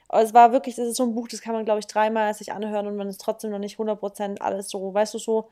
Aber 0.08 0.22
es 0.22 0.32
war 0.34 0.52
wirklich, 0.52 0.76
das 0.76 0.86
ist 0.88 0.96
so 0.96 1.04
ein 1.04 1.14
Buch, 1.14 1.28
das 1.28 1.40
kann 1.42 1.52
man, 1.54 1.64
glaube 1.64 1.80
ich, 1.80 1.86
dreimal 1.86 2.32
sich 2.34 2.52
anhören 2.52 2.86
und 2.86 2.96
man 2.96 3.08
ist 3.08 3.20
trotzdem 3.20 3.50
noch 3.50 3.58
nicht 3.58 3.78
100% 3.78 4.40
alles 4.40 4.70
so, 4.70 4.94
weißt 4.94 5.12
du, 5.14 5.18
so, 5.18 5.48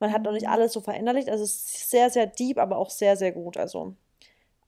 man 0.00 0.12
hat 0.12 0.22
noch 0.22 0.32
nicht 0.32 0.46
Mhm. 0.46 0.52
alles 0.52 0.72
so 0.72 0.80
verinnerlicht. 0.80 1.28
Also 1.28 1.44
es 1.44 1.54
ist 1.54 1.90
sehr, 1.90 2.10
sehr 2.10 2.26
deep, 2.26 2.58
aber 2.58 2.76
auch 2.78 2.90
sehr, 2.90 3.16
sehr 3.16 3.32
gut. 3.32 3.56
Also 3.56 3.94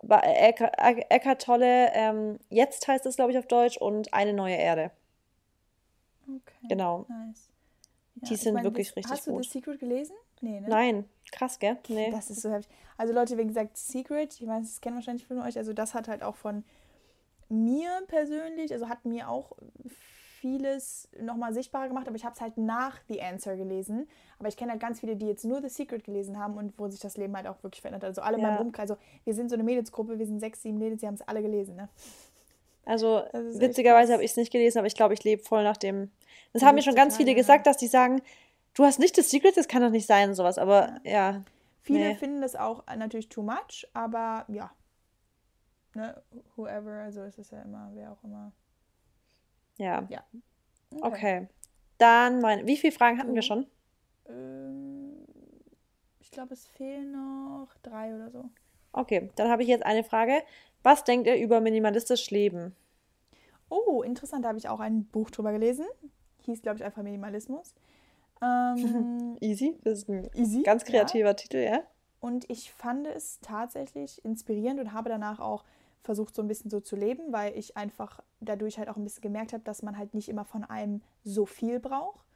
Eckhart, 0.09 0.75
Eckhart 1.11 1.43
Tolle, 1.43 1.91
ähm, 1.95 2.39
jetzt 2.51 2.87
heißt 2.89 3.07
es, 3.07 3.17
glaube 3.17 3.33
ich, 3.33 3.39
auf 3.39 3.47
Deutsch 3.47 3.77
und 3.79 4.13
Eine 4.13 4.33
neue 4.33 4.57
Erde. 4.57 4.91
Okay. 6.29 6.67
Genau. 6.69 7.07
Nice. 7.09 7.49
Die 8.17 8.35
ich 8.35 8.41
sind 8.41 8.55
mein, 8.55 8.65
wirklich 8.65 8.89
das, 8.89 8.97
richtig 8.97 9.13
Hast 9.13 9.27
du 9.27 9.33
gut. 9.33 9.45
The 9.45 9.51
Secret 9.51 9.81
gelesen? 9.81 10.15
Nee, 10.43 10.61
ne? 10.61 10.69
Nein, 10.69 11.05
krass, 11.31 11.59
gell? 11.59 11.79
Nee. 11.89 12.11
Das 12.11 12.29
ist 12.29 12.43
so 12.43 12.51
heftig. 12.51 12.71
Also 12.99 13.15
Leute, 13.15 13.39
wie 13.39 13.47
gesagt, 13.47 13.77
Secret, 13.77 14.35
ich 14.39 14.47
meine, 14.47 14.63
das 14.63 14.81
kennen 14.81 14.97
wahrscheinlich 14.97 15.27
viele 15.27 15.41
von 15.41 15.49
euch, 15.49 15.57
also 15.57 15.73
das 15.73 15.95
hat 15.95 16.09
halt 16.09 16.23
auch 16.23 16.37
von 16.37 16.65
mir 17.49 18.03
persönlich, 18.09 18.73
also 18.73 18.89
hat 18.89 19.05
mir 19.05 19.29
auch 19.29 19.53
vieles 20.41 21.09
nochmal 21.21 21.55
sichtbarer 21.55 21.87
gemacht, 21.87 22.09
aber 22.09 22.17
ich 22.17 22.25
habe 22.25 22.35
es 22.35 22.41
halt 22.41 22.59
nach 22.59 22.99
The 23.09 23.23
Answer 23.23 23.57
gelesen. 23.57 24.09
Aber 24.41 24.49
ich 24.49 24.57
kenne 24.57 24.73
halt 24.73 24.81
ganz 24.81 24.99
viele, 24.99 25.15
die 25.15 25.27
jetzt 25.27 25.45
nur 25.45 25.63
The 25.63 25.69
Secret 25.69 26.03
gelesen 26.03 26.37
haben 26.37 26.57
und 26.57 26.77
wo 26.79 26.89
sich 26.89 26.99
das 26.99 27.17
Leben 27.17 27.37
halt 27.37 27.47
auch 27.47 27.63
wirklich 27.63 27.81
verändert 27.81 28.03
hat. 28.03 28.09
Also 28.09 28.23
alle 28.23 28.39
in 28.39 28.43
Ja. 28.43 28.51
meinem 28.51 28.67
Umkreis, 28.67 28.91
also 28.91 29.01
wir 29.25 29.35
sind 29.35 29.51
so 29.51 29.55
eine 29.55 29.63
Mädelsgruppe, 29.63 30.19
wir 30.19 30.27
sind 30.27 30.41
sechs, 30.41 30.63
sieben 30.63 30.79
Mädels, 30.79 31.01
die 31.01 31.07
haben 31.07 31.15
es 31.15 31.23
alle 31.23 31.43
gelesen, 31.43 31.77
ne? 31.77 31.89
Also 32.85 33.23
witzigerweise 33.33 34.13
habe 34.13 34.25
ich 34.25 34.33
es 34.33 34.37
nicht 34.37 34.51
gelesen, 34.51 34.79
aber 34.79 34.89
ich 34.89 34.97
glaube, 34.97 35.15
ich 35.15 35.23
lebe 35.23 35.41
voll 35.41 35.63
nach 35.63 35.77
dem. 35.77 36.11
Das 36.53 36.65
haben 36.65 36.75
mir 36.75 36.83
schon 36.83 36.97
ganz 36.97 37.17
viele 37.17 37.37
gesagt, 37.37 37.69
dass 37.69 37.77
die 37.77 37.87
sagen, 37.87 38.21
du 38.75 38.85
hast 38.85 38.99
nicht 38.99 39.17
das 39.19 39.31
Secret, 39.31 39.57
das 39.57 39.69
kann 39.69 39.83
doch 39.83 39.91
nicht 39.91 40.07
sein, 40.07 40.35
sowas. 40.35 40.59
Aber 40.59 41.01
ja, 41.05 41.43
Viele 41.85 42.11
Nee. 42.11 42.15
finden 42.15 42.41
das 42.41 42.55
auch 42.55 42.87
natürlich 42.97 43.29
too 43.29 43.43
much, 43.43 43.89
aber 43.93 44.45
ja. 44.49 44.71
Ne, 45.95 46.23
whoever, 46.57 46.93
also 47.03 47.23
es 47.23 47.37
ist 47.39 47.51
ja 47.51 47.61
immer, 47.63 47.91
wer 47.95 48.13
auch 48.13 48.23
immer. 48.23 48.53
ja. 49.79 50.07
Ja. 50.09 50.23
Okay. 51.01 51.49
Dann 51.99 52.41
meine. 52.41 52.67
Wie 52.67 52.77
viele 52.77 52.93
Fragen 52.93 53.19
hatten 53.19 53.35
wir 53.35 53.41
Du? 53.43 53.47
schon? 53.47 53.67
Ähm, 54.27 55.25
ich 56.21 56.31
glaube, 56.31 56.55
es 56.55 56.67
fehlen 56.67 57.13
noch 57.13 57.69
drei 57.83 58.15
oder 58.15 58.31
so. 58.31 58.45
Okay, 58.93 59.31
dann 59.37 59.51
habe 59.51 59.63
ich 59.63 59.69
jetzt 59.69 59.85
eine 59.85 60.05
Frage. 60.05 60.43
Was 60.83 61.05
denkt 61.05 61.27
ihr 61.27 61.37
über 61.37 61.61
minimalistisch 61.61 62.31
Leben? 62.31 62.75
Oh, 63.69 64.03
interessant, 64.03 64.45
da 64.45 64.49
habe 64.49 64.59
ich 64.59 64.69
auch 64.69 64.81
ein 64.81 65.05
Buch 65.07 65.31
drüber 65.31 65.53
gelesen. 65.53 65.87
Hieß, 66.43 66.63
glaube 66.63 66.77
ich, 66.79 66.85
einfach 66.85 67.03
Minimalismus. 67.03 67.75
Ähm, 68.43 69.37
Easy. 69.41 69.79
Das 69.85 70.01
ist 70.01 70.09
ein 70.09 70.29
easy. 70.35 70.63
ganz 70.63 70.83
ja. 70.83 70.89
kreativer 70.89 71.37
Titel, 71.37 71.59
ja? 71.59 71.83
Und 72.21 72.49
ich 72.51 72.73
fand 72.73 73.07
es 73.07 73.41
tatsächlich 73.41 74.25
inspirierend 74.25 74.81
und 74.81 74.93
habe 74.93 75.09
danach 75.09 75.41
auch 75.41 75.65
versucht, 76.03 76.35
so 76.35 76.43
ein 76.43 76.49
bisschen 76.49 76.71
so 76.71 76.81
zu 76.81 76.97
leben, 76.97 77.33
weil 77.33 77.57
ich 77.57 77.77
einfach 77.77 78.21
dadurch 78.41 78.79
halt 78.79 78.89
auch 78.89 78.97
ein 78.97 79.05
bisschen 79.05 79.23
gemerkt 79.23 79.53
habe, 79.53 79.63
dass 79.63 79.83
man 79.83 79.97
halt 79.97 80.15
nicht 80.15 80.29
immer 80.29 80.45
von 80.45 80.65
einem 80.65 81.01
so 81.25 81.47
viel 81.47 81.81
braucht 81.81 82.27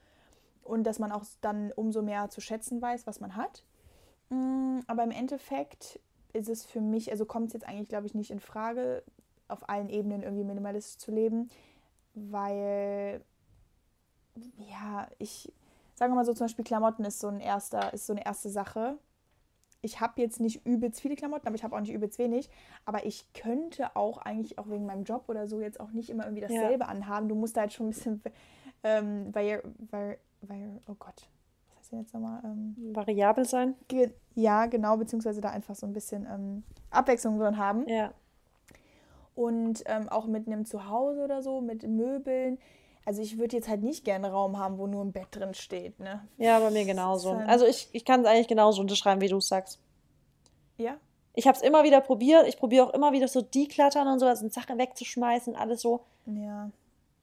und 0.63 0.85
dass 0.85 0.99
man 0.99 1.13
auch 1.13 1.25
dann 1.41 1.73
umso 1.73 2.03
mehr 2.03 2.31
zu 2.31 2.41
schätzen 2.41 2.81
weiß, 2.81 3.07
was 3.07 3.21
man 3.21 3.37
hat. 3.37 3.65
Mm, 4.31 4.81
Aber 4.87 5.05
im 5.05 5.11
Endeffekt 5.11 6.01
ist 6.33 6.49
es 6.49 6.65
für 6.65 6.81
mich, 6.81 7.11
also 7.11 7.25
kommt 7.25 7.49
es 7.49 7.53
jetzt 7.55 7.69
eigentlich, 7.69 7.89
glaube 7.89 8.07
ich, 8.07 8.15
nicht 8.15 8.31
in 8.31 8.41
Frage, 8.41 9.03
auf 9.49 9.69
allen 9.69 9.89
Ebenen 9.89 10.23
irgendwie 10.23 10.45
minimalistisch 10.45 10.99
zu 10.99 11.13
leben, 11.13 11.49
weil, 12.15 13.21
ja, 14.59 15.09
ich, 15.19 15.53
sagen 15.97 16.13
wir 16.13 16.17
mal 16.17 16.25
so, 16.25 16.35
zum 16.35 16.45
Beispiel 16.45 16.65
Klamotten 16.65 17.05
ist 17.05 17.19
so, 17.19 17.29
ein 17.29 17.41
erster, 17.41 17.93
ist 17.93 18.07
so 18.07 18.13
eine 18.13 18.25
erste 18.25 18.51
Sache. 18.51 18.99
Ich 19.81 20.01
habe 20.01 20.21
jetzt 20.21 20.41
nicht 20.41 20.65
übelst 20.67 21.01
viele 21.01 21.17
Klamotten, 21.17 21.47
aber 21.47 21.57
ich 21.57 21.65
habe 21.65 21.75
auch 21.75 21.81
nicht 21.81 21.93
übelst 21.93 22.19
wenig. 22.19 22.51
Aber 22.85 23.05
ich 23.07 23.33
könnte 23.33 23.97
auch 23.97 24.19
eigentlich 24.19 24.59
auch 24.59 24.69
wegen 24.69 24.85
meinem 24.85 25.05
Job 25.05 25.25
oder 25.29 25.49
so 25.49 25.61
jetzt 25.61 25.81
auch 25.81 25.91
nicht 25.93 26.11
immer 26.11 26.25
irgendwie 26.25 26.43
dasselbe 26.43 26.85
ja. 26.85 26.91
anhaben. 26.91 27.29
Du 27.29 27.35
musst 27.35 27.57
da 27.57 27.63
halt 27.63 27.73
schon 27.73 27.87
ein 27.87 27.91
bisschen, 27.91 28.23
ähm, 28.85 29.35
weil, 29.35 29.63
weil, 29.91 30.19
weil, 30.43 30.81
oh 30.87 30.97
Gott, 30.99 31.29
was 31.69 31.79
heißt 31.79 31.93
denn 31.93 32.01
jetzt 32.01 32.13
nochmal? 32.13 32.41
Ähm, 32.45 32.77
Variabel 32.95 33.47
sein? 33.47 33.75
Ge 33.89 34.11
ja, 34.35 34.67
genau, 34.67 34.99
beziehungsweise 34.99 35.41
da 35.41 35.49
einfach 35.49 35.75
so 35.75 35.87
ein 35.87 35.95
bisschen 35.95 36.27
ähm, 36.31 36.63
Abwechslung 36.91 37.39
drin 37.39 37.57
haben. 37.57 37.89
Ja. 37.89 38.13
Und 39.35 39.83
ähm, 39.87 40.11
auch 40.11 40.27
mit 40.27 40.47
einem 40.47 40.67
Zuhause 40.67 41.25
oder 41.25 41.43
so, 41.43 41.63
mit 41.63 41.89
Möbeln. 41.89 42.59
Also 43.07 43.23
ich 43.23 43.39
würde 43.39 43.57
jetzt 43.57 43.69
halt 43.69 43.85
nicht 43.85 44.05
gerne 44.05 44.27
einen 44.27 44.35
Raum 44.35 44.59
haben, 44.59 44.79
wo 44.79 44.89
nur 44.89 45.05
ein 45.05 45.13
Bett 45.13 45.29
drin 45.31 45.55
steht, 45.55 46.01
ne? 46.01 46.27
Ja, 46.39 46.59
bei 46.59 46.71
mir 46.71 46.85
genauso. 46.85 47.31
Also 47.47 47.65
ich, 47.65 47.89
ich 47.93 48.05
kann 48.05 48.21
es 48.21 48.27
eigentlich 48.27 48.49
genauso 48.49 48.81
unterschreiben, 48.83 49.21
wie 49.21 49.29
du 49.29 49.37
es 49.37 49.47
sagst. 49.47 49.79
Ja? 50.77 50.97
Ich 51.33 51.47
habe 51.47 51.57
es 51.57 51.63
immer 51.63 51.85
wieder 51.85 52.01
probiert. 52.01 52.49
Ich 52.49 52.59
probiere 52.59 52.85
auch 52.85 52.95
immer 52.95 53.13
wieder 53.13 53.29
so 53.29 53.43
deklattern 53.43 54.09
und 54.09 54.19
so, 54.19 54.27
also 54.27 54.49
Sachen 54.49 54.77
wegzuschmeißen, 54.77 55.55
alles 55.55 55.83
so. 55.83 56.01
Ja. 56.27 56.71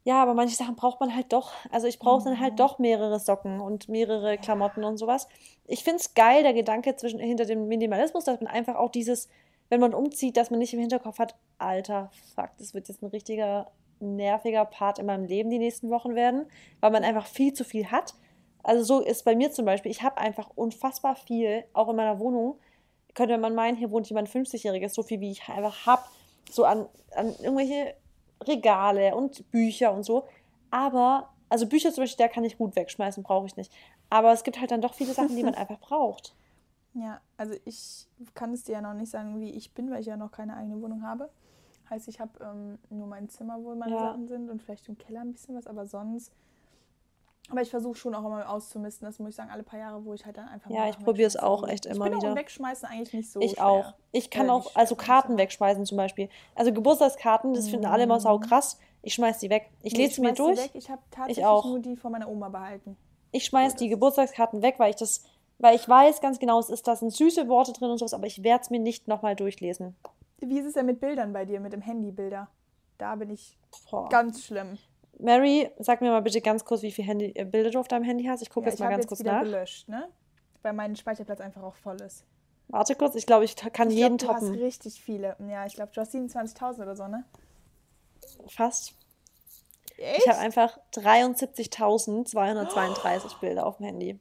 Ja, 0.05 0.21
aber 0.21 0.33
manche 0.33 0.55
Sachen 0.55 0.75
braucht 0.75 1.01
man 1.01 1.13
halt 1.13 1.33
doch. 1.33 1.51
Also 1.69 1.87
ich 1.87 1.99
brauche 1.99 2.23
dann 2.23 2.39
halt 2.39 2.59
doch 2.59 2.79
mehrere 2.79 3.19
Socken 3.19 3.59
und 3.59 3.89
mehrere 3.89 4.37
Klamotten 4.37 4.85
und 4.85 4.97
sowas. 4.97 5.27
Ich 5.65 5.83
finde 5.83 5.99
es 5.99 6.13
geil, 6.13 6.43
der 6.43 6.53
Gedanke 6.53 6.95
zwischen, 6.95 7.19
hinter 7.19 7.45
dem 7.45 7.67
Minimalismus, 7.67 8.23
dass 8.23 8.39
man 8.39 8.51
einfach 8.51 8.75
auch 8.75 8.89
dieses, 8.89 9.27
wenn 9.67 9.81
man 9.81 9.93
umzieht, 9.93 10.37
dass 10.37 10.49
man 10.49 10.59
nicht 10.59 10.73
im 10.73 10.79
Hinterkopf 10.79 11.19
hat, 11.19 11.35
alter, 11.57 12.09
fuck, 12.35 12.51
das 12.57 12.73
wird 12.73 12.87
jetzt 12.87 13.01
ein 13.01 13.07
richtiger 13.07 13.71
nerviger 13.99 14.65
Part 14.65 14.99
in 14.99 15.05
meinem 15.05 15.25
Leben 15.25 15.49
die 15.49 15.59
nächsten 15.59 15.89
Wochen 15.89 16.15
werden, 16.15 16.45
weil 16.79 16.91
man 16.91 17.03
einfach 17.03 17.25
viel 17.25 17.53
zu 17.53 17.63
viel 17.63 17.91
hat. 17.91 18.15
Also 18.63 18.83
so 18.83 19.05
ist 19.05 19.25
bei 19.25 19.35
mir 19.35 19.51
zum 19.51 19.65
Beispiel, 19.65 19.91
ich 19.91 20.03
habe 20.03 20.17
einfach 20.17 20.49
unfassbar 20.55 21.15
viel, 21.15 21.63
auch 21.73 21.89
in 21.89 21.95
meiner 21.95 22.19
Wohnung. 22.19 22.57
Könnte 23.13 23.37
man 23.37 23.55
meinen, 23.55 23.77
hier 23.77 23.91
wohnt 23.91 24.07
jemand 24.09 24.29
50-Jähriges, 24.29 24.89
so 24.89 25.03
viel 25.03 25.19
wie 25.19 25.31
ich 25.31 25.47
einfach 25.47 25.85
habe, 25.85 26.03
so 26.49 26.63
an, 26.63 26.87
an 27.15 27.35
irgendwelche 27.39 27.95
Regale 28.41 29.15
und 29.15 29.49
Bücher 29.51 29.93
und 29.93 30.03
so. 30.03 30.27
Aber, 30.71 31.29
also 31.49 31.67
Bücher 31.67 31.91
zum 31.91 32.03
Beispiel, 32.03 32.25
da 32.25 32.31
kann 32.31 32.43
ich 32.43 32.57
gut 32.57 32.75
wegschmeißen, 32.75 33.23
brauche 33.23 33.45
ich 33.45 33.55
nicht. 33.57 33.71
Aber 34.09 34.31
es 34.31 34.43
gibt 34.43 34.59
halt 34.59 34.71
dann 34.71 34.81
doch 34.81 34.93
viele 34.93 35.13
Sachen, 35.13 35.35
die 35.35 35.43
man 35.43 35.55
einfach 35.55 35.79
braucht. 35.79 36.33
Ja, 36.93 37.21
also 37.37 37.55
ich 37.65 38.07
kann 38.35 38.53
es 38.53 38.63
dir 38.63 38.73
ja 38.73 38.81
noch 38.81 38.93
nicht 38.93 39.09
sagen, 39.09 39.39
wie 39.41 39.51
ich 39.51 39.73
bin, 39.73 39.89
weil 39.91 40.01
ich 40.01 40.05
ja 40.05 40.17
noch 40.17 40.31
keine 40.31 40.55
eigene 40.55 40.81
Wohnung 40.81 41.03
habe. 41.03 41.29
Heißt, 41.93 42.07
ich 42.07 42.19
habe 42.19 42.31
ähm, 42.41 42.79
nur 42.89 43.05
mein 43.05 43.29
Zimmer, 43.29 43.59
wo 43.61 43.75
meine 43.75 43.93
ja. 43.93 43.99
Sachen 43.99 44.27
sind 44.27 44.49
und 44.49 44.63
vielleicht 44.63 44.89
im 44.89 44.97
Keller 44.97 45.21
ein 45.21 45.31
bisschen 45.31 45.55
was, 45.55 45.67
aber 45.67 45.85
sonst. 45.85 46.33
Aber 47.49 47.61
ich 47.61 47.69
versuche 47.69 47.95
schon 47.95 48.15
auch 48.15 48.25
immer 48.25 48.49
auszumisten. 48.49 49.05
Das 49.05 49.19
muss 49.19 49.29
ich 49.29 49.35
sagen, 49.35 49.51
alle 49.51 49.61
paar 49.61 49.77
Jahre, 49.77 50.03
wo 50.03 50.13
ich 50.15 50.25
halt 50.25 50.37
dann 50.37 50.47
einfach. 50.47 50.71
Ja, 50.71 50.89
ich 50.89 50.97
probiere 50.97 51.27
es 51.27 51.37
auch 51.37 51.67
echt 51.67 51.85
immer 51.85 52.05
ich 52.05 52.11
bin 52.11 52.19
wieder. 52.19 52.31
Auch 52.31 52.35
wegschmeißen 52.35 52.89
eigentlich 52.89 53.13
nicht 53.13 53.31
so. 53.31 53.41
Ich 53.41 53.51
schwer. 53.51 53.67
auch. 53.67 53.93
Ich 54.11 54.31
kann 54.31 54.47
ja, 54.47 54.53
auch, 54.53 54.75
also 54.75 54.95
Karten 54.95 55.37
wegschmeißen 55.37 55.85
zum 55.85 55.97
Beispiel. 55.97 56.29
Also 56.55 56.73
Geburtstagskarten, 56.73 57.53
das 57.53 57.69
finden 57.69 57.85
alle 57.85 58.03
immer 58.03 58.19
sau 58.19 58.37
mhm. 58.37 58.41
krass. 58.41 58.79
Ich 59.03 59.13
schmeiß 59.13 59.37
die 59.37 59.51
weg. 59.51 59.69
Ich 59.83 59.93
nee, 59.93 60.03
lese 60.05 60.15
sie 60.15 60.21
mir 60.21 60.33
durch. 60.33 60.57
Weg. 60.57 60.71
Ich 60.73 60.89
habe 60.89 61.01
tatsächlich 61.11 61.39
ich 61.39 61.45
auch. 61.45 61.65
nur 61.65 61.79
die 61.79 61.95
von 61.95 62.11
meiner 62.11 62.27
Oma 62.27 62.49
behalten. 62.49 62.97
Ich 63.31 63.45
schmeiß 63.45 63.75
die 63.75 63.89
Geburtstagskarten 63.89 64.63
weg, 64.63 64.75
weil 64.79 64.89
ich 64.89 64.95
das, 64.95 65.25
weil 65.59 65.75
ich 65.75 65.87
weiß 65.87 66.21
ganz 66.21 66.39
genau, 66.39 66.59
es 66.59 66.69
ist 66.69 66.87
da 66.87 66.95
sind 66.95 67.11
süße 67.11 67.47
Worte 67.49 67.73
drin 67.73 67.91
und 67.91 67.99
sowas, 67.99 68.15
aber 68.15 68.25
ich 68.25 68.41
werde 68.41 68.63
es 68.63 68.69
mir 68.71 68.79
nicht 68.79 69.07
nochmal 69.07 69.35
durchlesen. 69.35 69.95
Wie 70.49 70.59
ist 70.59 70.65
es 70.65 70.73
denn 70.73 70.85
mit 70.85 70.99
Bildern 70.99 71.33
bei 71.33 71.45
dir, 71.45 71.59
mit 71.59 71.73
dem 71.73 71.81
Handybilder? 71.81 72.49
Da 72.97 73.15
bin 73.15 73.29
ich 73.29 73.57
Boah. 73.89 74.09
ganz 74.09 74.45
schlimm. 74.45 74.77
Mary, 75.19 75.69
sag 75.79 76.01
mir 76.01 76.11
mal 76.11 76.21
bitte 76.21 76.41
ganz 76.41 76.65
kurz, 76.65 76.81
wie 76.81 76.91
viele 76.91 77.07
Handy, 77.07 77.31
äh, 77.35 77.45
Bilder 77.45 77.69
du 77.69 77.79
auf 77.79 77.87
deinem 77.87 78.03
Handy 78.03 78.25
hast. 78.25 78.41
Ich 78.41 78.49
gucke 78.49 78.65
ja, 78.65 78.71
jetzt 78.71 78.79
mal 78.79 78.89
ganz 78.89 79.03
jetzt 79.03 79.09
kurz 79.09 79.19
wieder 79.19 79.33
nach. 79.33 79.43
gelöscht, 79.43 79.87
ne? 79.87 80.09
Weil 80.61 80.73
mein 80.73 80.95
Speicherplatz 80.95 81.39
einfach 81.39 81.63
auch 81.63 81.75
voll 81.75 82.01
ist. 82.01 82.25
Warte 82.69 82.95
kurz, 82.95 83.15
ich 83.15 83.25
glaube, 83.25 83.45
ich 83.45 83.55
kann 83.55 83.89
ich 83.89 83.97
jeden 83.97 84.17
glaub, 84.17 84.33
toppen. 84.33 84.53
Du 84.53 84.55
hast 84.55 84.63
richtig 84.63 85.01
viele. 85.01 85.35
Ja, 85.47 85.65
ich 85.65 85.75
glaube, 85.75 85.91
du 85.93 86.01
hast 86.01 86.15
27.000 86.15 86.81
oder 86.81 86.95
so, 86.95 87.07
ne? 87.07 87.25
Fast. 88.47 88.95
Echt? 89.97 90.19
Ich 90.19 90.27
habe 90.27 90.39
einfach 90.39 90.79
73.232 90.93 93.21
oh. 93.25 93.29
Bilder 93.41 93.65
auf 93.65 93.77
dem 93.77 93.85
Handy. 93.85 94.19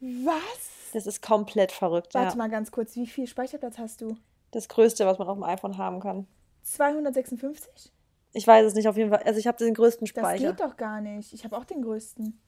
Was? 0.00 0.92
Das 0.92 1.06
ist 1.06 1.22
komplett 1.22 1.70
verrückt. 1.70 2.14
Warte 2.14 2.30
ja. 2.30 2.36
mal 2.36 2.50
ganz 2.50 2.72
kurz, 2.72 2.96
wie 2.96 3.06
viel 3.06 3.26
Speicherplatz 3.26 3.78
hast 3.78 4.00
du? 4.00 4.16
Das 4.52 4.68
größte, 4.68 5.04
was 5.06 5.18
man 5.18 5.28
auf 5.28 5.36
dem 5.36 5.44
iPhone 5.44 5.76
haben 5.76 6.00
kann. 6.00 6.26
256? 6.62 7.92
Ich 8.34 8.46
weiß 8.46 8.66
es 8.66 8.74
nicht 8.74 8.88
auf 8.88 8.96
jeden 8.96 9.10
Fall. 9.10 9.22
Also 9.24 9.38
ich 9.38 9.46
habe 9.46 9.58
den 9.58 9.74
größten 9.74 10.06
Speicher. 10.06 10.52
Das 10.52 10.56
geht 10.56 10.60
doch 10.60 10.76
gar 10.76 11.00
nicht. 11.00 11.32
Ich 11.32 11.44
habe 11.44 11.56
auch 11.56 11.64
den 11.64 11.82
größten. 11.82 12.40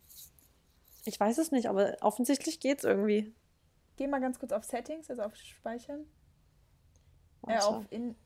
Ich 1.05 1.21
weiß 1.21 1.37
es 1.39 1.51
nicht, 1.51 1.69
aber 1.69 1.97
offensichtlich 2.01 2.61
geht 2.61 2.79
es 2.79 2.85
irgendwie. 2.85 3.35
Geh 3.97 4.07
mal 4.07 4.21
ganz 4.21 4.39
kurz 4.39 4.53
auf 4.53 4.65
Settings, 4.65 5.11
also 5.11 5.23
auf 5.23 5.37
Speichern. 5.37 6.07
Äh, 7.47 7.59
auf 7.59 7.85
in, 7.91 8.17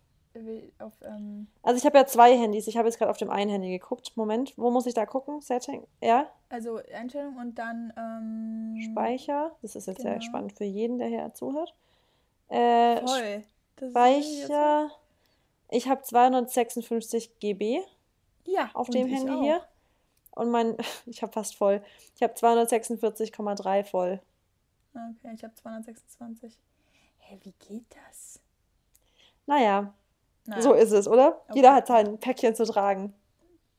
auf, 0.78 0.92
ähm 1.02 1.48
also 1.62 1.76
ich 1.76 1.84
habe 1.84 1.98
ja 1.98 2.06
zwei 2.06 2.36
Handys. 2.36 2.68
Ich 2.68 2.76
habe 2.76 2.86
jetzt 2.86 2.98
gerade 2.98 3.10
auf 3.10 3.16
dem 3.16 3.30
einen 3.30 3.50
Handy 3.50 3.70
geguckt. 3.70 4.12
Moment, 4.16 4.54
wo 4.56 4.70
muss 4.70 4.86
ich 4.86 4.94
da 4.94 5.06
gucken? 5.06 5.40
Setting, 5.40 5.86
ja? 6.00 6.30
Also 6.48 6.80
Einstellung 6.94 7.36
und 7.36 7.58
dann 7.58 7.92
ähm 7.96 8.80
Speicher. 8.80 9.56
Das 9.62 9.74
ist 9.74 9.86
jetzt 9.88 9.98
genau. 9.98 10.10
sehr 10.10 10.20
spannend 10.20 10.52
für 10.52 10.64
jeden, 10.64 10.98
der 10.98 11.08
hier 11.08 11.34
zuhört. 11.34 11.74
Äh, 12.48 13.00
Voll. 13.04 13.44
Speicher. 13.78 14.90
Ich 15.70 15.88
habe 15.88 16.02
256 16.02 17.38
GB 17.40 17.80
ja, 18.44 18.70
auf 18.74 18.88
dem 18.88 19.06
Handy 19.06 19.30
auch. 19.30 19.42
hier. 19.42 19.62
Und 20.32 20.50
mein, 20.50 20.76
ich 21.06 21.22
habe 21.22 21.32
fast 21.32 21.56
voll. 21.56 21.82
Ich 22.14 22.22
habe 22.22 22.34
246,3 22.34 23.84
voll. 23.84 24.20
Okay, 24.94 25.32
ich 25.34 25.44
habe 25.44 25.54
226. 25.54 26.58
Hä, 27.18 27.38
wie 27.42 27.52
geht 27.52 27.84
das? 28.06 28.40
Naja, 29.46 29.92
naja. 30.46 30.62
so 30.62 30.72
ist 30.72 30.92
es, 30.92 31.06
oder? 31.06 31.40
Okay. 31.44 31.56
Jeder 31.56 31.74
hat 31.74 31.86
sein 31.86 32.18
Päckchen 32.18 32.54
zu 32.54 32.64
tragen. 32.64 33.14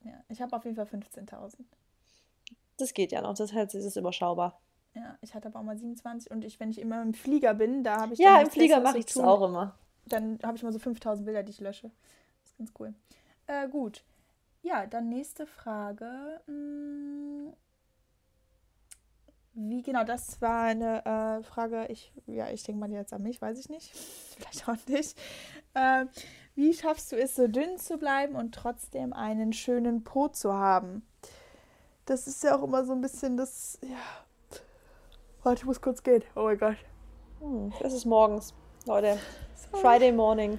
Ja, 0.04 0.14
ich 0.30 0.42
habe 0.42 0.56
auf 0.56 0.64
jeden 0.66 0.76
Fall 0.76 0.86
15.000. 0.86 1.56
Das 2.78 2.94
geht 2.94 3.12
ja 3.12 3.22
noch, 3.22 3.36
das, 3.36 3.52
das 3.52 3.74
ist 3.74 3.98
überschaubar. 3.98 4.60
Ja, 4.94 5.18
ich 5.22 5.34
hatte 5.36 5.50
aber 5.50 5.60
auch 5.60 5.64
mal 5.64 5.78
27 5.78 6.32
und 6.32 6.44
ich, 6.44 6.60
wenn 6.60 6.72
ich 6.72 6.80
immer 6.80 7.02
im 7.02 7.14
Flieger 7.14 7.54
bin, 7.54 7.84
da 7.84 8.02
habe 8.02 8.14
ich. 8.14 8.20
Ja, 8.20 8.42
im 8.42 8.50
Flieger 8.50 8.80
mache 8.80 8.98
ich 8.98 9.06
das 9.06 9.18
auch 9.18 9.42
immer. 9.42 9.78
Dann 10.06 10.40
habe 10.44 10.58
ich 10.58 10.64
mal 10.64 10.74
so 10.74 10.80
5000 10.80 11.26
Bilder, 11.26 11.44
die 11.44 11.52
ich 11.52 11.60
lösche. 11.60 11.92
Das 12.42 12.52
ist 12.52 12.58
ganz 12.58 12.74
cool. 12.80 12.94
Äh, 13.48 13.68
gut. 13.68 14.04
Ja, 14.62 14.86
dann 14.86 15.10
nächste 15.10 15.46
Frage. 15.46 16.42
Hm, 16.46 17.54
wie 19.54 19.82
genau, 19.82 20.04
das 20.04 20.42
war 20.42 20.64
eine 20.64 21.06
äh, 21.06 21.44
Frage, 21.44 21.88
ich, 21.90 22.14
ja, 22.28 22.50
ich 22.50 22.64
denke 22.64 22.80
mal 22.80 22.92
jetzt 22.92 23.14
an 23.14 23.24
mich, 23.24 23.42
weiß 23.42 23.60
ich 23.60 23.70
nicht. 23.70 23.92
Vielleicht 24.36 24.68
auch 24.68 24.88
nicht. 24.88 25.18
Äh, 25.74 26.06
wie 26.56 26.74
schaffst 26.74 27.12
du 27.12 27.18
es, 27.18 27.36
so 27.36 27.48
dünn 27.48 27.78
zu 27.78 27.98
bleiben 27.98 28.36
und 28.36 28.54
trotzdem 28.54 29.14
einen 29.14 29.54
schönen 29.54 30.04
Po 30.04 30.28
zu 30.28 30.54
haben? 30.54 31.06
Das 32.06 32.28
ist 32.28 32.44
ja 32.44 32.58
auch 32.58 32.64
immer 32.64 32.86
so 32.86 32.94
ein 32.94 33.02
bisschen 33.02 33.38
das, 33.38 33.80
ja, 33.84 33.98
Warte, 35.44 35.62
ich 35.62 35.66
muss 35.66 35.82
kurz 35.82 36.04
gehen. 36.04 36.24
Oh 36.36 36.44
mein 36.44 36.58
Gott. 36.58 36.76
Hm, 37.40 37.72
es 37.80 37.94
ist 37.94 38.06
morgens, 38.06 38.54
Leute. 38.86 39.20
Friday 39.72 40.12
morning. 40.12 40.58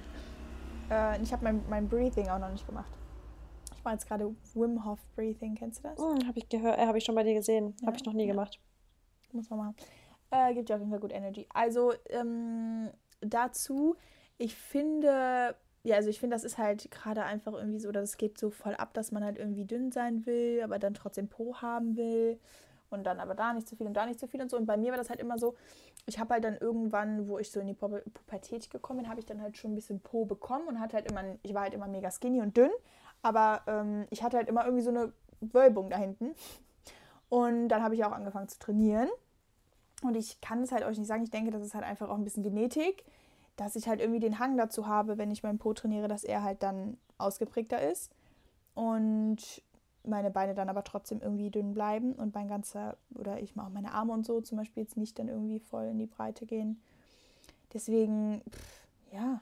Äh, 0.89 1.21
ich 1.21 1.33
habe 1.33 1.43
mein, 1.43 1.63
mein 1.69 1.89
Breathing 1.89 2.29
auch 2.29 2.39
noch 2.39 2.51
nicht 2.51 2.65
gemacht. 2.65 2.91
Ich 3.75 3.83
mache 3.83 3.95
jetzt 3.95 4.07
gerade 4.07 4.33
Wim 4.53 4.85
Hof 4.85 4.99
Breathing. 5.15 5.55
Kennst 5.55 5.79
du 5.79 5.89
das? 5.89 5.97
Hm, 5.97 6.27
habe 6.27 6.37
ich 6.37 6.47
gehört, 6.47 6.77
äh, 6.77 6.85
habe 6.85 6.97
ich 6.97 7.03
schon 7.03 7.15
bei 7.15 7.23
dir 7.23 7.33
gesehen. 7.33 7.75
Ja, 7.81 7.87
habe 7.87 7.97
ich 7.97 8.05
noch 8.05 8.13
nie 8.13 8.25
ja. 8.25 8.33
gemacht. 8.33 8.59
Muss 9.31 9.49
man 9.49 9.59
machen. 9.59 9.75
Äh, 10.29 10.53
gibt 10.53 10.69
ja 10.69 10.75
auf 10.75 10.81
jeden 10.81 10.91
Fall 10.91 10.99
gut 10.99 11.11
Energy. 11.11 11.47
Also 11.53 11.93
ähm, 12.09 12.89
dazu, 13.21 13.95
ich 14.37 14.55
finde, 14.55 15.55
ja, 15.83 15.95
also 15.95 16.09
ich 16.09 16.19
finde, 16.19 16.35
das 16.35 16.43
ist 16.43 16.57
halt 16.57 16.89
gerade 16.91 17.23
einfach 17.23 17.53
irgendwie 17.53 17.79
so, 17.79 17.91
dass 17.91 18.11
es 18.11 18.17
geht 18.17 18.37
so 18.37 18.49
voll 18.49 18.75
ab, 18.75 18.93
dass 18.93 19.11
man 19.11 19.23
halt 19.23 19.37
irgendwie 19.37 19.65
dünn 19.65 19.91
sein 19.91 20.25
will, 20.25 20.61
aber 20.63 20.79
dann 20.79 20.93
trotzdem 20.93 21.27
Po 21.27 21.55
haben 21.55 21.97
will 21.97 22.39
und 22.91 23.05
dann 23.05 23.19
aber 23.19 23.33
da 23.33 23.53
nicht 23.53 23.67
zu 23.67 23.75
viel 23.75 23.87
und 23.87 23.93
da 23.93 24.05
nicht 24.05 24.19
zu 24.19 24.27
viel 24.27 24.41
und 24.41 24.51
so. 24.51 24.57
Und 24.57 24.65
bei 24.65 24.77
mir 24.77 24.91
war 24.91 24.97
das 24.97 25.09
halt 25.09 25.19
immer 25.19 25.39
so, 25.39 25.55
ich 26.05 26.19
habe 26.19 26.33
halt 26.33 26.43
dann 26.43 26.57
irgendwann, 26.57 27.27
wo 27.27 27.37
ich 27.37 27.51
so 27.51 27.59
in 27.59 27.67
die 27.67 27.73
Pu 27.73 27.99
Pubertät 28.13 28.69
gekommen 28.69 29.01
bin, 29.01 29.09
habe 29.09 29.19
ich 29.19 29.25
dann 29.25 29.41
halt 29.41 29.57
schon 29.57 29.71
ein 29.71 29.75
bisschen 29.75 29.99
Po 29.99 30.25
bekommen 30.25 30.67
und 30.67 30.79
hatte 30.79 30.97
halt 30.97 31.09
immer, 31.09 31.23
ich 31.43 31.53
war 31.53 31.63
halt 31.63 31.73
immer 31.73 31.87
mega 31.87 32.09
skinny 32.11 32.41
und 32.41 32.57
dünn, 32.57 32.71
aber 33.21 33.61
ähm, 33.67 34.05
ich 34.09 34.23
hatte 34.23 34.37
halt 34.37 34.49
immer 34.49 34.65
irgendwie 34.65 34.83
so 34.83 34.89
eine 34.89 35.13
Wölbung 35.41 35.89
da 35.89 35.97
hinten. 35.97 36.35
Und 37.29 37.69
dann 37.69 37.81
habe 37.81 37.95
ich 37.95 38.03
auch 38.03 38.11
angefangen 38.11 38.49
zu 38.49 38.59
trainieren. 38.59 39.07
Und 40.03 40.15
ich 40.15 40.41
kann 40.41 40.63
es 40.63 40.71
halt 40.71 40.83
euch 40.83 40.97
nicht 40.97 41.07
sagen, 41.07 41.23
ich 41.23 41.29
denke, 41.29 41.51
das 41.51 41.63
ist 41.63 41.73
halt 41.73 41.85
einfach 41.85 42.09
auch 42.09 42.15
ein 42.15 42.23
bisschen 42.23 42.43
Genetik, 42.43 43.05
dass 43.55 43.75
ich 43.75 43.87
halt 43.87 44.01
irgendwie 44.01 44.19
den 44.19 44.39
Hang 44.39 44.57
dazu 44.57 44.87
habe, 44.87 45.17
wenn 45.17 45.31
ich 45.31 45.43
meinen 45.43 45.59
Po 45.59 45.73
trainiere, 45.73 46.07
dass 46.07 46.23
er 46.23 46.43
halt 46.43 46.63
dann 46.63 46.97
ausgeprägter 47.17 47.81
ist. 47.81 48.11
Und 48.73 49.61
meine 50.03 50.31
Beine 50.31 50.53
dann 50.55 50.69
aber 50.69 50.83
trotzdem 50.83 51.21
irgendwie 51.21 51.51
dünn 51.51 51.73
bleiben 51.73 52.13
und 52.13 52.33
mein 52.33 52.47
ganzer, 52.47 52.97
oder 53.15 53.39
ich 53.41 53.55
mache 53.55 53.71
meine 53.71 53.93
Arme 53.93 54.13
und 54.13 54.25
so 54.25 54.41
zum 54.41 54.57
Beispiel 54.57 54.83
jetzt 54.83 54.97
nicht 54.97 55.17
dann 55.19 55.27
irgendwie 55.27 55.59
voll 55.59 55.85
in 55.85 55.97
die 55.99 56.07
Breite 56.07 56.45
gehen. 56.45 56.81
Deswegen, 57.73 58.41
pff, 58.49 58.87
ja. 59.13 59.41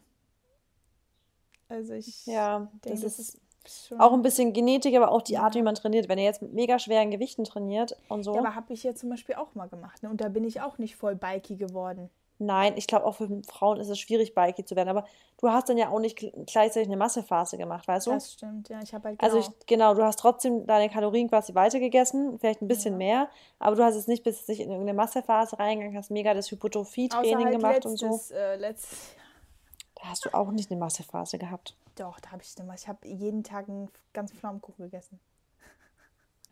Also 1.69 1.93
ich 1.93 2.25
Ja, 2.25 2.67
denke, 2.85 3.01
das 3.01 3.01
das 3.01 3.19
ist 3.19 3.41
ist 3.65 3.91
auch 3.97 4.13
ein 4.13 4.21
bisschen 4.21 4.53
Genetik, 4.53 4.95
aber 4.95 5.11
auch 5.11 5.21
die 5.21 5.37
Art, 5.37 5.53
wie 5.53 5.59
Ja. 5.59 5.63
man 5.63 5.75
trainiert. 5.75 6.09
Wenn 6.09 6.17
ihr 6.17 6.23
jetzt 6.25 6.41
mit 6.41 6.53
mega 6.53 6.79
schweren 6.79 7.11
Gewichten 7.11 7.43
trainiert 7.43 7.95
und 8.07 8.19
Ja, 8.19 8.23
so. 8.23 8.37
aber 8.39 8.55
habe 8.55 8.73
ich 8.73 8.83
ja 8.83 8.95
zum 8.95 9.09
Beispiel 9.09 9.35
auch 9.35 9.53
mal 9.55 9.67
gemacht. 9.67 10.01
Ne? 10.03 10.09
Und 10.09 10.21
da 10.21 10.29
bin 10.29 10.43
ich 10.43 10.61
auch 10.61 10.77
nicht 10.77 10.95
voll 10.95 11.15
bulky 11.15 11.55
geworden. 11.55 12.09
Nein, 12.41 12.77
ich 12.77 12.87
glaube 12.87 13.05
auch 13.05 13.15
für 13.15 13.27
Frauen 13.47 13.81
ist 13.81 13.89
es 13.89 13.99
schwierig, 13.99 14.33
bulky 14.33 14.63
zu 14.63 14.77
werden. 14.77 14.87
Aber 14.87 15.05
du 15.41 15.49
hast 15.49 15.67
dann 15.67 15.77
ja 15.77 15.89
auch 15.89 15.99
nicht 15.99 16.17
gl- 16.17 16.31
gleichzeitig 16.45 16.87
eine 16.87 16.95
Massephase 16.95 17.57
gemacht, 17.57 17.85
weißt 17.85 18.07
du? 18.07 18.11
Das 18.11 18.31
stimmt, 18.31 18.69
ja. 18.69 18.79
Ich 18.81 18.93
habe 18.93 19.09
halt 19.09 19.21
Also 19.21 19.37
genau. 19.37 19.49
ich, 19.59 19.67
genau, 19.67 19.93
du 19.93 20.03
hast 20.03 20.19
trotzdem 20.19 20.65
deine 20.65 20.89
Kalorien 20.89 21.27
quasi 21.29 21.53
weitergegessen, 21.53 22.39
vielleicht 22.39 22.61
ein 22.61 22.69
bisschen 22.69 22.93
Ja. 22.93 22.97
mehr, 22.97 23.29
aber 23.59 23.75
du 23.75 23.83
hast 23.83 23.95
jetzt 23.95 24.07
nicht 24.07 24.23
bis 24.23 24.45
dich 24.45 24.61
in 24.61 24.69
irgendeine 24.71 24.95
Massephase 24.95 25.59
reingegangen, 25.59 25.97
hast 25.97 26.11
mega 26.11 26.33
das 26.33 26.45
Außer 26.45 26.55
Hypertrophie-Training 26.55 27.45
halt 27.45 27.55
gemacht 27.57 27.85
und 27.85 27.97
so. 27.97 28.05
letztes, 28.07 28.31
äh, 28.31 28.55
letztes 28.55 28.99
Da 29.95 30.03
hast 30.07 30.23
du 30.23 30.29
auch 30.33 30.49
nicht 30.51 30.71
eine 30.71 30.79
Massephase 30.79 31.37
gehabt. 31.37 31.75
Doch, 31.97 32.21
da 32.21 32.31
habe 32.31 32.41
ich 32.41 32.55
gemacht. 32.55 32.79
Ich 32.79 32.87
habe 32.87 33.05
jeden 33.05 33.43
Tag 33.43 33.67
einen 33.67 33.89
ganzen 34.13 34.37
Pflaumenkuchen 34.37 34.85
gegessen. 34.85 35.19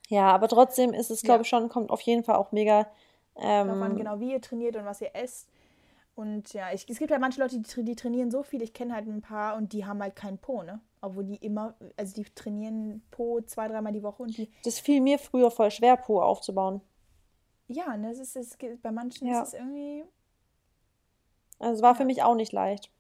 Ja, 0.10 0.32
aber 0.36 0.50
trotzdem 0.50 0.94
ist 0.94 1.12
es, 1.12 1.22
Ja. 1.22 1.28
glaube 1.28 1.44
ich, 1.44 1.50
schon, 1.50 1.70
kommt 1.70 1.92
auf 1.92 2.02
jeden 2.02 2.26
Fall 2.26 2.36
auch 2.36 2.52
mega. 2.52 2.88
Ähm, 3.38 3.96
genau 3.96 4.20
wie 4.20 4.32
ihr 4.32 4.42
trainiert 4.42 4.76
und 4.76 4.84
was 4.86 5.00
ihr 5.00 5.12
esst. 5.14 5.48
Und 6.18 6.52
ja, 6.54 6.74
ich, 6.74 6.90
es 6.90 6.98
gibt 6.98 7.12
halt 7.12 7.22
manche 7.22 7.40
Leute, 7.40 7.60
die, 7.60 7.84
die 7.84 7.96
trainieren 7.96 8.32
so 8.32 8.42
viel. 8.42 8.64
Ich 8.64 8.74
kenne 8.74 8.96
halt 8.96 9.06
ein 9.08 9.22
paar 9.22 9.56
und 9.56 9.72
die 9.72 9.86
haben 9.86 10.02
halt 10.02 10.16
keinen 10.16 10.40
Po, 10.40 10.64
ne? 10.64 10.82
Obwohl 11.00 11.24
die 11.26 11.36
immer, 11.36 11.76
also 11.96 12.16
die 12.16 12.24
trainieren 12.24 13.04
Po 13.12 13.40
zwei, 13.42 13.68
dreimal 13.68 13.94
die 13.94 14.02
Woche 14.02 14.24
und 14.24 14.36
die, 14.36 14.50
das 14.64 14.80
fiel 14.80 15.00
mir 15.00 15.20
früher 15.20 15.52
voll 15.52 15.70
schwer, 15.70 15.96
Po 15.96 16.20
aufzubauen. 16.20 16.82
ja, 17.68 17.96
ne, 17.96 18.10
es 18.10 18.36
ist, 18.36 18.58
gibt, 18.58 18.82
bei 18.82 18.92
manchen 18.92 19.28
Ja. 19.28 19.44
ist 19.44 19.50
es 19.50 19.54
irgendwie, 19.54 20.06
Also 21.60 21.76
es 21.76 21.82
war 21.84 21.94
für 21.94 22.02
Ja. 22.02 22.08
mich 22.08 22.24
auch 22.24 22.34
nicht 22.34 22.52
leicht. 22.52 22.92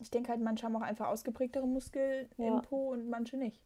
ich 0.00 0.10
denke 0.10 0.30
halt, 0.30 0.40
manche 0.40 0.66
haben 0.66 0.74
auch 0.74 0.80
einfach 0.82 1.06
ausgeprägtere 1.06 1.68
Muskeln 1.68 2.28
Ja. 2.38 2.56
im 2.56 2.62
Po 2.62 2.90
und 2.90 3.08
manche 3.08 3.36
nicht. 3.36 3.60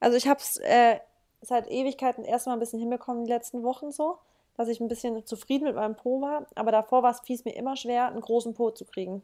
Also 0.00 0.16
ich 0.16 0.26
habe 0.26 0.40
es 0.40 0.56
äh, 0.56 0.98
seit 1.40 1.68
Ewigkeiten 1.70 2.24
erstmal 2.24 2.56
ein 2.56 2.60
bisschen 2.60 2.80
hinbekommen 2.80 3.24
die 3.26 3.32
letzten 3.32 3.62
Wochen 3.62 3.92
so, 3.92 4.18
dass 4.56 4.68
ich 4.68 4.80
ein 4.80 4.88
bisschen 4.88 5.24
zufrieden 5.26 5.64
mit 5.64 5.74
meinem 5.76 5.96
Po 5.96 6.20
war. 6.20 6.46
Aber 6.54 6.72
davor 6.72 7.02
war 7.02 7.10
es 7.10 7.20
fies 7.20 7.44
mir 7.44 7.54
immer 7.54 7.76
schwer, 7.76 8.06
einen 8.06 8.20
großen 8.20 8.54
Po 8.54 8.70
zu 8.70 8.84
kriegen. 8.84 9.22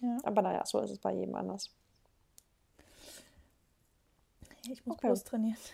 Ja. 0.00 0.18
Aber 0.22 0.42
naja, 0.42 0.64
so 0.64 0.80
ist 0.80 0.90
es 0.90 0.98
bei 0.98 1.12
jedem 1.12 1.34
anders. 1.34 1.70
Ich 4.70 4.84
muss 4.84 4.96
Okay. 4.96 5.08
Brust 5.08 5.26
trainieren. 5.28 5.58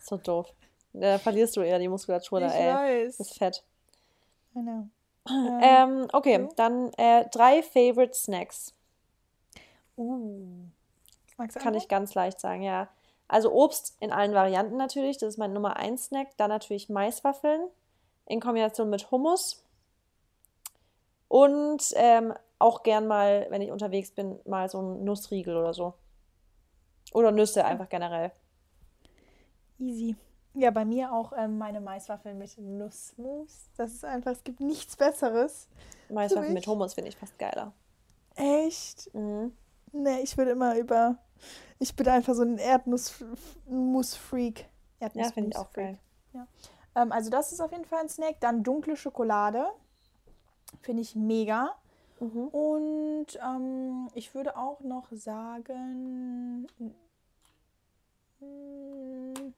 So 0.00 0.16
doof. 0.16 0.54
Da 0.94 1.18
verlierst 1.18 1.56
du 1.56 1.60
eher 1.60 1.78
die 1.78 1.88
Muskulatur, 1.88 2.40
da, 2.40 2.46
ey. 2.46 3.04
weiß. 3.04 3.18
Das 3.18 3.32
Fett. 3.32 3.62
I 4.54 4.60
know. 4.60 4.88
Ähm, 5.60 6.08
okay, 6.14 6.38
du? 6.38 6.48
dann 6.56 6.90
äh, 6.94 7.28
drei 7.28 7.62
Favorite 7.62 8.14
Snacks. 8.14 8.72
Uh. 9.98 10.46
Kann 11.54 11.74
ich 11.74 11.88
ganz 11.88 12.14
leicht 12.14 12.40
sagen, 12.40 12.62
ja. 12.62 12.88
Also 13.28 13.52
Obst 13.52 13.96
in 14.00 14.10
allen 14.10 14.32
Varianten 14.32 14.76
natürlich, 14.76 15.18
das 15.18 15.30
ist 15.30 15.38
mein 15.38 15.52
Nummer 15.52 15.76
1 15.76 16.06
Snack. 16.06 16.36
Dann 16.38 16.48
natürlich 16.48 16.88
Maiswaffeln 16.88 17.68
in 18.26 18.40
Kombination 18.40 18.88
mit 18.88 19.10
Hummus. 19.10 19.62
Und 21.28 21.92
ähm, 21.94 22.32
auch 22.58 22.82
gern 22.82 23.06
mal, 23.06 23.46
wenn 23.50 23.60
ich 23.60 23.70
unterwegs 23.70 24.10
bin, 24.10 24.40
mal 24.46 24.68
so 24.68 24.80
ein 24.80 25.04
Nussriegel 25.04 25.56
oder 25.56 25.74
so. 25.74 25.94
Oder 27.12 27.30
Nüsse 27.30 27.64
einfach 27.64 27.88
generell. 27.88 28.32
Easy. 29.78 30.16
Ja, 30.54 30.70
bei 30.70 30.84
mir 30.84 31.12
auch 31.12 31.32
ähm, 31.36 31.58
meine 31.58 31.80
Maiswaffeln 31.80 32.38
mit 32.38 32.58
Nussmus. 32.58 33.68
Das 33.76 33.92
ist 33.92 34.04
einfach, 34.04 34.32
es 34.32 34.42
gibt 34.42 34.60
nichts 34.60 34.96
Besseres. 34.96 35.68
Maiswaffeln 36.08 36.54
mit 36.54 36.66
Hummus 36.66 36.94
finde 36.94 37.10
ich 37.10 37.16
fast 37.16 37.38
geiler. 37.38 37.72
Echt? 38.34 39.14
Mhm. 39.14 39.52
Nee, 39.92 40.20
ich 40.20 40.36
würde 40.36 40.52
immer 40.52 40.76
über. 40.76 41.18
Ich 41.78 41.94
bin 41.94 42.08
einfach 42.08 42.34
so 42.34 42.42
ein 42.42 42.58
Erdnuss-Freak. 42.58 44.66
Ja, 45.00 45.30
finde 45.30 45.50
ich 45.50 45.56
auch 45.56 45.72
geil. 45.72 45.98
Ähm, 46.94 47.12
also, 47.12 47.30
das 47.30 47.52
ist 47.52 47.60
auf 47.60 47.72
jeden 47.72 47.84
Fall 47.84 48.00
ein 48.00 48.08
Snack. 48.08 48.40
Dann 48.40 48.64
dunkle 48.64 48.96
Schokolade. 48.96 49.66
Finde 50.82 51.02
ich 51.02 51.14
mega. 51.14 51.76
Mhm. 52.20 52.48
Und 52.48 53.26
ähm, 53.40 54.08
ich 54.14 54.34
würde 54.34 54.56
auch 54.56 54.80
noch 54.80 55.06
sagen. 55.12 56.66
total 56.76 56.92
gerne? 59.30 59.52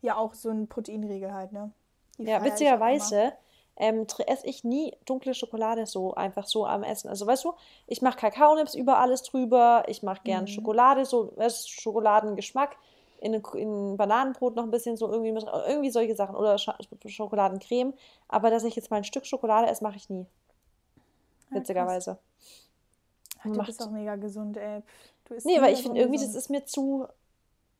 Ja, 0.00 0.16
auch 0.16 0.34
so 0.34 0.50
ein 0.50 0.66
Proteinriegel 0.66 1.32
halt, 1.32 1.52
ne? 1.52 1.70
Die 2.18 2.24
Ja, 2.24 2.44
witzigerweise 2.44 3.34
ähm, 3.76 4.06
esse 4.26 4.46
ich 4.46 4.64
nie 4.64 4.94
dunkle 5.06 5.34
Schokolade 5.34 5.86
so 5.86 6.14
einfach 6.14 6.46
so 6.46 6.66
am 6.66 6.82
Essen. 6.82 7.08
Also 7.08 7.26
weißt 7.26 7.44
du, 7.44 7.54
ich 7.86 8.02
mache 8.02 8.18
Kakaonips 8.18 8.74
über 8.74 8.98
alles 8.98 9.22
drüber, 9.22 9.84
ich 9.88 10.02
mache 10.02 10.20
gern 10.24 10.42
Mhm. 10.44 10.48
Schokolade, 10.48 11.04
so 11.04 11.32
weißt, 11.36 11.70
Schokoladengeschmack, 11.70 12.76
in, 13.20 13.34
in 13.54 13.96
Bananenbrot 13.96 14.56
noch 14.56 14.64
ein 14.64 14.70
bisschen 14.70 14.96
so 14.96 15.08
irgendwie 15.10 15.32
mit, 15.32 15.44
irgendwie 15.44 15.90
solche 15.90 16.14
Sachen 16.16 16.34
oder 16.36 16.58
Scha 16.58 16.76
Schokoladencreme. 17.06 17.94
Aber 18.28 18.50
dass 18.50 18.64
ich 18.64 18.74
jetzt 18.76 18.90
mal 18.90 18.96
ein 18.98 19.04
Stück 19.04 19.26
Schokolade 19.26 19.68
esse, 19.68 19.82
mache 19.84 19.96
ich 19.96 20.10
nie. 20.10 20.26
Ja, 21.50 21.56
Witzigerweise. 21.56 22.18
Ach, 23.40 23.44
du 23.44 23.50
Macht- 23.50 23.66
bist 23.68 23.82
auch 23.82 23.90
mega 23.90 24.16
gesund, 24.16 24.56
ey. 24.56 24.82
Du 25.26 25.34
isst 25.34 25.46
Nee, 25.46 25.60
weil 25.60 25.72
ich 25.72 25.82
finde 25.82 26.00
irgendwie, 26.00 26.18
das 26.18 26.34
ist 26.34 26.50
mir 26.50 26.64
zu, 26.64 27.06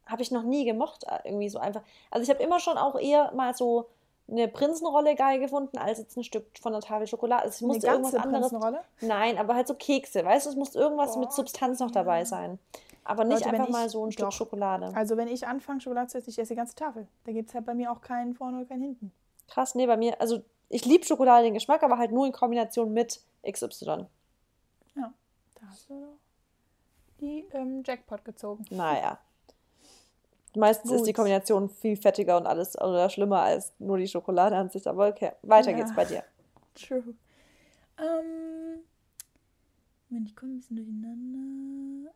habe 0.07 0.23
ich 0.23 0.31
noch 0.31 0.43
nie 0.43 0.65
gemocht, 0.65 1.05
äh, 1.05 1.19
irgendwie 1.25 1.49
so 1.49 1.59
einfach. 1.59 1.83
Also 2.11 2.23
ich 2.25 2.31
habe 2.31 2.43
immer 2.43 2.61
schon 2.61 2.79
auch 2.79 2.99
eher 2.99 3.33
mal 3.35 3.55
so 3.55 3.87
eine 4.33 4.49
Prinzenrolle 4.49 5.15
geil 5.15 5.39
gefunden, 5.39 5.79
als 5.79 5.99
jetzt 5.99 6.17
ein 6.17 6.25
Stück 6.25 6.47
von 6.61 6.73
der 6.73 6.81
Tafel 6.81 7.07
Schokolade. 7.07 7.43
Also 7.43 7.55
es 7.55 7.63
Eine 7.63 7.69
musste 7.69 7.87
irgendwas 7.87 8.13
ganze 8.13 8.27
anderes. 8.27 8.51
Prinzenrolle? 8.51 8.85
Nein, 9.01 9.39
aber 9.39 9.55
halt 9.55 9.69
so 9.69 9.75
Kekse, 9.75 10.25
weißt 10.25 10.47
du, 10.47 10.51
es 10.51 10.57
muss 10.57 10.75
irgendwas 10.75 11.17
mit 11.17 11.29
Boah, 11.29 11.35
Substanz 11.35 11.79
noch 11.81 11.91
dabei 11.91 12.25
sein. 12.25 12.59
Aber 13.05 13.25
nicht 13.25 13.45
Leute, 13.45 13.51
einfach 13.51 13.67
ich- 13.67 13.73
mal 13.73 13.89
so 13.89 14.05
ein 14.07 14.13
Stück 14.13 14.27
doch. 14.27 14.33
Schokolade. 14.33 14.93
Also 14.95 15.17
wenn 15.17 15.29
ich 15.29 15.47
anfange, 15.47 15.81
Schokolade 15.81 16.09
zu 16.09 16.19
essen, 16.19 16.31
ich 16.31 16.39
esse 16.39 16.55
die 16.55 16.57
ganze 16.57 16.75
Tafel. 16.77 17.07
Da 17.25 17.33
gibt 17.33 17.49
es 17.51 17.55
halt 17.55 17.67
bei 17.67 17.75
mir 17.75 17.91
auch 17.93 18.01
keinen 18.01 18.35
vorne 18.35 18.59
oder 18.59 18.67
keinen 18.67 18.83
hinten. 18.83 19.13
Krass, 19.49 19.75
nee, 19.75 19.87
bei 19.87 19.97
mir, 19.97 20.21
also 20.21 20.41
ich 20.69 20.85
liebe 20.85 21.05
Schokolade 21.05 21.45
den 21.45 21.55
Geschmack, 21.55 21.83
aber 21.83 21.99
halt 21.99 22.13
nur 22.13 22.25
in 22.27 22.33
Kombination 22.33 22.93
mit 22.93 23.21
XY. 23.51 24.07
Ja, 24.95 25.13
da 25.55 25.67
hast 25.69 25.91
du 25.91 26.17
die 27.21 27.45
ähm, 27.53 27.83
Jackpot 27.85 28.25
gezogen. 28.25 28.65
Naja. 28.71 29.19
Meistens 30.55 30.91
ist 30.91 31.07
die 31.07 31.13
Gut. 31.13 31.17
Kombination 31.17 31.69
viel 31.71 31.97
fettiger 31.97 32.37
und 32.37 32.47
alles 32.47 32.79
oder 32.79 33.09
schlimmer 33.09 33.41
als 33.41 33.73
nur 33.79 33.97
die 33.99 34.09
Schokolade 34.09 34.57
an 34.57 34.69
sich. 34.69 34.87
Aber 34.87 35.09
okay, 35.09 35.33
weiter 35.43 35.71
Ja. 35.71 35.77
geht's 35.79 35.95
bei 35.95 36.05
dir. 36.05 36.25
True. 36.75 37.15
Ähm, 37.99 38.81
Moment, 40.09 40.29
ich 40.29 40.37
komme 40.37 40.53
ein 40.53 40.57
bisschen 40.59 40.77
durcheinander. 40.77 42.13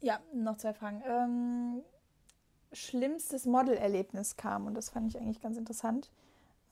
Ja, 0.00 0.20
noch 0.34 0.58
zwei 0.58 0.74
Fragen. 0.74 1.02
Ähm, 1.06 1.82
schlimmstes 2.72 3.46
Modelerlebnis 3.46 4.36
kam 4.36 4.66
und 4.66 4.74
das 4.74 4.90
fand 4.90 5.08
ich 5.08 5.18
eigentlich 5.18 5.40
ganz 5.40 5.56
interessant. 5.56 6.10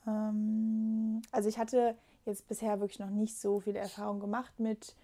Ähm, 0.07 1.22
also 1.30 1.48
ich 1.48 1.59
hatte 1.59 1.96
jetzt 2.26 2.46
bisher 2.46 2.80
wirklich 2.80 2.98
noch 2.98 3.09
nicht 3.11 3.40
so 3.40 3.61
viele 3.61 3.78
Erfahrungen 3.78 4.20
gemacht 4.20 4.59
mit 4.59 4.94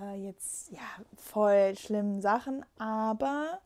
äh, 0.00 0.14
jetzt 0.24 0.70
ja 0.70 0.80
voll 1.16 1.74
schlimmen 1.76 2.20
Sachen, 2.20 2.64
aber 2.78 3.60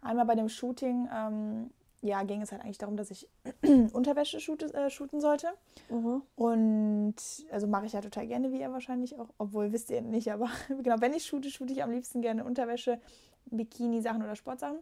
einmal 0.00 0.26
bei 0.26 0.34
dem 0.34 0.48
Shooting 0.48 1.08
ähm, 1.14 1.70
ja 2.00 2.22
ging 2.24 2.42
es 2.42 2.50
halt 2.52 2.62
eigentlich 2.62 2.78
darum, 2.78 2.96
dass 2.96 3.10
ich 3.10 3.28
Unterwäsche 3.92 4.40
shoote, 4.40 4.72
äh, 4.74 4.90
shooten 4.90 5.20
sollte 5.20 5.48
Mhm. 5.88 6.22
und 6.36 7.14
also 7.50 7.66
mache 7.66 7.86
ich 7.86 7.92
ja 7.92 8.00
total 8.00 8.26
gerne, 8.26 8.50
wie 8.50 8.60
ihr 8.60 8.72
wahrscheinlich 8.72 9.18
auch, 9.18 9.28
obwohl 9.38 9.72
wisst 9.72 9.90
ihr 9.90 10.00
nicht, 10.02 10.32
aber 10.32 10.48
genau, 10.82 10.96
wenn 11.00 11.12
ich 11.14 11.24
shoote, 11.26 11.50
shoote 11.50 11.72
ich 11.72 11.82
am 11.82 11.90
liebsten 11.90 12.22
gerne 12.22 12.44
Unterwäsche, 12.44 13.00
Bikini-Sachen 13.46 14.22
oder 14.22 14.36
Sportsachen. 14.36 14.78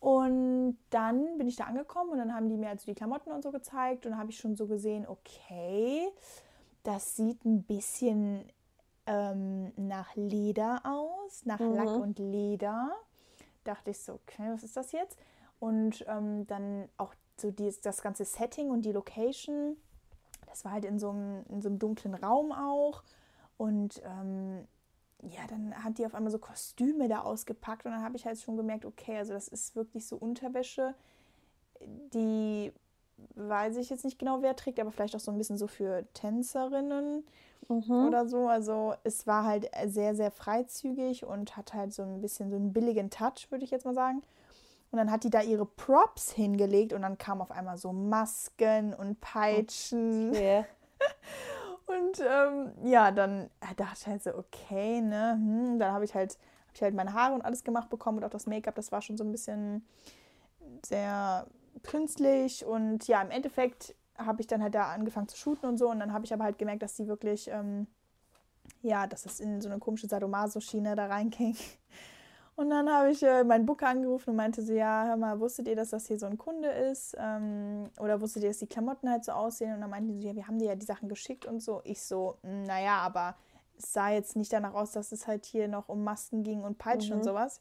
Und 0.00 0.78
dann 0.90 1.38
bin 1.38 1.48
ich 1.48 1.56
da 1.56 1.64
angekommen 1.64 2.10
und 2.10 2.18
dann 2.18 2.32
haben 2.32 2.48
die 2.48 2.56
mir 2.56 2.68
also 2.68 2.86
die 2.86 2.94
Klamotten 2.94 3.32
und 3.32 3.42
so 3.42 3.50
gezeigt 3.50 4.06
und 4.06 4.16
habe 4.16 4.30
ich 4.30 4.38
schon 4.38 4.54
so 4.54 4.68
gesehen, 4.68 5.06
okay, 5.08 6.06
das 6.84 7.16
sieht 7.16 7.44
ein 7.44 7.64
bisschen 7.64 8.44
ähm, 9.08 9.72
nach 9.76 10.14
Leder 10.14 10.82
aus, 10.84 11.44
nach 11.44 11.58
Mhm. 11.58 11.74
Lack 11.74 11.88
und 11.88 12.18
Leder. 12.18 12.92
Dachte 13.64 13.90
ich 13.90 13.98
so, 14.00 14.14
okay, 14.14 14.50
was 14.52 14.62
ist 14.62 14.76
das 14.76 14.92
jetzt? 14.92 15.18
Und 15.58 16.04
ähm, 16.06 16.46
dann 16.46 16.88
auch 16.96 17.14
so 17.40 17.50
dieses, 17.50 17.80
das 17.80 18.02
ganze 18.02 18.24
Setting 18.24 18.70
und 18.70 18.82
die 18.82 18.92
Location, 18.92 19.76
das 20.46 20.64
war 20.64 20.72
halt 20.72 20.84
in 20.84 20.98
so 20.98 21.10
einem, 21.10 21.44
in 21.48 21.62
so 21.62 21.68
einem 21.68 21.78
dunklen 21.78 22.14
Raum 22.14 22.52
auch. 22.52 23.02
Und 23.56 24.00
ähm, 24.04 24.66
ja, 25.22 25.40
dann 25.48 25.74
hat 25.82 25.98
die 25.98 26.06
auf 26.06 26.14
einmal 26.14 26.30
so 26.30 26.38
Kostüme 26.38 27.08
da 27.08 27.20
ausgepackt 27.20 27.84
und 27.86 27.92
dann 27.92 28.02
habe 28.02 28.16
ich 28.16 28.24
halt 28.24 28.38
schon 28.38 28.56
gemerkt, 28.56 28.84
okay, 28.84 29.18
also 29.18 29.32
das 29.32 29.48
ist 29.48 29.74
wirklich 29.74 30.06
so 30.06 30.16
Unterwäsche, 30.16 30.94
die 31.80 32.72
weiß 33.34 33.76
ich 33.76 33.90
jetzt 33.90 34.04
nicht 34.04 34.18
genau, 34.18 34.42
wer 34.42 34.56
trägt, 34.56 34.80
aber 34.80 34.90
vielleicht 34.90 35.14
auch 35.16 35.20
so 35.20 35.30
ein 35.30 35.38
bisschen 35.38 35.58
so 35.58 35.66
für 35.66 36.04
Tänzerinnen 36.14 37.24
Mhm. 37.68 38.06
oder 38.06 38.26
so. 38.26 38.48
Also 38.48 38.94
es 39.04 39.26
war 39.26 39.44
halt 39.44 39.68
sehr, 39.86 40.14
sehr 40.14 40.30
freizügig 40.30 41.24
und 41.24 41.56
hat 41.56 41.74
halt 41.74 41.92
so 41.92 42.02
ein 42.02 42.20
bisschen 42.20 42.50
so 42.50 42.56
einen 42.56 42.72
billigen 42.72 43.10
Touch, 43.10 43.50
würde 43.50 43.64
ich 43.64 43.70
jetzt 43.70 43.84
mal 43.84 43.94
sagen. 43.94 44.22
Und 44.90 44.96
dann 44.96 45.10
hat 45.10 45.24
die 45.24 45.30
da 45.30 45.42
ihre 45.42 45.66
Props 45.66 46.32
hingelegt 46.32 46.94
und 46.94 47.02
dann 47.02 47.18
kamen 47.18 47.42
auf 47.42 47.50
einmal 47.50 47.76
so 47.76 47.92
Masken 47.92 48.94
und 48.94 49.20
Peitschen. 49.20 50.30
Okay. 50.30 50.64
Und 51.86 52.20
ähm, 52.20 52.72
ja, 52.84 53.10
dann 53.10 53.48
dachte 53.78 53.96
ich 54.00 54.06
halt 54.06 54.22
so, 54.22 54.34
okay, 54.34 55.00
ne? 55.00 55.32
Hm, 55.32 55.78
dann 55.78 55.92
habe 55.94 56.04
ich 56.04 56.14
halt, 56.14 56.34
hab 56.66 56.74
ich 56.74 56.82
halt 56.82 56.94
meine 56.94 57.14
Haare 57.14 57.32
und 57.32 57.40
alles 57.40 57.64
gemacht 57.64 57.88
bekommen 57.88 58.18
und 58.18 58.24
auch 58.24 58.30
das 58.30 58.46
Make-up, 58.46 58.74
das 58.74 58.92
war 58.92 59.00
schon 59.00 59.16
so 59.16 59.24
ein 59.24 59.32
bisschen 59.32 59.86
sehr 60.84 61.46
künstlich. 61.80 62.64
Und 62.64 63.06
ja, 63.08 63.22
im 63.22 63.30
Endeffekt 63.30 63.94
habe 64.16 64.40
ich 64.40 64.46
dann 64.46 64.62
halt 64.62 64.74
da 64.74 64.90
angefangen 64.92 65.28
zu 65.28 65.36
shooten 65.36 65.68
und 65.68 65.78
so. 65.78 65.88
Und 65.90 66.00
dann 66.00 66.12
habe 66.12 66.24
ich 66.24 66.32
aber 66.32 66.44
halt 66.44 66.58
gemerkt, 66.58 66.82
dass 66.82 66.94
die 66.96 67.06
wirklich, 67.06 67.48
ähm, 67.48 67.86
ja, 68.82 69.06
dass 69.06 69.26
es 69.26 69.40
in 69.40 69.60
so 69.60 69.68
eine 69.68 69.78
komische 69.78 70.08
Sadomaso-Schiene 70.08 70.94
da 70.96 71.06
reinging. 71.06 71.56
Und 72.56 72.70
dann 72.70 72.90
habe 72.90 73.12
ich 73.12 73.22
äh, 73.22 73.44
meinen 73.44 73.66
Booker 73.66 73.86
angerufen 73.86 74.30
und 74.30 74.36
meinte 74.36 74.62
so, 74.62 74.72
ja, 74.72 75.04
hör 75.06 75.16
mal, 75.16 75.38
wusstet 75.38 75.68
ihr, 75.68 75.76
dass 75.76 75.90
das 75.90 76.08
hier 76.08 76.18
so 76.18 76.26
ein 76.26 76.36
Kunde 76.38 76.68
ist? 76.68 77.14
Ähm, 77.16 77.84
oder 78.00 78.20
wusstet 78.20 78.42
ihr, 78.42 78.48
dass 78.48 78.58
die 78.58 78.66
Klamotten 78.66 79.08
halt 79.08 79.24
so 79.24 79.30
aussehen? 79.30 79.74
Und 79.74 79.80
dann 79.80 79.90
meinten 79.90 80.08
die 80.08 80.20
so, 80.20 80.26
ja, 80.26 80.34
wir 80.34 80.48
haben 80.48 80.58
dir 80.58 80.70
ja 80.70 80.74
die 80.74 80.84
Sachen 80.84 81.08
geschickt 81.08 81.46
und 81.46 81.60
so. 81.62 81.82
Ich 81.84 82.02
so, 82.02 82.36
"Mm, 82.42 82.64
naja, 82.64 82.96
aber 82.98 83.36
es 83.76 83.92
sah 83.92 84.08
jetzt 84.10 84.34
nicht 84.34 84.52
danach 84.52 84.74
aus, 84.74 84.90
dass 84.90 85.12
es 85.12 85.28
halt 85.28 85.46
hier 85.46 85.68
noch 85.68 85.88
um 85.88 86.02
Masken 86.02 86.42
ging 86.42 86.64
und 86.64 86.78
Peitschen 86.78 87.12
und 87.12 87.20
Mhm. 87.20 87.24
sowas. 87.26 87.60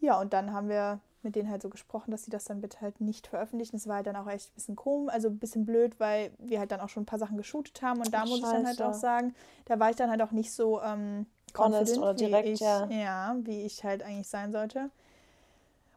Ja, 0.00 0.20
und 0.20 0.32
dann 0.32 0.52
haben 0.52 0.68
wir 0.68 0.98
mit 1.24 1.36
denen 1.36 1.50
halt 1.50 1.62
so 1.62 1.68
gesprochen, 1.70 2.10
dass 2.10 2.24
sie 2.24 2.30
das 2.30 2.44
dann 2.44 2.60
bitte 2.60 2.80
halt 2.80 3.00
nicht 3.00 3.26
veröffentlichen. 3.26 3.76
Es 3.76 3.86
war 3.88 3.96
halt 3.96 4.06
dann 4.06 4.16
auch 4.16 4.26
echt 4.28 4.50
ein 4.50 4.54
bisschen 4.54 4.76
komisch, 4.76 5.12
also 5.12 5.28
ein 5.28 5.38
bisschen 5.38 5.66
blöd, 5.66 5.98
weil 5.98 6.30
wir 6.38 6.58
halt 6.58 6.70
dann 6.70 6.80
auch 6.80 6.88
schon 6.88 7.02
ein 7.04 7.06
paar 7.06 7.18
Sachen 7.18 7.36
geshootet 7.36 7.82
haben. 7.82 8.00
Und 8.00 8.12
da 8.12 8.20
Ach, 8.20 8.26
muss 8.26 8.38
ich 8.38 8.44
dann 8.50 8.66
halt 8.66 8.78
scheiße. 8.78 8.86
auch 8.86 8.94
sagen, 8.94 9.34
da 9.64 9.78
war 9.80 9.90
ich 9.90 9.96
dann 9.96 10.10
halt 10.10 10.22
auch 10.22 10.32
nicht 10.32 10.52
so 10.52 10.80
ähm, 10.82 11.26
confident, 11.54 11.98
oder 11.98 12.14
direkt, 12.14 12.46
wie 12.46 12.52
ich, 12.52 12.60
ja. 12.60 12.86
ja, 12.90 13.36
wie 13.42 13.62
ich 13.62 13.84
halt 13.84 14.02
eigentlich 14.02 14.28
sein 14.28 14.52
sollte. 14.52 14.90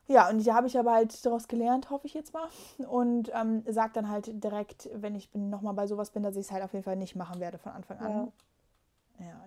Ja, 0.07 0.29
und 0.29 0.45
da 0.47 0.55
habe 0.55 0.67
ich 0.67 0.79
aber 0.79 0.93
halt 0.93 1.25
daraus 1.25 1.47
gelernt, 1.49 1.89
hoffe 1.89 2.07
ich 2.07 2.13
jetzt 2.13 2.33
mal. 2.33 2.47
Und 2.87 3.29
ähm, 3.33 3.63
sage 3.67 3.91
dann 3.93 4.09
halt 4.09 4.41
direkt, 4.43 4.89
wenn 4.93 5.15
ich 5.15 5.29
nochmal 5.33 5.73
bei 5.73 5.85
sowas 5.85 6.11
bin, 6.11 6.23
dass 6.23 6.35
ich 6.37 6.45
es 6.45 6.51
halt 6.51 6.63
auf 6.63 6.71
jeden 6.73 6.85
Fall 6.85 6.95
nicht 6.95 7.15
machen 7.15 7.41
werde 7.41 7.57
von 7.57 7.73
Anfang 7.73 7.99
an. 7.99 8.11
Ja. 8.11 8.27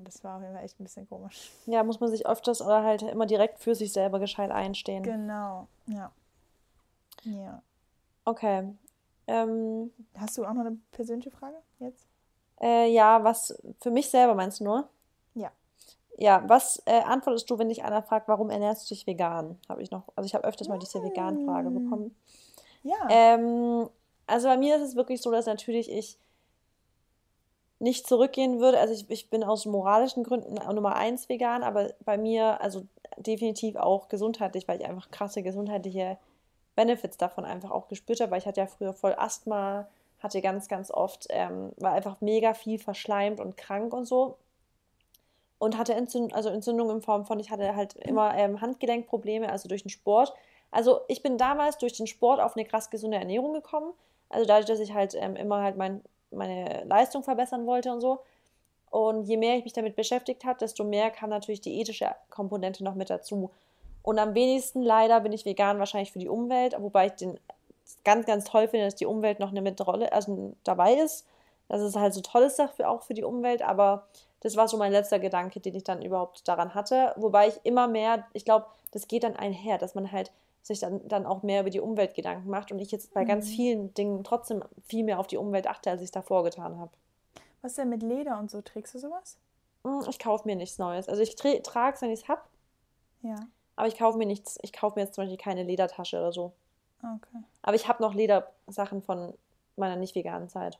Das 0.04 0.22
war 0.24 0.36
auf 0.36 0.42
jeden 0.42 0.54
Fall 0.54 0.64
echt 0.64 0.78
ein 0.80 0.84
bisschen 0.84 1.08
komisch. 1.08 1.50
Ja, 1.66 1.82
muss 1.84 2.00
man 2.00 2.10
sich 2.10 2.26
öfters 2.26 2.60
oder 2.62 2.82
halt 2.82 3.02
immer 3.02 3.26
direkt 3.26 3.58
für 3.60 3.74
sich 3.74 3.92
selber 3.92 4.18
gescheit 4.18 4.50
einstehen. 4.50 5.02
Genau, 5.02 5.66
ja. 5.86 6.10
Ja. 7.24 7.62
Okay. 8.24 8.74
Ähm, 9.26 9.92
Hast 10.16 10.36
du 10.38 10.44
auch 10.44 10.52
noch 10.54 10.64
eine 10.64 10.78
persönliche 10.92 11.30
Frage 11.30 11.56
jetzt? 11.78 12.06
äh, 12.60 12.90
ja, 12.92 13.22
was 13.24 13.56
für 13.80 13.90
mich 13.90 14.10
selber 14.10 14.34
meinst 14.34 14.60
du 14.60 14.64
nur? 14.64 14.88
Ja. 15.34 15.50
Ja, 16.18 16.42
was 16.48 16.82
äh, 16.86 17.00
antwortest 17.02 17.48
du, 17.48 17.58
wenn 17.58 17.68
dich 17.68 17.82
einer 17.84 18.02
fragt, 18.02 18.28
warum 18.28 18.50
ernährst 18.50 18.84
du 18.90 18.94
dich 18.94 19.06
vegan? 19.06 19.58
Habe 19.68 19.82
ich 19.82 19.90
noch, 19.90 20.04
also 20.16 20.26
ich 20.26 20.34
habe 20.34 20.44
öfters 20.44 20.68
mal 20.68 20.78
diese 20.78 21.02
Vegan-Frage 21.02 21.70
Mm. 21.70 21.74
bekommen. 21.84 22.16
Ja. 22.82 23.06
Ähm, 23.08 23.88
also 24.26 24.48
bei 24.48 24.56
mir 24.58 24.76
ist 24.76 24.82
es 24.82 24.96
wirklich 24.96 25.22
so, 25.22 25.30
dass 25.30 25.46
natürlich 25.46 25.90
ich 25.90 26.18
nicht 27.80 28.06
zurückgehen 28.06 28.60
würde. 28.60 28.78
Also 28.78 28.94
ich, 28.94 29.10
ich 29.10 29.30
bin 29.30 29.42
aus 29.42 29.66
moralischen 29.66 30.22
Gründen 30.22 30.54
Nummer 30.54 30.94
eins 30.96 31.28
vegan, 31.28 31.62
aber 31.64 31.92
bei 32.04 32.16
mir, 32.16 32.60
also 32.60 32.86
definitiv 33.16 33.76
auch 33.76 34.08
gesundheitlich, 34.08 34.68
weil 34.68 34.80
ich 34.80 34.86
einfach 34.86 35.10
krasse 35.10 35.42
gesundheitliche 35.42 36.18
Benefits 36.76 37.16
davon 37.16 37.44
einfach 37.44 37.70
auch 37.70 37.88
gespürt 37.88 38.20
habe, 38.20 38.32
weil 38.32 38.38
ich 38.38 38.46
hatte 38.46 38.60
ja 38.60 38.66
früher 38.66 38.92
voll 38.92 39.14
Asthma, 39.16 39.88
hatte 40.20 40.42
ganz, 40.42 40.68
ganz 40.68 40.90
oft, 40.90 41.26
ähm, 41.30 41.72
war 41.78 41.92
einfach 41.92 42.20
mega 42.20 42.54
viel 42.54 42.78
verschleimt 42.78 43.40
und 43.40 43.56
krank 43.56 43.94
und 43.94 44.04
so. 44.04 44.36
Und 45.58 45.76
hatte 45.76 45.94
Entzündung, 45.94 46.32
also 46.32 46.48
Entzündung 46.50 46.90
in 46.90 47.02
Form 47.02 47.24
von, 47.24 47.40
ich 47.40 47.50
hatte 47.50 47.74
halt 47.74 47.94
immer 47.94 48.34
ähm, 48.34 48.60
Handgelenkprobleme, 48.60 49.50
also 49.50 49.68
durch 49.68 49.82
den 49.82 49.90
Sport. 49.90 50.34
Also 50.70 51.00
ich 51.08 51.22
bin 51.22 51.38
damals 51.38 51.78
durch 51.78 51.94
den 51.94 52.06
Sport 52.06 52.40
auf 52.40 52.56
eine 52.56 52.64
krass 52.64 52.90
gesunde 52.90 53.16
Ernährung 53.16 53.52
gekommen. 53.54 53.92
Also 54.28 54.46
dadurch, 54.46 54.66
dass 54.66 54.80
ich 54.80 54.94
halt 54.94 55.14
ähm, 55.14 55.36
immer 55.36 55.62
halt 55.62 55.76
mein, 55.76 56.02
meine 56.30 56.84
Leistung 56.84 57.22
verbessern 57.22 57.66
wollte 57.66 57.92
und 57.92 58.00
so. 58.00 58.20
Und 58.90 59.24
je 59.24 59.36
mehr 59.36 59.56
ich 59.56 59.64
mich 59.64 59.72
damit 59.72 59.94
beschäftigt 59.94 60.44
habe, 60.44 60.58
desto 60.58 60.84
mehr 60.84 61.10
kam 61.10 61.30
natürlich 61.30 61.60
die 61.60 61.80
ethische 61.80 62.10
Komponente 62.28 62.82
noch 62.82 62.94
mit 62.94 63.08
dazu. 63.08 63.50
Und 64.02 64.18
am 64.18 64.34
wenigsten 64.34 64.82
leider 64.82 65.20
bin 65.20 65.32
ich 65.32 65.44
vegan 65.44 65.78
wahrscheinlich 65.78 66.12
für 66.12 66.18
die 66.18 66.28
Umwelt, 66.28 66.74
wobei 66.78 67.06
ich 67.06 67.12
den 67.12 67.38
ganz, 68.04 68.26
ganz 68.26 68.44
toll 68.44 68.68
finde, 68.68 68.86
dass 68.86 68.96
die 68.96 69.06
Umwelt 69.06 69.40
noch 69.40 69.50
eine 69.50 69.62
mit 69.62 69.84
Rolle, 69.86 70.12
also 70.12 70.54
dabei 70.64 70.94
ist. 70.94 71.26
Dass 71.68 71.80
es 71.82 71.94
halt 71.94 72.14
so 72.14 72.20
toll 72.20 72.42
ist 72.42 72.58
dafür 72.58 72.90
auch 72.90 73.02
für 73.02 73.14
die 73.14 73.22
Umwelt, 73.22 73.62
aber 73.62 74.08
das 74.40 74.56
war 74.56 74.66
so 74.66 74.76
mein 74.76 74.90
letzter 74.90 75.20
Gedanke, 75.20 75.60
den 75.60 75.76
ich 75.76 75.84
dann 75.84 76.02
überhaupt 76.02 76.48
daran 76.48 76.74
hatte. 76.74 77.12
Wobei 77.16 77.48
ich 77.48 77.60
immer 77.62 77.86
mehr, 77.86 78.24
ich 78.32 78.44
glaube, 78.44 78.66
das 78.90 79.06
geht 79.06 79.22
dann 79.22 79.36
einher, 79.36 79.78
dass 79.78 79.94
man 79.94 80.10
halt 80.10 80.32
sich 80.62 80.78
dann, 80.80 81.06
dann 81.08 81.26
auch 81.26 81.42
mehr 81.42 81.62
über 81.62 81.70
die 81.70 81.80
Umwelt 81.80 82.14
Gedanken 82.14 82.50
macht 82.50 82.70
und 82.72 82.78
ich 82.78 82.90
jetzt 82.90 83.12
bei 83.14 83.24
ganz 83.24 83.46
Mhm. 83.46 83.50
vielen 83.50 83.94
Dingen 83.94 84.24
trotzdem 84.24 84.62
viel 84.84 85.04
mehr 85.04 85.18
auf 85.18 85.26
die 85.26 85.36
Umwelt 85.38 85.66
achte, 85.66 85.90
als 85.90 86.00
ich 86.02 86.06
es 86.06 86.10
davor 86.12 86.44
getan 86.44 86.78
habe. 86.78 86.90
Was 87.62 87.74
denn 87.74 87.88
mit 87.88 88.02
Leder 88.02 88.38
und 88.38 88.50
so? 88.50 88.60
Trägst 88.62 88.94
du 88.94 88.98
sowas? 88.98 89.36
Hm, 89.84 90.04
Ich 90.08 90.18
kaufe 90.18 90.46
mir 90.46 90.56
nichts 90.56 90.78
Neues. 90.78 91.08
Also 91.08 91.22
ich 91.22 91.34
trage 91.36 91.94
es, 91.94 92.02
wenn 92.02 92.10
ich 92.10 92.22
es 92.22 92.28
habe, 92.28 92.42
Ja. 93.22 93.36
aber 93.76 93.88
ich 93.88 93.96
kaufe 93.98 94.18
mir 94.18 94.26
nichts, 94.26 94.58
ich 94.62 94.72
kaufe 94.72 94.98
mir 94.98 95.04
jetzt 95.06 95.14
zum 95.14 95.24
Beispiel 95.24 95.38
keine 95.38 95.62
Ledertasche 95.62 96.18
oder 96.18 96.32
so. 96.32 96.52
Okay. 97.02 97.42
Aber 97.62 97.74
ich 97.74 97.88
habe 97.88 98.02
noch 98.02 98.14
Ledersachen 98.14 99.02
von 99.02 99.32
meiner 99.76 99.96
nicht 99.96 100.14
veganen 100.14 100.48
Zeit. 100.50 100.78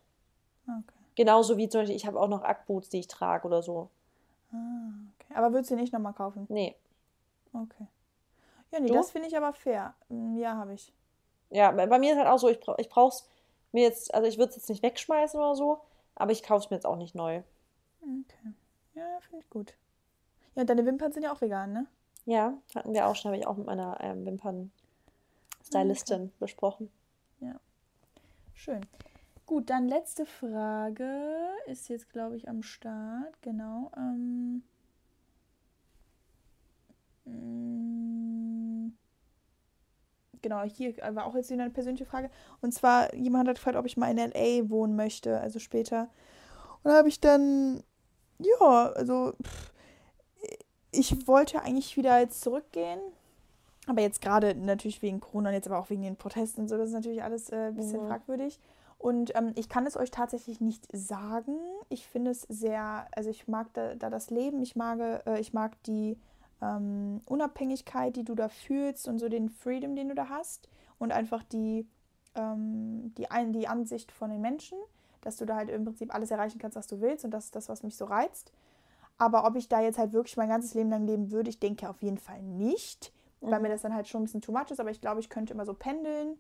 Okay. 0.67 0.83
Genauso 1.15 1.57
wie 1.57 1.69
zum 1.69 1.81
Beispiel, 1.81 1.97
ich 1.97 2.07
habe 2.07 2.21
auch 2.21 2.29
noch 2.29 2.43
Ackboots, 2.43 2.91
die 2.91 3.01
ich 3.01 3.09
trage 3.09 3.47
oder 3.47 3.63
so. 3.63 3.89
Ah, 4.53 4.91
okay. 5.19 5.35
Aber 5.35 5.53
würdest 5.53 5.71
du 5.71 5.77
nicht 5.77 5.93
nochmal 5.93 6.13
kaufen? 6.13 6.47
Nee. 6.51 6.77
Okay. 7.53 7.87
Ja, 8.73 8.81
nee, 8.81 8.89
Du? 8.89 8.95
das 8.95 9.11
finde 9.11 9.29
ich 9.29 9.37
aber 9.37 9.53
fair. 9.53 9.95
Mm, 10.09 10.37
Ja, 10.39 10.57
habe 10.57 10.73
ich. 10.75 10.93
Ja, 11.51 11.71
bei 11.73 11.87
bei 11.87 11.99
mir 11.99 12.13
ist 12.13 12.19
halt 12.19 12.29
auch 12.29 12.39
so, 12.39 12.49
ich, 12.49 12.61
brauch, 12.61 12.79
ich 12.79 12.89
brauche 12.89 13.15
es 13.15 13.27
mir 13.73 13.83
jetzt, 13.83 14.15
also 14.15 14.27
ich 14.29 14.39
würde 14.39 14.51
es 14.51 14.57
jetzt 14.57 14.69
nicht 14.69 14.83
wegschmeißen 14.83 15.39
oder 15.41 15.55
so, 15.57 15.81
aber 16.15 16.33
ich 16.33 16.43
kaufe 16.43 16.65
es 16.65 16.71
mir 16.71 16.77
jetzt 16.77 16.87
auch 16.87 16.97
nicht 16.97 17.15
neu. 17.15 17.43
Okay. 18.03 18.55
Ja, 18.95 19.19
finde 19.21 19.45
ich 19.45 19.51
gut. 19.51 19.75
Ja, 20.55 20.65
deine 20.65 20.85
Wimpern 20.87 21.13
sind 21.13 21.23
ja 21.25 21.33
auch 21.33 21.41
vegan, 21.41 21.73
ne? 21.73 21.87
Ja, 22.27 22.53
hatten 22.75 22.93
wir 22.93 23.07
auch 23.09 23.17
schon, 23.17 23.31
habe 23.31 23.39
ich 23.41 23.47
auch 23.47 23.57
mit 23.57 23.67
meiner 23.67 23.97
ähm, 24.01 24.25
Wimpern-Stylistin 24.27 26.33
besprochen. 26.39 26.91
Schön. 28.55 28.83
Gut, 29.47 29.71
dann 29.71 29.89
letzte 29.89 30.27
Frage 30.27 31.49
ist 31.67 31.89
jetzt, 31.89 32.11
glaube 32.11 32.37
ich, 32.37 32.47
am 32.47 32.63
Start. 32.63 33.41
Genau. 33.41 33.91
Ähm, 33.97 34.63
mm, 37.25 38.40
genau, 40.43 40.63
hier 40.63 40.95
war 41.15 41.27
auch 41.27 41.35
jetzt 41.35 41.51
wieder 41.51 41.63
eine 41.63 41.73
persönliche 41.73 42.07
Frage. 42.07 42.31
Und 42.61 42.73
zwar, 42.73 43.15
jemand 43.15 43.49
hat 43.49 43.57
gefragt, 43.57 43.77
ob 43.77 43.87
ich 43.87 43.97
mal 43.97 44.11
in 44.11 44.19
LA 44.19 44.69
wohnen 44.71 44.97
möchte, 44.97 45.41
also 45.41 45.59
später. 45.59 46.09
Und 46.83 46.91
da 46.91 46.97
habe 46.99 47.09
ich 47.09 47.21
dann, 47.21 47.83
ja, 48.39 48.93
also 48.95 49.33
pff, 49.43 49.73
ich 50.93 51.27
wollte 51.29 51.63
eigentlich 51.63 51.97
wieder 51.97 52.19
jetzt 52.19 52.41
zurückgehen. 52.41 53.01
Aber 53.87 54.03
jetzt 54.03 54.21
gerade 54.21 54.55
natürlich 54.55 55.03
wegen 55.03 55.21
Corona 55.21 55.49
und 55.51 55.55
jetzt 55.55 55.67
aber 55.67 55.79
auch 55.79 55.91
wegen 55.91 56.03
den 56.03 56.17
Protesten 56.17 56.63
und 56.63 56.69
so, 56.69 56.77
das 56.77 56.89
ist 56.89 56.95
natürlich 56.95 57.23
alles 57.23 57.51
äh, 57.51 57.69
ein 57.69 57.75
bisschen 57.75 58.03
Mhm. 58.05 58.09
fragwürdig. 58.09 58.59
Und 58.99 59.35
ähm, 59.35 59.53
ich 59.57 59.69
kann 59.71 59.87
es 59.87 59.97
euch 59.97 60.11
tatsächlich 60.11 60.61
nicht 60.61 60.87
sagen. 60.93 61.57
Ich 61.89 62.07
finde 62.07 62.33
es 62.33 62.43
sehr, 62.43 63.07
also 63.13 63.31
ich 63.31 63.49
mag 63.49 63.73
da, 63.73 63.95
da 63.95 64.11
das 64.11 64.29
Leben, 64.31 64.61
ich 64.63 64.77
mag, 64.77 65.01
äh, 65.27 65.41
ich 65.41 65.53
mag 65.55 65.83
die 65.85 66.19
ähm, 66.63 67.21
Unabhängigkeit, 67.27 68.17
die 68.17 68.25
du 68.25 68.35
da 68.35 68.49
fühlst 68.49 69.09
und 69.09 69.19
so 69.19 69.29
den 69.29 69.49
Freedom, 69.49 69.97
den 69.97 70.09
du 70.09 70.15
da 70.15 70.29
hast 70.29 70.69
und 70.99 71.13
einfach 71.13 71.43
die, 71.45 71.87
ähm, 72.35 73.13
die, 73.17 73.31
ein, 73.31 73.53
die 73.53 73.69
Ansicht 73.69 74.13
von 74.13 74.31
den 74.31 74.41
Menschen, 74.41 74.79
dass 75.23 75.37
du 75.37 75.47
da 75.47 75.57
halt 75.57 75.71
im 75.71 75.85
Prinzip 75.85 76.15
alles 76.15 76.31
erreichen 76.31 76.59
kannst, 76.59 76.77
was 76.77 76.87
du 76.87 77.01
willst 77.01 77.25
und 77.25 77.31
das 77.33 77.47
ist 77.47 77.57
das, 77.57 77.69
was 77.69 77.83
mich 77.83 77.97
so 77.97 78.05
reizt. 78.07 78.53
Aber 79.19 79.47
ob 79.47 79.57
ich 79.57 79.69
da 79.69 79.81
jetzt 79.81 79.99
halt 79.99 80.13
wirklich 80.13 80.37
mein 80.37 80.49
ganzes 80.49 80.75
Leben 80.75 80.91
lang 80.91 81.07
leben 81.07 81.31
würde, 81.31 81.51
ich 81.51 81.61
denke 81.61 81.89
auf 81.91 82.03
jeden 82.03 82.19
Fall 82.19 82.43
nicht, 82.43 83.13
weil 83.45 83.59
Mhm. 83.59 83.63
mir 83.63 83.69
das 83.69 83.83
dann 83.83 83.95
halt 83.95 84.09
schon 84.09 84.23
ein 84.23 84.25
bisschen 84.25 84.41
too 84.41 84.53
much 84.53 84.71
ist. 84.71 84.81
Aber 84.81 84.91
ich 84.91 85.01
glaube, 85.01 85.21
ich 85.21 85.29
könnte 85.29 85.53
immer 85.55 85.67
so 85.67 85.75
pendeln 85.75 86.39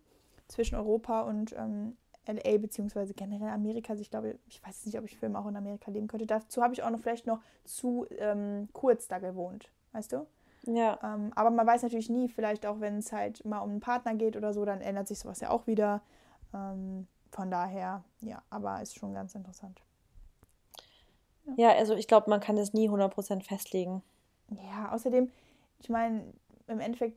zwischen 0.48 0.76
Europa 0.76 1.22
und 1.22 1.54
ähm, 1.58 1.96
LA 2.26 2.58
beziehungsweise 2.58 3.14
generell 3.14 3.50
Amerika. 3.50 3.92
Also 3.92 4.02
ich 4.02 4.10
glaube, 4.10 4.38
ich 4.46 4.64
weiß 4.66 4.86
nicht, 4.86 4.98
ob 4.98 5.04
ich 5.04 5.16
für 5.16 5.26
immer 5.26 5.40
auch 5.40 5.46
in 5.48 5.56
Amerika 5.56 5.90
leben 5.90 6.08
könnte. 6.08 6.26
Dazu 6.26 6.62
habe 6.62 6.74
ich 6.74 6.82
auch 6.82 6.90
noch 6.90 7.00
vielleicht 7.00 7.26
noch 7.26 7.40
zu 7.64 8.06
ähm, 8.18 8.68
kurz 8.72 9.08
da 9.08 9.18
gewohnt, 9.18 9.70
weißt 9.92 10.12
du? 10.12 10.26
Ja, 10.66 10.98
Ähm, 11.02 11.32
aber 11.34 11.50
man 11.50 11.66
weiß 11.66 11.82
natürlich 11.82 12.10
nie, 12.10 12.28
vielleicht 12.28 12.66
auch 12.66 12.80
wenn 12.80 12.98
es 12.98 13.12
halt 13.12 13.44
mal 13.44 13.60
um 13.60 13.70
einen 13.70 13.80
Partner 13.80 14.14
geht 14.14 14.36
oder 14.36 14.52
so, 14.52 14.64
dann 14.64 14.80
ändert 14.80 15.08
sich 15.08 15.18
sowas 15.18 15.40
ja 15.40 15.50
auch 15.50 15.66
wieder. 15.66 16.02
Ähm, 16.54 17.06
von 17.30 17.50
daher, 17.50 18.04
ja, 18.20 18.42
aber 18.50 18.82
ist 18.82 18.96
schon 18.98 19.14
ganz 19.14 19.34
interessant. 19.34 19.80
ja, 21.56 21.70
also 21.72 21.94
ich 21.94 22.08
glaube, 22.08 22.30
man 22.30 22.40
kann 22.40 22.56
das 22.56 22.72
nie 22.72 22.88
100% 22.88 23.42
festlegen. 23.44 24.02
Ja, 24.50 24.92
außerdem, 24.92 25.30
ich 25.78 25.88
meine, 25.88 26.24
im 26.66 26.80
Endeffekt 26.80 27.16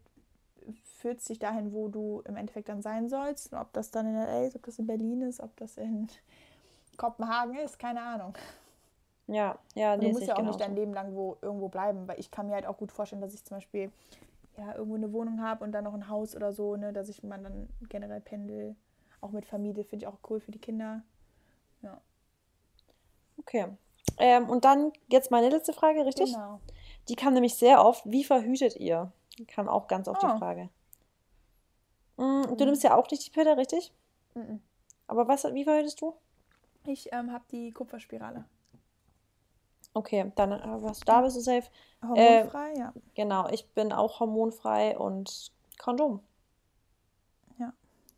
führt 0.83 1.19
es 1.19 1.25
dich 1.25 1.39
dahin, 1.39 1.73
wo 1.73 1.87
du 1.89 2.21
im 2.25 2.35
Endeffekt 2.37 2.69
dann 2.69 2.81
sein 2.81 3.09
sollst. 3.09 3.53
Ob 3.53 3.73
das 3.73 3.91
dann 3.91 4.07
in 4.07 4.15
LA 4.15 4.45
ist, 4.45 4.55
ob 4.55 4.63
das 4.65 4.79
in 4.79 4.87
Berlin 4.87 5.21
ist, 5.21 5.39
ob 5.41 5.55
das 5.57 5.77
in 5.77 6.07
Kopenhagen 6.97 7.55
ist, 7.57 7.79
keine 7.79 8.01
Ahnung. 8.01 8.33
Ja, 9.27 9.57
ja, 9.73 9.95
nee, 9.95 10.07
du 10.07 10.11
musst 10.13 10.27
ja 10.27 10.33
auch 10.35 10.39
nicht 10.39 10.57
genauso. 10.57 10.59
dein 10.59 10.75
Leben 10.75 10.93
lang 10.93 11.15
wo 11.15 11.37
irgendwo 11.41 11.69
bleiben, 11.69 12.07
weil 12.07 12.19
ich 12.19 12.29
kann 12.29 12.47
mir 12.47 12.55
halt 12.55 12.65
auch 12.65 12.77
gut 12.77 12.91
vorstellen, 12.91 13.21
dass 13.21 13.33
ich 13.33 13.43
zum 13.45 13.57
Beispiel 13.57 13.91
ja, 14.57 14.75
irgendwo 14.75 14.95
eine 14.95 15.11
Wohnung 15.13 15.41
habe 15.41 15.63
und 15.63 15.71
dann 15.71 15.85
noch 15.85 15.93
ein 15.93 16.09
Haus 16.09 16.35
oder 16.35 16.51
so, 16.51 16.75
ne, 16.75 16.91
dass 16.93 17.09
ich 17.09 17.23
man 17.23 17.41
dann 17.43 17.69
generell 17.89 18.21
pendel. 18.21 18.75
Auch 19.21 19.31
mit 19.31 19.45
Familie 19.45 19.85
finde 19.85 20.03
ich 20.03 20.07
auch 20.07 20.17
cool 20.29 20.39
für 20.41 20.51
die 20.51 20.59
Kinder. 20.59 21.01
Ja. 21.81 21.99
Okay. 23.39 23.67
Ähm, 24.19 24.49
und 24.49 24.65
dann 24.65 24.91
jetzt 25.07 25.31
meine 25.31 25.49
letzte 25.49 25.73
Frage, 25.73 26.05
richtig? 26.05 26.33
Genau. 26.33 26.59
Die 27.07 27.15
kam 27.15 27.33
nämlich 27.33 27.55
sehr 27.55 27.83
oft. 27.83 28.03
Wie 28.05 28.23
verhütet 28.25 28.75
ihr? 28.75 29.11
Die 29.39 29.45
kam 29.45 29.67
auch 29.69 29.87
ganz 29.87 30.07
oft 30.07 30.23
Oh. 30.23 30.27
die 30.33 30.37
Frage. 30.37 30.69
Mm, 32.17 32.55
Du 32.57 32.65
nimmst 32.65 32.83
ja 32.83 32.95
auch 32.95 33.09
nicht 33.09 33.25
die 33.25 33.31
Pille, 33.31 33.57
richtig? 33.57 33.91
Mhm. 34.35 34.61
Aber 35.07 35.27
was, 35.27 35.43
wie 35.53 35.63
verhütest 35.63 36.01
du? 36.01 36.13
Ich 36.85 37.11
ähm, 37.13 37.31
habe 37.31 37.43
die 37.51 37.71
Kupferspirale. 37.71 38.43
Okay, 39.93 40.31
dann 40.35 40.51
äh, 40.51 40.61
was, 40.83 40.99
da 41.01 41.21
bist 41.21 41.37
du 41.37 41.41
safe. 41.41 41.67
Hormonfrei, 42.01 42.73
ja. 42.77 42.93
Genau, 43.15 43.47
ich 43.49 43.67
bin 43.69 43.91
auch 43.93 44.19
hormonfrei 44.19 44.97
und 44.97 45.51
Kondom. 45.77 46.19
Ja. 47.59 47.73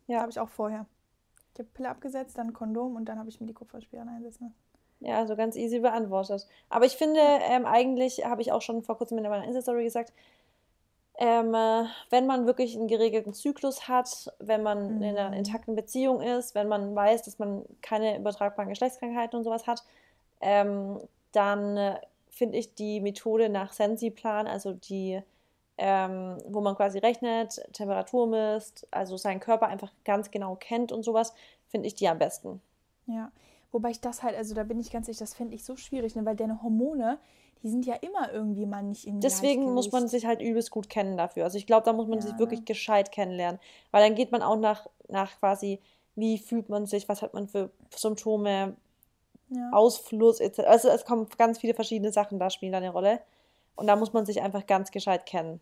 Ja. 0.06 0.20
Habe 0.20 0.30
ich 0.30 0.40
auch 0.40 0.48
vorher. 0.48 0.86
Ich 1.54 1.60
habe 1.60 1.68
Pille 1.74 1.88
abgesetzt, 1.88 2.36
dann 2.38 2.52
Kondom 2.52 2.96
und 2.96 3.04
dann 3.06 3.18
habe 3.18 3.28
ich 3.28 3.40
mir 3.40 3.46
die 3.46 3.54
Kupferspirale 3.54 4.10
einsetzen. 4.10 4.54
Ja, 5.00 5.18
also 5.18 5.36
ganz 5.36 5.56
easy 5.56 5.80
beantwortet. 5.80 6.46
Aber 6.70 6.86
ich 6.86 6.96
finde, 6.96 7.20
ähm, 7.20 7.66
eigentlich 7.66 8.24
habe 8.24 8.40
ich 8.40 8.52
auch 8.52 8.62
schon 8.62 8.82
vor 8.82 8.96
kurzem 8.96 9.18
in 9.18 9.24
meiner 9.24 9.44
Insta-Story 9.44 9.84
gesagt, 9.84 10.12
ähm, 11.18 11.54
äh, 11.54 11.84
wenn 12.10 12.26
man 12.26 12.46
wirklich 12.46 12.76
einen 12.76 12.88
geregelten 12.88 13.32
Zyklus 13.32 13.88
hat, 13.88 14.32
wenn 14.38 14.62
man 14.62 15.02
in 15.02 15.16
einer 15.16 15.30
Mhm. 15.30 15.36
intakten 15.36 15.74
Beziehung 15.76 16.20
ist, 16.20 16.54
wenn 16.54 16.68
man 16.68 16.94
weiß, 16.94 17.22
dass 17.22 17.38
man 17.38 17.64
keine 17.82 18.18
übertragbaren 18.18 18.68
Geschlechtskrankheiten 18.68 19.38
und 19.38 19.44
sowas 19.44 19.66
hat, 19.66 19.82
ähm, 20.40 21.00
dann 21.36 21.76
äh, 21.76 22.00
finde 22.30 22.58
ich 22.58 22.74
die 22.74 23.00
Methode 23.00 23.48
nach 23.48 23.72
Sensiplan, 23.72 24.46
also 24.46 24.72
die, 24.72 25.20
ähm, 25.78 26.38
wo 26.48 26.60
man 26.60 26.76
quasi 26.76 26.98
rechnet, 26.98 27.60
Temperatur 27.72 28.26
misst, 28.26 28.86
also 28.90 29.16
seinen 29.16 29.40
Körper 29.40 29.68
einfach 29.68 29.92
ganz 30.04 30.30
genau 30.30 30.56
kennt 30.56 30.92
und 30.92 31.02
sowas, 31.02 31.34
finde 31.68 31.86
ich 31.86 31.94
die 31.94 32.08
am 32.08 32.18
besten. 32.18 32.60
Ja. 33.06 33.30
Wobei 33.72 33.90
ich 33.90 34.00
das 34.00 34.22
halt, 34.22 34.36
also 34.36 34.54
da 34.54 34.62
bin 34.64 34.80
ich 34.80 34.90
ganz 34.90 35.06
ehrlich, 35.08 35.18
das 35.18 35.34
fände 35.34 35.54
ich 35.54 35.64
so 35.64 35.76
schwierig, 35.76 36.14
ne? 36.14 36.24
weil 36.24 36.36
deine 36.36 36.62
Hormone, 36.62 37.18
die 37.62 37.68
sind 37.68 37.84
ja 37.84 37.94
immer 37.94 38.32
irgendwie 38.32 38.64
mal 38.64 38.82
nicht 38.82 39.06
im 39.06 39.20
Deswegen 39.20 39.74
muss 39.74 39.92
man 39.92 40.08
sich 40.08 40.24
halt 40.24 40.40
übelst 40.40 40.70
gut 40.70 40.88
kennen 40.88 41.16
dafür. 41.16 41.44
Also 41.44 41.58
ich 41.58 41.66
glaube, 41.66 41.84
da 41.84 41.92
muss 41.92 42.06
man 42.06 42.18
Ja, 42.18 42.22
sich 42.22 42.32
ne? 42.34 42.38
wirklich 42.38 42.64
gescheit 42.64 43.12
kennenlernen. 43.12 43.60
Weil 43.90 44.02
dann 44.06 44.14
geht 44.14 44.32
man 44.32 44.42
auch 44.42 44.56
nach, 44.56 44.86
nach 45.08 45.38
quasi, 45.38 45.80
wie 46.14 46.38
fühlt 46.38 46.68
man 46.68 46.86
sich, 46.86 47.08
was 47.08 47.22
hat 47.22 47.34
man 47.34 47.48
für 47.48 47.70
Symptome, 47.94 48.76
Ja. 49.48 49.70
Ausfluss 49.72 50.40
etc. 50.40 50.60
Also 50.60 50.88
es 50.88 51.04
kommen 51.04 51.28
ganz 51.38 51.58
viele 51.58 51.74
verschiedene 51.74 52.10
Sachen 52.12 52.38
da 52.38 52.50
spielen 52.50 52.72
da 52.72 52.78
eine 52.78 52.90
Rolle. 52.90 53.20
Und 53.76 53.86
da 53.86 53.94
muss 53.96 54.12
man 54.12 54.24
sich 54.26 54.40
einfach 54.42 54.66
ganz 54.66 54.90
gescheit 54.90 55.26
kennen. 55.26 55.60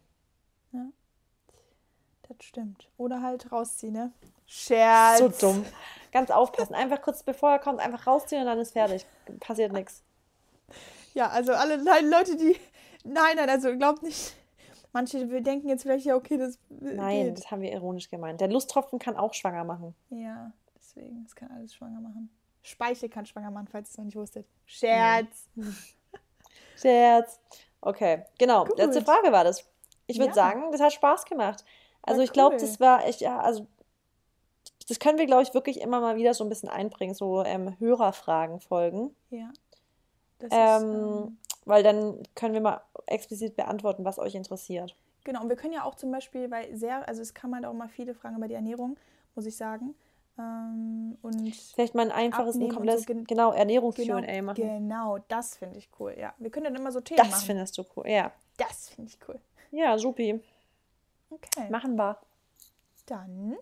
Das 2.27 2.37
stimmt. 2.41 2.89
Oder 2.97 3.21
halt 3.23 3.53
rausziehen, 3.53 3.93
ne? 3.93 4.13
Scherz. 4.47 5.19
So 5.19 5.29
dumm. 5.29 5.65
Ganz 6.13 6.31
aufpassen. 6.31 6.75
Einfach 6.75 7.03
kurz 7.03 7.23
bevor 7.23 7.51
er 7.51 7.59
kommt, 7.59 7.81
einfach 7.81 8.07
rausziehen 8.07 8.41
und 8.41 8.47
dann 8.47 8.59
ist 8.59 8.73
fertig. 8.73 9.05
Passiert 9.41 9.73
nichts. 9.73 10.03
Ja, 11.13 11.29
also 11.29 11.53
alle 11.53 11.77
Le- 11.77 12.09
Leute, 12.09 12.37
die. 12.37 12.57
Nein, 13.05 13.37
nein, 13.37 13.51
also 13.51 13.77
glaubt 13.77 14.03
nicht. 14.03 14.35
Manche 14.93 15.29
wir 15.31 15.43
denken 15.43 15.69
jetzt 15.69 15.83
vielleicht, 15.83 16.07
ja, 16.07 16.15
okay, 16.17 16.39
das 16.39 16.59
Nein, 16.71 17.27
geht. 17.27 17.39
das 17.39 17.51
haben 17.51 17.61
wir 17.63 17.73
ironisch 17.73 18.09
gemeint. 18.09 18.41
Der 18.41 18.49
Lusttropfen 18.49 18.99
kann 18.99 19.17
auch 19.17 19.35
schwanger 19.35 19.65
machen. 19.65 19.95
Ja, 20.11 20.53
deswegen, 20.79 21.25
das 21.25 21.35
kann 21.35 21.51
alles 21.51 21.75
schwanger 21.75 22.01
machen. 22.01 22.31
Speichel 22.65 23.09
kann 23.09 23.27
schwanger 23.27 23.51
machen, 23.51 23.69
falls 23.71 23.89
ihr 23.89 23.93
es 23.93 23.99
noch 23.99 24.05
nicht 24.07 24.17
wusstet. 24.17 24.47
Scherz. 24.67 25.49
Scherz. 26.77 27.39
Okay, 27.81 28.25
genau. 28.39 28.65
Gut. 28.65 28.79
Letzte 28.79 29.03
Frage 29.05 29.31
war 29.33 29.45
das. 29.45 29.65
Ich 30.07 30.17
würde 30.19 30.29
Ja. 30.31 30.35
sagen, 30.35 30.73
das 30.73 30.81
hat 30.81 30.93
Spaß 30.93 31.25
gemacht. 31.27 31.65
Also 32.03 32.19
War 32.19 32.25
ich 32.25 32.33
glaube, 32.33 32.57
cool. 32.57 32.61
das 32.61 32.81
war 32.81 33.05
echt, 33.07 33.21
ja, 33.21 33.39
also 33.41 33.67
das 34.89 34.99
können 34.99 35.19
wir, 35.19 35.27
glaube 35.27 35.43
ich, 35.43 35.55
wirklich 35.55 35.81
immer 35.81 36.01
mal 36.01 36.17
wieder 36.17 36.35
so 36.35 36.45
ein 36.45 36.49
bisschen 36.51 36.69
einbringen, 36.69 37.15
so 37.15 37.43
ähm, 37.45 37.79
Hörerfragen 37.79 38.61
folgen. 38.61 39.15
Ja. 39.31 39.51
Das 40.39 40.51
Ähm, 40.53 40.91
ist, 40.91 40.95
ähm, 40.95 41.39
weil 41.65 41.83
dann 41.83 42.23
können 42.35 42.53
wir 42.55 42.61
mal 42.61 42.83
explizit 43.07 43.57
beantworten, 43.57 44.05
was 44.05 44.19
euch 44.19 44.35
interessiert. 44.35 44.95
genau, 45.25 45.41
und 45.43 45.49
wir 45.49 45.57
können 45.57 45.73
ja 45.73 45.85
auch 45.85 45.95
zum 45.95 46.11
Beispiel, 46.11 46.51
weil 46.51 46.75
sehr, 46.77 47.07
also 47.09 47.23
es 47.23 47.33
kann 47.33 47.55
halt 47.55 47.65
auch 47.65 47.73
mal 47.73 47.89
viele 47.89 48.15
Fragen 48.15 48.37
über 48.37 48.49
die 48.49 48.55
Ernährung, 48.55 48.99
muss 49.35 49.47
ich 49.47 49.57
sagen. 49.57 49.95
Ähm, 50.39 51.17
und 51.23 51.55
Vielleicht 51.55 51.95
mal 51.95 52.03
ein 52.03 52.13
einfaches, 52.13 52.57
ein 52.57 52.69
komplettes, 52.69 53.03
so, 53.03 53.07
gen- 53.07 53.25
genau, 53.25 53.51
genau, 53.51 53.59
Ernährungs-Q&A 53.59 54.43
machen. 54.43 54.55
genau, 54.57 55.19
das 55.29 55.57
finde 55.57 55.79
ich 55.79 55.89
cool, 56.01 56.15
ja. 56.19 56.35
Wir 56.39 56.51
können 56.51 56.65
dann 56.65 56.75
immer 56.75 56.91
so 56.91 57.01
Themen 57.01 57.19
Das 57.19 57.31
machen. 57.31 57.47
findest 57.47 57.79
du 57.79 57.85
cool, 57.97 58.09
ja. 58.09 58.33
Das 58.57 58.89
finde 58.91 59.11
ich 59.13 59.19
cool. 59.29 59.39
Ja, 59.71 59.97
supi. 59.99 60.41
Okay. 61.31 61.71
Machen 61.71 61.97
wir. 61.97 62.19
Dann. 63.07 63.57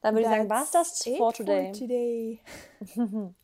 Dann 0.00 0.14
würde 0.14 0.22
ich 0.22 0.28
sagen, 0.28 0.48
that's 0.48 0.74
war's 0.74 0.88
das 1.02 1.16
for 1.16 1.32
today. 1.32 1.66
For 1.66 1.78
today. 1.78 2.40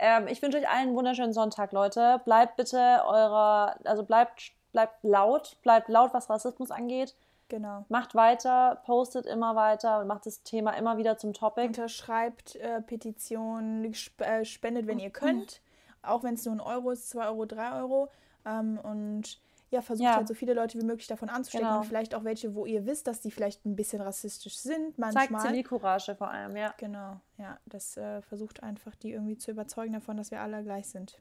Ähm, 0.00 0.26
ich 0.26 0.42
wünsche 0.42 0.58
euch 0.58 0.68
allen 0.68 0.88
einen 0.88 0.96
wunderschönen 0.96 1.32
Sonntag, 1.32 1.70
Leute. 1.70 2.20
Bleibt 2.24 2.56
bitte 2.56 2.76
eurer, 3.06 3.76
also 3.84 4.02
bleibt, 4.02 4.50
bleibt 4.72 5.02
laut, 5.04 5.56
bleibt 5.62 5.88
laut, 5.88 6.12
was 6.12 6.28
Rassismus 6.28 6.72
angeht. 6.72 7.14
Genau. 7.48 7.84
Macht 7.88 8.14
weiter, 8.14 8.80
postet 8.86 9.26
immer 9.26 9.54
weiter, 9.54 10.04
macht 10.04 10.26
das 10.26 10.42
Thema 10.42 10.70
immer 10.72 10.96
wieder 10.96 11.16
zum 11.18 11.32
Topic. 11.34 11.66
Unterschreibt 11.66 12.56
äh, 12.56 12.80
Petitionen, 12.80 13.84
sp 13.92 14.22
äh, 14.24 14.44
spendet, 14.44 14.86
wenn 14.86 14.98
ihr 14.98 15.10
könnt. 15.10 15.60
Auch 16.02 16.22
wenn 16.22 16.34
es 16.34 16.44
nur 16.44 16.54
ein 16.54 16.60
Euro 16.60 16.90
ist, 16.90 17.08
2 17.10 17.26
Euro, 17.28 17.46
3 17.46 17.80
Euro. 17.80 18.08
Ähm, 18.44 18.78
und 18.82 19.40
ja, 19.70 19.82
versucht 19.82 20.04
Ja. 20.04 20.16
halt 20.16 20.28
so 20.28 20.34
viele 20.34 20.54
Leute 20.54 20.78
wie 20.78 20.84
möglich 20.84 21.06
davon 21.06 21.28
anzustecken. 21.28 21.66
Genau. 21.66 21.80
Und 21.80 21.86
vielleicht 21.86 22.14
auch 22.14 22.24
welche, 22.24 22.54
wo 22.54 22.64
ihr 22.66 22.86
wisst, 22.86 23.06
dass 23.06 23.20
die 23.20 23.30
vielleicht 23.30 23.64
ein 23.66 23.74
bisschen 23.74 24.00
rassistisch 24.00 24.56
sind. 24.56 24.96
Zeigt 24.96 25.14
Manchmal. 25.14 25.46
Zivilcourage 25.48 26.14
vor 26.14 26.30
allem, 26.30 26.56
ja. 26.56 26.74
Genau, 26.78 27.20
ja. 27.38 27.58
Das 27.66 27.96
äh, 27.96 28.22
versucht 28.22 28.62
einfach, 28.62 28.94
die 28.94 29.12
irgendwie 29.12 29.36
zu 29.36 29.50
überzeugen 29.50 29.92
davon, 29.92 30.16
dass 30.16 30.30
wir 30.30 30.40
alle 30.40 30.62
gleich 30.62 30.88
sind. 30.88 31.18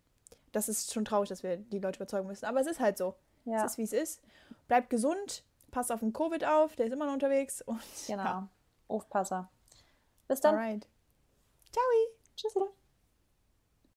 Das 0.52 0.70
ist 0.70 0.94
schon 0.94 1.04
traurig, 1.06 1.30
dass 1.30 1.42
wir 1.44 1.58
die 1.58 1.80
Leute 1.80 1.98
überzeugen 1.98 2.28
müssen. 2.28 2.46
Aber 2.46 2.60
es 2.62 2.68
ist 2.68 2.80
halt 2.80 2.98
so. 2.98 3.16
Ja, 3.46 3.66
Es 3.66 3.72
ist, 3.72 3.78
wie 3.78 3.84
es 3.84 3.94
ist. 3.94 4.22
Bleibt 4.68 4.90
gesund. 4.90 5.44
Passt 5.74 5.92
auf 5.92 6.02
den 6.02 6.14
Covid 6.14 6.46
auf. 6.46 6.76
Der 6.76 6.86
ist 6.86 6.94
immer 6.94 7.08
noch 7.08 7.14
unterwegs. 7.14 7.64
Und 7.64 7.82
genau. 8.08 8.24
Ja. 8.24 8.50
Aufpasser. 8.88 9.50
Bis 10.28 10.40
dann. 10.40 10.56
Alright. 10.56 10.88
Ciao. 11.72 11.84
Tschüss. 12.36 12.54